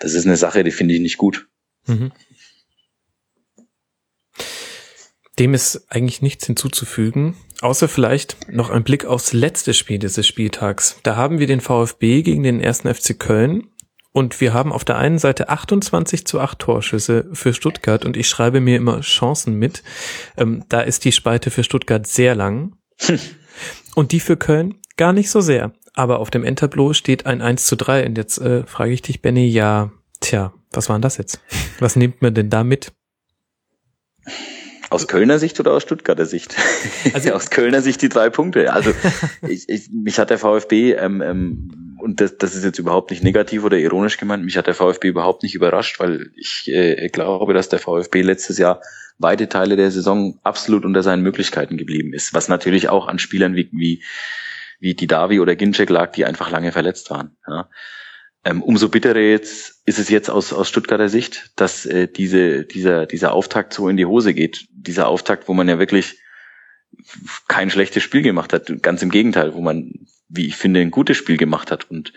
das 0.00 0.14
ist 0.14 0.26
eine 0.26 0.36
Sache, 0.36 0.64
die 0.64 0.70
finde 0.70 0.94
ich 0.94 1.00
nicht 1.00 1.18
gut. 1.18 1.48
Mhm. 1.86 2.12
Dem 5.38 5.54
ist 5.54 5.86
eigentlich 5.88 6.20
nichts 6.20 6.46
hinzuzufügen, 6.46 7.36
außer 7.60 7.86
vielleicht 7.86 8.50
noch 8.50 8.70
ein 8.70 8.82
Blick 8.82 9.04
aufs 9.04 9.32
letzte 9.32 9.72
Spiel 9.72 10.00
dieses 10.00 10.26
Spieltags. 10.26 10.98
Da 11.04 11.14
haben 11.14 11.38
wir 11.38 11.46
den 11.46 11.60
VfB 11.60 12.22
gegen 12.22 12.42
den 12.42 12.60
ersten 12.60 12.92
FC 12.92 13.16
Köln 13.16 13.68
und 14.18 14.40
wir 14.40 14.52
haben 14.52 14.72
auf 14.72 14.84
der 14.84 14.98
einen 14.98 15.18
Seite 15.18 15.48
28 15.48 16.26
zu 16.26 16.40
8 16.40 16.58
Torschüsse 16.58 17.28
für 17.32 17.54
Stuttgart 17.54 18.04
und 18.04 18.16
ich 18.16 18.28
schreibe 18.28 18.60
mir 18.60 18.76
immer 18.76 19.00
Chancen 19.00 19.54
mit. 19.54 19.84
Ähm, 20.36 20.64
da 20.68 20.80
ist 20.80 21.04
die 21.04 21.12
Spalte 21.12 21.52
für 21.52 21.62
Stuttgart 21.62 22.04
sehr 22.04 22.34
lang 22.34 22.76
und 23.94 24.10
die 24.10 24.18
für 24.18 24.36
Köln 24.36 24.74
gar 24.96 25.12
nicht 25.12 25.30
so 25.30 25.40
sehr. 25.40 25.72
Aber 25.94 26.18
auf 26.18 26.30
dem 26.30 26.42
Endtableau 26.42 26.94
steht 26.94 27.26
ein 27.26 27.40
1 27.40 27.64
zu 27.66 27.76
3 27.76 28.06
und 28.06 28.18
jetzt 28.18 28.38
äh, 28.38 28.66
frage 28.66 28.90
ich 28.90 29.02
dich, 29.02 29.22
Benny, 29.22 29.46
ja, 29.46 29.92
tja, 30.20 30.52
was 30.72 30.88
war 30.88 30.96
denn 30.96 31.02
das 31.02 31.16
jetzt? 31.16 31.40
Was 31.78 31.94
nimmt 31.94 32.20
man 32.20 32.34
denn 32.34 32.50
da 32.50 32.64
mit? 32.64 32.92
Aus 34.90 35.06
Kölner 35.06 35.38
Sicht 35.38 35.60
oder 35.60 35.72
aus 35.72 35.84
Stuttgarter 35.84 36.26
Sicht? 36.26 36.56
Also 37.12 37.32
aus 37.34 37.50
Kölner 37.50 37.82
Sicht 37.82 38.02
die 38.02 38.08
drei 38.08 38.30
Punkte. 38.30 38.72
Also 38.72 38.92
ich, 39.48 39.68
ich, 39.68 39.90
mich 39.92 40.18
hat 40.18 40.30
der 40.30 40.38
VfB 40.38 40.94
ähm, 40.94 41.22
ähm, 41.22 41.87
und 42.08 42.22
das, 42.22 42.38
das 42.38 42.54
ist 42.54 42.64
jetzt 42.64 42.78
überhaupt 42.78 43.10
nicht 43.10 43.22
negativ 43.22 43.64
oder 43.64 43.76
ironisch 43.76 44.16
gemeint, 44.16 44.42
mich 44.42 44.56
hat 44.56 44.66
der 44.66 44.74
VfB 44.74 45.08
überhaupt 45.08 45.42
nicht 45.42 45.54
überrascht, 45.54 46.00
weil 46.00 46.30
ich 46.36 46.66
äh, 46.68 47.08
glaube, 47.10 47.52
dass 47.52 47.68
der 47.68 47.80
VfB 47.80 48.22
letztes 48.22 48.56
Jahr 48.56 48.80
weite 49.18 49.50
Teile 49.50 49.76
der 49.76 49.90
Saison 49.90 50.40
absolut 50.42 50.86
unter 50.86 51.02
seinen 51.02 51.22
Möglichkeiten 51.22 51.76
geblieben 51.76 52.14
ist, 52.14 52.32
was 52.32 52.48
natürlich 52.48 52.88
auch 52.88 53.08
an 53.08 53.18
Spielern 53.18 53.56
wie, 53.56 53.68
wie, 53.72 54.02
wie 54.80 54.94
die 54.94 55.06
Davi 55.06 55.38
oder 55.38 55.54
Ginczek 55.54 55.90
lag, 55.90 56.12
die 56.12 56.24
einfach 56.24 56.50
lange 56.50 56.72
verletzt 56.72 57.10
waren. 57.10 57.36
Ja. 57.46 57.68
Ähm, 58.42 58.62
umso 58.62 58.88
bitterer 58.88 59.18
jetzt 59.18 59.82
ist 59.84 59.98
es 59.98 60.08
jetzt 60.08 60.30
aus, 60.30 60.54
aus 60.54 60.70
Stuttgarter 60.70 61.10
Sicht, 61.10 61.50
dass 61.56 61.84
äh, 61.84 62.08
diese, 62.08 62.64
dieser, 62.64 63.04
dieser 63.04 63.34
Auftakt 63.34 63.74
so 63.74 63.86
in 63.90 63.98
die 63.98 64.06
Hose 64.06 64.32
geht. 64.32 64.66
Dieser 64.70 65.08
Auftakt, 65.08 65.46
wo 65.46 65.52
man 65.52 65.68
ja 65.68 65.78
wirklich 65.78 66.22
kein 67.48 67.68
schlechtes 67.68 68.02
Spiel 68.02 68.22
gemacht 68.22 68.54
hat. 68.54 68.72
Ganz 68.80 69.02
im 69.02 69.10
Gegenteil, 69.10 69.52
wo 69.52 69.60
man, 69.60 70.06
wie 70.28 70.46
ich 70.46 70.56
finde, 70.56 70.80
ein 70.80 70.90
gutes 70.90 71.16
Spiel 71.16 71.36
gemacht 71.36 71.70
hat 71.70 71.90
und 71.90 72.12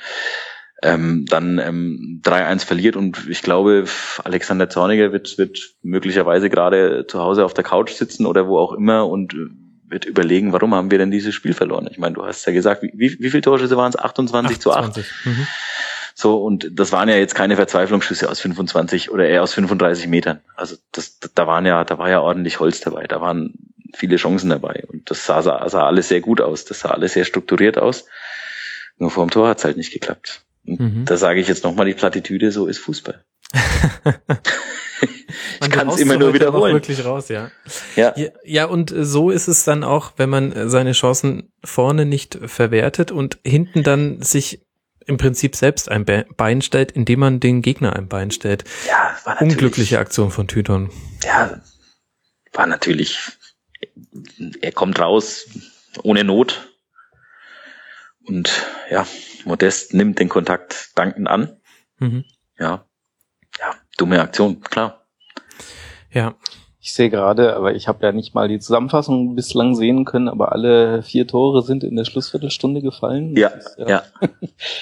ähm, 0.83 1.25
dann 1.27 1.59
ähm, 1.59 2.21
3-1 2.23 2.65
verliert 2.65 2.95
und 2.95 3.27
ich 3.29 3.41
glaube, 3.43 3.85
Alexander 4.23 4.69
Zorniger 4.69 5.11
wird, 5.11 5.37
wird 5.37 5.75
möglicherweise 5.83 6.49
gerade 6.49 7.05
zu 7.07 7.19
Hause 7.19 7.45
auf 7.45 7.53
der 7.53 7.63
Couch 7.63 7.91
sitzen 7.91 8.25
oder 8.25 8.47
wo 8.47 8.57
auch 8.57 8.73
immer 8.73 9.07
und 9.07 9.33
äh, 9.33 9.47
wird 9.91 10.05
überlegen, 10.05 10.53
warum 10.53 10.73
haben 10.73 10.89
wir 10.89 10.97
denn 10.97 11.11
dieses 11.11 11.35
Spiel 11.35 11.53
verloren? 11.53 11.87
Ich 11.91 11.99
meine, 11.99 12.15
du 12.15 12.25
hast 12.25 12.45
ja 12.45 12.53
gesagt, 12.53 12.81
wie, 12.81 12.91
wie, 12.95 13.19
wie 13.19 13.29
viele 13.29 13.41
Torschüsse 13.41 13.77
waren 13.77 13.89
es? 13.89 13.99
28, 13.99 14.57
28 14.57 14.61
zu 14.61 14.71
8. 14.71 14.97
Mhm. 15.25 15.47
So, 16.15 16.37
und 16.43 16.79
das 16.79 16.91
waren 16.91 17.09
ja 17.09 17.15
jetzt 17.15 17.35
keine 17.35 17.55
Verzweiflungsschüsse 17.55 18.29
aus 18.29 18.39
25 18.39 19.11
oder 19.11 19.27
eher 19.27 19.43
aus 19.43 19.53
35 19.53 20.07
Metern. 20.07 20.39
Also 20.55 20.75
das, 20.91 21.19
da 21.19 21.47
waren 21.47 21.65
ja, 21.65 21.83
da 21.83 21.97
war 21.97 22.09
ja 22.09 22.21
ordentlich 22.21 22.59
Holz 22.59 22.79
dabei. 22.79 23.07
Da 23.07 23.21
waren 23.21 23.53
viele 23.93 24.17
Chancen 24.17 24.49
dabei. 24.49 24.83
Und 24.87 25.09
das 25.09 25.25
sah, 25.25 25.41
sah, 25.41 25.67
sah 25.69 25.85
alles 25.85 26.07
sehr 26.07 26.21
gut 26.21 26.41
aus. 26.41 26.65
Das 26.65 26.81
sah 26.81 26.89
alles 26.89 27.13
sehr 27.13 27.25
strukturiert 27.25 27.77
aus. 27.77 28.05
Nur 28.97 29.11
vor 29.11 29.25
dem 29.25 29.31
Tor 29.31 29.47
hat's 29.47 29.63
halt 29.63 29.77
nicht 29.77 29.91
geklappt. 29.91 30.43
Mhm. 30.63 31.05
da 31.05 31.17
sage 31.17 31.39
ich 31.39 31.47
jetzt 31.47 31.63
nochmal 31.63 31.87
die 31.87 31.95
Plattitüde, 31.95 32.51
so 32.51 32.67
ist 32.67 32.77
Fußball. 32.77 33.23
ich 35.61 35.69
kann 35.69 35.89
es 35.89 35.99
immer 35.99 36.17
nur 36.17 36.33
wiederholen. 36.33 36.73
Wirklich 36.73 37.03
raus, 37.03 37.29
ja. 37.29 37.51
ja. 37.95 38.13
Ja, 38.43 38.65
und 38.65 38.93
so 38.95 39.31
ist 39.31 39.47
es 39.47 39.63
dann 39.63 39.83
auch, 39.83 40.13
wenn 40.17 40.29
man 40.29 40.69
seine 40.69 40.91
Chancen 40.91 41.51
vorne 41.63 42.05
nicht 42.05 42.39
verwertet 42.45 43.11
und 43.11 43.39
hinten 43.43 43.83
dann 43.83 44.21
sich 44.21 44.65
im 45.05 45.17
Prinzip 45.17 45.55
selbst 45.55 45.89
ein 45.89 46.05
Bein 46.05 46.61
stellt, 46.61 46.91
indem 46.91 47.19
man 47.19 47.39
den 47.39 47.61
Gegner 47.61 47.95
ein 47.95 48.07
Bein 48.07 48.31
stellt. 48.31 48.63
Ja, 48.87 49.15
war 49.23 49.33
natürlich. 49.33 49.53
Unglückliche 49.53 49.99
Aktion 49.99 50.31
von 50.31 50.47
Tyton. 50.47 50.91
Ja, 51.23 51.59
war 52.53 52.67
natürlich 52.67 53.19
er 54.61 54.71
kommt 54.71 54.99
raus 54.99 55.47
ohne 56.03 56.23
Not. 56.23 56.69
Und 58.23 58.65
ja, 58.89 59.07
Modest 59.45 59.93
nimmt 59.93 60.19
den 60.19 60.29
Kontakt 60.29 60.91
dankend 60.95 61.27
an. 61.27 61.59
Mhm. 61.97 62.25
Ja. 62.57 62.85
Dumme 63.97 64.21
Aktion, 64.21 64.61
klar. 64.61 65.05
Ja, 66.11 66.35
ich 66.83 66.93
sehe 66.93 67.11
gerade, 67.11 67.55
aber 67.55 67.75
ich 67.75 67.87
habe 67.87 68.03
ja 68.03 68.11
nicht 68.11 68.33
mal 68.33 68.47
die 68.47 68.57
Zusammenfassung 68.57 69.35
bislang 69.35 69.75
sehen 69.75 70.03
können, 70.03 70.27
aber 70.27 70.51
alle 70.51 71.03
vier 71.03 71.27
Tore 71.27 71.61
sind 71.61 71.83
in 71.83 71.95
der 71.95 72.05
Schlussviertelstunde 72.05 72.81
gefallen. 72.81 73.35
Ja, 73.37 73.51
ja. 73.77 73.87
ja. 73.87 74.03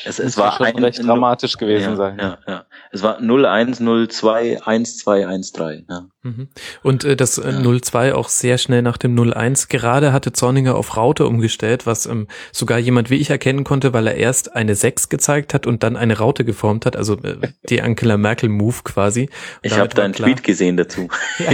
es, 0.06 0.18
es 0.18 0.38
war 0.38 0.54
schon 0.54 0.68
ein, 0.68 0.80
recht 0.80 1.06
dramatisch 1.06 1.58
gewesen 1.58 1.90
ja, 1.90 1.96
sein. 1.98 2.18
Ja, 2.18 2.38
ja. 2.48 2.66
Es 2.92 3.04
war 3.04 3.20
0-1, 3.20 3.82
0-2, 3.82 4.62
1-2, 4.62 5.28
1-3. 5.28 5.84
Ja. 5.90 6.08
Mhm. 6.22 6.50
Und 6.84 7.06
äh, 7.06 7.16
das 7.16 7.38
äh, 7.38 7.48
0-2 7.50 8.12
auch 8.14 8.28
sehr 8.28 8.58
schnell 8.58 8.82
nach 8.82 8.98
dem 8.98 9.16
0-1. 9.16 9.70
Gerade 9.70 10.12
hatte 10.12 10.34
Zorninger 10.34 10.76
auf 10.76 10.98
Raute 10.98 11.26
umgestellt, 11.26 11.86
was 11.86 12.06
ähm, 12.06 12.28
sogar 12.52 12.78
jemand 12.78 13.10
wie 13.10 13.16
ich 13.16 13.30
erkennen 13.30 13.64
konnte, 13.64 13.94
weil 13.94 14.06
er 14.06 14.16
erst 14.16 14.54
eine 14.54 14.76
6 14.76 15.08
gezeigt 15.08 15.54
hat 15.54 15.66
und 15.66 15.82
dann 15.82 15.96
eine 15.96 16.18
Raute 16.18 16.44
geformt 16.44 16.86
hat, 16.86 16.98
also 16.98 17.14
äh, 17.24 17.38
die 17.70 17.82
Angela 17.82 18.18
Merkel 18.18 18.50
Move 18.50 18.78
quasi. 18.84 19.24
Und 19.24 19.30
ich 19.64 19.78
habe 19.78 19.96
deinen 19.96 20.14
Tweet 20.14 20.44
gesehen 20.44 20.78
dazu. 20.78 21.08
Ja. 21.40 21.52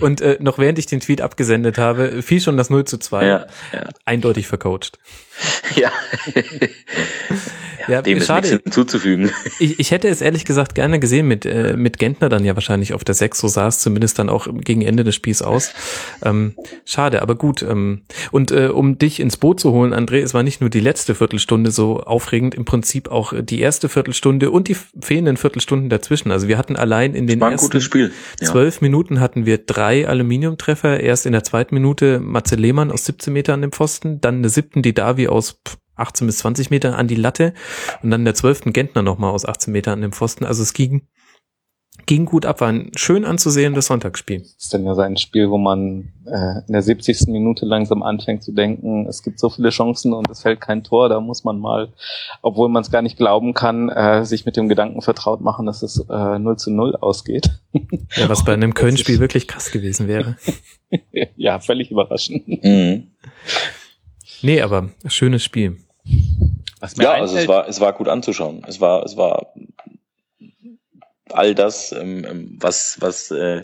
Und 0.00 0.20
äh, 0.20 0.38
noch 0.40 0.58
während 0.58 0.78
ich 0.78 0.86
den 0.86 1.00
Tweet 1.00 1.20
abgesendet 1.20 1.76
habe, 1.76 2.22
fiel 2.22 2.40
schon 2.40 2.56
das 2.56 2.70
0 2.70 2.84
zu 2.84 2.98
2. 2.98 3.26
Ja, 3.26 3.46
ja. 3.72 3.88
Eindeutig 4.04 4.46
vercoacht. 4.46 4.98
Ja. 5.76 5.92
ja, 7.88 8.02
dem 8.02 8.20
schade. 8.20 8.46
ist 8.46 8.52
nichts 8.52 8.64
hinzuzufügen. 8.64 9.30
Ich, 9.58 9.78
ich 9.78 9.90
hätte 9.90 10.08
es 10.08 10.20
ehrlich 10.20 10.44
gesagt 10.44 10.74
gerne 10.74 10.98
gesehen 10.98 11.26
mit, 11.26 11.46
äh, 11.46 11.76
mit 11.76 11.98
Gentner 11.98 12.28
dann 12.28 12.44
ja 12.44 12.54
wahrscheinlich 12.54 12.94
auf 12.94 13.04
der 13.04 13.14
6, 13.14 13.38
so 13.38 13.48
sah 13.48 13.68
es 13.68 13.80
zumindest 13.80 14.18
dann 14.18 14.28
auch 14.28 14.48
gegen 14.52 14.82
Ende 14.82 15.04
des 15.04 15.14
Spiels 15.14 15.42
aus. 15.42 15.72
Ähm, 16.22 16.54
schade, 16.84 17.22
aber 17.22 17.34
gut. 17.34 17.62
Ähm, 17.62 18.02
und 18.30 18.50
äh, 18.50 18.66
um 18.68 18.98
dich 18.98 19.20
ins 19.20 19.36
Boot 19.36 19.60
zu 19.60 19.72
holen, 19.72 19.94
André, 19.94 20.22
es 20.22 20.34
war 20.34 20.42
nicht 20.42 20.60
nur 20.60 20.70
die 20.70 20.80
letzte 20.80 21.14
Viertelstunde 21.14 21.70
so 21.70 22.00
aufregend, 22.00 22.54
im 22.54 22.64
Prinzip 22.64 23.10
auch 23.10 23.32
die 23.40 23.60
erste 23.60 23.88
Viertelstunde 23.88 24.50
und 24.50 24.68
die 24.68 24.76
fehlenden 25.00 25.36
Viertelstunden 25.36 25.88
dazwischen. 25.88 26.30
Also 26.30 26.48
wir 26.48 26.58
hatten 26.58 26.76
allein 26.76 27.14
in 27.14 27.26
den 27.26 27.40
ersten 27.40 27.80
zwölf 27.80 28.74
ja. 28.74 28.78
Minuten 28.80 29.20
hatten 29.20 29.46
wir 29.46 29.58
drei 29.58 30.06
Aluminiumtreffer. 30.06 31.00
Erst 31.00 31.26
in 31.26 31.32
der 31.32 31.44
zweiten 31.44 31.74
Minute 31.74 32.20
Matze 32.20 32.56
Lehmann 32.56 32.90
aus 32.90 33.04
17 33.04 33.32
Metern 33.32 33.54
an 33.54 33.62
dem 33.62 33.72
Pfosten, 33.72 34.20
dann 34.20 34.36
eine 34.36 34.48
siebten, 34.48 34.82
die 34.82 34.94
Davi 34.94 35.27
aus 35.28 35.60
18 35.98 36.26
bis 36.26 36.38
20 36.38 36.70
Metern 36.70 36.94
an 36.94 37.08
die 37.08 37.16
Latte 37.16 37.52
und 38.02 38.10
dann 38.10 38.24
der 38.24 38.34
zwölften 38.34 38.72
Gentner 38.72 39.02
nochmal 39.02 39.32
aus 39.32 39.44
18 39.44 39.72
Metern 39.72 39.94
an 39.94 40.02
dem 40.02 40.12
Pfosten. 40.12 40.44
Also 40.44 40.62
es 40.62 40.72
ging, 40.72 41.08
ging 42.06 42.24
gut 42.24 42.46
ab, 42.46 42.60
war 42.60 42.68
ein 42.68 42.92
schön 42.94 43.24
anzusehendes 43.24 43.86
Sonntagsspiel. 43.86 44.38
Das 44.38 44.54
ist 44.58 44.72
dann 44.72 44.84
ja 44.84 44.94
sein 44.94 45.16
Spiel, 45.16 45.50
wo 45.50 45.58
man 45.58 46.12
äh, 46.26 46.60
in 46.66 46.72
der 46.72 46.82
70. 46.82 47.26
Minute 47.28 47.66
langsam 47.66 48.02
anfängt 48.02 48.44
zu 48.44 48.52
denken, 48.52 49.06
es 49.06 49.22
gibt 49.22 49.40
so 49.40 49.50
viele 49.50 49.70
Chancen 49.70 50.12
und 50.12 50.30
es 50.30 50.42
fällt 50.42 50.60
kein 50.60 50.84
Tor, 50.84 51.08
da 51.08 51.20
muss 51.20 51.44
man 51.44 51.58
mal, 51.58 51.92
obwohl 52.40 52.68
man 52.68 52.82
es 52.82 52.90
gar 52.90 53.02
nicht 53.02 53.16
glauben 53.16 53.52
kann, 53.52 53.88
äh, 53.88 54.24
sich 54.24 54.46
mit 54.46 54.56
dem 54.56 54.68
Gedanken 54.68 55.02
vertraut 55.02 55.40
machen, 55.40 55.66
dass 55.66 55.82
es 55.82 55.98
äh, 56.08 56.38
0 56.38 56.56
zu 56.56 56.70
0 56.70 56.96
ausgeht. 56.96 57.50
Ja, 58.16 58.28
was 58.28 58.44
bei 58.44 58.54
einem 58.54 58.74
Köln-Spiel 58.74 59.18
wirklich 59.18 59.48
krass 59.48 59.72
gewesen 59.72 60.06
wäre. 60.06 60.36
ja, 61.36 61.58
völlig 61.58 61.90
überraschend. 61.90 62.46
Mhm. 62.46 63.08
Nee, 64.42 64.60
aber 64.62 64.90
schönes 65.06 65.42
Spiel 65.44 65.78
ja, 66.96 67.12
also 67.12 67.36
es 67.36 67.48
war, 67.48 67.68
es 67.68 67.80
war 67.80 67.92
gut 67.92 68.08
anzuschauen. 68.08 68.62
Es 68.66 68.80
war, 68.80 69.04
es 69.04 69.16
war 69.16 69.52
all 71.30 71.54
das, 71.54 71.92
ähm, 71.92 72.24
ähm 72.24 72.56
was, 72.60 72.96
was 73.00 73.30
äh, 73.30 73.62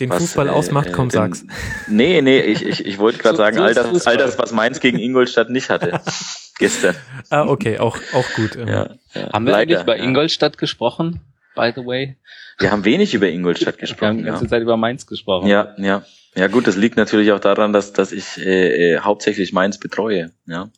den 0.00 0.10
was, 0.10 0.18
Fußball 0.18 0.48
äh, 0.48 0.50
ausmacht, 0.50 0.92
komm, 0.92 1.08
äh, 1.08 1.12
sag's. 1.12 1.44
Nee, 1.88 2.22
nee, 2.22 2.40
ich, 2.40 2.64
ich, 2.64 2.84
ich 2.84 2.98
wollte 2.98 3.18
gerade 3.18 3.36
sagen, 3.36 3.58
all 3.58 3.74
das, 3.74 4.06
all 4.06 4.16
das, 4.16 4.38
was 4.38 4.52
Mainz 4.52 4.80
gegen 4.80 4.98
Ingolstadt 4.98 5.50
nicht 5.50 5.70
hatte. 5.70 6.00
gestern. 6.58 6.96
Ah, 7.30 7.46
okay, 7.46 7.78
auch, 7.78 7.98
auch 8.14 8.28
gut. 8.34 8.56
Ja, 8.56 8.66
ja. 9.14 9.32
Haben 9.32 9.44
wir 9.44 9.52
Leider, 9.52 9.56
eigentlich 9.58 9.82
über 9.82 9.96
Ingolstadt 9.96 10.58
gesprochen, 10.58 11.20
by 11.54 11.72
the 11.74 11.84
way? 11.84 12.16
Wir 12.58 12.70
haben 12.70 12.84
wenig 12.84 13.14
über 13.14 13.28
Ingolstadt 13.28 13.78
gesprochen. 13.78 14.00
Wir 14.00 14.08
haben 14.08 14.18
die 14.18 14.24
ganze 14.24 14.44
ja. 14.44 14.50
Zeit 14.50 14.62
über 14.62 14.76
Mainz 14.76 15.06
gesprochen. 15.06 15.48
Ja, 15.48 15.74
ja. 15.78 16.04
Ja 16.34 16.46
gut, 16.46 16.66
das 16.66 16.76
liegt 16.76 16.96
natürlich 16.96 17.30
auch 17.32 17.40
daran, 17.40 17.74
dass, 17.74 17.92
dass 17.92 18.10
ich 18.10 18.38
äh, 18.38 18.94
äh 18.94 18.98
hauptsächlich 19.00 19.52
Mainz 19.52 19.78
betreue. 19.78 20.30
Ja, 20.46 20.70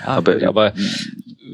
ja 0.00 0.06
aber, 0.06 0.34
gut, 0.34 0.42
aber 0.42 0.72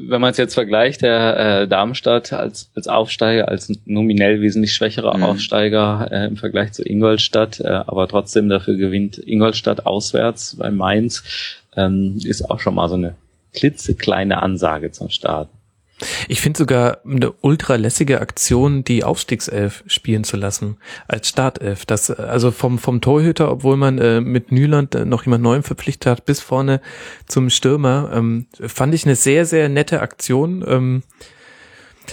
wenn 0.07 0.21
man 0.21 0.31
es 0.31 0.37
jetzt 0.37 0.55
vergleicht, 0.55 1.03
der 1.03 1.61
äh, 1.61 1.67
Darmstadt 1.67 2.33
als, 2.33 2.71
als 2.75 2.87
Aufsteiger, 2.87 3.47
als 3.47 3.71
nominell 3.85 4.41
wesentlich 4.41 4.73
schwächerer 4.73 5.15
mhm. 5.17 5.23
Aufsteiger 5.23 6.09
äh, 6.11 6.25
im 6.25 6.37
Vergleich 6.37 6.73
zu 6.73 6.83
Ingolstadt, 6.83 7.59
äh, 7.59 7.67
aber 7.67 8.07
trotzdem 8.07 8.49
dafür 8.49 8.75
gewinnt 8.75 9.19
Ingolstadt 9.19 9.85
auswärts 9.85 10.55
bei 10.57 10.71
Mainz, 10.71 11.23
ähm, 11.75 12.19
ist 12.23 12.49
auch 12.49 12.59
schon 12.59 12.73
mal 12.75 12.89
so 12.89 12.95
eine 12.95 13.15
klitzekleine 13.53 14.41
Ansage 14.41 14.91
zum 14.91 15.09
Start. 15.09 15.49
Ich 16.27 16.41
finde 16.41 16.57
sogar 16.57 16.99
eine 17.05 17.31
ultra 17.41 17.75
lässige 17.75 18.21
Aktion, 18.21 18.83
die 18.83 19.03
Aufstiegself 19.03 19.83
spielen 19.87 20.23
zu 20.23 20.37
lassen 20.37 20.77
als 21.07 21.29
Startelf. 21.29 21.85
Das 21.85 22.09
also 22.11 22.51
vom 22.51 22.79
vom 22.79 23.01
Torhüter, 23.01 23.51
obwohl 23.51 23.77
man 23.77 23.97
äh, 23.97 24.21
mit 24.21 24.51
Nyland 24.51 24.95
äh, 24.95 25.05
noch 25.05 25.25
jemand 25.25 25.43
Neuem 25.43 25.63
verpflichtet 25.63 26.09
hat, 26.09 26.25
bis 26.25 26.39
vorne 26.39 26.81
zum 27.27 27.49
Stürmer, 27.49 28.11
ähm, 28.13 28.47
fand 28.59 28.93
ich 28.93 29.05
eine 29.05 29.15
sehr 29.15 29.45
sehr 29.45 29.69
nette 29.69 30.01
Aktion. 30.01 30.63
Ähm, 30.67 31.03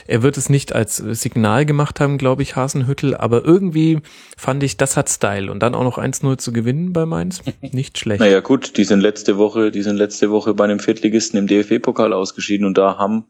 er 0.07 0.23
wird 0.23 0.37
es 0.37 0.49
nicht 0.49 0.75
als 0.75 0.97
Signal 0.97 1.67
gemacht 1.67 2.01
haben, 2.01 2.19
glaube 2.19 2.43
ich, 2.43 2.57
Hasenhüttel, 2.57 3.17
aber 3.17 3.45
irgendwie 3.45 4.01
fand 4.37 4.63
ich, 4.63 4.77
das 4.77 4.97
hat 4.97 5.09
Style. 5.09 5.51
Und 5.51 5.61
dann 5.63 5.75
auch 5.75 5.85
noch 5.85 5.99
1-0 5.99 6.39
zu 6.39 6.53
gewinnen 6.53 6.93
bei 6.93 7.07
Mainz, 7.07 7.43
nicht 7.61 7.99
schlecht. 7.99 8.21
Naja 8.21 8.41
gut, 8.41 8.77
die 8.77 8.85
sind 8.85 9.01
letzte 9.01 9.37
Woche, 9.39 9.71
die 9.71 9.83
sind 9.83 9.97
letzte 9.97 10.31
Woche 10.31 10.55
bei 10.55 10.65
einem 10.65 10.79
Viertligisten 10.79 11.39
im 11.39 11.47
DFB-Pokal 11.47 12.13
ausgeschieden 12.13 12.67
und 12.67 12.79
da 12.79 12.99
haben 12.99 13.25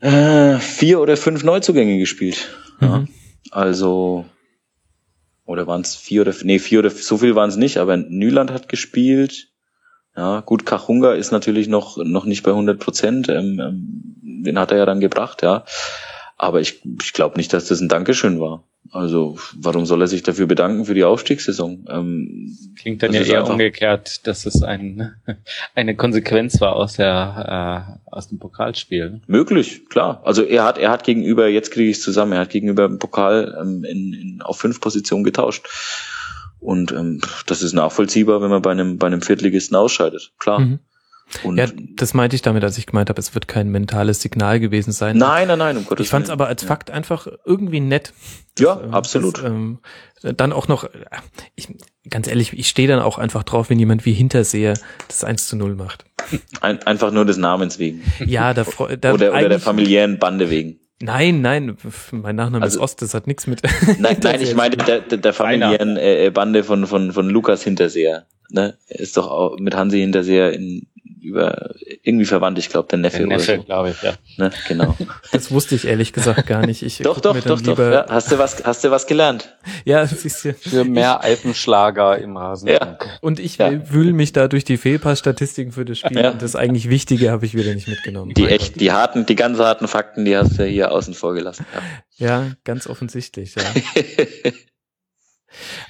äh, 0.00 0.58
vier 0.58 1.00
oder 1.00 1.16
fünf 1.16 1.44
Neuzugänge 1.44 1.98
gespielt. 1.98 2.48
Mhm. 2.80 2.86
Ja. 2.86 3.04
Also, 3.50 4.24
oder 5.44 5.66
waren 5.66 5.82
es 5.82 5.96
vier 5.96 6.22
oder 6.22 6.34
nee, 6.42 6.58
vier 6.58 6.78
oder 6.80 6.90
so 6.90 7.18
viel 7.18 7.34
waren 7.34 7.50
es 7.50 7.56
nicht, 7.56 7.78
aber 7.78 7.96
Nyland 7.96 8.50
hat 8.50 8.68
gespielt. 8.68 9.48
Ja, 10.16 10.40
gut, 10.40 10.66
Kachunga 10.66 11.12
ist 11.12 11.30
natürlich 11.30 11.68
noch 11.68 11.96
noch 11.96 12.24
nicht 12.24 12.42
bei 12.42 12.50
100 12.50 12.78
Prozent. 12.78 13.28
Ähm, 13.28 13.60
ähm, 13.60 14.42
den 14.44 14.58
hat 14.58 14.70
er 14.72 14.78
ja 14.78 14.86
dann 14.86 15.00
gebracht, 15.00 15.42
ja. 15.42 15.64
Aber 16.36 16.60
ich, 16.60 16.82
ich 17.02 17.12
glaube 17.12 17.36
nicht, 17.36 17.52
dass 17.52 17.66
das 17.66 17.80
ein 17.80 17.88
Dankeschön 17.88 18.40
war. 18.40 18.64
Also 18.92 19.38
warum 19.56 19.86
soll 19.86 20.00
er 20.00 20.08
sich 20.08 20.22
dafür 20.22 20.46
bedanken 20.46 20.84
für 20.84 20.94
die 20.94 21.04
Aufstiegssaison? 21.04 21.86
Ähm, 21.88 22.58
Klingt 22.76 23.02
dann 23.02 23.12
ja 23.12 23.22
eher 23.22 23.48
umgekehrt, 23.48 24.26
dass 24.26 24.46
es 24.46 24.62
ein, 24.62 25.14
eine 25.74 25.94
Konsequenz 25.94 26.60
war 26.60 26.74
aus 26.74 26.94
der 26.94 27.96
äh, 27.96 28.10
aus 28.10 28.28
dem 28.28 28.38
Pokalspiel. 28.38 29.20
Möglich, 29.28 29.88
klar. 29.88 30.22
Also 30.24 30.42
er 30.42 30.64
hat 30.64 30.78
er 30.78 30.90
hat 30.90 31.04
gegenüber 31.04 31.46
jetzt 31.46 31.70
kriege 31.70 31.90
ich 31.90 31.98
es 31.98 32.02
zusammen. 32.02 32.32
Er 32.32 32.40
hat 32.40 32.50
gegenüber 32.50 32.88
dem 32.88 32.98
Pokal 32.98 33.56
ähm, 33.60 33.84
in, 33.84 34.12
in, 34.12 34.42
auf 34.42 34.58
fünf 34.58 34.80
Positionen 34.80 35.22
getauscht. 35.22 35.68
Und 36.58 36.90
ähm, 36.90 37.20
das 37.46 37.62
ist 37.62 37.72
nachvollziehbar, 37.72 38.42
wenn 38.42 38.50
man 38.50 38.62
bei 38.62 38.72
einem 38.72 38.98
bei 38.98 39.06
einem 39.06 39.22
Viertligisten 39.22 39.76
ausscheidet. 39.76 40.32
Klar. 40.38 40.60
Mhm. 40.60 40.80
Und 41.42 41.58
ja, 41.58 41.66
das 41.96 42.14
meinte 42.14 42.36
ich 42.36 42.42
damit, 42.42 42.64
als 42.64 42.78
ich 42.78 42.86
gemeint 42.86 43.08
habe, 43.08 43.20
es 43.20 43.34
wird 43.34 43.48
kein 43.48 43.70
mentales 43.70 44.20
Signal 44.20 44.60
gewesen 44.60 44.92
sein. 44.92 45.16
Nein, 45.16 45.48
nein, 45.48 45.58
nein, 45.58 45.76
um 45.76 45.86
Gottes 45.86 46.06
Ich 46.06 46.10
fand 46.10 46.26
es 46.26 46.30
aber 46.30 46.46
als 46.46 46.62
Fakt 46.62 46.90
einfach 46.90 47.26
irgendwie 47.44 47.80
nett. 47.80 48.12
Dass, 48.56 48.64
ja, 48.64 48.80
ähm, 48.82 48.94
absolut. 48.94 49.38
Dass, 49.38 49.44
ähm, 49.44 49.78
dann 50.22 50.52
auch 50.52 50.68
noch, 50.68 50.88
ich, 51.54 51.68
ganz 52.08 52.28
ehrlich, 52.28 52.52
ich 52.52 52.68
stehe 52.68 52.88
dann 52.88 53.00
auch 53.00 53.18
einfach 53.18 53.42
drauf, 53.42 53.70
wenn 53.70 53.78
jemand 53.78 54.04
wie 54.04 54.12
Hinterseher 54.12 54.74
das 55.08 55.24
1 55.24 55.46
zu 55.46 55.56
0 55.56 55.74
macht. 55.74 56.04
Ein, 56.60 56.82
einfach 56.82 57.10
nur 57.10 57.24
des 57.24 57.38
Namens 57.38 57.78
wegen. 57.78 58.02
Ja, 58.24 58.52
da, 58.52 58.64
da 59.00 59.14
oder, 59.14 59.32
oder 59.32 59.48
der 59.48 59.60
familiären 59.60 60.18
Bande 60.18 60.50
wegen. 60.50 60.78
Nein, 61.02 61.40
nein, 61.40 61.76
mein 62.12 62.36
Nachname 62.36 62.62
also, 62.62 62.78
ist 62.78 62.82
Ost, 62.82 63.02
das 63.02 63.14
hat 63.14 63.26
nichts 63.26 63.46
mit. 63.46 63.62
Nein, 63.98 64.18
nein, 64.22 64.42
ich 64.42 64.54
meine 64.54 64.76
der, 64.76 65.00
der, 65.00 65.16
der 65.16 65.32
familiären 65.32 65.96
äh, 65.96 66.30
Bande 66.32 66.62
von, 66.62 66.86
von, 66.86 67.12
von 67.12 67.30
Lukas 67.30 67.64
Hinterseher. 67.64 68.26
Ne? 68.50 68.76
Ist 68.86 69.16
doch 69.16 69.30
auch 69.30 69.58
mit 69.58 69.74
Hansi 69.74 70.00
Hinterseher 70.00 70.52
in, 70.52 70.88
über 71.22 71.74
irgendwie 72.02 72.24
verwandt, 72.24 72.58
ich 72.58 72.68
glaube, 72.68 72.88
der 72.88 72.98
Neffe. 72.98 73.18
Der 73.18 73.26
Neffe, 73.26 73.56
so. 73.56 73.62
glaube 73.62 73.90
ich, 73.90 74.02
ja. 74.02 74.14
Ne? 74.36 74.50
Genau. 74.68 74.96
Das 75.32 75.50
wusste 75.52 75.74
ich 75.74 75.86
ehrlich 75.86 76.12
gesagt 76.12 76.46
gar 76.46 76.66
nicht. 76.66 76.82
Ich 76.82 76.98
doch, 76.98 77.20
doch, 77.20 77.38
doch, 77.40 77.60
doch. 77.60 77.78
Ja, 77.78 78.06
hast 78.08 78.32
du 78.32 78.38
was, 78.38 78.64
hast 78.64 78.82
du 78.84 78.90
was 78.90 79.06
gelernt? 79.06 79.56
Ja, 79.84 80.04
siehst 80.06 80.44
du. 80.44 80.54
Für 80.54 80.84
mehr 80.84 81.22
Alpenschlager 81.22 82.18
im 82.18 82.36
Rasenfunk. 82.36 83.04
Ja. 83.04 83.18
Und 83.20 83.38
ich 83.38 83.58
ja. 83.58 83.70
wühle 83.90 84.12
mich 84.12 84.32
da 84.32 84.48
durch 84.48 84.64
die 84.64 84.76
Fehlpassstatistiken 84.76 85.72
für 85.72 85.84
das 85.84 85.98
Spiel 85.98 86.18
ja. 86.18 86.30
und 86.30 86.42
das 86.42 86.56
eigentlich 86.56 86.90
Wichtige 86.90 87.30
habe 87.30 87.46
ich 87.46 87.54
wieder 87.54 87.74
nicht 87.74 87.88
mitgenommen. 87.88 88.34
Die 88.34 88.46
echt, 88.46 88.80
die 88.80 88.92
harten, 88.92 89.26
die 89.26 89.36
ganz 89.36 89.58
harten 89.58 89.88
Fakten, 89.88 90.24
die 90.24 90.36
hast 90.36 90.58
du 90.58 90.64
hier 90.64 90.90
außen 90.90 91.14
vor 91.14 91.34
gelassen. 91.34 91.64
Ja, 92.18 92.26
ja 92.26 92.46
ganz 92.64 92.86
offensichtlich, 92.86 93.54
ja. 93.54 93.62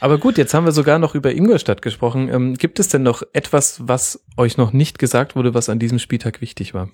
Aber 0.01 0.18
gut, 0.18 0.38
jetzt 0.38 0.55
haben 0.55 0.64
wir 0.64 0.72
sogar 0.72 0.98
noch 0.98 1.14
über 1.14 1.32
Ingolstadt 1.32 1.82
gesprochen. 1.82 2.28
Ähm, 2.32 2.55
gibt 2.55 2.78
es 2.78 2.88
denn 2.88 3.02
noch 3.02 3.22
etwas, 3.32 3.80
was 3.86 4.24
euch 4.36 4.56
noch 4.56 4.72
nicht 4.72 4.98
gesagt 4.98 5.36
wurde, 5.36 5.55
was 5.55 5.68
an 5.68 5.78
diesem 5.78 5.98
Spieltag 5.98 6.40
wichtig 6.40 6.74
war? 6.74 6.90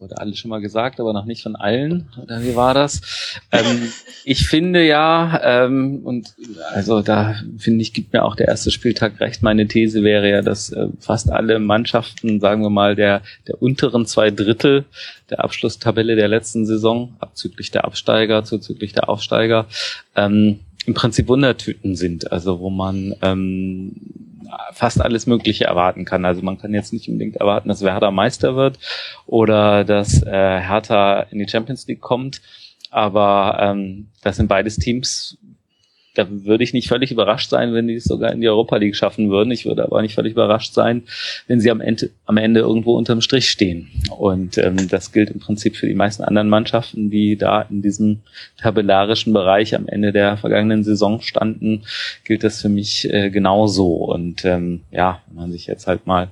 Wurde 0.00 0.18
alles 0.18 0.38
schon 0.38 0.48
mal 0.48 0.60
gesagt, 0.60 1.00
aber 1.00 1.12
noch 1.12 1.26
nicht 1.26 1.42
von 1.42 1.56
allen. 1.56 2.08
Wie 2.26 2.56
war 2.56 2.74
das? 2.74 3.00
Ähm, 3.52 3.92
ich 4.24 4.46
finde 4.46 4.84
ja, 4.84 5.40
ähm, 5.44 6.00
und 6.04 6.34
also 6.72 7.02
da 7.02 7.36
finde 7.58 7.82
ich, 7.82 7.92
gibt 7.92 8.12
mir 8.12 8.24
auch 8.24 8.36
der 8.36 8.48
erste 8.48 8.70
Spieltag 8.70 9.20
recht. 9.20 9.42
Meine 9.42 9.68
These 9.68 10.02
wäre 10.02 10.30
ja, 10.30 10.42
dass 10.42 10.70
äh, 10.70 10.88
fast 10.98 11.30
alle 11.30 11.58
Mannschaften, 11.58 12.40
sagen 12.40 12.62
wir 12.62 12.70
mal, 12.70 12.96
der, 12.96 13.22
der 13.46 13.62
unteren 13.62 14.06
zwei 14.06 14.30
Drittel 14.30 14.84
der 15.28 15.44
Abschlusstabelle 15.44 16.16
der 16.16 16.28
letzten 16.28 16.66
Saison, 16.66 17.14
abzüglich 17.20 17.70
der 17.70 17.84
Absteiger, 17.84 18.44
zuzüglich 18.44 18.92
der 18.92 19.08
Aufsteiger, 19.08 19.66
ähm, 20.16 20.60
im 20.86 20.94
Prinzip 20.94 21.28
Wundertüten 21.28 21.94
sind. 21.94 22.32
Also 22.32 22.60
wo 22.60 22.70
man 22.70 23.14
ähm, 23.22 23.92
fast 24.72 25.00
alles 25.00 25.26
Mögliche 25.26 25.64
erwarten 25.64 26.04
kann. 26.04 26.24
Also 26.24 26.42
man 26.42 26.58
kann 26.58 26.74
jetzt 26.74 26.92
nicht 26.92 27.08
unbedingt 27.08 27.36
erwarten, 27.36 27.68
dass 27.68 27.82
Werder 27.82 28.10
Meister 28.10 28.56
wird 28.56 28.78
oder 29.26 29.84
dass 29.84 30.22
äh, 30.22 30.60
Hertha 30.60 31.20
in 31.30 31.38
die 31.38 31.48
Champions 31.48 31.86
League 31.86 32.00
kommt. 32.00 32.40
Aber 32.90 33.58
ähm, 33.60 34.08
das 34.22 34.36
sind 34.36 34.48
beides 34.48 34.76
Teams, 34.76 35.38
da 36.14 36.26
würde 36.28 36.64
ich 36.64 36.72
nicht 36.72 36.88
völlig 36.88 37.12
überrascht 37.12 37.50
sein, 37.50 37.72
wenn 37.72 37.86
die 37.86 37.94
es 37.94 38.04
sogar 38.04 38.32
in 38.32 38.40
die 38.40 38.48
Europa 38.48 38.76
League 38.76 38.96
schaffen 38.96 39.30
würden. 39.30 39.50
Ich 39.52 39.64
würde 39.64 39.84
aber 39.84 40.02
nicht 40.02 40.14
völlig 40.14 40.32
überrascht 40.32 40.74
sein, 40.74 41.04
wenn 41.46 41.60
sie 41.60 41.70
am 41.70 41.80
Ende, 41.80 42.10
am 42.26 42.36
Ende 42.36 42.60
irgendwo 42.60 42.96
unterm 42.96 43.20
Strich 43.20 43.48
stehen. 43.48 43.88
Und 44.16 44.58
ähm, 44.58 44.88
das 44.88 45.12
gilt 45.12 45.30
im 45.30 45.38
Prinzip 45.38 45.76
für 45.76 45.86
die 45.86 45.94
meisten 45.94 46.24
anderen 46.24 46.48
Mannschaften, 46.48 47.10
die 47.10 47.36
da 47.36 47.62
in 47.62 47.82
diesem 47.82 48.20
tabellarischen 48.58 49.32
Bereich 49.32 49.74
am 49.74 49.86
Ende 49.86 50.12
der 50.12 50.36
vergangenen 50.36 50.82
Saison 50.82 51.20
standen, 51.20 51.82
gilt 52.24 52.42
das 52.42 52.60
für 52.60 52.68
mich 52.68 53.12
äh, 53.12 53.30
genauso. 53.30 53.94
Und 53.94 54.44
ähm, 54.44 54.80
ja, 54.90 55.22
wenn 55.28 55.36
man 55.36 55.52
sich 55.52 55.66
jetzt 55.66 55.86
halt 55.86 56.06
mal 56.06 56.28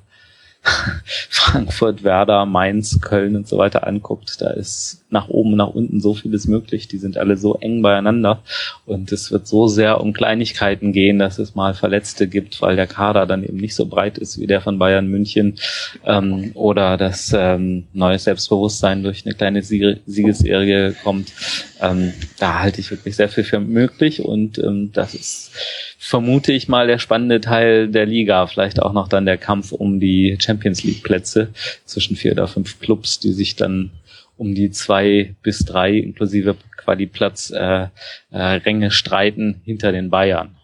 Frankfurt, 1.05 2.05
Werder, 2.05 2.47
Mainz, 2.47 3.01
Köln 3.01 3.37
und 3.37 3.49
so 3.49 3.59
weiter 3.59 3.87
anguckt, 3.87 4.41
da 4.41 4.51
ist 4.51 5.05
nach 5.11 5.29
oben, 5.29 5.57
nach 5.57 5.69
unten 5.69 6.01
so 6.01 6.15
vieles 6.15 6.47
möglich. 6.47 6.89
Die 6.89 6.99
sind 6.99 7.17
alle 7.17 7.37
so 7.37 7.55
eng 7.55 7.83
beieinander 7.83 8.43
und 8.87 9.13
es 9.13 9.31
wird 9.31 9.47
so 9.47 9.67
sehr 9.67 10.01
um 10.01 10.13
Kleinigkeiten 10.13 10.93
gehen, 10.93 11.19
dass 11.19 11.39
es 11.39 11.55
mal 11.55 11.75
Verletzte 11.75 12.29
gibt, 12.29 12.61
weil 12.61 12.77
der 12.77 12.87
Kader 12.87 13.27
dann 13.27 13.45
eben 13.45 13.57
nicht 13.57 13.75
so 13.75 13.87
breit 13.87 14.19
ist 14.19 14.39
wie 14.39 14.47
der 14.47 14.61
von 14.61 14.79
Bayern 14.79 15.09
München 15.09 15.57
ähm, 16.05 16.51
oder 16.55 16.97
das 16.97 17.33
ähm, 17.35 17.87
neues 17.93 18.25
Selbstbewusstsein 18.25 19.03
durch 19.03 19.25
eine 19.25 19.35
kleine 19.35 19.63
Siegesserie 19.63 20.95
kommt. 21.03 21.33
Ähm, 21.81 22.13
da 22.39 22.61
halte 22.61 22.81
ich 22.81 22.91
wirklich 22.91 23.17
sehr 23.17 23.29
viel 23.29 23.45
für 23.45 23.61
möglich 23.61 24.21
und 24.21 24.59
ähm, 24.59 24.91
das 24.93 25.15
ist 25.15 25.53
vermute 25.99 26.53
ich 26.53 26.69
mal 26.69 26.87
der 26.87 26.99
spannende 26.99 27.41
Teil 27.41 27.89
der 27.89 28.07
Liga. 28.07 28.47
Vielleicht 28.47 28.81
auch 28.81 28.93
noch 28.93 29.09
dann 29.09 29.27
der 29.27 29.39
Kampf 29.39 29.73
um 29.73 30.01
die 30.01 30.37
Champions 30.41 30.83
League 30.85 31.03
Plätze 31.03 31.49
zwischen 31.85 32.17
vier 32.17 32.33
oder 32.33 32.49
fünf 32.49 32.81
Clubs, 32.81 33.21
die 33.21 33.33
sich 33.33 33.57
dann 33.57 33.91
um 34.37 34.55
die 34.55 34.71
zwei 34.71 35.35
bis 35.43 35.65
drei 35.65 35.97
inklusive 35.97 36.57
Qualiplatz 36.77 37.51
äh, 37.51 37.89
äh, 38.31 38.39
Ränge 38.39 38.91
streiten 38.91 39.61
hinter 39.65 39.93
den 39.93 40.11
Bayern. 40.11 40.57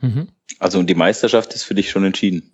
Mhm. 0.00 0.28
Also 0.58 0.78
und 0.78 0.88
die 0.88 0.94
Meisterschaft 0.94 1.54
ist 1.54 1.64
für 1.64 1.74
dich 1.74 1.90
schon 1.90 2.04
entschieden. 2.04 2.50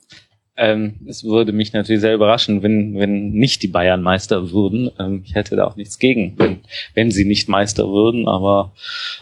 Ähm, 0.56 0.94
es 1.06 1.24
würde 1.24 1.52
mich 1.52 1.72
natürlich 1.72 2.00
sehr 2.00 2.14
überraschen, 2.14 2.62
wenn, 2.62 2.96
wenn 2.96 3.30
nicht 3.30 3.62
die 3.62 3.68
Bayern 3.68 4.02
Meister 4.02 4.52
würden. 4.52 4.90
Ähm, 5.00 5.22
ich 5.24 5.34
hätte 5.34 5.56
da 5.56 5.64
auch 5.64 5.74
nichts 5.74 5.98
gegen, 5.98 6.34
wenn, 6.36 6.60
wenn 6.94 7.10
sie 7.10 7.24
nicht 7.24 7.48
Meister 7.48 7.88
würden, 7.88 8.28
aber 8.28 8.72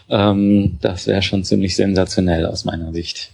ähm, 0.09 0.77
das 0.81 1.07
wäre 1.07 1.23
schon 1.23 1.43
ziemlich 1.43 1.75
sensationell 1.75 2.45
aus 2.45 2.65
meiner 2.65 2.93
Sicht. 2.93 3.31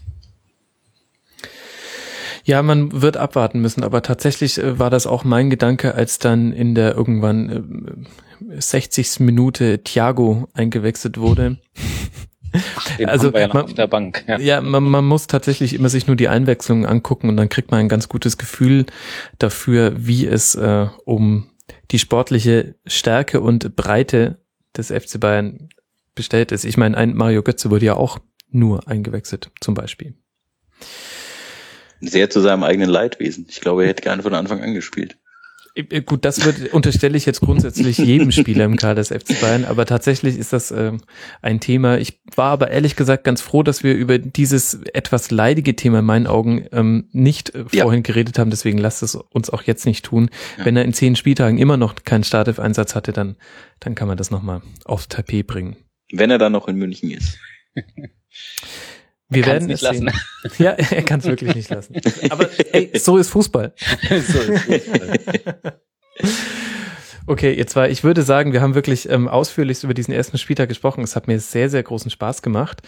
Ja, 2.46 2.64
man 2.64 3.02
wird 3.02 3.18
abwarten 3.18 3.60
müssen, 3.60 3.84
aber 3.84 4.02
tatsächlich 4.02 4.58
äh, 4.58 4.80
war 4.80 4.90
das 4.90 5.06
auch 5.06 5.26
mein 5.26 5.50
Gedanke, 5.50 5.94
als 5.94 6.20
dann 6.20 6.54
in 6.54 6.76
der 6.76 6.96
irgendwann 6.96 8.08
äh, 8.50 8.62
60. 8.62 9.20
Minute 9.20 9.84
Thiago 9.84 10.48
eingewechselt 10.54 11.20
wurde. 11.20 11.58
Den 12.98 13.10
also 13.10 13.32
ja 13.32 13.48
man, 13.48 13.64
auf 13.64 13.74
der 13.74 13.88
Bank. 13.88 14.24
Ja, 14.28 14.40
ja 14.40 14.62
man, 14.62 14.84
man 14.84 15.06
muss 15.06 15.28
tatsächlich 15.28 15.74
immer 15.74 15.90
sich 15.90 16.08
nur 16.08 16.16
die 16.16 16.28
Einwechslungen 16.28 16.86
angucken 16.86 17.30
und 17.30 17.38
dann 17.38 17.50
kriegt 17.50 17.72
man 17.72 17.82
ein 17.82 17.90
ganz 17.90 18.10
gutes 18.10 18.38
Gefühl 18.38 18.86
dafür, 19.38 19.94
wie 19.98 20.26
es 20.26 20.56
äh, 20.56 20.88
um 21.06 21.50
die 21.92 22.00
sportliche 22.00 22.76
Stärke 22.86 23.42
und 23.42 23.76
Breite 23.76 24.40
des 24.76 24.88
FC 24.88 25.20
Bayern 25.20 25.70
bestellt 26.16 26.52
ist. 26.52 26.66
Ich 26.66 26.78
meine, 26.78 26.98
ein 26.98 27.16
Mario 27.16 27.44
Götze 27.44 27.70
wurde 27.70 27.86
ja 27.86 27.96
auch 27.96 28.20
nur 28.52 28.88
eingewechselt, 28.88 29.52
zum 29.62 29.74
Beispiel. 29.74 30.16
Sehr 32.02 32.30
zu 32.30 32.40
seinem 32.40 32.64
eigenen 32.64 32.90
Leidwesen. 32.90 33.46
Ich 33.50 33.62
glaube, 33.62 33.84
er 33.84 33.90
hätte 33.90 34.04
gerne 34.04 34.24
von 34.24 34.34
Anfang 34.34 34.62
an 34.62 34.74
gespielt. 34.74 35.18
Äh, 35.76 36.02
gut, 36.02 36.26
das 36.26 36.46
wird, 36.46 36.74
unterstelle 36.74 37.18
ich 37.18 37.26
jetzt 37.26 37.42
grundsätzlich 37.42 37.98
jedem 37.98 38.32
Spieler 38.32 38.66
im 38.66 38.76
Kader 38.76 38.96
des 38.96 39.10
FC 39.10 39.40
Bayern, 39.40 39.66
aber 39.66 39.86
tatsächlich 39.86 40.38
ist 40.38 40.54
das 40.54 40.72
äh, 40.72 40.94
ein 41.42 41.60
Thema. 41.60 41.98
Ich 41.98 42.22
war 42.36 42.52
aber 42.52 42.72
ehrlich 42.72 42.96
gesagt 42.96 43.24
ganz 43.24 43.42
froh, 43.42 43.64
dass 43.64 43.84
wir 43.84 43.94
über 43.94 44.18
dieses 44.18 44.82
etwas 44.94 45.32
leidige 45.32 45.76
Thema 45.76 46.00
in 46.00 46.06
meinen 46.06 46.28
Augen 46.28 46.66
ähm, 46.72 47.08
nicht 47.12 47.56
äh, 47.56 47.66
ja. 47.72 47.84
vorhin 47.84 48.04
geredet 48.04 48.40
haben, 48.40 48.50
deswegen 48.50 48.78
lasst 48.78 49.04
es 49.04 49.16
uns 49.16 49.50
auch 49.50 49.64
jetzt 49.64 49.86
nicht 49.86 50.06
tun. 50.06 50.30
Ja. 50.58 50.66
Wenn 50.66 50.78
er 50.78 50.86
in 50.86 50.94
zehn 50.94 51.16
Spieltagen 51.16 51.58
immer 51.58 51.78
noch 51.78 51.96
keinen 52.04 52.24
Startelf-Einsatz 52.24 52.96
hatte, 52.96 53.14
dann, 53.14 53.36
dann 53.80 53.96
kann 53.96 54.08
man 54.08 54.18
das 54.18 54.32
nochmal 54.32 54.62
aufs 54.86 55.08
Tapet 55.08 55.48
bringen. 55.48 55.78
Wenn 56.12 56.32
er 56.32 56.38
dann 56.38 56.52
noch 56.52 56.68
in 56.68 56.76
München 56.76 57.12
ist. 57.12 57.38
Wir 59.30 59.46
werden 59.46 59.70
es 59.70 59.82
lassen. 59.82 60.10
Sehen. 60.10 60.52
Ja, 60.58 60.72
er 60.72 61.04
kann 61.04 61.20
es 61.20 61.26
wirklich 61.26 61.54
nicht 61.56 61.70
lassen. 61.70 61.96
Aber 62.30 62.50
ey, 62.74 62.98
so 62.98 63.18
ist 63.18 63.30
Fußball. 63.30 63.74
so 64.10 64.16
ist 64.16 64.66
Fußball. 64.66 65.80
Okay, 67.28 67.54
ihr 67.54 67.68
zwei, 67.68 67.92
ich 67.92 68.04
würde 68.04 68.24
sagen, 68.24 68.54
wir 68.54 68.62
haben 68.62 68.74
wirklich 68.74 69.08
ähm, 69.10 69.28
ausführlich 69.28 69.84
über 69.84 69.94
diesen 69.94 70.14
ersten 70.14 70.40
Spieltag 70.40 70.68
gesprochen. 70.68 71.04
Es 71.04 71.16
hat 71.16 71.28
mir 71.28 71.40
sehr, 71.40 71.70
sehr 71.70 71.84
großen 71.84 72.10
Spaß 72.10 72.42
gemacht. 72.42 72.82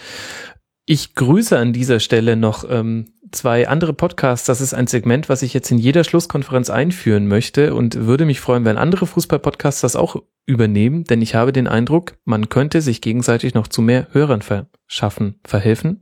Ich 0.85 1.13
grüße 1.13 1.57
an 1.57 1.73
dieser 1.73 1.99
Stelle 1.99 2.35
noch 2.35 2.65
ähm, 2.67 3.13
zwei 3.31 3.67
andere 3.67 3.93
Podcasts. 3.93 4.47
Das 4.47 4.61
ist 4.61 4.73
ein 4.73 4.87
Segment, 4.87 5.29
was 5.29 5.43
ich 5.43 5.53
jetzt 5.53 5.69
in 5.69 5.77
jeder 5.77 6.03
Schlusskonferenz 6.03 6.69
einführen 6.69 7.27
möchte 7.27 7.75
und 7.75 7.95
würde 7.95 8.25
mich 8.25 8.39
freuen, 8.39 8.65
wenn 8.65 8.77
andere 8.77 9.05
Fußballpodcasts 9.05 9.81
das 9.81 9.95
auch 9.95 10.21
übernehmen, 10.45 11.03
denn 11.03 11.21
ich 11.21 11.35
habe 11.35 11.53
den 11.53 11.67
Eindruck, 11.67 12.17
man 12.25 12.49
könnte 12.49 12.81
sich 12.81 13.01
gegenseitig 13.01 13.53
noch 13.53 13.67
zu 13.67 13.81
mehr 13.81 14.07
Hörern 14.11 14.41
verschaffen, 14.41 15.39
verhelfen. 15.45 16.01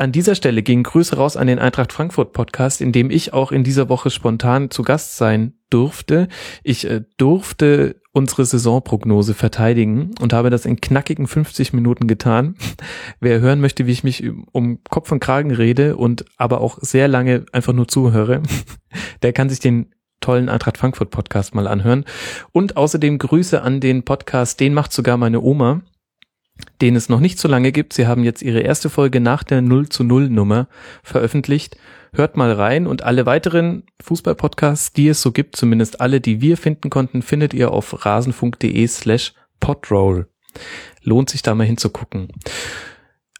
An 0.00 0.12
dieser 0.12 0.34
Stelle 0.34 0.62
gehen 0.62 0.82
Grüße 0.82 1.16
raus 1.16 1.36
an 1.36 1.46
den 1.46 1.58
Eintracht 1.58 1.92
Frankfurt 1.92 2.32
Podcast, 2.32 2.80
in 2.80 2.90
dem 2.90 3.10
ich 3.10 3.34
auch 3.34 3.52
in 3.52 3.64
dieser 3.64 3.90
Woche 3.90 4.08
spontan 4.08 4.70
zu 4.70 4.82
Gast 4.82 5.18
sein 5.18 5.58
durfte. 5.68 6.28
Ich 6.62 6.88
äh, 6.88 7.02
durfte 7.18 8.00
unsere 8.12 8.46
Saisonprognose 8.46 9.34
verteidigen 9.34 10.12
und 10.18 10.32
habe 10.32 10.48
das 10.48 10.64
in 10.64 10.80
knackigen 10.80 11.26
50 11.26 11.74
Minuten 11.74 12.06
getan. 12.06 12.56
Wer 13.20 13.40
hören 13.40 13.60
möchte, 13.60 13.86
wie 13.86 13.92
ich 13.92 14.02
mich 14.02 14.24
um 14.52 14.82
Kopf 14.84 15.12
und 15.12 15.20
Kragen 15.20 15.50
rede 15.50 15.98
und 15.98 16.24
aber 16.38 16.62
auch 16.62 16.78
sehr 16.80 17.06
lange 17.06 17.44
einfach 17.52 17.74
nur 17.74 17.86
zuhöre, 17.86 18.42
der 19.22 19.34
kann 19.34 19.50
sich 19.50 19.60
den 19.60 19.92
tollen 20.20 20.48
Eintracht 20.48 20.78
Frankfurt 20.78 21.10
Podcast 21.10 21.54
mal 21.54 21.66
anhören. 21.66 22.04
Und 22.52 22.76
außerdem 22.76 23.18
Grüße 23.18 23.62
an 23.62 23.80
den 23.80 24.04
Podcast, 24.04 24.60
den 24.60 24.74
macht 24.74 24.92
sogar 24.92 25.16
meine 25.16 25.40
Oma 25.40 25.82
den 26.80 26.96
es 26.96 27.08
noch 27.08 27.20
nicht 27.20 27.38
so 27.38 27.48
lange 27.48 27.72
gibt. 27.72 27.92
Sie 27.92 28.06
haben 28.06 28.24
jetzt 28.24 28.42
ihre 28.42 28.60
erste 28.60 28.90
Folge 28.90 29.20
nach 29.20 29.42
der 29.42 29.62
0 29.62 29.88
zu 29.88 30.04
0 30.04 30.28
Nummer 30.28 30.68
veröffentlicht. 31.02 31.76
Hört 32.12 32.36
mal 32.36 32.52
rein 32.52 32.86
und 32.86 33.02
alle 33.02 33.26
weiteren 33.26 33.84
Fußballpodcasts, 34.02 34.92
die 34.92 35.08
es 35.08 35.22
so 35.22 35.30
gibt, 35.30 35.56
zumindest 35.56 36.00
alle, 36.00 36.20
die 36.20 36.40
wir 36.40 36.56
finden 36.56 36.90
konnten, 36.90 37.22
findet 37.22 37.54
ihr 37.54 37.70
auf 37.70 38.04
rasenfunk.de 38.04 38.86
slash 38.88 39.34
podroll. 39.60 40.28
Lohnt 41.02 41.30
sich 41.30 41.42
da 41.42 41.54
mal 41.54 41.66
hinzugucken. 41.66 42.28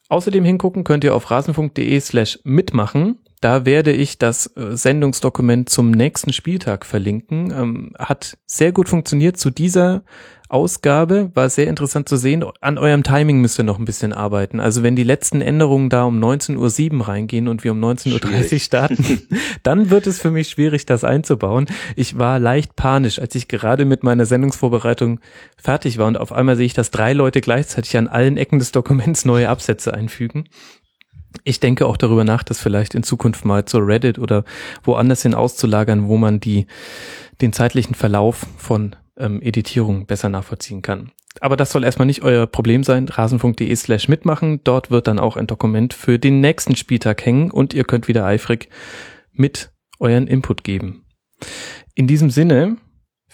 Außerdem 0.09 0.45
hingucken 0.45 0.85
könnt 0.85 1.05
ihr 1.05 1.15
auf 1.15 1.31
rasenfunk.de 1.31 1.99
slash 2.01 2.39
mitmachen. 2.45 3.19
Da 3.41 3.65
werde 3.65 3.93
ich 3.93 4.19
das 4.19 4.55
äh, 4.57 4.77
Sendungsdokument 4.77 5.71
zum 5.71 5.91
nächsten 5.91 6.33
Spieltag 6.33 6.85
verlinken. 6.85 7.53
Ähm, 7.57 7.93
hat 7.99 8.37
sehr 8.47 8.73
gut 8.73 8.89
funktioniert 8.89 9.39
zu 9.39 9.51
dieser 9.51 10.03
Ausgabe. 10.51 11.31
War 11.35 11.49
sehr 11.49 11.69
interessant 11.69 12.09
zu 12.09 12.17
sehen. 12.17 12.45
An 12.61 12.77
eurem 12.77 13.03
Timing 13.03 13.41
müsst 13.41 13.59
ihr 13.59 13.65
noch 13.65 13.79
ein 13.79 13.85
bisschen 13.87 14.13
arbeiten. 14.13 14.61
Also 14.61 14.83
wenn 14.83 14.97
die 14.97 15.05
letzten 15.05 15.41
Änderungen 15.41 15.89
da 15.89 16.05
um 16.05 16.23
19.07 16.23 16.99
Uhr 16.99 17.09
reingehen 17.09 17.49
und 17.49 17.65
wir 17.65 17.73
um 17.73 17.83
19.30 17.83 18.53
Uhr 18.53 18.59
starten, 18.59 19.23
dann 19.63 19.89
wird 19.89 20.07
es 20.07 20.21
für 20.21 20.31
mich 20.31 20.49
schwierig, 20.49 20.85
das 20.85 21.05
einzubauen. 21.05 21.67
Ich 21.97 22.19
war 22.19 22.39
leicht 22.41 22.77
panisch, 22.77 23.21
als 23.21 23.35
ich 23.37 23.49
gerade 23.49 23.85
mit 23.87 24.03
meiner 24.03 24.27
Sendungsvorbereitung 24.27 25.21
fertig 25.57 25.97
war 25.97 26.09
und 26.09 26.19
auf 26.19 26.33
einmal 26.33 26.57
sehe 26.57 26.67
ich, 26.67 26.75
dass 26.75 26.91
drei 26.91 27.13
Leute 27.13 27.41
gleichzeitig 27.41 27.97
an 27.97 28.09
allen 28.09 28.37
Ecken 28.37 28.59
des 28.59 28.73
Dokuments 28.73 29.25
neue 29.25 29.49
Absätze 29.49 29.95
einfügen. 29.95 30.45
Ich 31.45 31.61
denke 31.61 31.87
auch 31.87 31.97
darüber 31.97 32.25
nach, 32.25 32.43
das 32.43 32.61
vielleicht 32.61 32.95
in 32.95 33.03
Zukunft 33.03 33.45
mal 33.45 33.65
zur 33.65 33.87
Reddit 33.87 34.19
oder 34.19 34.45
woanders 34.83 35.23
hin 35.23 35.35
auszulagern, 35.35 36.09
wo 36.09 36.17
man 36.17 36.41
die, 36.41 36.67
den 37.41 37.53
zeitlichen 37.53 37.95
Verlauf 37.95 38.47
von 38.57 38.97
ähm, 39.17 39.41
Editierung 39.43 40.07
besser 40.07 40.29
nachvollziehen 40.29 40.83
kann. 40.83 41.13
Aber 41.41 41.57
das 41.57 41.71
soll 41.71 41.85
erstmal 41.85 42.07
nicht 42.07 42.23
euer 42.23 42.47
Problem 42.47 42.83
sein. 42.83 43.09
Rasenfunk.de 43.09 43.75
slash 43.77 44.09
mitmachen. 44.09 44.61
Dort 44.65 44.91
wird 44.91 45.07
dann 45.07 45.21
auch 45.21 45.37
ein 45.37 45.47
Dokument 45.47 45.95
für 45.95 46.19
den 46.19 46.41
nächsten 46.41 46.75
Spieltag 46.75 47.25
hängen 47.25 47.51
und 47.51 47.73
ihr 47.73 47.85
könnt 47.85 48.09
wieder 48.09 48.25
eifrig 48.27 48.69
mit 49.33 49.71
euren 50.01 50.27
Input 50.27 50.65
geben. 50.65 51.05
In 51.95 52.07
diesem 52.07 52.31
Sinne 52.31 52.77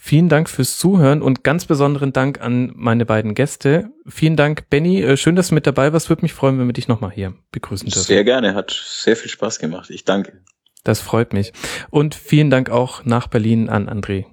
Vielen 0.06 0.28
Dank 0.28 0.48
fürs 0.48 0.78
Zuhören 0.78 1.20
und 1.20 1.42
ganz 1.42 1.64
besonderen 1.64 2.12
Dank 2.12 2.40
an 2.40 2.70
meine 2.76 3.04
beiden 3.04 3.34
Gäste. 3.34 3.90
Vielen 4.06 4.36
Dank, 4.36 4.70
Benny. 4.70 5.02
Äh, 5.02 5.16
schön, 5.16 5.34
dass 5.34 5.48
du 5.48 5.56
mit 5.56 5.66
dabei 5.66 5.92
warst. 5.92 6.08
Würde 6.10 6.22
mich 6.22 6.32
freuen, 6.32 6.60
wenn 6.60 6.68
wir 6.68 6.72
dich 6.74 6.86
nochmal 6.86 7.10
hier 7.10 7.34
begrüßen 7.50 7.88
dürfen. 7.88 8.06
Sehr 8.06 8.22
gerne. 8.22 8.54
Hat 8.54 8.70
sehr 8.70 9.16
viel 9.16 9.28
Spaß 9.28 9.58
gemacht. 9.58 9.90
Ich 9.90 10.04
danke. 10.04 10.44
Das 10.84 11.00
freut 11.00 11.32
mich. 11.32 11.52
Und 11.90 12.14
vielen 12.14 12.50
Dank 12.50 12.70
auch 12.70 13.04
nach 13.04 13.26
Berlin 13.26 13.68
an 13.68 13.88
André. 13.88 14.26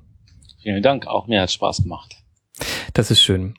Vielen 0.62 0.84
Dank. 0.84 1.08
Auch 1.08 1.26
mir 1.26 1.42
hat 1.42 1.52
Spaß 1.52 1.82
gemacht. 1.82 2.18
Das 2.94 3.10
ist 3.10 3.24
schön. 3.24 3.56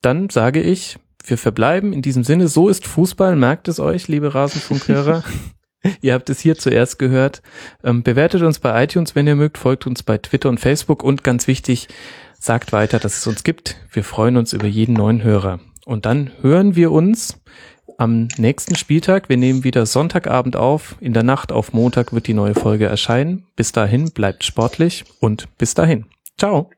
Dann 0.00 0.30
sage 0.30 0.62
ich, 0.62 0.96
wir 1.22 1.36
verbleiben 1.36 1.92
in 1.92 2.00
diesem 2.00 2.24
Sinne. 2.24 2.48
So 2.48 2.70
ist 2.70 2.86
Fußball. 2.86 3.36
Merkt 3.36 3.68
es 3.68 3.78
euch, 3.78 4.08
liebe 4.08 4.34
Rasenfunkhörer. 4.34 5.22
ihr 6.00 6.14
habt 6.14 6.30
es 6.30 6.40
hier 6.40 6.56
zuerst 6.56 6.98
gehört. 6.98 7.42
Ähm, 7.84 8.02
bewertet 8.02 8.42
uns 8.42 8.58
bei 8.58 8.84
iTunes, 8.84 9.14
wenn 9.14 9.26
ihr 9.26 9.36
mögt. 9.36 9.58
Folgt 9.58 9.86
uns 9.86 10.02
bei 10.02 10.18
Twitter 10.18 10.48
und 10.48 10.60
Facebook. 10.60 11.02
Und 11.02 11.24
ganz 11.24 11.46
wichtig, 11.46 11.88
sagt 12.38 12.72
weiter, 12.72 12.98
dass 12.98 13.18
es 13.18 13.26
uns 13.26 13.44
gibt. 13.44 13.76
Wir 13.92 14.04
freuen 14.04 14.36
uns 14.36 14.52
über 14.52 14.66
jeden 14.66 14.94
neuen 14.94 15.22
Hörer. 15.22 15.60
Und 15.84 16.06
dann 16.06 16.30
hören 16.40 16.76
wir 16.76 16.92
uns 16.92 17.40
am 17.98 18.28
nächsten 18.36 18.74
Spieltag. 18.74 19.28
Wir 19.28 19.36
nehmen 19.36 19.64
wieder 19.64 19.86
Sonntagabend 19.86 20.56
auf. 20.56 20.96
In 21.00 21.12
der 21.12 21.22
Nacht 21.22 21.52
auf 21.52 21.72
Montag 21.72 22.12
wird 22.12 22.26
die 22.26 22.34
neue 22.34 22.54
Folge 22.54 22.86
erscheinen. 22.86 23.46
Bis 23.56 23.72
dahin 23.72 24.10
bleibt 24.10 24.44
sportlich 24.44 25.04
und 25.20 25.46
bis 25.58 25.74
dahin. 25.74 26.06
Ciao. 26.38 26.70